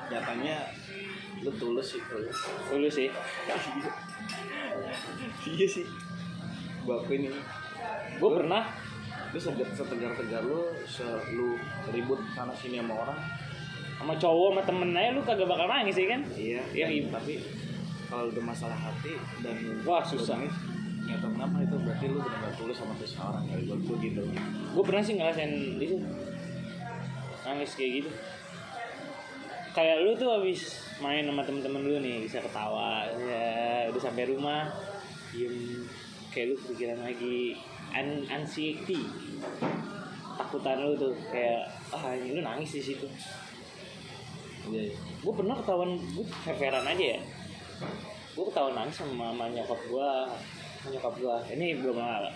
nyatanya 0.08 0.72
lu 1.44 1.52
tulus 1.60 1.96
sih 1.96 2.00
kalau 2.08 2.24
dulu 2.72 2.88
sih. 2.88 3.08
Iya 5.42 5.66
sih. 5.66 5.84
Gua 6.86 7.02
ini. 7.10 7.28
Gua 8.22 8.30
pernah 8.38 8.62
lu 9.32 9.38
segar 9.38 9.68
setegar 9.72 10.12
tegar 10.12 10.42
lu 10.44 10.68
lu 11.32 11.56
ribut 11.88 12.20
sana 12.32 12.52
sini 12.52 12.78
sama 12.78 12.94
orang. 13.00 13.20
Sama 13.96 14.14
cowok 14.14 14.48
sama 14.50 14.62
temen 14.62 14.90
aja 14.92 15.10
lu 15.10 15.22
kagak 15.22 15.46
bakal 15.46 15.66
nangis 15.66 15.94
ya 15.94 16.06
kan? 16.10 16.20
Iya 16.32 16.60
Iya, 16.70 16.86
dan- 16.86 16.92
iya. 16.92 17.04
tapi 17.08 17.34
kalau 18.06 18.24
udah 18.28 18.44
masalah 18.44 18.76
hati 18.76 19.14
dan 19.40 19.56
Wah, 19.82 20.04
susah. 20.04 20.36
nangis, 20.36 20.52
nggak 21.02 21.18
tahu 21.18 21.30
kenapa 21.32 21.56
itu 21.60 21.76
berarti 21.78 22.04
lu 22.06 22.18
benar-benar 22.18 22.52
tulus 22.54 22.76
sama 22.76 22.92
seseorang 22.98 23.44
kali 23.46 23.62
buat 23.64 23.80
gua 23.82 23.96
gitu. 23.98 24.22
Gue 24.74 24.84
pernah 24.84 25.02
sih 25.02 25.14
ngerasain 25.16 25.52
itu 25.78 25.96
nangis 27.42 27.72
kayak 27.72 27.92
gitu. 27.98 28.10
Kayak 29.72 29.96
lu 30.04 30.12
tuh 30.12 30.28
habis 30.28 30.60
main 31.00 31.24
sama 31.24 31.40
temen-temen 31.40 31.80
lu 31.80 31.96
nih 31.98 32.20
bisa 32.20 32.38
ketawa 32.38 33.08
ya 33.16 33.48
udah 33.88 34.02
sampai 34.02 34.28
rumah 34.28 34.68
diem 35.32 35.88
kayak 36.28 36.52
lu 36.52 36.54
kepikiran 36.58 37.00
lagi 37.00 37.56
an 37.92 38.08
anxiety. 38.28 39.04
Takutan 40.32 40.80
lu 40.80 40.96
tuh 40.96 41.12
kayak 41.28 41.68
ah 41.92 42.12
ini 42.16 42.34
lu 42.36 42.40
nangis 42.40 42.80
di 42.80 42.82
situ. 42.82 43.06
Iya 44.72 44.94
gue 45.22 45.32
pernah 45.34 45.54
ketahuan 45.58 45.94
gue 45.94 46.26
fair-fairan 46.42 46.86
aja 46.86 47.04
ya. 47.16 47.20
Gue 48.32 48.44
ketahuan 48.48 48.74
nangis 48.74 48.96
sama, 48.96 49.30
sama 49.30 49.44
nyokap 49.52 49.80
gue 49.86 50.10
nyokap 50.82 51.14
gue 51.14 51.36
ini 51.54 51.78
belum 51.78 51.94
lama 51.94 52.26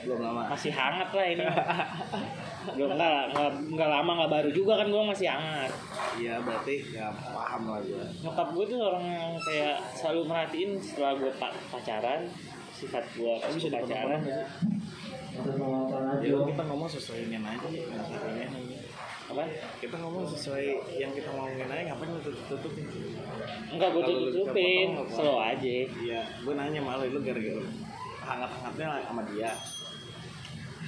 belum 0.00 0.18
lama. 0.24 0.48
masih 0.48 0.72
hangat 0.72 1.12
lah 1.12 1.26
ini. 1.28 1.44
Belum 2.72 2.88
enggak 2.96 3.10
lah 3.12 3.24
nggak 3.36 3.50
nggak 3.76 3.90
lama 3.92 4.10
nggak 4.16 4.32
baru 4.32 4.50
juga 4.54 4.80
kan 4.80 4.88
gue 4.88 5.02
masih 5.12 5.28
hangat. 5.28 5.72
Iya 6.16 6.40
berarti 6.40 6.74
ya 6.88 7.12
paham 7.12 7.68
lah 7.68 7.80
gua. 7.84 8.04
Nyokap 8.24 8.48
gue 8.56 8.64
tuh 8.64 8.78
orang 8.80 9.04
yang 9.04 9.32
kayak 9.44 9.76
selalu 9.92 10.20
merhatiin 10.24 10.70
setelah 10.80 11.12
gue 11.20 11.32
pacaran 11.68 12.20
sifat 12.76 13.04
gue 13.16 13.32
pas 13.40 13.50
bisa 13.52 13.68
gua 13.72 13.80
pacaran 13.80 14.20
ya 14.22 14.44
kita 15.36 16.62
ngomong 16.64 16.88
sesuai 16.88 17.28
ini 17.28 17.36
aja 17.36 17.68
aja. 17.68 18.72
apa? 19.26 19.42
Kita 19.82 19.96
ngomong 19.98 20.24
sesuai 20.24 20.66
yang 21.02 21.10
kita 21.10 21.28
ngomongin 21.34 21.66
aja 21.66 21.82
ngapain 21.92 22.08
lu 22.14 22.20
tutup 22.22 22.46
tutupin 22.46 22.86
enggak 23.74 23.90
gue 23.90 24.02
tutup 24.06 24.22
tutupin 24.32 24.88
slow 25.10 25.42
aja. 25.42 25.76
Iya 25.82 26.20
gue 26.46 26.54
nanya 26.54 26.80
malah 26.80 27.04
lu 27.04 27.20
gara-gara 27.20 27.64
hangat-hangatnya 28.26 29.02
sama 29.06 29.22
dia. 29.30 29.50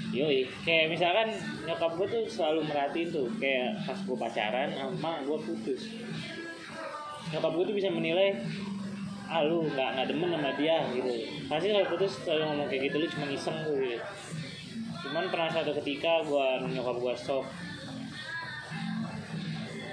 Yoi, 0.09 0.49
kayak 0.65 0.95
misalkan 0.95 1.29
nyokap 1.69 1.93
gue 1.99 2.07
tuh 2.09 2.23
selalu 2.31 2.65
merhatiin 2.65 3.13
tuh 3.13 3.29
kayak 3.37 3.77
pas 3.85 3.99
gue 3.99 4.17
pacaran 4.17 4.69
sama 4.73 5.21
gue 5.27 5.39
putus. 5.45 5.83
Nyokap 7.35 7.53
gue 7.53 7.65
tuh 7.69 7.77
bisa 7.77 7.91
menilai 7.93 8.39
ah 9.29 9.45
lu 9.45 9.69
nggak 9.69 9.89
nggak 9.93 10.07
demen 10.09 10.33
sama 10.33 10.51
dia 10.57 10.77
gitu. 10.97 11.13
Pasti 11.53 11.67
kalau 11.69 11.87
putus 11.93 12.13
selalu 12.25 12.43
ngomong 12.49 12.67
kayak 12.73 12.83
gitu 12.89 12.97
lu 12.97 13.07
cuma 13.13 13.27
iseng 13.29 13.59
gitu. 13.69 14.01
Cuman 15.05 15.25
pernah 15.29 15.49
satu 15.53 15.71
ketika 15.85 16.25
gue 16.25 16.47
nyokap 16.73 16.97
gue 16.97 17.15
stop. 17.15 17.45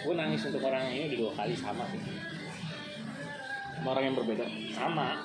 Gue 0.07 0.13
nangis 0.15 0.41
untuk 0.47 0.63
orang 0.63 0.87
ini 0.87 1.11
udah 1.11 1.19
dua 1.19 1.31
kali 1.35 1.53
sama 1.57 1.83
sih. 1.91 1.99
Sama 3.75 3.87
orang 3.91 4.03
yang 4.07 4.15
berbeda 4.15 4.45
Sama. 4.71 5.19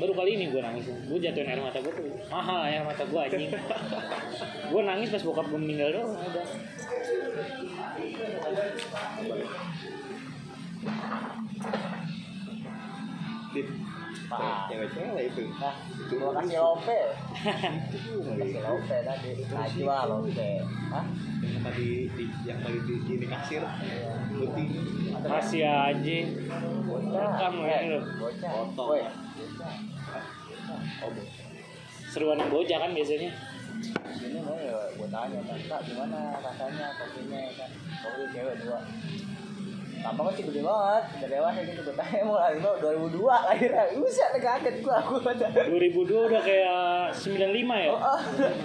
Baru 0.00 0.16
kali 0.16 0.40
ini 0.40 0.48
gue 0.48 0.60
nangis. 0.64 0.88
Gue 0.88 1.20
jatuhin 1.20 1.52
air 1.52 1.60
mata 1.60 1.78
gue 1.84 1.92
tuh 1.92 2.08
mahal 2.32 2.64
air 2.64 2.80
mata 2.88 3.04
gue 3.04 3.20
anjing. 3.20 3.52
gue 4.72 4.80
nangis 4.80 5.12
pas 5.12 5.22
bokap 5.22 5.46
gue 5.52 5.60
meninggal 5.60 5.92
doang 5.92 6.16
udah. 6.16 6.46
Pak. 14.32 14.68
cewek-cewek 14.72 15.24
itu 15.28 15.42
Nah, 15.60 15.76
gua 16.08 16.30
kasih 16.40 16.58
lope. 16.60 17.00
kasih 18.40 18.60
lope 18.64 18.96
tadi. 19.04 19.30
Najwa 19.52 19.96
lope. 20.08 20.50
Hah? 20.92 21.04
yang 21.42 21.58
tadi 21.66 22.06
di, 22.14 22.24
yang 22.46 22.58
tadi 22.62 22.78
di, 22.86 22.94
di 23.18 23.26
kasir 23.26 23.62
putih 24.30 24.66
Masih 25.26 25.62
aja. 25.66 26.18
Bocah. 26.86 27.22
Rekam 27.28 27.54
ini 27.66 27.86
lo. 27.90 28.00
Bocah. 28.18 28.50
Foto. 28.72 28.84
Oh 31.02 31.10
Seruan 32.12 32.38
yang 32.38 32.50
bocah 32.52 32.78
kan 32.78 32.90
biasanya. 32.92 33.30
Ini 34.22 34.38
mau 34.44 34.54
ya 34.54 34.78
gua 34.94 35.08
tanya 35.10 35.40
kan, 35.42 35.58
Kak 35.66 35.80
gimana 35.88 36.38
rasanya 36.38 36.86
kopinya 36.94 37.38
ya 37.40 37.52
kan? 37.56 37.70
Kopi 38.04 38.22
cewek 38.30 38.54
dua. 38.62 38.78
Tampangnya 40.02 40.32
sih 40.34 40.44
gede 40.50 40.60
banget, 40.66 41.04
udah 41.14 41.28
dewasa 41.30 41.60
gitu 41.62 41.80
gue 41.86 41.94
tanya 41.94 42.22
mau 42.26 42.38
lagi 42.42 42.58
mau 42.58 42.74
2002 42.74 43.22
lahirnya. 43.22 43.84
Buset 43.94 44.34
kaget 44.42 44.76
gua 44.82 44.98
aku 44.98 45.22
ada. 45.22 45.46
2002 45.70 46.10
udah 46.26 46.42
kayak 46.42 47.14
95 47.14 47.86
ya. 47.86 47.90
Oh, 47.94 48.02
ah. 48.02 48.20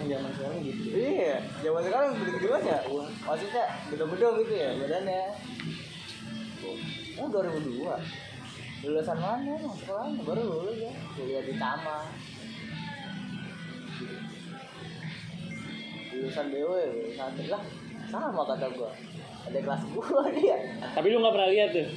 zaman 0.09 0.30
sekarang 0.34 0.59
gitu 0.65 0.81
Iya, 0.97 1.38
zaman 1.61 1.81
sekarang 1.85 2.07
gede-gede 2.18 2.47
banget 2.49 2.65
ya. 2.65 2.80
Maksudnya 3.22 3.64
gede-gede 3.93 4.27
gitu 4.41 4.53
ya 4.57 4.69
badannya. 4.81 5.23
Oh, 7.18 7.27
2002. 7.30 7.85
Lulusan 8.85 9.18
mana 9.18 9.49
emang 9.57 9.73
sekolahnya? 9.77 10.22
Baru 10.22 10.41
lulus 10.41 10.77
ya. 10.77 10.93
Kuliah 11.18 11.43
di 11.45 11.53
Tama. 11.57 11.97
Lulusan 16.18 16.45
BW, 16.49 16.72
lulusan 16.93 17.31
lah. 17.49 17.64
Sama 18.09 18.41
kata 18.41 18.69
gua. 18.73 18.93
Ada 19.48 19.60
kelas 19.64 19.84
gua 19.95 20.28
dia. 20.36 20.57
Tapi 20.95 21.07
lu 21.07 21.18
nggak 21.24 21.34
pernah 21.34 21.49
lihat 21.49 21.69
tuh. 21.72 21.88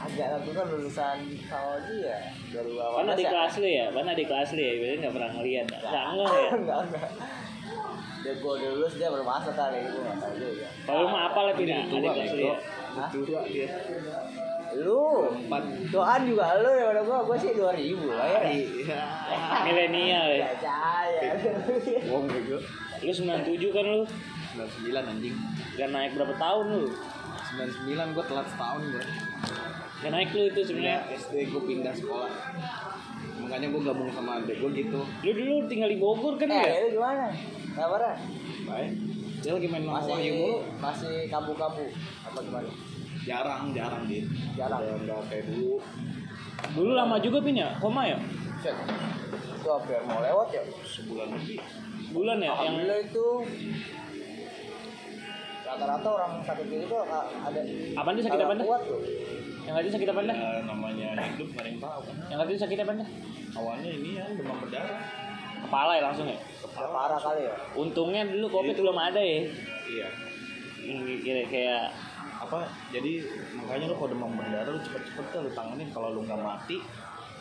Agak 0.00 0.26
lah 0.32 0.38
gua 0.46 0.54
kan 0.54 0.66
lulusan 0.70 1.16
sama 1.50 1.74
dia. 1.90 2.16
2018. 2.54 2.98
Mana 3.02 3.12
di 3.18 3.24
ya. 3.26 3.30
kelas 3.34 3.52
lu 3.58 3.68
ya? 3.68 3.86
Mana 3.90 4.10
di 4.14 4.24
kelas 4.24 4.48
lu 4.54 4.60
ya? 4.62 4.72
Biasanya 4.78 4.98
nggak 5.02 5.14
pernah 5.18 5.30
ngeliat. 5.34 5.64
Nggak 5.66 5.82
enggak 5.82 6.30
ya. 6.30 6.50
enggak, 6.54 6.78
enggak. 6.86 7.08
Dia 8.20 8.34
gua 8.38 8.52
udah 8.60 8.70
lulus 8.76 8.94
dia 8.94 9.08
baru 9.10 9.24
masuk 9.26 9.54
kali 9.58 9.78
gua 9.90 10.00
enggak 10.06 10.18
tahu 10.22 10.34
juga. 10.38 10.68
Kalau 10.86 10.98
lu 11.02 11.08
mah 11.10 11.22
apa? 11.26 11.40
Tua, 11.50 11.78
Adik 11.98 12.10
kelas 12.14 12.32
lu 12.32 12.42
ya. 12.46 12.56
Tua 13.10 13.40
dia 13.50 13.68
Lu 14.70 15.26
empat 15.26 15.62
Doan 15.90 16.20
juga 16.30 16.62
lu 16.62 16.70
ya 16.70 16.86
udah 16.94 17.02
gua 17.02 17.18
gua 17.26 17.36
sih 17.36 17.50
2000 17.58 18.06
lah 18.06 18.26
ya. 18.30 18.40
iya 18.54 19.00
Milenial 19.66 20.26
ya. 20.30 20.46
Ya 20.46 22.06
bego 22.06 22.58
Lu 23.00 23.10
97 23.10 23.74
kan 23.74 23.84
lu? 23.88 24.02
99 24.52 24.90
anjing 25.06 25.34
Gak 25.74 25.88
naik 25.88 26.10
berapa 26.14 26.34
tahun 26.34 26.66
lu? 26.72 26.86
99 27.86 28.14
gue 28.14 28.24
telat 28.24 28.46
setahun 28.46 28.82
gue 28.84 29.04
Gak 30.00 30.10
naik 30.10 30.28
lu 30.30 30.42
itu 30.46 30.60
sebenarnya. 30.62 30.98
Sebenarnya 31.02 31.18
SD 31.18 31.34
gue 31.48 31.62
pindah 31.64 31.94
sekolah 31.94 32.30
makanya 33.40 33.66
gue 33.68 33.82
gabung 33.82 34.10
sama 34.10 34.38
adek 34.38 34.56
gue 34.58 34.70
gitu 34.76 35.00
Lu 35.00 35.30
dulu 35.32 35.54
tinggal 35.66 35.88
di 35.88 35.96
Bogor 35.96 36.36
kan 36.36 36.46
Eh, 36.46 36.56
ya? 36.56 36.72
itu 36.82 36.88
gimana? 36.94 37.26
Kabarnya? 37.72 38.14
baik 38.62 38.92
dia 39.40 39.50
lagi 39.50 39.66
main 39.66 39.82
Masih 39.82 40.12
Wahyu 40.12 40.32
mulu 40.36 40.56
masih 40.76 41.14
kabu-kabu 41.26 41.86
apa 42.20 42.38
gimana? 42.38 42.68
jarang 43.20 43.72
jarang 43.72 44.02
dia 44.04 44.22
Jarang. 44.54 44.80
udah 44.80 44.96
nggak 45.00 45.20
kayak 45.26 45.44
dulu 45.48 45.80
Dulu 46.70 46.92
lama 46.92 47.16
juga 47.18 47.40
Pin 47.40 47.56
ya? 47.56 47.72
Koma 47.76 48.04
ya? 48.04 48.20
Set. 48.60 48.76
Itu 49.56 49.64
hampir 49.66 49.96
mau 50.04 50.20
lewat 50.20 50.48
ya? 50.52 50.62
sebulan 50.82 51.32
lebih 51.32 51.56
Bulan 52.12 52.36
ya? 52.36 52.44
Yang 52.44 52.52
Alhamdulillah 52.52 53.00
itu 53.00 53.26
rata-rata 55.70 56.08
orang 56.10 56.32
sakit 56.42 56.66
gitu 56.66 56.84
tuh 56.86 57.06
ada 57.06 57.60
Apaan 57.94 58.14
tuh 58.14 58.24
sakit 58.26 58.38
kuat 58.60 58.82
tuh. 58.82 59.00
yang 59.60 59.74
tadi 59.76 59.88
sakit 59.88 60.08
apa 60.08 60.20
dah? 60.24 60.34
ya, 60.34 60.50
namanya 60.66 61.08
hidup 61.30 61.48
yang 61.54 61.78
tahu 61.78 62.00
kan 62.02 62.14
Yang 62.26 62.38
tadi 62.42 62.52
sakit 62.58 62.78
apa 62.80 62.92
dah? 62.98 63.08
awalnya 63.54 63.90
ini 63.90 64.10
ya 64.18 64.24
demam 64.30 64.56
berdarah 64.58 65.00
Kepala 65.60 65.92
ya 65.92 66.02
langsung 66.02 66.24
ya? 66.24 66.40
Udah 66.64 66.88
parah 66.88 67.20
kali 67.20 67.44
ya. 67.44 67.54
Untungnya 67.76 68.24
dulu 68.24 68.48
covid 68.48 68.72
belum 68.74 68.96
ada 68.96 69.20
ya. 69.20 69.44
iya 69.86 70.08
Ini 70.80 71.20
Kira 71.20 71.44
kayak 71.46 71.82
apa 72.40 72.64
jadi 72.88 73.20
makanya 73.52 73.92
lu 73.92 73.94
kalau 73.94 74.10
demam 74.10 74.32
berdarah 74.32 74.72
lu 74.72 74.80
cepet-cepet 74.80 75.24
tuh 75.28 75.40
lu 75.44 75.50
tanganin 75.52 75.88
kalau 75.92 76.16
lu 76.16 76.24
nggak 76.24 76.40
mati 76.40 76.80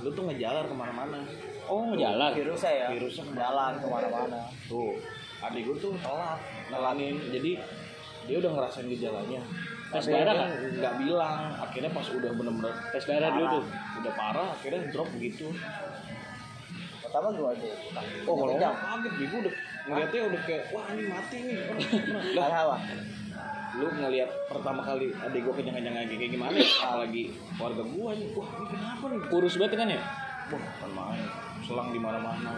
lu 0.04 0.12
tuh 0.12 0.28
ngejalar 0.28 0.68
ke 0.68 0.76
mana-mana 0.76 1.24
oh 1.66 1.96
jalan. 1.96 2.30
Virusnya 2.36 2.72
ya. 2.76 2.88
Virusnya 2.92 3.24
ke 3.24 3.32
mana? 3.32 3.40
jalan 3.40 3.72
ke 3.80 3.88
mana-mana. 3.88 4.40
tuh 4.68 4.92
adik 5.40 5.62
gue 5.64 5.78
tuh 5.80 5.94
telat 6.04 6.40
nelanin 6.68 7.16
jadi 7.32 7.52
dia 8.30 8.38
udah 8.38 8.52
ngerasain 8.54 8.86
gejalanya. 8.86 9.42
Tes 9.90 10.06
Tapi 10.06 10.14
darah 10.14 10.34
dia 10.38 10.46
nggak? 10.46 10.78
nggak 10.78 10.94
bilang 11.02 11.38
akhirnya 11.58 11.90
pas 11.90 12.06
udah 12.06 12.30
bener-bener 12.30 12.74
Tes 12.94 13.04
darah 13.04 13.30
dulu 13.34 13.46
tuh. 13.50 13.64
udah 14.00 14.14
parah 14.14 14.48
akhirnya 14.54 14.82
drop 14.94 15.10
begitu 15.10 15.50
Pertama 17.02 17.34
gimana 17.34 17.58
tuh? 17.58 17.74
oh 18.24 18.36
kalau 18.38 18.54
orang 18.54 18.78
kaget 18.78 19.14
gue 19.26 19.40
udah. 19.42 19.54
Ngeliatnya 19.90 20.22
udah 20.30 20.42
kayak 20.46 20.64
wah 20.70 20.86
ini 20.94 21.04
mati 21.10 21.38
nih 21.42 21.58
lah 22.38 22.48
apa? 22.54 22.78
lu 23.70 23.86
ngeliat 23.88 24.30
pertama 24.46 24.82
kali 24.82 25.10
adik 25.16 25.42
gue 25.42 25.54
kenyang-kenyang 25.56 25.96
lagi 25.96 26.14
kayak 26.14 26.32
gimana 26.34 26.54
ya? 26.54 26.70
Apalagi 26.86 27.24
keluarga 27.58 27.84
gue 27.86 28.10
nih. 28.14 28.28
Wah 28.38 28.50
ini 28.52 28.66
kenapa 28.70 29.04
nih? 29.10 29.20
Kurus 29.26 29.54
banget 29.58 29.74
kan 29.74 29.88
ya? 29.90 30.02
wah 30.50 30.62
kan 30.78 30.90
main 30.92 31.26
selang 31.62 31.90
di 31.90 31.98
mana-mana. 31.98 32.52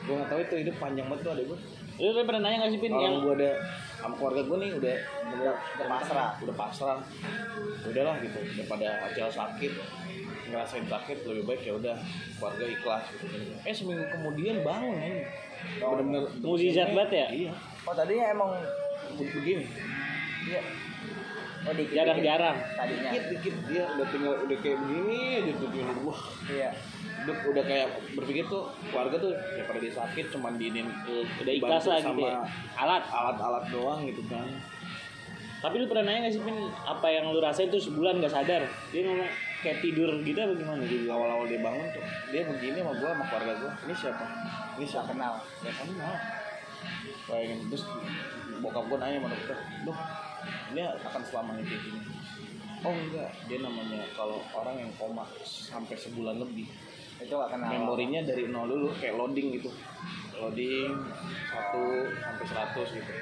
Gue 0.00 0.14
nggak 0.16 0.28
tahu 0.28 0.40
itu 0.40 0.54
hidup 0.64 0.76
panjang 0.76 1.06
banget 1.06 1.22
tuh 1.22 1.32
adik 1.34 1.44
gue 1.44 1.58
Lu 2.00 2.24
pernah 2.24 2.40
nanya 2.40 2.64
gak 2.64 2.72
sih 2.72 2.80
Pin 2.80 2.90
kalau 2.90 3.02
yang 3.02 3.16
gue 3.20 3.34
ada 3.36 3.50
sama 3.94 4.14
keluarga 4.16 4.40
gue 4.42 4.56
nih 4.58 4.70
udah 4.74 4.96
Udah, 5.30 5.54
udah 5.54 5.86
pasrah. 5.86 6.30
udah 6.40 6.56
pasrah 6.56 6.98
udahlah 7.82 8.16
gitu 8.18 8.38
daripada 8.54 8.88
acel 9.04 9.28
sakit 9.28 9.72
ngerasain 10.46 10.84
sakit 10.84 11.16
lebih 11.22 11.44
baik 11.46 11.62
ya 11.62 11.72
udah 11.74 11.96
keluarga 12.34 12.64
ikhlas 12.66 13.04
gitu 13.10 13.24
eh 13.60 13.70
seminggu 13.70 14.04
kemudian 14.10 14.60
bangun 14.60 14.96
ya 14.96 15.24
bener-bener 15.78 16.22
Mukjizat 16.40 16.88
banget 16.90 17.10
ya? 17.14 17.26
iya 17.30 17.52
Oh 17.82 17.92
tadinya 17.92 18.26
emang 18.30 18.50
begini 19.14 19.64
iya. 20.42 20.60
Oh 21.60 21.76
dikit. 21.76 21.92
Jarang-jarang. 21.92 22.56
Tadinya. 22.56 23.10
dikit 23.12 23.24
dikit 23.30 23.54
dia 23.68 23.84
udah 23.86 24.06
tinggal 24.08 24.34
udah 24.40 24.58
kayak 24.58 24.80
begini 24.80 25.18
aja 25.36 25.52
tuh 25.60 25.68
dia 25.68 25.84
wah 26.00 26.20
Iya. 26.48 26.70
Udah, 27.24 27.36
udah 27.52 27.64
kayak 27.64 27.88
berpikir 28.16 28.44
tuh 28.48 28.70
keluarga 28.88 29.16
tuh 29.20 29.32
daripada 29.32 29.78
dia 29.80 29.92
sakit 29.92 30.24
cuman 30.32 30.56
diinin 30.56 30.88
Udah 31.40 31.52
ikhlas 31.52 31.84
lah 31.88 31.98
gitu 32.00 32.08
sama 32.16 32.28
ya. 32.28 32.40
Alat. 32.80 33.04
alat-alat 33.08 33.64
doang 33.68 34.00
gitu 34.08 34.22
kan 34.30 34.48
Tapi 35.60 35.76
lu 35.76 35.86
pernah 35.92 36.08
nanya 36.08 36.28
gak 36.28 36.32
sih 36.32 36.40
Pin 36.40 36.56
apa 36.72 37.06
yang 37.12 37.28
lu 37.28 37.40
rasain 37.40 37.68
tuh 37.68 37.76
sebulan 37.76 38.24
gak 38.24 38.32
sadar? 38.32 38.64
Dia 38.92 39.04
ngomong 39.04 39.28
kayak 39.60 39.78
tidur 39.84 40.10
gitu 40.24 40.38
apa 40.40 40.52
gimana? 40.56 40.80
jadi 40.88 41.12
awal-awal 41.12 41.44
dia 41.44 41.60
bangun 41.60 41.84
tuh 41.92 42.04
dia 42.32 42.42
begini 42.48 42.80
sama 42.80 42.92
gua 42.96 43.12
sama 43.12 43.24
keluarga 43.28 43.52
gua 43.60 43.72
ini 43.84 43.94
siapa 43.94 44.24
ini 44.80 44.86
siapa 44.88 45.12
kenal. 45.12 45.34
ya 45.60 45.72
kenal 45.76 46.14
bayangin 47.28 47.58
terus 47.68 47.84
bokap 48.64 48.84
gua 48.88 48.98
nanya 49.04 49.20
sama 49.20 49.28
dokter 49.28 49.58
dok 49.84 49.98
ini 50.72 50.80
akan 50.80 51.22
selamanya 51.28 51.62
kayak 51.68 51.82
gini 51.84 52.00
oh 52.80 52.94
enggak 52.96 53.30
dia 53.44 53.58
namanya 53.60 54.00
kalau 54.16 54.40
orang 54.56 54.76
yang 54.80 54.90
koma 54.96 55.28
sampai 55.44 55.92
sebulan 55.92 56.40
lebih 56.40 56.64
Itu 57.20 57.32
nggak 57.36 57.50
kenal. 57.52 57.68
memorinya 57.76 58.20
dari 58.24 58.48
nol 58.48 58.66
dulu 58.66 58.88
kayak 58.96 59.14
loading 59.20 59.48
gitu. 59.60 59.70
Loading 60.40 60.90
satu 61.52 61.84
sampai 62.16 62.46
100 62.48 62.96
gitu. 62.96 63.12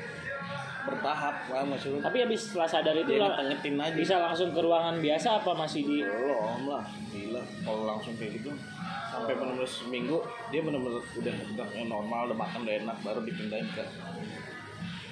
Bertahap 0.88 1.36
lah 1.52 1.62
masih 1.66 1.88
lu. 1.92 1.98
Tapi 2.00 2.18
habis 2.24 2.40
setelah 2.48 2.68
sadar 2.70 2.94
itu 2.96 3.18
lah, 3.18 3.36
aja. 3.36 3.92
bisa 3.92 4.14
langsung 4.22 4.54
ke 4.54 4.60
ruangan 4.62 5.02
biasa 5.02 5.42
apa 5.42 5.52
masih 5.52 5.82
di 5.84 5.98
belum 6.00 6.70
lah 6.70 6.86
gila. 7.12 7.42
Kalau 7.66 7.82
langsung 7.84 8.14
kayak 8.16 8.40
gitu 8.40 8.54
sampai 9.08 9.34
benar-benar 9.34 9.66
seminggu 9.66 10.20
dia 10.52 10.60
benar-benar 10.62 11.00
udah 11.00 11.34
udah 11.56 11.66
yang 11.74 11.88
normal 11.90 12.28
udah 12.30 12.38
makan 12.38 12.60
udah 12.68 12.74
enak 12.86 12.96
baru 13.02 13.20
dipindahin 13.24 13.66
ke 13.72 13.84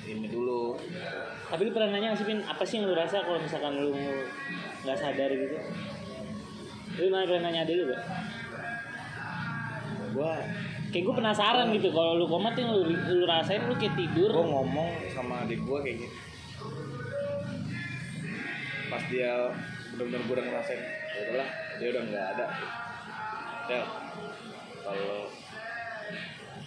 ini 0.06 0.30
dulu. 0.30 0.78
Tapi 1.50 1.60
lu 1.66 1.70
pernah 1.74 1.90
nanya 1.98 2.14
sih 2.14 2.22
Pin 2.22 2.38
apa 2.46 2.62
sih 2.62 2.78
yang 2.78 2.86
lu 2.86 2.94
rasa 2.94 3.26
kalau 3.26 3.42
misalkan 3.42 3.74
lu 3.82 3.90
nggak 4.86 4.94
sadar 4.94 5.30
gitu? 5.34 5.58
Lu 7.02 7.06
nanya 7.10 7.26
pernah 7.26 7.42
nanya 7.50 7.62
dulu 7.66 7.82
gak? 7.90 8.02
Gua 10.16 10.40
kayak 10.96 11.12
gue 11.12 11.14
penasaran 11.20 11.66
gitu. 11.76 11.88
Kalau 11.92 12.16
lu 12.16 12.24
komat 12.24 12.56
yang 12.56 12.72
lu, 12.72 12.88
lu 12.88 13.24
rasain 13.28 13.60
lu 13.68 13.76
kayak 13.76 13.94
tidur. 14.00 14.32
Gue 14.32 14.48
ngomong 14.48 14.88
sama 15.12 15.44
adik 15.44 15.60
gue 15.60 15.78
kayak 15.84 15.96
gitu. 16.00 16.16
Pas 18.88 19.02
dia 19.12 19.52
benar-benar 19.92 20.20
gue 20.24 20.34
udah 20.40 20.46
ngerasain 20.48 20.80
ya 20.80 21.20
udahlah 21.28 21.48
dia 21.76 21.88
udah 21.92 22.02
nggak 22.08 22.26
ada. 22.36 22.46
Del 23.66 23.84
kalau 24.86 25.14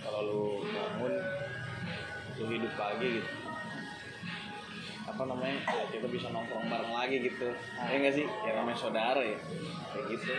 kalau 0.06 0.22
lu 0.30 0.44
bangun 0.70 1.14
lu 2.38 2.46
hidup 2.54 2.74
lagi 2.78 3.08
gitu. 3.18 3.32
Apa 5.10 5.26
namanya? 5.26 5.58
Ya 5.66 5.84
kita 5.90 6.06
bisa 6.06 6.30
nongkrong 6.30 6.70
bareng 6.70 6.94
lagi 6.94 7.18
gitu. 7.26 7.50
Ya 7.82 7.96
nggak 7.98 8.14
sih? 8.14 8.26
Ya 8.46 8.52
namanya 8.62 8.78
saudara 8.78 9.22
ya. 9.26 9.42
Kayak 9.90 10.06
gitu. 10.14 10.34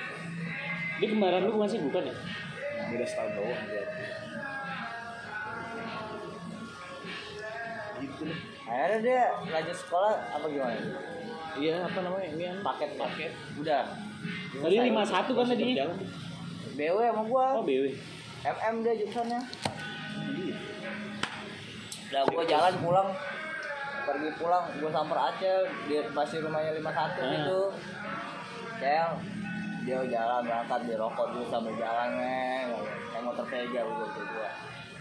Dia 1.00 1.08
kembaran 1.10 1.42
lu 1.48 1.58
masih 1.58 1.82
bukan 1.90 2.06
ya 2.06 2.16
beda 2.88 3.04
setahun 3.04 3.32
doang 3.36 3.62
dia 3.68 3.84
gitu. 8.00 8.24
Deh 8.24 8.38
akhirnya 8.70 8.98
dia 9.02 9.20
lanjut 9.50 9.76
sekolah 9.76 10.14
apa 10.32 10.46
gimana? 10.48 10.78
Iya 11.58 11.84
apa 11.84 11.98
namanya 12.00 12.26
ini 12.32 12.42
kan 12.48 12.58
paket 12.64 12.90
paket. 12.96 13.32
Udah. 13.58 13.82
Tadi 14.56 14.76
lima 14.80 15.02
satu 15.04 15.36
kan 15.36 15.46
tadi. 15.50 15.76
BW 16.78 16.98
sama 17.12 17.22
gua. 17.26 17.46
Oh 17.60 17.64
BW 17.66 17.92
MM 18.46 18.74
dia 18.80 18.94
jurusannya. 19.04 19.40
Udah 22.10 22.22
gua 22.30 22.42
jalan 22.46 22.74
pulang. 22.80 23.08
Pergi 24.00 24.30
pulang 24.40 24.64
gua 24.80 24.90
samper 24.94 25.18
Acel 25.18 25.60
dia 25.90 26.00
masih 26.14 26.38
rumahnya 26.40 26.72
51 26.78 26.88
Ah. 26.96 27.28
gitu. 27.36 27.60
Cel 28.80 29.10
dia 29.80 29.98
jalan 30.04 30.40
berangkat 30.42 30.80
dia 30.84 30.96
rokok 30.96 31.26
dulu 31.30 31.44
sambil 31.46 31.72
jalan 31.74 32.08
neng 32.14 32.68
naik 33.10 33.22
motor 33.22 33.44
Veja 33.44 33.80
gua 33.80 34.06
gitu 34.06 34.20
gua 34.28 34.50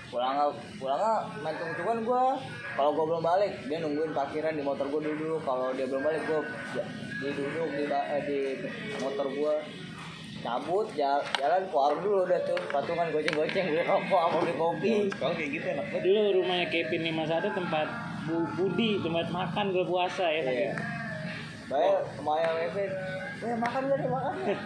pulang 0.10 0.34
pulang 0.76 1.02
main 1.40 1.54
tunggungan 1.54 2.02
gua. 2.02 2.24
Kalau 2.74 2.92
gua 2.92 3.06
belum 3.08 3.22
balik 3.22 3.54
dia 3.64 3.78
nungguin 3.78 4.10
parkiran 4.10 4.52
di 4.52 4.64
motor 4.64 4.88
gua 4.88 5.02
dulu. 5.04 5.38
Kalau 5.40 5.70
dia 5.72 5.86
belum 5.86 6.02
balik 6.02 6.26
gua 6.26 6.42
j- 6.74 6.88
dia 7.20 7.32
duduk 7.32 7.68
di 7.70 7.84
eh, 7.86 8.22
di 8.24 8.40
motor 8.98 9.30
gua. 9.30 9.62
Cabut 10.40 10.88
ja- 10.96 11.22
jalan 11.36 11.62
ke 11.62 11.76
warung 11.76 12.00
dulu 12.00 12.18
udah 12.24 12.40
tuh. 12.42 12.58
Patungan 12.70 13.12
goceng-goceng 13.12 13.66
beli 13.68 13.84
rokok 13.84 14.22
apa 14.24 14.36
beli 14.40 14.54
kopi. 14.56 14.94
Kalau 15.12 15.34
kayak 15.36 15.50
gitu 15.52 15.66
enak 15.70 15.86
banget. 15.86 16.02
Dulu 16.02 16.20
rumahnya 16.40 16.68
Kevin 16.70 17.02
51 17.06 17.52
tempat 17.54 17.88
Bu 18.26 18.36
Budi 18.56 18.90
tempat 19.00 19.28
makan 19.30 19.66
gue 19.70 19.84
puasa 19.84 20.26
ya 20.26 20.42
kan 20.42 20.54
Iya. 20.54 20.74
Baik, 21.68 21.96
kemarin 22.16 22.50
Kevin. 22.66 22.92
Eh 23.40 23.56
makan 23.56 23.82
nih 23.88 24.10
makan? 24.10 24.34
nggak?" 24.36 24.60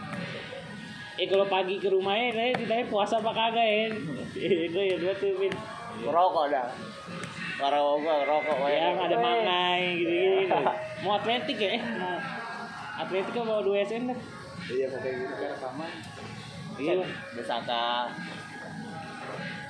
eh 1.14 1.28
kalau 1.30 1.46
pagi 1.46 1.78
ke 1.78 1.94
rumahnya 1.94 2.34
saya 2.34 2.52
ditanya 2.58 2.86
puasa 2.90 3.22
apa 3.22 3.30
kagak 3.30 3.62
ya 3.62 3.86
itu 4.34 4.80
ya 4.82 4.96
dua 4.98 5.14
tuh 5.14 5.30
Vin. 5.38 5.54
Ngerokok 6.02 6.46
dah. 6.50 6.68
Karo 7.54 8.02
gua 8.02 8.14
ngerokok 8.26 8.56
yang 8.66 8.98
ada 8.98 9.18
mangai 9.22 9.82
gitu 10.02 10.14
gitu 10.42 10.58
mau 11.06 11.22
atletik 11.22 11.58
ya? 11.62 11.78
Eh 11.78 11.84
mau. 12.02 12.18
Atletik 12.98 13.34
apa 13.38 13.62
dua 13.62 13.78
SN 13.86 14.10
dah. 14.10 14.20
Iya 14.64 14.86
pokoknya 14.90 15.14
gitu 15.22 15.34
kan 15.38 15.50
rekaman. 15.54 15.92
Iya. 16.82 16.94
Disangka 17.38 18.10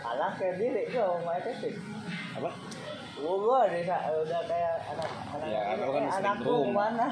anak 0.03 0.31
kayak 0.39 0.55
diri 0.55 0.83
gua 0.95 1.03
mau 1.11 1.27
main 1.27 1.43
Kevin. 1.43 1.75
apa? 2.39 2.49
Gua 3.19 3.35
gua 3.35 3.59
desa 3.67 3.99
udah 4.15 4.41
kayak 4.47 4.73
anak 4.95 5.09
anak 5.35 5.47
Ya, 5.51 5.59
ini, 5.75 5.91
kan 5.91 6.03
eh, 6.07 6.17
anakku 6.23 6.53
ke 6.55 6.71
mana? 6.71 7.07